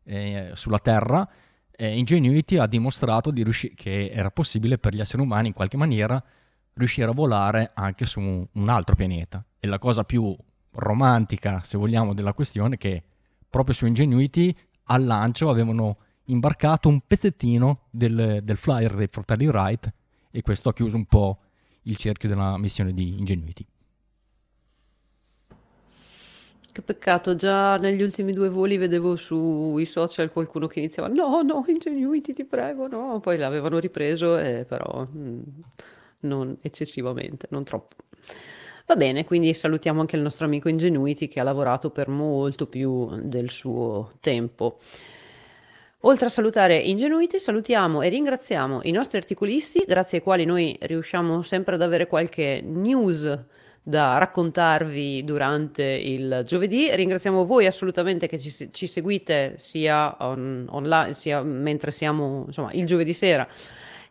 eh, 0.05 0.51
sulla 0.55 0.79
Terra, 0.79 1.29
Ingenuity 1.77 2.57
ha 2.57 2.67
dimostrato 2.67 3.33
di 3.33 3.43
riusci- 3.43 3.75
che 3.75 4.11
era 4.13 4.31
possibile 4.31 4.79
per 4.79 4.95
gli 4.95 5.01
esseri 5.01 5.23
umani 5.23 5.49
in 5.49 5.55
qualche 5.55 5.77
maniera 5.77 6.23
riuscire 6.75 7.09
a 7.09 7.13
volare 7.13 7.71
anche 7.75 8.05
su 8.05 8.21
un, 8.21 8.69
altro 8.69 8.95
pianeta. 8.95 9.45
E 9.59 9.67
la 9.67 9.79
cosa 9.79 10.05
più 10.05 10.37
romantica, 10.73 11.63
se 11.63 11.79
vogliamo, 11.79 12.15
della 12.15 12.33
questione 12.33 12.75
è 12.75 12.79
che 12.79 13.03
proprio 13.55 13.73
su 13.77 13.87
Ingenuity 13.87 14.53
al 14.87 15.05
lancio 15.05 15.49
avevano 15.49 15.99
imbarcato 16.25 16.89
un 16.89 17.03
pezzettino 17.07 17.83
del, 17.89 18.41
del 18.43 18.57
flyer 18.57 18.93
dei 18.97 19.07
fratelli 19.07 19.47
Wright 19.47 19.93
e 20.33 20.43
questo 20.43 20.71
ha 20.71 20.73
chiuso 20.73 20.97
un 20.97 21.05
po' 21.05 21.39
il 21.83 21.97
cerchio 21.97 22.29
della 22.29 22.59
missione 22.59 22.93
di 22.93 23.17
Ingenuity. 23.17 23.65
Che 26.73 26.83
peccato, 26.83 27.37
già 27.37 27.77
negli 27.77 28.03
ultimi 28.03 28.33
due 28.33 28.49
voli 28.49 28.77
vedevo 28.77 29.15
sui 29.15 29.85
social 29.85 30.33
qualcuno 30.33 30.67
che 30.67 30.81
iniziava 30.81 31.07
no, 31.07 31.43
no, 31.43 31.65
Ingenuity 31.69 32.33
ti 32.33 32.45
prego, 32.45 32.89
no, 32.89 33.21
poi 33.21 33.39
l'avevano 33.39 33.79
ripreso, 33.79 34.37
eh, 34.37 34.65
però 34.65 35.07
mh, 35.09 35.19
mm, 35.19 35.41
non 36.23 36.57
eccessivamente, 36.61 37.47
non 37.51 37.63
troppo. 37.63 37.95
Va 38.87 38.97
bene, 38.97 39.25
quindi 39.25 39.55
salutiamo 39.55 40.01
anche 40.01 40.17
il 40.17 40.21
nostro 40.21 40.45
amico 40.45 40.69
Ingenuity 40.69 41.27
che 41.27 41.41
ha 41.41 41.43
lavorato 41.43 41.89
per 41.89 42.09
molto 42.09 42.67
più 42.67 43.09
del 43.23 43.51
suo 43.51 44.13
tempo. 44.21 44.79
Oltre 46.01 46.27
a 46.27 46.29
salutare 46.29 46.77
Ingenuity, 46.77 47.39
salutiamo 47.39 48.03
e 48.03 48.11
ringraziamo 48.11 48.81
i 48.83 48.91
nostri 48.91 49.17
articolisti, 49.17 49.85
grazie 49.87 50.19
ai 50.19 50.25
quali 50.25 50.45
noi 50.45 50.77
riusciamo 50.79 51.41
sempre 51.41 51.77
ad 51.77 51.83
avere 51.83 52.07
qualche 52.07 52.61
news 52.63 53.47
da 53.83 54.19
raccontarvi 54.19 55.25
durante 55.25 55.83
il 55.83 56.43
giovedì. 56.45 56.95
Ringraziamo 56.95 57.47
voi 57.47 57.65
assolutamente 57.65 58.27
che 58.27 58.39
ci, 58.39 58.71
ci 58.71 58.87
seguite 58.87 59.55
sia 59.57 60.15
on, 60.21 60.67
online, 60.69 61.15
sia 61.15 61.41
mentre 61.41 61.91
siamo 61.91 62.45
insomma, 62.49 62.71
il 62.73 62.85
giovedì 62.85 63.15
sera 63.15 63.49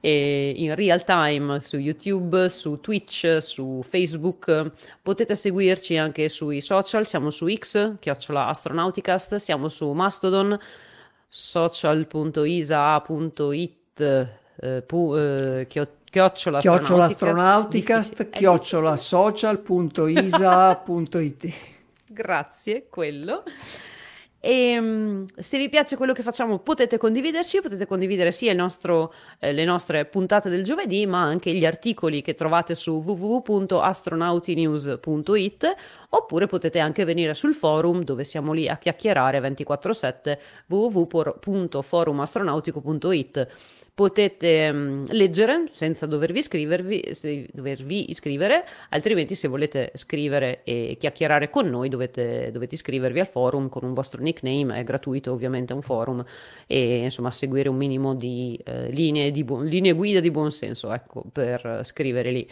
in 0.10 0.76
real 0.76 1.04
time 1.04 1.60
su 1.62 1.78
YouTube, 1.78 2.50
su 2.50 2.80
Twitch, 2.82 3.38
su 3.38 3.82
Facebook. 3.88 4.72
Potete 5.02 5.36
seguirci 5.36 5.98
anche 5.98 6.28
sui 6.30 6.60
social, 6.60 7.08
siamo 7.08 7.30
su 7.30 7.48
X, 7.48 8.00
chiocciola 8.00 8.48
Astronauticast, 8.48 9.36
siamo 9.38 9.70
su 9.70 9.92
Mastodon, 9.94 10.60
social.isa.it, 11.28 12.40
eh, 14.56 14.82
pu, 14.82 15.16
eh, 15.16 15.68
chiocciola, 15.68 16.60
chiocciola 16.60 17.06
astronauticast, 17.06 18.30
chiocciola 18.30 18.98
social.isa.it. 18.98 19.94
Grazie, 22.12 22.88
quello. 22.90 23.44
E 24.46 24.78
um, 24.78 25.24
se 25.38 25.58
vi 25.58 25.70
piace 25.70 25.96
quello 25.96 26.12
che 26.12 26.22
facciamo 26.22 26.60
potete 26.60 26.98
condividerci, 26.98 27.62
potete 27.62 27.86
condividere 27.86 28.34
sia 28.34 28.54
nostro, 28.54 29.14
eh, 29.40 29.54
le 29.54 29.64
nostre 29.64 30.04
puntate 30.04 30.50
del 30.50 30.66
giovedì, 30.66 31.06
ma 31.06 31.22
anche 31.22 31.54
gli 31.54 31.66
articoli 31.66 32.22
che 32.22 32.36
trovate 32.36 32.76
su 32.76 33.02
www.astronautinews.it 33.06 35.76
oppure 36.16 36.46
potete 36.48 36.80
anche 36.80 37.06
venire 37.06 37.34
sul 37.34 37.56
forum 37.56 38.04
dove 38.04 38.24
siamo 38.24 38.54
lì 38.54 38.68
a 38.68 38.78
chiacchierare 38.78 39.40
24/7 39.40 40.38
www.forumastronautico.it 40.68 43.48
potete 43.96 44.70
um, 44.72 45.06
leggere 45.10 45.66
senza 45.72 46.08
dovervi 46.08 46.40
iscrivervi, 46.40 47.50
dovervi 47.52 48.10
iscrivere, 48.10 48.66
altrimenti 48.90 49.36
se 49.36 49.48
volete 49.48 49.92
scrivere 49.94 50.64
e 50.64 50.98
chiacchierare 51.00 51.52
con 51.52 51.70
noi 51.70 51.90
dovete, 51.90 52.50
dovete 52.52 52.74
iscrivervi 52.74 53.20
al 53.20 53.28
forum 53.28 53.70
con 53.70 53.84
un 53.84 53.94
vostro 53.94 54.24
nickname, 54.24 54.80
è 54.80 54.84
gratuito 54.84 55.32
ovviamente 55.32 55.74
un 55.74 55.84
forum 55.84 56.26
e 56.66 57.04
insomma 57.04 57.30
seguire 57.30 57.70
un 57.70 57.76
minimo 57.76 58.16
di, 58.16 58.60
eh, 58.64 58.90
linee, 58.90 59.30
di 59.30 59.44
bu- 59.44 59.62
linee 59.62 59.94
guida 59.94 60.20
di 60.20 60.32
buon 60.32 60.52
senso 60.52 60.92
ecco, 60.92 61.24
per 61.32 61.82
scrivere 61.84 62.32
lì. 62.32 62.48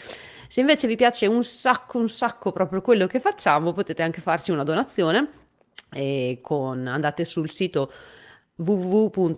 Se 0.52 0.60
invece 0.60 0.86
vi 0.86 0.98
piace 0.98 1.28
un 1.28 1.46
sacco, 1.46 1.98
un 1.98 2.10
sacco 2.10 2.52
proprio 2.52 2.82
quello 2.82 3.08
che 3.08 3.22
facciamo, 3.22 3.72
potete 3.72 4.02
anche 4.02 4.20
farci 4.20 4.52
una 4.52 4.66
donazione 4.66 5.30
e 5.90 6.40
con, 6.42 6.88
andate 6.88 7.24
sul 7.24 7.50
sito 7.50 7.90
www.isaa.it 8.56 9.30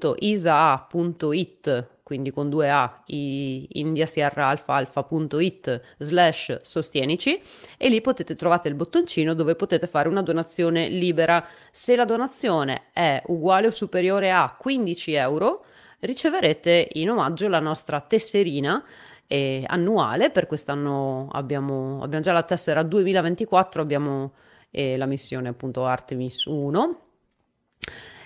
quindi 2.02 2.32
con 2.32 2.50
due 2.50 2.72
A, 2.72 3.04
India 3.06 4.08
Sierra 4.08 4.48
Alfa 4.48 4.74
Alfa.it 4.74 5.82
slash 6.00 6.62
sostienici 6.64 7.40
e 7.78 7.90
lì 7.90 8.02
potete 8.02 8.36
trovare 8.36 8.70
il 8.70 8.76
bottoncino 8.76 9.36
dove 9.36 9.54
potete 9.54 9.86
fare 9.86 10.10
una 10.10 10.24
donazione 10.24 10.88
libera. 10.88 11.46
Se 11.70 11.96
la 11.96 12.06
donazione 12.06 12.86
è 12.92 13.22
uguale 13.28 13.68
o 13.68 13.72
superiore 13.72 14.32
a 14.32 14.56
15 14.58 15.14
euro, 15.14 15.64
riceverete 16.00 16.90
in 16.94 17.12
omaggio 17.12 17.48
la 17.48 17.60
nostra 17.60 18.02
tesserina 18.02 18.84
eh, 19.28 19.64
annuale. 19.68 20.30
Per 20.30 20.48
quest'anno 20.48 21.28
abbiamo, 21.32 22.02
abbiamo, 22.02 22.24
già 22.24 22.34
la 22.34 22.44
tessera 22.44 22.84
2024, 22.84 23.82
abbiamo 23.82 24.34
eh, 24.72 24.98
la 24.98 25.06
missione 25.06 25.50
appunto 25.50 25.86
Artemis 25.86 26.46
1. 26.46 27.00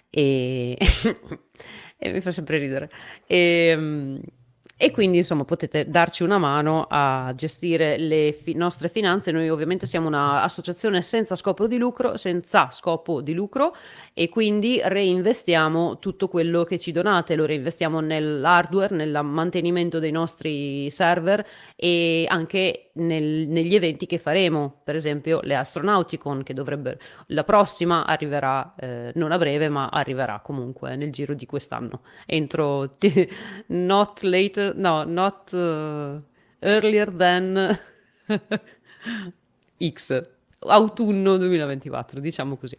E 0.10 0.78
e 1.98 2.12
mi 2.12 2.22
fa 2.22 2.32
sempre 2.32 2.60
ridere. 2.60 2.90
E, 3.26 3.68
ehm, 3.70 4.22
e 4.80 4.92
quindi 4.92 5.18
insomma 5.18 5.44
potete 5.44 5.90
darci 5.90 6.22
una 6.22 6.38
mano 6.38 6.86
a 6.88 7.32
gestire 7.36 7.98
le 7.98 8.32
fi- 8.32 8.54
nostre 8.54 8.90
finanze. 8.90 9.32
Noi 9.32 9.50
ovviamente 9.50 9.88
siamo 9.88 10.08
un'associazione 10.08 11.02
senza 11.02 11.36
scopo 11.36 11.66
di 11.66 11.78
lucro, 11.78 12.16
senza 12.16 12.70
scopo 12.70 13.22
di 13.22 13.34
lucro 13.34 13.76
e 14.20 14.30
quindi 14.30 14.82
reinvestiamo 14.84 16.00
tutto 16.00 16.28
quello 16.28 16.64
che 16.64 16.80
ci 16.80 16.92
donate, 16.92 17.36
lo 17.36 17.46
reinvestiamo 17.46 18.00
nell'hardware, 18.00 18.96
nel 18.96 19.20
mantenimento 19.24 20.00
dei 20.00 20.10
nostri 20.10 20.90
server 20.90 21.46
e 21.76 22.26
anche 22.28 22.90
nel, 22.94 23.48
negli 23.48 23.76
eventi 23.76 24.08
che 24.08 24.18
faremo, 24.18 24.82
per 24.84 24.96
esempio 24.96 25.40
le 25.44 25.54
Astronauticon 25.54 26.42
che 26.42 26.56
dovrebbero, 26.56 26.98
la 27.28 27.44
prossima 27.44 28.08
arriverà 28.08 28.74
eh, 28.80 29.12
non 29.14 29.32
a 29.32 29.38
breve 29.38 29.70
ma 29.70 29.90
arriverà 29.90 30.40
comunque 30.40 30.96
nel 30.96 31.12
giro 31.12 31.36
di 31.36 31.46
quest'anno, 31.46 32.02
entro 32.26 32.90
t- 32.90 33.28
not 33.68 34.24
later, 34.24 34.76
no, 34.76 35.04
not 35.04 35.52
uh, 35.52 36.20
earlier 36.58 37.12
than 37.12 37.80
X, 39.88 40.28
autunno 40.58 41.38
2024, 41.38 42.20
diciamo 42.20 42.58
così. 42.58 42.78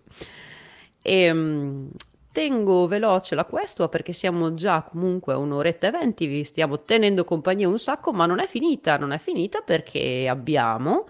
E, 1.03 1.31
um, 1.31 1.91
tengo 2.39 2.87
veloce 2.87 3.35
la 3.35 3.45
questua 3.45 3.89
perché 3.89 4.12
siamo 4.12 4.55
già 4.55 4.83
comunque 4.83 5.33
a 5.33 5.39
un'oretta 5.39 5.89
e 5.89 5.91
venti, 5.91 6.27
vi 6.27 6.45
stiamo 6.45 6.85
tenendo 6.85 7.25
compagnia 7.25 7.66
un 7.66 7.81
sacco, 7.81 8.12
ma 8.12 8.27
non 8.27 8.39
è 8.39 8.47
finita, 8.47 8.97
non 8.97 9.11
è 9.11 9.19
finita 9.19 9.61
perché 9.62 10.29
abbiamo 10.29 11.07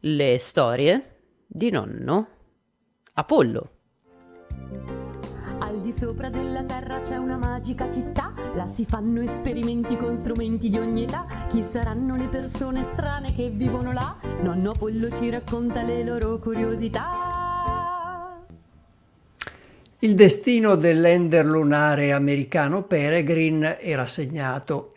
le 0.00 0.38
storie 0.38 1.20
di 1.46 1.70
nonno 1.70 2.28
Apollo. 3.14 3.70
Al 5.60 5.80
di 5.80 5.90
sopra 5.90 6.28
della 6.28 6.62
terra 6.64 6.98
c'è 7.00 7.16
una 7.16 7.38
magica 7.38 7.88
città, 7.88 8.34
là 8.54 8.66
si 8.66 8.84
fanno 8.84 9.22
esperimenti 9.22 9.96
con 9.96 10.16
strumenti 10.16 10.68
di 10.68 10.78
ogni 10.78 11.04
età. 11.04 11.24
Chi 11.48 11.62
saranno 11.62 12.14
le 12.16 12.26
persone 12.26 12.82
strane 12.82 13.32
che 13.34 13.48
vivono 13.48 13.92
là? 13.92 14.18
Nonno 14.42 14.72
Apollo 14.72 15.10
ci 15.16 15.30
racconta 15.30 15.82
le 15.82 16.04
loro 16.04 16.38
curiosità. 16.38 17.17
Il 20.00 20.14
destino 20.14 20.76
dell'ender 20.76 21.44
lunare 21.44 22.12
americano 22.12 22.84
Peregrine 22.84 23.80
era 23.80 24.06
segnato. 24.06 24.92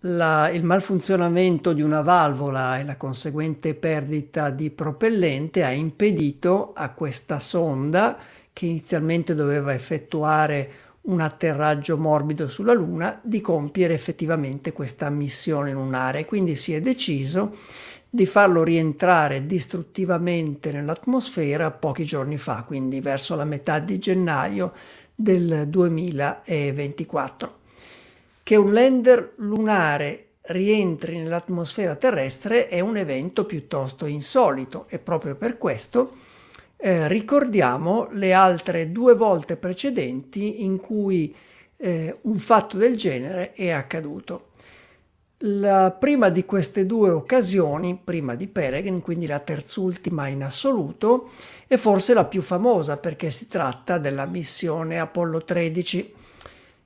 La, 0.00 0.50
il 0.50 0.62
malfunzionamento 0.62 1.72
di 1.72 1.80
una 1.80 2.02
valvola 2.02 2.78
e 2.78 2.84
la 2.84 2.98
conseguente 2.98 3.74
perdita 3.74 4.50
di 4.50 4.68
propellente 4.68 5.64
ha 5.64 5.70
impedito 5.70 6.74
a 6.74 6.90
questa 6.90 7.40
sonda, 7.40 8.18
che 8.52 8.66
inizialmente 8.66 9.34
doveva 9.34 9.72
effettuare 9.72 10.70
un 11.04 11.22
atterraggio 11.22 11.96
morbido 11.96 12.46
sulla 12.50 12.74
Luna, 12.74 13.18
di 13.24 13.40
compiere 13.40 13.94
effettivamente 13.94 14.74
questa 14.74 15.08
missione 15.08 15.72
lunare. 15.72 16.26
Quindi 16.26 16.54
si 16.54 16.74
è 16.74 16.82
deciso 16.82 17.56
di 18.14 18.26
farlo 18.26 18.62
rientrare 18.62 19.44
distruttivamente 19.44 20.70
nell'atmosfera 20.70 21.72
pochi 21.72 22.04
giorni 22.04 22.38
fa, 22.38 22.62
quindi 22.64 23.00
verso 23.00 23.34
la 23.34 23.44
metà 23.44 23.80
di 23.80 23.98
gennaio 23.98 24.72
del 25.12 25.64
2024. 25.66 27.58
Che 28.40 28.54
un 28.54 28.72
lander 28.72 29.32
lunare 29.38 30.26
rientri 30.42 31.18
nell'atmosfera 31.18 31.96
terrestre 31.96 32.68
è 32.68 32.78
un 32.78 32.96
evento 32.96 33.46
piuttosto 33.46 34.06
insolito 34.06 34.86
e 34.88 35.00
proprio 35.00 35.34
per 35.34 35.58
questo 35.58 36.12
eh, 36.76 37.08
ricordiamo 37.08 38.06
le 38.12 38.32
altre 38.32 38.92
due 38.92 39.16
volte 39.16 39.56
precedenti 39.56 40.62
in 40.62 40.76
cui 40.76 41.34
eh, 41.78 42.16
un 42.20 42.38
fatto 42.38 42.76
del 42.76 42.96
genere 42.96 43.50
è 43.50 43.70
accaduto. 43.70 44.50
La 45.38 45.90
prima 45.90 46.28
di 46.28 46.44
queste 46.44 46.86
due 46.86 47.10
occasioni, 47.10 48.00
prima 48.02 48.36
di 48.36 48.46
Peregrine, 48.46 49.00
quindi 49.00 49.26
la 49.26 49.40
terzultima 49.40 50.28
in 50.28 50.44
assoluto, 50.44 51.30
è 51.66 51.76
forse 51.76 52.14
la 52.14 52.24
più 52.24 52.40
famosa 52.40 52.96
perché 52.98 53.32
si 53.32 53.48
tratta 53.48 53.98
della 53.98 54.26
missione 54.26 55.00
Apollo 55.00 55.42
13. 55.42 56.14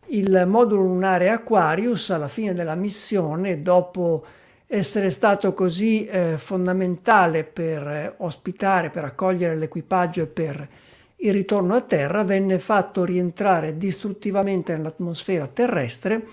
Il 0.06 0.44
modulo 0.46 0.82
lunare 0.82 1.28
Aquarius 1.28 2.08
alla 2.08 2.26
fine 2.26 2.54
della 2.54 2.74
missione, 2.74 3.60
dopo 3.60 4.24
essere 4.66 5.10
stato 5.10 5.52
così 5.52 6.06
eh, 6.06 6.36
fondamentale 6.38 7.44
per 7.44 7.86
eh, 7.86 8.14
ospitare, 8.16 8.88
per 8.88 9.04
accogliere 9.04 9.56
l'equipaggio 9.56 10.22
e 10.22 10.26
per 10.26 10.68
il 11.16 11.32
ritorno 11.32 11.74
a 11.74 11.82
terra, 11.82 12.24
venne 12.24 12.58
fatto 12.58 13.04
rientrare 13.04 13.76
distruttivamente 13.76 14.74
nell'atmosfera 14.74 15.46
terrestre 15.46 16.26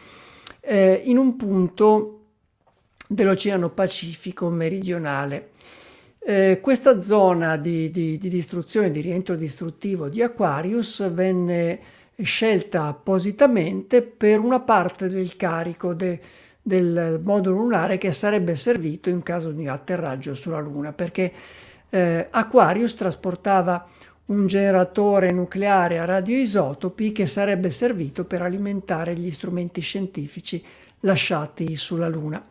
eh, 0.66 1.02
in 1.06 1.18
un 1.18 1.36
punto 1.36 2.20
dell'Oceano 3.08 3.70
Pacifico 3.70 4.50
meridionale. 4.50 5.52
Eh, 6.20 6.60
questa 6.60 7.02
zona 7.02 7.56
di, 7.56 7.92
di, 7.92 8.18
di 8.18 8.30
distruzione, 8.30 8.90
di 8.90 9.02
rientro 9.02 9.36
distruttivo 9.36 10.10
di 10.10 10.24
Aquarius 10.24 11.08
venne 11.12 11.80
scelta 12.18 12.86
appositamente 12.86 14.02
per 14.02 14.40
una 14.40 14.60
parte 14.60 15.08
del 15.08 15.36
carico 15.36 15.94
de, 15.94 16.20
del 16.62 17.22
modulo 17.24 17.58
lunare 17.58 18.00
che 18.00 18.12
sarebbe 18.12 18.56
servito 18.56 19.10
in 19.10 19.22
caso 19.22 19.52
di 19.52 19.68
atterraggio 19.68 20.34
sulla 20.34 20.60
Luna, 20.60 20.94
perché 20.94 21.32
eh, 21.90 22.28
Aquarius 22.32 22.96
trasportava 22.96 23.86
un 24.28 24.48
generatore 24.48 25.32
nucleare 25.32 26.00
a 26.00 26.06
radioisotopi 26.06 27.12
che 27.12 27.28
sarebbe 27.28 27.70
servito 27.70 28.26
per 28.26 28.42
alimentare 28.42 29.16
gli 29.16 29.32
strumenti 29.32 29.82
scientifici 29.82 30.64
lasciati 31.02 31.76
sulla 31.76 32.08
Luna. 32.08 32.44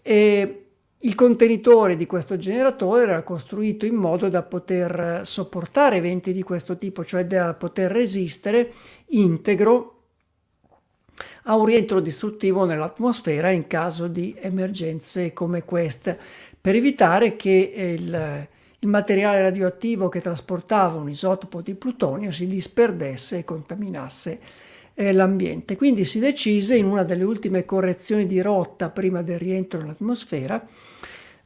E 0.00 0.64
il 1.02 1.14
contenitore 1.14 1.96
di 1.96 2.06
questo 2.06 2.36
generatore 2.36 3.02
era 3.02 3.22
costruito 3.22 3.86
in 3.86 3.94
modo 3.94 4.28
da 4.28 4.42
poter 4.42 5.22
sopportare 5.24 5.96
eventi 5.96 6.32
di 6.32 6.42
questo 6.42 6.78
tipo, 6.78 7.04
cioè 7.04 7.26
da 7.26 7.54
poter 7.54 7.90
resistere 7.90 8.72
integro 9.08 9.96
a 11.44 11.54
un 11.56 11.64
rientro 11.64 12.00
distruttivo 12.00 12.64
nell'atmosfera 12.64 13.50
in 13.50 13.66
caso 13.66 14.08
di 14.08 14.34
emergenze 14.38 15.32
come 15.32 15.64
queste, 15.64 16.18
per 16.60 16.74
evitare 16.74 17.36
che 17.36 17.96
il, 17.98 18.48
il 18.82 18.88
materiale 18.88 19.42
radioattivo 19.42 20.08
che 20.08 20.22
trasportava 20.22 20.98
un 20.98 21.10
isotopo 21.10 21.60
di 21.60 21.74
plutonio 21.74 22.32
si 22.32 22.46
disperdesse 22.46 23.38
e 23.38 23.44
contaminasse 23.44 24.40
eh, 24.94 25.12
l'ambiente. 25.12 25.76
Quindi 25.76 26.04
si 26.06 26.18
decise 26.18 26.76
in 26.76 26.86
una 26.86 27.02
delle 27.02 27.24
ultime 27.24 27.66
correzioni 27.66 28.26
di 28.26 28.40
rotta 28.40 28.88
prima 28.88 29.20
del 29.22 29.38
rientro 29.38 29.80
nell'atmosfera, 29.80 30.66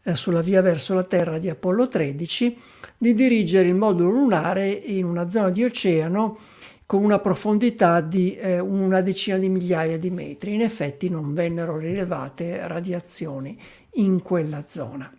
eh, 0.03 0.15
sulla 0.15 0.43
via 0.43 0.61
verso 0.61 0.95
la 0.95 1.03
Terra 1.03 1.39
di 1.39 1.49
Apollo 1.49 1.89
13, 1.89 2.57
di 2.97 3.15
dirigere 3.15 3.67
il 3.67 3.75
modulo 3.75 4.11
lunare 4.11 4.69
in 4.69 5.05
una 5.05 5.29
zona 5.29 5.51
di 5.51 5.65
oceano 5.65 6.39
con 6.87 7.03
una 7.03 7.19
profondità 7.19 8.01
di 8.01 8.37
eh, 8.37 8.61
una 8.61 9.01
decina 9.01 9.39
di 9.39 9.49
migliaia 9.49 9.99
di 9.99 10.11
metri. 10.11 10.55
In 10.55 10.61
effetti 10.61 11.09
non 11.09 11.35
vennero 11.35 11.79
rilevate 11.79 12.65
radiazioni 12.69 13.59
in 13.95 14.23
quella 14.23 14.65
zona. 14.69 15.13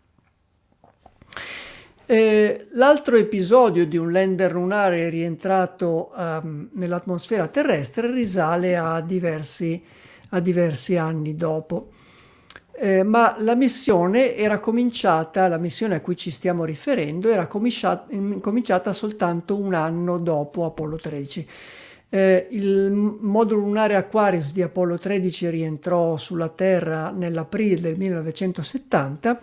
Eh, 2.07 2.67
l'altro 2.73 3.15
episodio 3.15 3.87
di 3.87 3.97
un 3.97 4.11
lander 4.11 4.53
lunare 4.53 5.09
rientrato 5.09 6.11
um, 6.15 6.69
nell'atmosfera 6.73 7.47
terrestre 7.47 8.11
risale 8.11 8.77
a 8.77 9.01
diversi, 9.01 9.81
a 10.29 10.39
diversi 10.39 10.97
anni 10.97 11.33
dopo. 11.33 11.89
Eh, 12.77 13.01
ma 13.01 13.35
la 13.39 13.55
missione 13.55 14.35
era 14.35 14.59
cominciata, 14.59 15.47
la 15.47 15.57
missione 15.57 15.95
a 15.95 16.01
cui 16.01 16.15
ci 16.15 16.29
stiamo 16.29 16.63
riferendo, 16.63 17.27
era 17.27 17.47
cominciata, 17.47 18.05
cominciata 18.39 18.93
soltanto 18.93 19.57
un 19.57 19.73
anno 19.73 20.19
dopo 20.19 20.65
Apollo 20.65 20.97
13. 20.97 21.47
Eh, 22.09 22.47
il 22.51 22.91
modulo 22.91 23.61
lunare 23.61 23.95
Aquarius 23.95 24.51
di 24.51 24.61
Apollo 24.61 24.99
13 24.99 25.49
rientrò 25.49 26.17
sulla 26.17 26.49
Terra 26.49 27.09
nell'aprile 27.09 27.81
del 27.81 27.97
1970 27.97 29.39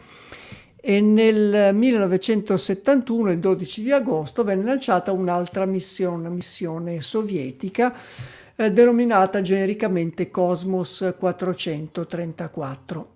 e 0.84 1.00
nel 1.00 1.72
1971, 1.72 3.30
il 3.30 3.38
12 3.38 3.82
di 3.82 3.92
agosto, 3.92 4.42
venne 4.42 4.64
lanciata 4.64 5.12
un'altra 5.12 5.64
missione, 5.64 6.16
una 6.16 6.28
missione 6.28 7.00
sovietica 7.00 7.94
eh, 8.56 8.72
denominata 8.72 9.40
genericamente 9.42 10.28
Cosmos 10.28 11.14
434. 11.16 13.10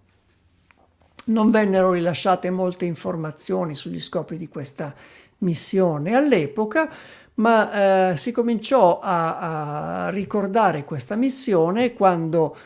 Non 1.24 1.50
vennero 1.50 1.90
rilasciate 1.90 2.50
molte 2.50 2.84
informazioni 2.84 3.74
sugli 3.74 4.00
scopi 4.00 4.36
di 4.36 4.46
questa 4.46 4.94
missione 5.38 6.14
all'epoca, 6.14 6.88
ma 7.34 8.12
eh, 8.12 8.16
si 8.16 8.30
cominciò 8.30 9.00
a, 9.00 10.04
a, 10.04 10.10
ricordare 10.10 10.84
questa 10.84 11.16
missione 11.16 11.94
quando 11.94 12.56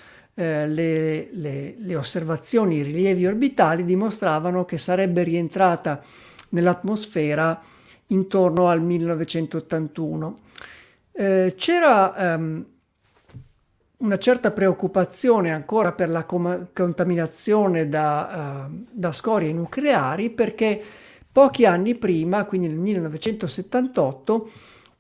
eh, 0.41 0.67
le, 0.67 1.29
le, 1.33 1.75
le, 1.77 1.97
osservazioni, 1.97 2.77
i 2.77 2.83
rilievi 2.83 3.27
orbitali 3.27 3.85
dimostravano 3.85 4.65
che 4.65 4.79
sarebbe 4.79 5.23
rientrata 5.23 6.03
nell'atmosfera 6.51 7.61
intorno 8.07 8.69
al 8.69 8.81
1981. 8.81 10.39
Eh, 11.13 11.55
c'era 11.59 12.17
ehm, 12.17 12.65
una 13.99 14.19
certa 14.19 14.51
preoccupazione 14.51 15.51
ancora 15.51 15.93
per 15.93 16.09
la 16.09 16.25
com- 16.25 16.69
contaminazione 16.73 17.91
da, 17.91 18.67
uh, 18.67 18.87
da, 18.91 19.13
scorie 19.13 19.53
nucleari 19.53 20.31
perché 20.31 20.83
pochi 21.31 21.67
anni 21.67 21.97
prima, 21.97 22.47
quindi 22.47 22.69
nel 22.69 22.79
1978, 22.79 24.51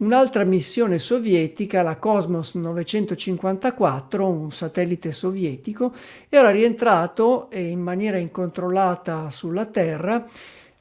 un'altra 0.00 0.44
missione 0.44 0.98
sovietica, 0.98 1.82
la 1.82 1.96
Cosmos 1.96 2.54
954, 2.54 4.26
un 4.26 4.50
satellite 4.50 5.12
sovietico, 5.12 5.92
era 6.28 6.50
rientrato 6.50 7.48
in 7.52 7.80
maniera 7.80 8.18
incontrollata 8.18 9.30
sulla 9.30 9.66
Terra 9.66 10.26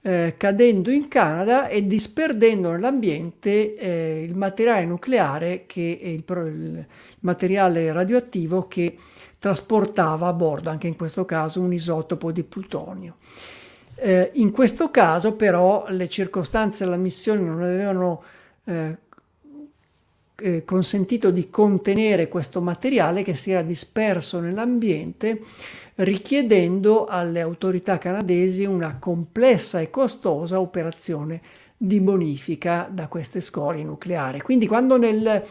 eh, 0.02 0.36
cadendo 0.38 0.92
in 0.92 1.10
Canada 1.10 1.68
e 1.68 1.86
disperdendo 1.86 2.72
nell'ambiente 2.72 3.76
eh, 3.76 4.24
il 4.24 4.36
materiale 4.36 4.86
nucleare, 4.86 5.66
che 5.68 6.00
è 6.02 6.08
il, 6.08 6.24
il, 6.28 6.86
materiale 7.22 7.92
radioattivo 7.92 8.68
che 8.68 8.96
trasportava 9.38 10.28
a 10.28 10.34
bordo, 10.34 10.70
anche 10.70 10.88
in 10.88 10.96
questo 10.96 11.26
caso 11.26 11.60
un 11.60 11.74
isotopo 11.74 12.32
di 12.32 12.44
plutonio. 12.44 13.18
Eh, 13.96 14.32
in 14.36 14.52
questo 14.52 14.90
caso 14.90 15.34
però 15.34 15.86
le 15.90 16.08
circostanze 16.08 16.86
della 16.86 16.96
missione 16.96 17.42
non 17.42 17.62
avevano 17.62 18.24
eh, 20.42 20.64
consentito 20.66 21.32
di 21.32 21.50
contenere 21.50 22.28
questo 22.28 22.62
materiale 22.62 23.24
che 23.24 23.36
si 23.36 23.52
era 23.52 23.62
disperso 23.62 24.40
nell'ambiente 24.40 25.42
richiedendo 25.96 27.06
alle 27.06 27.42
autorità 27.42 27.98
canadesi 27.98 28.64
una 28.64 28.98
complessa 28.98 29.80
e 29.80 29.90
costosa 29.90 30.60
operazione 30.60 31.42
di 31.76 32.00
bonifica 32.00 32.88
da 32.92 33.08
queste 33.08 33.42
scorie 33.42 33.84
nucleari. 33.84 34.42
Quindi 34.42 34.68
quando 34.68 34.98
nel 34.98 35.44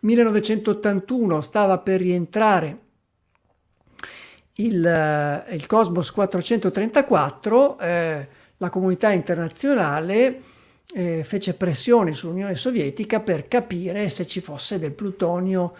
1981 0.00 1.40
stava 1.40 1.78
per 1.78 2.00
rientrare 2.00 2.78
il, 4.54 4.86
eh, 4.86 5.54
il 5.54 5.66
Cosmos 5.66 6.10
434, 6.10 7.78
eh, 7.78 8.28
la 8.56 8.70
comunità 8.70 9.10
internazionale 9.10 10.42
eh, 10.94 11.22
fece 11.24 11.54
pressioni 11.54 12.14
sull'Unione 12.14 12.56
Sovietica 12.56 13.20
per 13.20 13.48
capire 13.48 14.08
se 14.08 14.26
ci 14.26 14.40
fosse 14.40 14.78
del 14.78 14.92
plutonio 14.92 15.72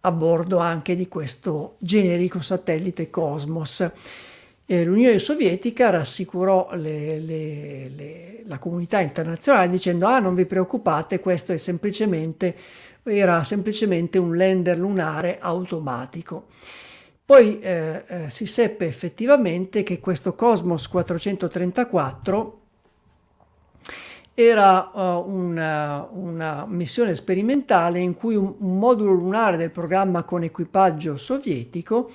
a 0.00 0.12
bordo 0.12 0.58
anche 0.58 0.94
di 0.94 1.08
questo 1.08 1.76
generico 1.78 2.40
satellite 2.40 3.10
Cosmos. 3.10 3.90
Eh, 4.66 4.84
L'Unione 4.84 5.18
Sovietica 5.18 5.90
rassicurò 5.90 6.74
le, 6.74 7.18
le, 7.18 7.88
le, 7.88 8.42
la 8.44 8.58
comunità 8.58 9.00
internazionale 9.00 9.68
dicendo 9.70 10.06
ah 10.06 10.18
non 10.18 10.34
vi 10.34 10.46
preoccupate 10.46 11.20
questo 11.20 11.56
semplicemente, 11.56 12.54
era 13.02 13.42
semplicemente 13.44 14.18
un 14.18 14.36
lander 14.36 14.78
lunare 14.78 15.38
automatico. 15.40 16.46
Poi 17.24 17.60
eh, 17.60 18.04
eh, 18.06 18.30
si 18.30 18.46
seppe 18.46 18.86
effettivamente 18.86 19.82
che 19.82 20.00
questo 20.00 20.34
Cosmos 20.34 20.88
434 20.88 22.60
era 24.40 24.90
uh, 24.92 25.28
una, 25.28 26.08
una, 26.12 26.64
missione 26.68 27.16
sperimentale 27.16 27.98
in 27.98 28.14
cui 28.14 28.36
un, 28.36 28.54
un, 28.56 28.78
modulo 28.78 29.12
lunare 29.12 29.56
del 29.56 29.72
programma 29.72 30.22
con 30.22 30.44
equipaggio 30.44 31.16
sovietico 31.16 32.12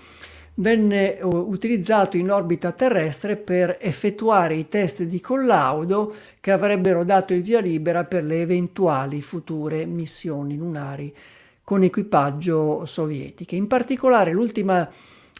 venne 0.53 1.19
uh, 1.21 1.27
utilizzato 1.27 2.15
in 2.15 2.31
orbita 2.31 2.71
terrestre 2.71 3.35
per 3.35 3.77
effettuare 3.81 4.55
i 4.55 4.69
test 4.69 5.03
di 5.03 5.19
collaudo 5.19 6.13
che 6.39 6.51
avrebbero 6.51 7.03
dato 7.03 7.33
il 7.33 7.41
via 7.41 7.59
libera 7.59 8.05
per 8.05 8.23
le 8.23 8.39
eventuali 8.39 9.21
future 9.21 9.85
missioni 9.85 10.55
lunari 10.55 11.13
con 11.61 11.83
equipaggio 11.83 12.85
sovietiche. 12.85 13.57
In 13.57 13.67
particolare 13.67 14.31
l'ultima 14.31 14.89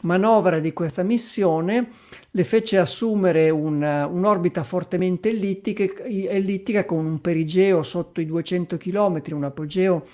manovra 0.04 0.60
di 0.60 0.74
questa 0.74 1.04
missione 1.04 1.90
le 2.32 2.44
fece 2.44 2.78
assumere 2.78 3.50
un, 3.50 3.82
un'orbita 3.82 4.64
fortemente 4.64 5.30
ellittica, 5.30 5.84
ellittica, 6.04 6.86
con 6.86 7.06
un 7.06 7.22
perigeo 7.22 7.84
sotto 7.84 8.22
i 8.22 8.26
200 8.26 8.78
km, 8.78 9.22
un 9.32 9.44
apogeo 9.44 10.06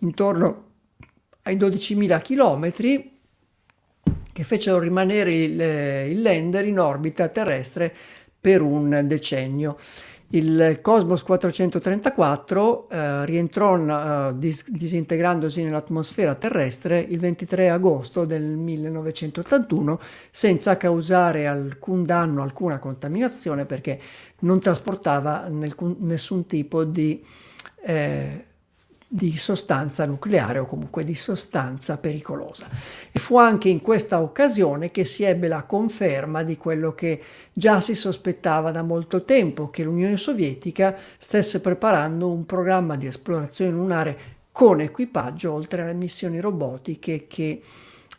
intorno 0.00 0.64
ai 1.42 1.56
12.000 1.56 2.22
km, 2.22 2.72
che 4.32 4.44
fecero 4.44 4.78
rimanere 4.78 5.34
il, 5.34 5.60
il 6.10 6.22
lander 6.22 6.66
in 6.66 6.78
orbita 6.78 7.28
terrestre 7.28 7.94
per 8.40 8.60
un 8.60 9.04
decennio. 9.06 9.78
Il 10.28 10.80
Cosmos 10.82 11.22
434 11.22 12.88
eh, 12.88 13.24
rientrò 13.24 13.76
eh, 13.76 14.32
dis- 14.36 14.68
disintegrandosi 14.68 15.62
nell'atmosfera 15.62 16.34
terrestre 16.34 16.98
il 16.98 17.20
23 17.20 17.70
agosto 17.70 18.24
del 18.24 18.42
1981 18.42 20.00
senza 20.30 20.76
causare 20.76 21.46
alcun 21.46 22.04
danno, 22.04 22.42
alcuna 22.42 22.78
contaminazione 22.78 23.64
perché 23.64 24.00
non 24.40 24.58
trasportava 24.60 25.46
nel- 25.48 25.76
nessun 25.98 26.46
tipo 26.46 26.84
di 26.84 27.24
eh, 27.82 28.44
di 29.14 29.36
sostanza 29.36 30.06
nucleare 30.06 30.58
o 30.58 30.66
comunque 30.66 31.04
di 31.04 31.14
sostanza 31.14 31.98
pericolosa. 31.98 32.66
E 33.12 33.20
fu 33.20 33.38
anche 33.38 33.68
in 33.68 33.80
questa 33.80 34.20
occasione 34.20 34.90
che 34.90 35.04
si 35.04 35.22
ebbe 35.22 35.46
la 35.46 35.62
conferma 35.62 36.42
di 36.42 36.56
quello 36.56 36.94
che 36.94 37.22
già 37.52 37.80
si 37.80 37.94
sospettava 37.94 38.72
da 38.72 38.82
molto 38.82 39.22
tempo, 39.22 39.70
che 39.70 39.84
l'Unione 39.84 40.16
Sovietica 40.16 40.96
stesse 41.16 41.60
preparando 41.60 42.28
un 42.28 42.44
programma 42.44 42.96
di 42.96 43.06
esplorazione 43.06 43.70
lunare 43.70 44.18
con 44.50 44.80
equipaggio 44.80 45.52
oltre 45.52 45.82
alle 45.82 45.94
missioni 45.94 46.40
robotiche 46.40 47.28
che 47.28 47.62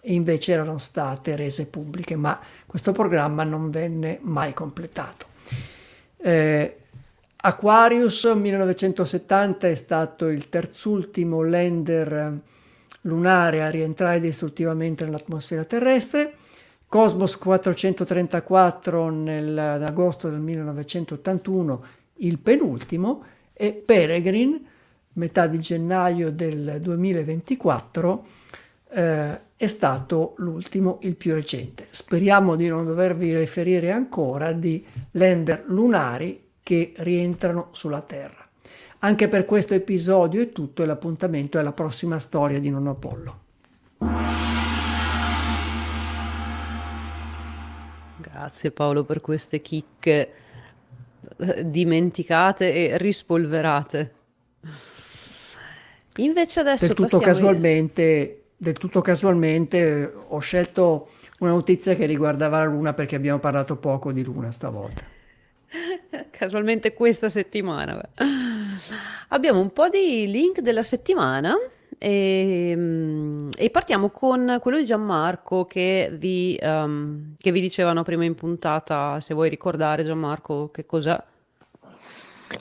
invece 0.03 0.53
erano 0.53 0.77
state 0.77 1.35
rese 1.35 1.67
pubbliche, 1.67 2.15
ma 2.15 2.39
questo 2.65 2.93
programma 2.93 3.43
non 3.43 3.69
venne 3.69 4.19
mai 4.21 4.53
completato. 4.53 5.25
Eh, 6.19 6.77
Aquarius 7.47 8.23
1970 8.23 9.67
è 9.67 9.75
stato 9.75 10.29
il 10.29 10.49
terzultimo 10.49 11.43
lander 11.43 12.39
lunare 13.01 13.61
a 13.61 13.69
rientrare 13.69 14.19
distruttivamente 14.19 15.05
nell'atmosfera 15.05 15.63
terrestre. 15.63 16.37
Cosmos 16.87 17.37
434 17.37 19.09
nell'agosto 19.11 20.27
del 20.27 20.39
1981 20.39 21.85
il 22.13 22.39
penultimo 22.39 23.23
e 23.53 23.73
Peregrine 23.73 24.59
metà 25.13 25.45
di 25.45 25.59
gennaio 25.59 26.31
del 26.31 26.79
2024 26.81 28.25
eh, 28.89 29.39
è 29.55 29.67
stato 29.67 30.33
l'ultimo, 30.37 30.97
il 31.03 31.15
più 31.15 31.35
recente. 31.35 31.85
Speriamo 31.91 32.55
di 32.55 32.67
non 32.67 32.85
dovervi 32.85 33.37
riferire 33.37 33.91
ancora 33.91 34.51
di 34.51 34.83
lander 35.11 35.65
lunari 35.67 36.44
che 36.65 36.93
rientrano 36.95 37.67
sulla 37.73 38.01
Terra. 38.01 38.43
Anche 38.99 39.27
per 39.27 39.45
questo 39.45 39.75
episodio 39.75 40.41
è 40.41 40.51
tutto 40.51 40.81
e 40.81 40.87
l'appuntamento 40.87 41.59
è 41.59 41.61
la 41.61 41.73
prossima 41.73 42.17
storia 42.17 42.59
di 42.59 42.71
Non 42.71 42.87
Apollo. 42.87 43.39
Grazie 48.17 48.71
Paolo 48.71 49.03
per 49.03 49.21
queste 49.21 49.61
chicche 49.61 50.31
eh, 51.37 51.69
dimenticate 51.69 52.73
e 52.73 52.97
rispolverate. 52.97 54.13
Invece 56.15 56.61
adesso 56.61 56.87
del 56.87 56.95
tutto, 56.95 57.19
casualmente, 57.19 58.45
del 58.57 58.73
tutto 58.73 59.01
casualmente 59.01 60.11
ho 60.29 60.39
scelto 60.39 61.09
una 61.41 61.51
notizia 61.51 61.93
che 61.93 62.07
riguardava 62.07 62.57
la 62.57 62.65
Luna 62.65 62.95
perché 62.95 63.15
abbiamo 63.15 63.37
parlato 63.37 63.75
poco 63.75 64.11
di 64.11 64.23
Luna 64.23 64.51
stavolta. 64.51 65.14
Casualmente 66.31 66.93
questa 66.93 67.29
settimana. 67.29 68.01
Abbiamo 69.29 69.59
un 69.59 69.71
po' 69.71 69.89
di 69.89 70.29
link 70.29 70.59
della 70.59 70.83
settimana 70.83 71.55
e, 71.97 72.73
mm, 72.75 73.49
e 73.57 73.69
partiamo 73.69 74.09
con 74.09 74.57
quello 74.61 74.77
di 74.77 74.85
Gianmarco 74.85 75.65
che 75.65 76.09
vi, 76.13 76.57
um, 76.61 77.35
che 77.37 77.51
vi 77.51 77.61
dicevano 77.61 78.03
prima 78.03 78.25
in 78.25 78.35
puntata, 78.35 79.19
se 79.21 79.33
vuoi 79.33 79.49
ricordare 79.49 80.03
Gianmarco 80.03 80.69
che 80.71 80.85
cos'è. 80.85 81.21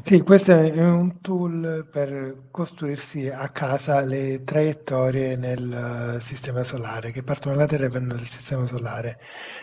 Sì, 0.02 0.22
questo 0.22 0.52
è 0.52 0.82
un 0.82 1.20
tool 1.20 1.86
per 1.90 2.46
costruirsi 2.50 3.28
a 3.28 3.48
casa 3.50 4.00
le 4.00 4.42
traiettorie 4.42 5.36
nel 5.36 6.18
sistema 6.20 6.64
solare, 6.64 7.10
che 7.10 7.22
partono 7.22 7.54
dalla 7.54 7.66
Terra 7.66 7.84
e 7.84 7.88
vanno 7.88 8.14
dal 8.14 8.26
sistema 8.26 8.66
solare. 8.66 9.18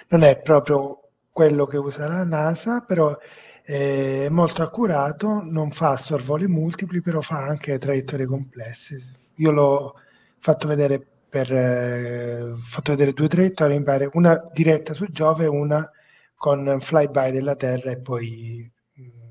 Non 0.09 0.23
è 0.23 0.39
proprio 0.39 1.09
quello 1.31 1.65
che 1.65 1.77
usa 1.77 2.07
la 2.07 2.23
NASA, 2.23 2.81
però 2.81 3.18
è 3.63 4.27
molto 4.29 4.63
accurato, 4.63 5.41
non 5.43 5.71
fa 5.71 5.97
sorvoli 5.97 6.47
multipli, 6.47 7.01
però 7.01 7.21
fa 7.21 7.38
anche 7.43 7.77
traiettorie 7.77 8.25
complesse. 8.25 9.01
Io 9.35 9.51
l'ho 9.51 9.95
fatto 10.39 10.67
vedere 10.67 11.05
per 11.29 11.51
eh, 11.51 12.55
fatto 12.57 12.91
vedere 12.91 13.13
due 13.13 13.27
traiettorie, 13.27 13.77
mi 13.77 13.83
pare, 13.83 14.09
una 14.13 14.49
diretta 14.51 14.93
su 14.93 15.05
Giove 15.07 15.45
e 15.45 15.47
una 15.47 15.89
con 16.35 16.77
flyby 16.79 17.31
della 17.31 17.55
Terra 17.55 17.91
e 17.91 17.99
poi 17.99 18.69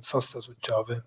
sosta 0.01 0.41
su 0.41 0.55
Giove. 0.59 1.05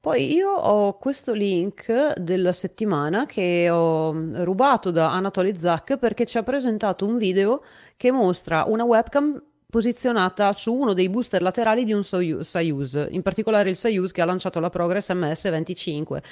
Poi 0.00 0.32
io 0.32 0.50
ho 0.50 0.96
questo 0.96 1.32
link 1.32 2.14
della 2.18 2.52
settimana 2.52 3.26
che 3.26 3.68
ho 3.68 4.12
rubato 4.44 4.90
da 4.90 5.12
Anatoly 5.12 5.58
Zak 5.58 5.98
perché 5.98 6.24
ci 6.24 6.38
ha 6.38 6.42
presentato 6.44 7.04
un 7.04 7.18
video 7.18 7.62
che 7.96 8.12
mostra 8.12 8.64
una 8.66 8.84
webcam 8.84 9.42
posizionata 9.70 10.52
su 10.54 10.72
uno 10.72 10.94
dei 10.94 11.10
booster 11.10 11.42
laterali 11.42 11.84
di 11.84 11.92
un 11.92 12.02
Soyuz, 12.02 13.06
in 13.10 13.20
particolare 13.20 13.68
il 13.68 13.76
Soyuz 13.76 14.12
che 14.12 14.22
ha 14.22 14.24
lanciato 14.24 14.60
la 14.60 14.70
Progress 14.70 15.10
MS-25 15.12 16.22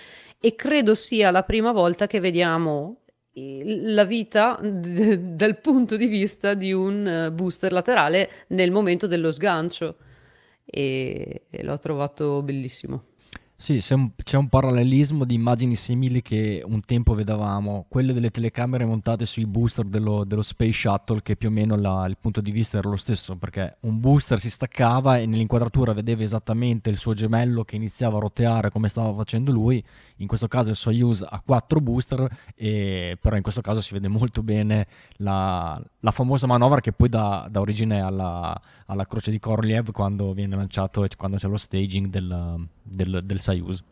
e 0.41 0.55
credo 0.55 0.95
sia 0.95 1.31
la 1.31 1.43
prima 1.43 1.73
volta 1.73 2.07
che 2.07 2.19
vediamo 2.19 3.03
la 3.35 4.05
vita 4.05 4.59
d- 4.63 5.35
dal 5.35 5.61
punto 5.61 5.97
di 5.99 6.07
vista 6.07 6.55
di 6.55 6.73
un 6.73 7.07
eh, 7.07 7.31
booster 7.31 7.71
laterale 7.71 8.31
nel 8.49 8.71
momento 8.71 9.07
dello 9.07 9.31
sgancio 9.31 9.97
e, 10.65 11.43
e 11.51 11.63
l'ho 11.63 11.79
trovato 11.79 12.41
bellissimo. 12.41 13.16
Sì, 13.59 13.83
un, 13.93 14.11
c'è 14.23 14.37
un, 14.37 14.49
parallelismo 14.49 15.25
di 15.25 15.33
immagini 15.33 15.77
simili 15.77 16.21
che 16.21 16.63
un 16.63 16.83
tempo 16.83 17.15
vedevamo, 17.15 17.87
quelle 17.89 18.13
delle 18.13 18.31
telecamere 18.31 18.85
montate 18.85 19.25
sui 19.25 19.47
booster 19.47 19.87
dello, 19.87 20.25
dello 20.25 20.43
Space 20.43 20.73
Shuttle, 20.73 21.23
che 21.23 21.37
più 21.37 21.49
o 21.49 21.53
meno 21.53 21.75
la, 21.75 22.05
il 22.07 22.19
punto 22.21 22.43
di 22.43 22.51
vista 22.51 22.77
era 22.77 22.91
lo 22.91 22.97
stesso, 22.97 23.35
perché 23.37 23.79
un 23.81 23.99
booster 23.99 24.39
si 24.39 24.51
staccava 24.51 25.17
e 25.17 25.25
nell'inquadratura 25.25 25.95
vedeva 25.95 26.23
esattamente 26.23 26.91
il 26.91 26.99
suo 26.99 27.15
gemello 27.15 27.65
che 27.65 27.77
iniziava 27.77 28.19
a 28.19 28.21
roteare 28.21 28.71
come 28.71 28.89
stava 28.89 29.15
facendo 29.15 29.53
lui, 29.53 29.83
in 30.17 30.27
questo 30.27 30.49
caso 30.49 30.69
il 30.69 30.77
Soyuz 30.77 31.23
ha 31.27 31.41
quattro 31.43 31.81
booster, 31.81 32.29
e, 32.55 33.17
però 33.19 33.37
in 33.37 33.43
questo 33.43 33.63
caso 33.63 33.81
si 33.81 33.95
vede 33.95 34.09
molto 34.09 34.43
bene 34.43 34.87
la, 35.17 35.83
la 36.01 36.11
famosa 36.11 36.47
manovra 36.47 36.81
che 36.81 36.93
poi 36.93 37.09
dà, 37.09 37.49
dà 37.51 37.61
origine 37.61 38.01
alla, 38.01 38.61
alla, 38.85 39.07
croce 39.07 39.31
di 39.31 39.39
Korolev 39.39 39.93
quando 39.93 40.35
viene 40.35 40.57
lanciato 40.57 41.05
e 41.05 41.09
quando 41.17 41.39
c'è 41.39 41.49
lo 41.49 41.57
staging 41.57 42.09
del, 42.09 42.69
del, 42.83 43.21
del 43.25 43.41
Soyuz. 43.47 43.83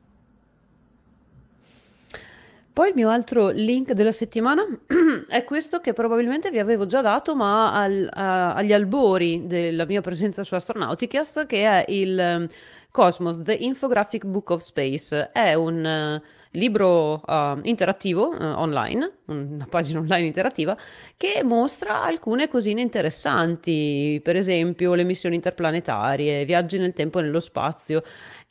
Poi 2.74 2.89
il 2.89 2.94
mio 2.97 3.09
altro 3.09 3.51
link 3.51 3.93
della 3.93 4.10
settimana 4.10 4.64
è 5.28 5.44
questo 5.44 5.78
che 5.78 5.93
probabilmente 5.93 6.51
vi 6.51 6.59
avevo 6.59 6.86
già 6.86 7.02
dato, 7.02 7.36
ma 7.36 7.72
al, 7.72 8.09
a, 8.10 8.55
agli 8.55 8.72
albori 8.72 9.47
della 9.47 9.85
mia 9.86 10.01
presenza 10.01 10.43
su 10.43 10.56
Astronauticast, 10.56 11.47
che 11.47 11.64
è 11.64 11.85
il 11.86 12.48
Cosmos, 12.90 13.43
The 13.43 13.55
Infographic 13.55 14.24
Book 14.24 14.51
of 14.51 14.60
Space. 14.60 15.31
È 15.31 15.55
un 15.55 16.20
uh, 16.20 16.26
libro 16.51 17.22
uh, 17.24 17.60
interattivo 17.62 18.31
uh, 18.31 18.43
online, 18.43 19.18
una 19.26 19.66
pagina 19.70 20.01
online 20.01 20.26
interattiva, 20.26 20.76
che 21.16 21.43
mostra 21.44 22.02
alcune 22.02 22.48
cosine 22.48 22.81
interessanti, 22.81 24.20
per 24.20 24.35
esempio 24.35 24.94
le 24.94 25.05
missioni 25.05 25.36
interplanetarie, 25.36 26.44
viaggi 26.44 26.78
nel 26.78 26.93
tempo 26.93 27.20
e 27.20 27.22
nello 27.22 27.40
spazio. 27.40 28.02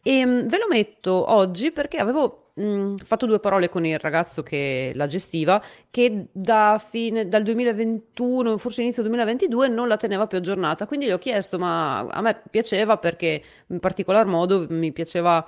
E 0.06 0.24
um, 0.26 0.48
ve 0.48 0.58
lo 0.58 0.68
metto 0.70 1.32
oggi 1.32 1.72
perché 1.72 1.98
avevo 1.98 2.52
mh, 2.56 2.96
fatto 3.06 3.26
due 3.26 3.40
parole 3.40 3.70
con 3.70 3.86
il 3.86 3.98
ragazzo 3.98 4.44
che 4.44 4.92
la 4.96 5.08
gestiva, 5.08 5.64
che 5.90 6.28
da 6.32 6.82
fine, 6.86 7.30
dal 7.30 7.42
2021, 7.44 8.58
forse 8.58 8.82
inizio 8.82 9.02
2022, 9.04 9.70
non 9.70 9.88
la 9.88 9.96
teneva 9.96 10.28
più 10.28 10.38
aggiornata. 10.38 10.86
Quindi 10.88 11.06
gli 11.06 11.12
ho 11.12 11.18
chiesto, 11.18 11.58
ma 11.58 12.00
a 12.00 12.22
me 12.22 12.42
piaceva 12.50 12.98
perché 12.98 13.42
in 13.68 13.80
particolar 13.80 14.26
modo 14.26 14.66
mi 14.70 14.92
piaceva 14.92 15.48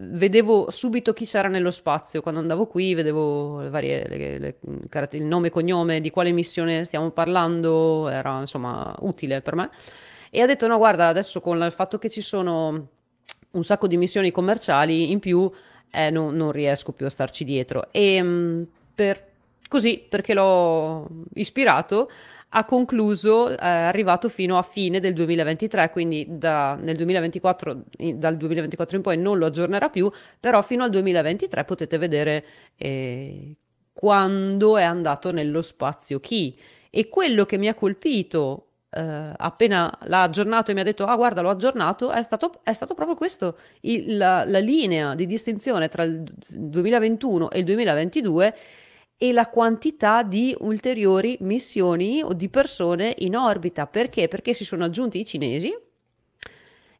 vedevo 0.00 0.70
subito 0.70 1.12
chi 1.12 1.24
c'era 1.24 1.48
nello 1.48 1.72
spazio 1.72 2.22
quando 2.22 2.38
andavo 2.40 2.66
qui, 2.66 2.94
vedevo 2.94 3.62
le 3.62 3.68
varie, 3.68 4.06
le, 4.06 4.38
le, 4.38 4.56
il 5.12 5.24
nome 5.24 5.48
e 5.48 5.50
cognome 5.50 6.00
di 6.00 6.10
quale 6.10 6.30
missione 6.30 6.84
stiamo 6.84 7.10
parlando, 7.10 8.08
era 8.08 8.38
insomma 8.40 8.94
utile 9.00 9.40
per 9.40 9.56
me. 9.56 9.70
E 10.30 10.42
ha 10.42 10.46
detto: 10.46 10.66
No, 10.66 10.76
guarda, 10.76 11.08
adesso 11.08 11.40
con 11.40 11.60
il 11.62 11.72
fatto 11.72 11.98
che 11.98 12.10
ci 12.10 12.20
sono 12.20 12.97
un 13.52 13.64
sacco 13.64 13.86
di 13.86 13.96
missioni 13.96 14.30
commerciali 14.30 15.10
in 15.10 15.20
più, 15.20 15.50
eh, 15.90 16.10
no, 16.10 16.30
non 16.30 16.52
riesco 16.52 16.92
più 16.92 17.06
a 17.06 17.10
starci 17.10 17.44
dietro. 17.44 17.88
E 17.90 18.22
mm, 18.22 18.62
per, 18.94 19.24
così, 19.68 20.04
perché 20.08 20.34
l'ho 20.34 21.08
ispirato, 21.34 22.10
ha 22.50 22.64
concluso, 22.64 23.48
è 23.48 23.66
arrivato 23.66 24.28
fino 24.28 24.56
a 24.56 24.62
fine 24.62 25.00
del 25.00 25.12
2023, 25.12 25.90
quindi 25.90 26.26
da, 26.28 26.74
nel 26.76 26.96
2024, 26.96 27.82
dal 28.14 28.36
2024 28.36 28.96
in 28.96 29.02
poi 29.02 29.18
non 29.18 29.36
lo 29.38 29.46
aggiornerà 29.46 29.90
più, 29.90 30.10
però 30.40 30.62
fino 30.62 30.82
al 30.84 30.90
2023 30.90 31.64
potete 31.64 31.98
vedere 31.98 32.44
eh, 32.76 33.54
quando 33.92 34.78
è 34.78 34.82
andato 34.82 35.30
nello 35.30 35.60
spazio 35.62 36.20
chi. 36.20 36.56
E 36.90 37.08
quello 37.10 37.44
che 37.44 37.58
mi 37.58 37.68
ha 37.68 37.74
colpito 37.74 38.67
Uh, 38.90 39.34
appena 39.36 39.92
l'ha 40.04 40.22
aggiornato 40.22 40.70
e 40.70 40.74
mi 40.74 40.80
ha 40.80 40.82
detto 40.82 41.04
ah 41.04 41.14
guarda 41.14 41.42
l'ho 41.42 41.50
aggiornato 41.50 42.10
è 42.10 42.22
stato, 42.22 42.60
è 42.62 42.72
stato 42.72 42.94
proprio 42.94 43.16
questo 43.16 43.58
il, 43.82 44.16
la, 44.16 44.46
la, 44.46 44.60
linea 44.60 45.14
di 45.14 45.26
distinzione 45.26 45.88
tra 45.88 46.04
il 46.04 46.24
2021 46.48 47.50
e 47.50 47.58
il 47.58 47.64
2022 47.66 48.56
e 49.18 49.32
la 49.32 49.48
quantità 49.48 50.22
di 50.22 50.56
ulteriori 50.60 51.36
missioni 51.40 52.22
o 52.22 52.32
di 52.32 52.48
persone 52.48 53.14
in 53.18 53.36
orbita 53.36 53.86
perché? 53.86 54.26
perché 54.26 54.54
si 54.54 54.64
sono 54.64 54.84
aggiunti 54.84 55.18
i 55.18 55.26
cinesi 55.26 55.70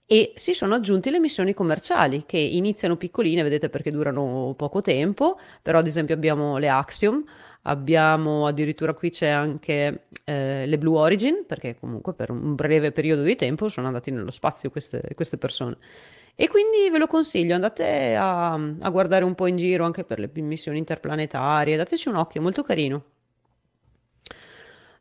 e 0.05 0.33
si 0.37 0.53
sono 0.53 0.75
aggiunte 0.75 1.11
le 1.11 1.21
missioni 1.21 1.55
commerciali 1.55 2.25
che 2.27 2.37
iniziano 2.37 2.97
piccoline 2.97 3.43
vedete 3.43 3.71
perché 3.71 3.91
durano 3.91 4.53
poco 4.59 4.83
tempo 4.83 5.39
però 5.63 5.79
ad 5.79 5.87
esempio 5.87 6.15
abbiamo 6.15 6.59
le 6.59 6.69
Axiom 6.69 7.25
abbiamo 7.63 8.47
addirittura 8.47 8.95
qui 8.95 9.11
c'è 9.11 9.29
anche 9.29 10.07
eh, 10.25 10.67
le 10.67 10.79
Blue 10.79 10.99
Origin, 10.99 11.45
perché 11.47 11.77
comunque 11.79 12.15
per 12.15 12.31
un 12.31 12.55
breve 12.55 12.93
periodo 12.93 13.23
di 13.23 13.37
tempo 13.37 13.69
sono 13.69 13.87
andati 13.87 14.11
nello 14.11 14.31
spazio 14.31 14.71
queste, 14.71 15.03
queste 15.15 15.39
persone. 15.39 15.77
E 16.35 16.49
quindi 16.49 16.89
ve 16.91 16.99
lo 16.99 17.09
consiglio, 17.09 17.57
andate 17.57 18.15
a, 18.15 18.53
a, 18.53 18.91
guardare 18.91 19.25
un 19.25 19.35
po' 19.35 19.49
in 19.49 19.57
giro 19.57 19.85
anche 19.85 20.05
per 20.05 20.21
le 20.21 20.31
missioni 20.35 20.79
interplanetarie, 20.79 21.77
dateci 21.77 22.09
un 22.09 22.15
occhio, 22.15 22.41
molto 22.41 22.63
carino. 22.63 23.05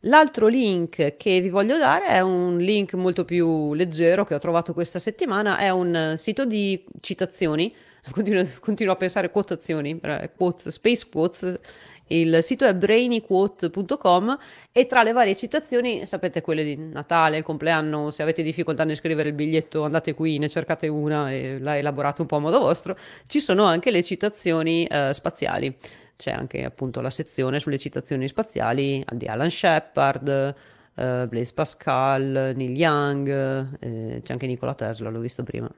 L'altro 0.01 0.47
link 0.47 1.17
che 1.17 1.41
vi 1.41 1.49
voglio 1.49 1.77
dare 1.77 2.07
è 2.07 2.21
un 2.21 2.57
link 2.57 2.93
molto 2.93 3.25
più 3.25 3.73
leggero 3.73 4.25
che 4.25 4.35
ho 4.35 4.39
trovato 4.39 4.73
questa 4.73 4.99
settimana, 4.99 5.57
è 5.57 5.69
un 5.69 6.13
sito 6.17 6.45
di 6.45 6.83
citazioni, 7.01 7.73
continuo, 8.11 8.43
continuo 8.59 8.93
a 8.93 8.97
pensare 8.97 9.29
quotazioni, 9.29 9.99
eh, 10.01 10.31
quotes, 10.35 10.69
space 10.69 11.07
quotes, 11.07 11.59
il 12.07 12.41
sito 12.41 12.65
è 12.65 12.73
brainyquote.com 12.73 14.37
e 14.71 14.85
tra 14.85 15.03
le 15.03 15.11
varie 15.11 15.35
citazioni, 15.35 16.05
sapete 16.05 16.41
quelle 16.41 16.63
di 16.63 16.75
Natale, 16.75 17.37
il 17.37 17.43
compleanno, 17.43 18.11
se 18.11 18.21
avete 18.21 18.43
difficoltà 18.43 18.83
nel 18.83 18.95
scrivere 18.95 19.29
il 19.29 19.35
biglietto 19.35 19.83
andate 19.83 20.13
qui, 20.13 20.37
ne 20.37 20.47
cercate 20.47 20.87
una 20.87 21.31
e 21.31 21.59
la 21.59 21.77
elaborate 21.77 22.21
un 22.21 22.27
po' 22.27 22.37
a 22.37 22.39
modo 22.39 22.59
vostro, 22.59 22.97
ci 23.27 23.39
sono 23.39 23.65
anche 23.65 23.91
le 23.91 24.03
citazioni 24.03 24.85
eh, 24.85 25.13
spaziali. 25.13 25.75
C'è 26.15 26.31
anche 26.31 26.63
appunto 26.63 27.01
la 27.01 27.11
sezione 27.11 27.59
sulle 27.59 27.77
citazioni 27.77 28.27
spaziali 28.27 29.05
di 29.11 29.27
Alan 29.27 29.51
Shepard, 29.51 30.55
eh, 30.95 31.25
Blaise 31.27 31.53
Pascal, 31.53 32.53
Neil 32.55 32.75
Young, 32.75 33.77
eh, 33.79 34.21
c'è 34.23 34.31
anche 34.31 34.47
Nikola 34.47 34.73
Tesla, 34.73 35.09
l'ho 35.09 35.19
visto 35.19 35.43
prima. 35.43 35.69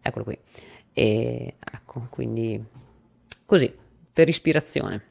Eccolo 0.00 0.24
qui. 0.24 0.38
E 0.92 1.54
ecco, 1.58 2.06
quindi 2.10 2.62
così 3.44 3.86
per 4.18 4.28
ispirazione. 4.28 5.02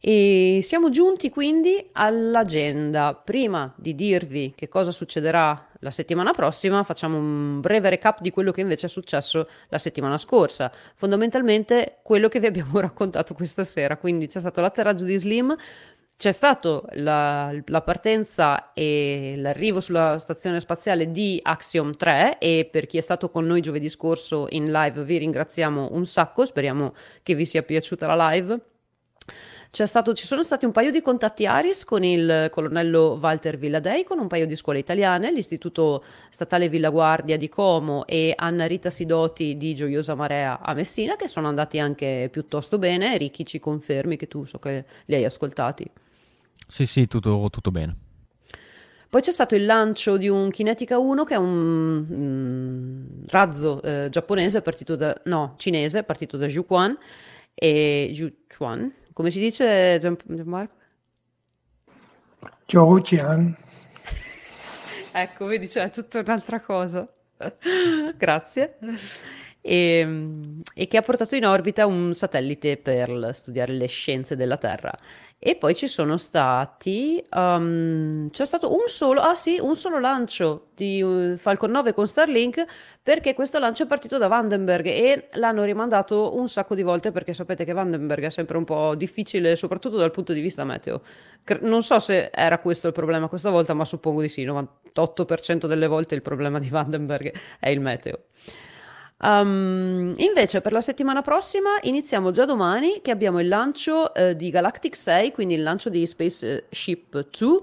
E 0.00 0.58
siamo 0.62 0.90
giunti 0.90 1.30
quindi 1.30 1.86
all'agenda. 1.92 3.14
Prima 3.14 3.72
di 3.76 3.94
dirvi 3.94 4.52
che 4.56 4.66
cosa 4.66 4.90
succederà 4.90 5.68
la 5.78 5.92
settimana 5.92 6.32
prossima, 6.32 6.82
facciamo 6.82 7.16
un 7.16 7.60
breve 7.60 7.90
recap 7.90 8.20
di 8.20 8.32
quello 8.32 8.50
che 8.50 8.62
invece 8.62 8.86
è 8.86 8.88
successo 8.88 9.48
la 9.68 9.78
settimana 9.78 10.18
scorsa. 10.18 10.72
Fondamentalmente 10.96 11.98
quello 12.02 12.26
che 12.26 12.40
vi 12.40 12.46
abbiamo 12.46 12.78
raccontato 12.82 13.32
questa 13.34 13.62
sera. 13.62 13.96
Quindi 13.96 14.26
c'è 14.26 14.40
stato 14.40 14.60
l'atterraggio 14.60 15.04
di 15.04 15.16
Slim 15.16 15.56
c'è 16.18 16.32
stato 16.32 16.86
la, 16.92 17.52
la, 17.66 17.82
partenza 17.82 18.72
e 18.72 19.34
l'arrivo 19.36 19.80
sulla 19.80 20.18
stazione 20.18 20.60
spaziale 20.60 21.10
di 21.10 21.38
Axiom 21.42 21.94
3 21.94 22.38
e 22.38 22.66
per 22.70 22.86
chi 22.86 22.96
è 22.96 23.02
stato 23.02 23.28
con 23.28 23.44
noi 23.44 23.60
giovedì 23.60 23.90
scorso 23.90 24.46
in 24.50 24.72
live 24.72 25.04
vi 25.04 25.18
ringraziamo 25.18 25.90
un 25.92 26.06
sacco, 26.06 26.46
speriamo 26.46 26.94
che 27.22 27.34
vi 27.34 27.44
sia 27.44 27.62
piaciuta 27.62 28.06
la 28.06 28.30
live. 28.30 28.60
Stato, 29.70 30.14
ci 30.14 30.24
sono 30.24 30.42
stati 30.42 30.64
un 30.64 30.72
paio 30.72 30.90
di 30.90 31.02
contatti 31.02 31.44
Aris 31.44 31.84
con 31.84 32.02
il 32.02 32.48
colonnello 32.50 33.18
Walter 33.20 33.58
Villadei, 33.58 34.04
con 34.04 34.18
un 34.18 34.26
paio 34.26 34.46
di 34.46 34.56
scuole 34.56 34.78
italiane, 34.78 35.30
l'Istituto 35.30 36.02
Statale 36.30 36.70
Villa 36.70 36.88
Guardia 36.88 37.36
di 37.36 37.50
Como 37.50 38.06
e 38.06 38.32
Anna 38.34 38.64
Rita 38.64 38.88
Sidoti 38.88 39.58
di 39.58 39.74
Gioiosa 39.74 40.14
Marea 40.14 40.60
a 40.60 40.72
Messina, 40.72 41.16
che 41.16 41.28
sono 41.28 41.48
andati 41.48 41.78
anche 41.78 42.30
piuttosto 42.32 42.78
bene. 42.78 43.18
Ricky, 43.18 43.44
ci 43.44 43.58
confermi 43.58 44.16
che 44.16 44.28
tu 44.28 44.46
so 44.46 44.58
che 44.58 44.86
li 45.04 45.16
hai 45.16 45.26
ascoltati. 45.26 46.04
Sì, 46.66 46.86
sì, 46.86 47.06
tutto, 47.06 47.48
tutto 47.50 47.70
bene. 47.70 47.96
Poi 49.08 49.20
c'è 49.20 49.30
stato 49.30 49.54
il 49.54 49.64
lancio 49.64 50.16
di 50.16 50.28
un 50.28 50.50
Kinetica 50.50 50.98
1 50.98 51.24
che 51.24 51.34
è 51.34 51.38
un 51.38 52.06
mm, 52.10 53.24
razzo 53.28 53.80
eh, 53.82 54.08
giapponese 54.10 54.62
partito 54.62 54.96
da 54.96 55.18
no, 55.24 55.54
cinese 55.56 56.02
partito 56.02 56.36
da 56.36 56.46
Juquan 56.46 56.98
e 57.54 58.10
Juquan, 58.12 58.92
come 59.12 59.30
si 59.30 59.38
dice 59.38 59.98
Gianmarco? 59.98 60.74
Juquan. 62.66 63.56
ecco, 65.12 65.46
vedi, 65.46 65.66
c'è 65.68 65.88
tutta 65.90 66.18
un'altra 66.18 66.60
cosa. 66.60 67.08
Grazie. 68.18 68.78
E, 69.62 70.28
e 70.74 70.86
che 70.86 70.96
ha 70.96 71.02
portato 71.02 71.34
in 71.36 71.46
orbita 71.46 71.86
un 71.86 72.12
satellite 72.12 72.76
per 72.76 73.30
studiare 73.32 73.72
le 73.72 73.86
scienze 73.86 74.36
della 74.36 74.58
Terra. 74.58 74.92
E 75.38 75.54
poi 75.56 75.74
ci 75.74 75.86
sono 75.86 76.16
stati, 76.16 77.22
um, 77.32 78.26
c'è 78.30 78.46
stato 78.46 78.72
un 78.72 78.84
solo, 78.86 79.20
ah 79.20 79.34
sì, 79.34 79.58
un 79.60 79.76
solo 79.76 79.98
lancio 79.98 80.68
di 80.74 81.02
uh, 81.02 81.36
Falcon 81.36 81.70
9 81.72 81.92
con 81.92 82.06
Starlink 82.06 82.64
perché 83.02 83.34
questo 83.34 83.58
lancio 83.58 83.82
è 83.82 83.86
partito 83.86 84.16
da 84.16 84.28
Vandenberg 84.28 84.86
e 84.86 85.28
l'hanno 85.34 85.64
rimandato 85.64 86.34
un 86.36 86.48
sacco 86.48 86.74
di 86.74 86.82
volte 86.82 87.10
perché 87.10 87.34
sapete 87.34 87.66
che 87.66 87.74
Vandenberg 87.74 88.24
è 88.24 88.30
sempre 88.30 88.56
un 88.56 88.64
po' 88.64 88.94
difficile, 88.94 89.56
soprattutto 89.56 89.98
dal 89.98 90.10
punto 90.10 90.32
di 90.32 90.40
vista 90.40 90.64
meteo. 90.64 91.02
Non 91.60 91.82
so 91.82 91.98
se 91.98 92.30
era 92.32 92.58
questo 92.58 92.86
il 92.86 92.94
problema 92.94 93.28
questa 93.28 93.50
volta, 93.50 93.74
ma 93.74 93.84
suppongo 93.84 94.22
di 94.22 94.28
sì, 94.28 94.46
98% 94.46 95.66
delle 95.66 95.86
volte 95.86 96.14
il 96.14 96.22
problema 96.22 96.58
di 96.58 96.70
Vandenberg 96.70 97.32
è 97.60 97.68
il 97.68 97.80
meteo. 97.80 98.20
Um, 99.18 100.12
invece 100.16 100.60
per 100.60 100.72
la 100.72 100.82
settimana 100.82 101.22
prossima 101.22 101.78
iniziamo 101.80 102.32
già 102.32 102.44
domani 102.44 103.00
che 103.00 103.10
abbiamo 103.10 103.40
il 103.40 103.48
lancio 103.48 104.12
eh, 104.14 104.36
di 104.36 104.50
Galactic 104.50 104.94
6, 104.94 105.32
quindi 105.32 105.54
il 105.54 105.62
lancio 105.62 105.88
di 105.88 106.06
Spaceship 106.06 107.28
2, 107.30 107.60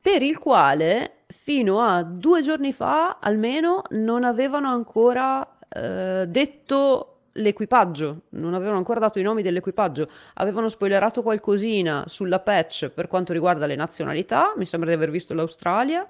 per 0.00 0.22
il 0.22 0.38
quale 0.38 1.24
fino 1.26 1.80
a 1.80 2.02
due 2.02 2.40
giorni 2.40 2.72
fa 2.72 3.18
almeno 3.20 3.82
non 3.90 4.24
avevano 4.24 4.68
ancora 4.68 5.46
eh, 5.68 6.24
detto 6.28 7.10
l'equipaggio, 7.32 8.22
non 8.30 8.54
avevano 8.54 8.78
ancora 8.78 9.00
dato 9.00 9.18
i 9.18 9.22
nomi 9.22 9.42
dell'equipaggio, 9.42 10.08
avevano 10.34 10.68
spoilerato 10.70 11.22
qualcosina 11.22 12.04
sulla 12.06 12.40
patch 12.40 12.88
per 12.88 13.08
quanto 13.08 13.34
riguarda 13.34 13.66
le 13.66 13.74
nazionalità, 13.74 14.54
mi 14.56 14.64
sembra 14.64 14.88
di 14.88 14.94
aver 14.94 15.10
visto 15.10 15.34
l'Australia 15.34 16.06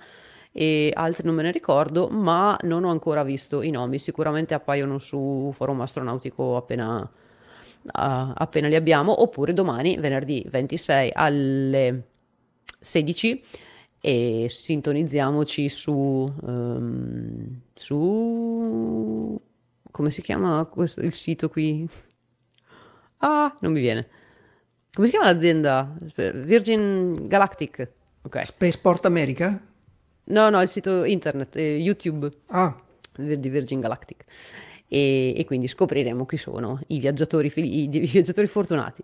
e 0.58 0.90
altri 0.94 1.26
non 1.26 1.34
me 1.34 1.42
ne 1.42 1.50
ricordo, 1.50 2.08
ma 2.08 2.56
non 2.62 2.84
ho 2.84 2.90
ancora 2.90 3.22
visto 3.22 3.60
i 3.60 3.68
nomi, 3.68 3.98
sicuramente 3.98 4.54
appaiono 4.54 4.98
su 4.98 5.52
forum 5.52 5.82
astronautico 5.82 6.56
appena, 6.56 6.98
uh, 7.00 7.10
appena 7.92 8.66
li 8.66 8.74
abbiamo, 8.74 9.20
oppure 9.20 9.52
domani, 9.52 9.98
venerdì 9.98 10.42
26 10.48 11.10
alle 11.12 12.04
16 12.80 13.44
e 14.00 14.46
sintonizziamoci 14.48 15.68
su, 15.68 16.32
um, 16.40 17.60
su 17.74 19.38
come 19.90 20.10
si 20.10 20.22
chiama 20.22 20.64
questo, 20.64 21.02
il 21.02 21.12
sito 21.12 21.50
qui? 21.50 21.86
Ah, 23.18 23.54
non 23.60 23.72
mi 23.72 23.80
viene. 23.80 24.08
Come 24.90 25.06
si 25.06 25.12
chiama 25.12 25.30
l'azienda? 25.30 25.94
Virgin 26.14 27.26
Galactic. 27.28 27.90
Okay. 28.22 28.46
Spaceport 28.46 29.04
America? 29.04 29.74
No, 30.26 30.50
no, 30.50 30.60
il 30.62 30.68
sito 30.68 31.04
internet, 31.04 31.56
eh, 31.56 31.76
YouTube 31.76 32.28
ah. 32.48 32.74
di 33.14 33.48
Virgin 33.48 33.80
Galactic. 33.80 34.24
E, 34.88 35.34
e, 35.36 35.44
quindi 35.44 35.66
scopriremo 35.66 36.26
chi 36.26 36.36
sono 36.36 36.80
i 36.88 36.98
viaggiatori, 36.98 37.52
i, 37.54 37.84
i 37.84 37.88
viaggiatori 37.88 38.46
fortunati. 38.46 39.02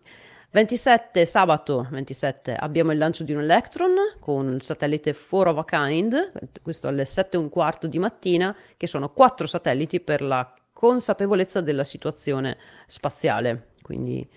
27 0.51 1.25
sabato 1.25 1.89
27 1.91 2.55
abbiamo 2.55 2.93
il 2.93 2.99
lancio 2.99 3.25
di 3.25 3.33
un 3.33 3.41
Electron 3.41 3.95
con 4.21 4.53
il 4.53 4.63
satellite 4.63 5.15
4 5.15 5.51
of 5.51 5.57
a 5.57 5.65
Kind, 5.65 6.33
questo 6.61 6.89
alle 6.89 7.07
7 7.07 7.37
e 7.37 7.41
un 7.41 7.49
quarto 7.49 7.87
di 7.87 7.99
mattina, 7.99 8.55
che 8.77 8.87
sono 8.87 9.11
quattro 9.11 9.47
satelliti 9.47 10.01
per 10.01 10.21
la 10.21 10.53
consapevolezza 10.73 11.63
della 11.63 11.85
situazione 11.85 12.59
spaziale, 12.87 13.69
quindi 13.81 14.29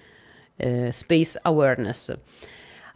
eh, 0.55 0.91
Space 0.93 1.37
Awareness. 1.41 2.15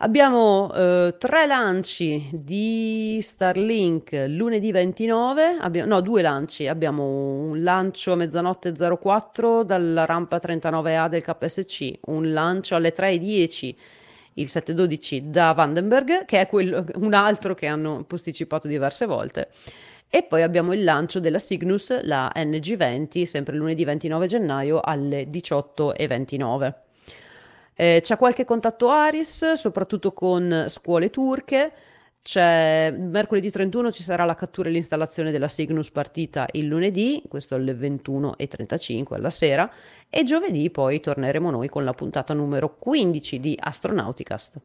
Abbiamo 0.01 0.71
eh, 0.73 1.15
tre 1.17 1.45
lanci 1.45 2.29
di 2.31 3.19
Starlink 3.21 4.27
lunedì 4.29 4.71
29, 4.71 5.57
abbiamo, 5.59 5.93
no 5.93 5.99
due 5.99 6.21
lanci, 6.21 6.67
abbiamo 6.67 7.03
un 7.03 7.61
lancio 7.63 8.13
a 8.13 8.15
mezzanotte 8.15 8.71
04 8.71 9.63
dalla 9.63 10.05
rampa 10.05 10.37
39A 10.37 11.09
del 11.09 11.21
KSC, 11.21 11.99
un 12.05 12.31
lancio 12.31 12.75
alle 12.75 12.95
3.10 12.95 13.75
il 14.35 14.47
712 14.47 15.29
da 15.31 15.51
Vandenberg, 15.51 16.23
che 16.23 16.39
è 16.39 16.47
quello, 16.47 16.85
un 16.95 17.13
altro 17.13 17.53
che 17.53 17.67
hanno 17.67 18.05
posticipato 18.05 18.69
diverse 18.69 19.05
volte. 19.05 19.49
E 20.07 20.23
poi 20.23 20.43
abbiamo 20.43 20.71
il 20.71 20.85
lancio 20.85 21.19
della 21.19 21.39
Cygnus, 21.39 22.03
la 22.03 22.31
NG20, 22.33 23.23
sempre 23.25 23.57
lunedì 23.57 23.83
29 23.83 24.27
gennaio 24.27 24.79
alle 24.79 25.27
18.29. 25.27 26.87
Eh, 27.81 28.01
c'è 28.03 28.17
qualche 28.17 28.43
contatto 28.43 28.89
Aris, 28.89 29.53
soprattutto 29.53 30.11
con 30.11 30.65
scuole 30.67 31.09
turche. 31.09 31.71
C'è 32.21 32.91
mercoledì 32.91 33.49
31 33.49 33.93
ci 33.93 34.03
sarà 34.03 34.25
la 34.25 34.35
cattura 34.35 34.67
e 34.67 34.73
l'installazione 34.73 35.31
della 35.31 35.47
Cygnus 35.47 35.89
partita 35.89 36.45
il 36.51 36.65
lunedì, 36.65 37.23
questo 37.29 37.55
alle 37.55 37.71
21.35 37.71 39.13
alla 39.13 39.29
sera, 39.29 39.71
e 40.09 40.23
giovedì 40.23 40.69
poi 40.69 40.99
torneremo 40.99 41.51
noi 41.51 41.69
con 41.69 41.85
la 41.85 41.93
puntata 41.93 42.33
numero 42.33 42.75
15 42.77 43.39
di 43.39 43.57
Astronauticast. 43.57 44.59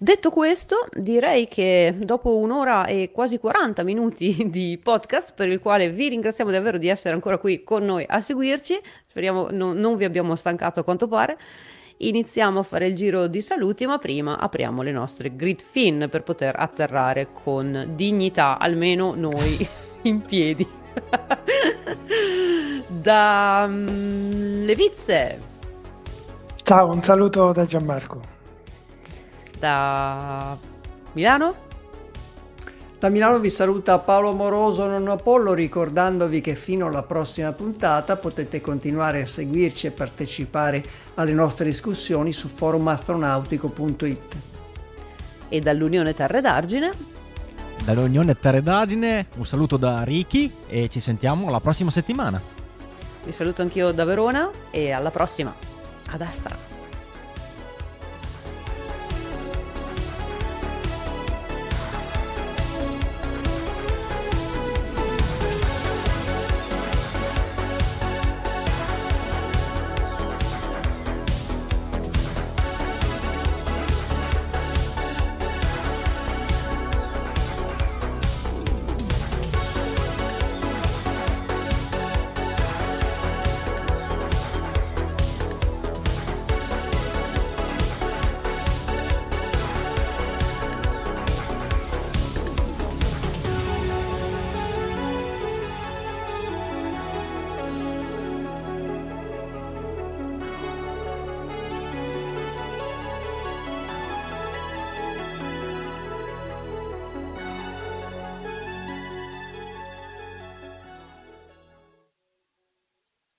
Detto 0.00 0.30
questo, 0.30 0.86
direi 0.92 1.48
che 1.48 1.92
dopo 1.98 2.36
un'ora 2.36 2.86
e 2.86 3.10
quasi 3.12 3.40
40 3.40 3.82
minuti 3.82 4.46
di 4.48 4.78
podcast, 4.80 5.34
per 5.34 5.48
il 5.48 5.58
quale 5.58 5.90
vi 5.90 6.10
ringraziamo 6.10 6.52
davvero 6.52 6.78
di 6.78 6.86
essere 6.86 7.14
ancora 7.14 7.36
qui 7.36 7.64
con 7.64 7.84
noi 7.84 8.04
a 8.08 8.20
seguirci, 8.20 8.78
speriamo 9.08 9.48
no, 9.50 9.72
non 9.72 9.96
vi 9.96 10.04
abbiamo 10.04 10.36
stancato 10.36 10.78
a 10.78 10.84
quanto 10.84 11.08
pare, 11.08 11.36
iniziamo 11.96 12.60
a 12.60 12.62
fare 12.62 12.86
il 12.86 12.94
giro 12.94 13.26
di 13.26 13.42
saluti, 13.42 13.86
ma 13.86 13.98
prima 13.98 14.38
apriamo 14.38 14.82
le 14.82 14.92
nostre 14.92 15.34
grid 15.34 15.60
fin 15.60 16.06
per 16.08 16.22
poter 16.22 16.54
atterrare 16.56 17.30
con 17.32 17.90
dignità, 17.96 18.56
almeno 18.56 19.14
noi 19.16 19.68
in 20.02 20.22
piedi. 20.22 20.64
da 22.86 23.64
um, 23.68 24.64
Levizze. 24.64 25.40
Ciao, 26.62 26.92
un 26.92 27.02
saluto 27.02 27.50
da 27.50 27.66
Gianmarco 27.66 28.36
da 29.58 30.56
Milano. 31.12 31.66
Da 32.98 33.08
Milano 33.10 33.38
vi 33.38 33.48
saluta 33.48 33.98
Paolo 34.00 34.32
Moroso 34.32 34.84
non 34.86 35.06
Apollo 35.06 35.54
ricordandovi 35.54 36.40
che 36.40 36.56
fino 36.56 36.86
alla 36.86 37.04
prossima 37.04 37.52
puntata 37.52 38.16
potete 38.16 38.60
continuare 38.60 39.22
a 39.22 39.26
seguirci 39.26 39.86
e 39.86 39.90
partecipare 39.92 40.82
alle 41.14 41.32
nostre 41.32 41.66
discussioni 41.66 42.32
su 42.32 42.48
forumastronautico.it. 42.48 44.36
E 45.48 45.60
dall'Unione 45.60 46.12
Terre 46.12 46.40
d'Argine. 46.40 46.90
Dall'Unione 47.84 48.36
Terre 48.36 48.62
d'Argine 48.62 49.26
un 49.36 49.46
saluto 49.46 49.76
da 49.76 50.02
Ricky 50.02 50.52
e 50.66 50.88
ci 50.88 50.98
sentiamo 50.98 51.50
la 51.50 51.60
prossima 51.60 51.92
settimana. 51.92 52.42
Vi 53.24 53.32
saluto 53.32 53.62
anch'io 53.62 53.92
da 53.92 54.04
Verona 54.04 54.50
e 54.72 54.90
alla 54.90 55.10
prossima. 55.10 55.54
Ad 56.10 56.20
Astra. 56.20 56.77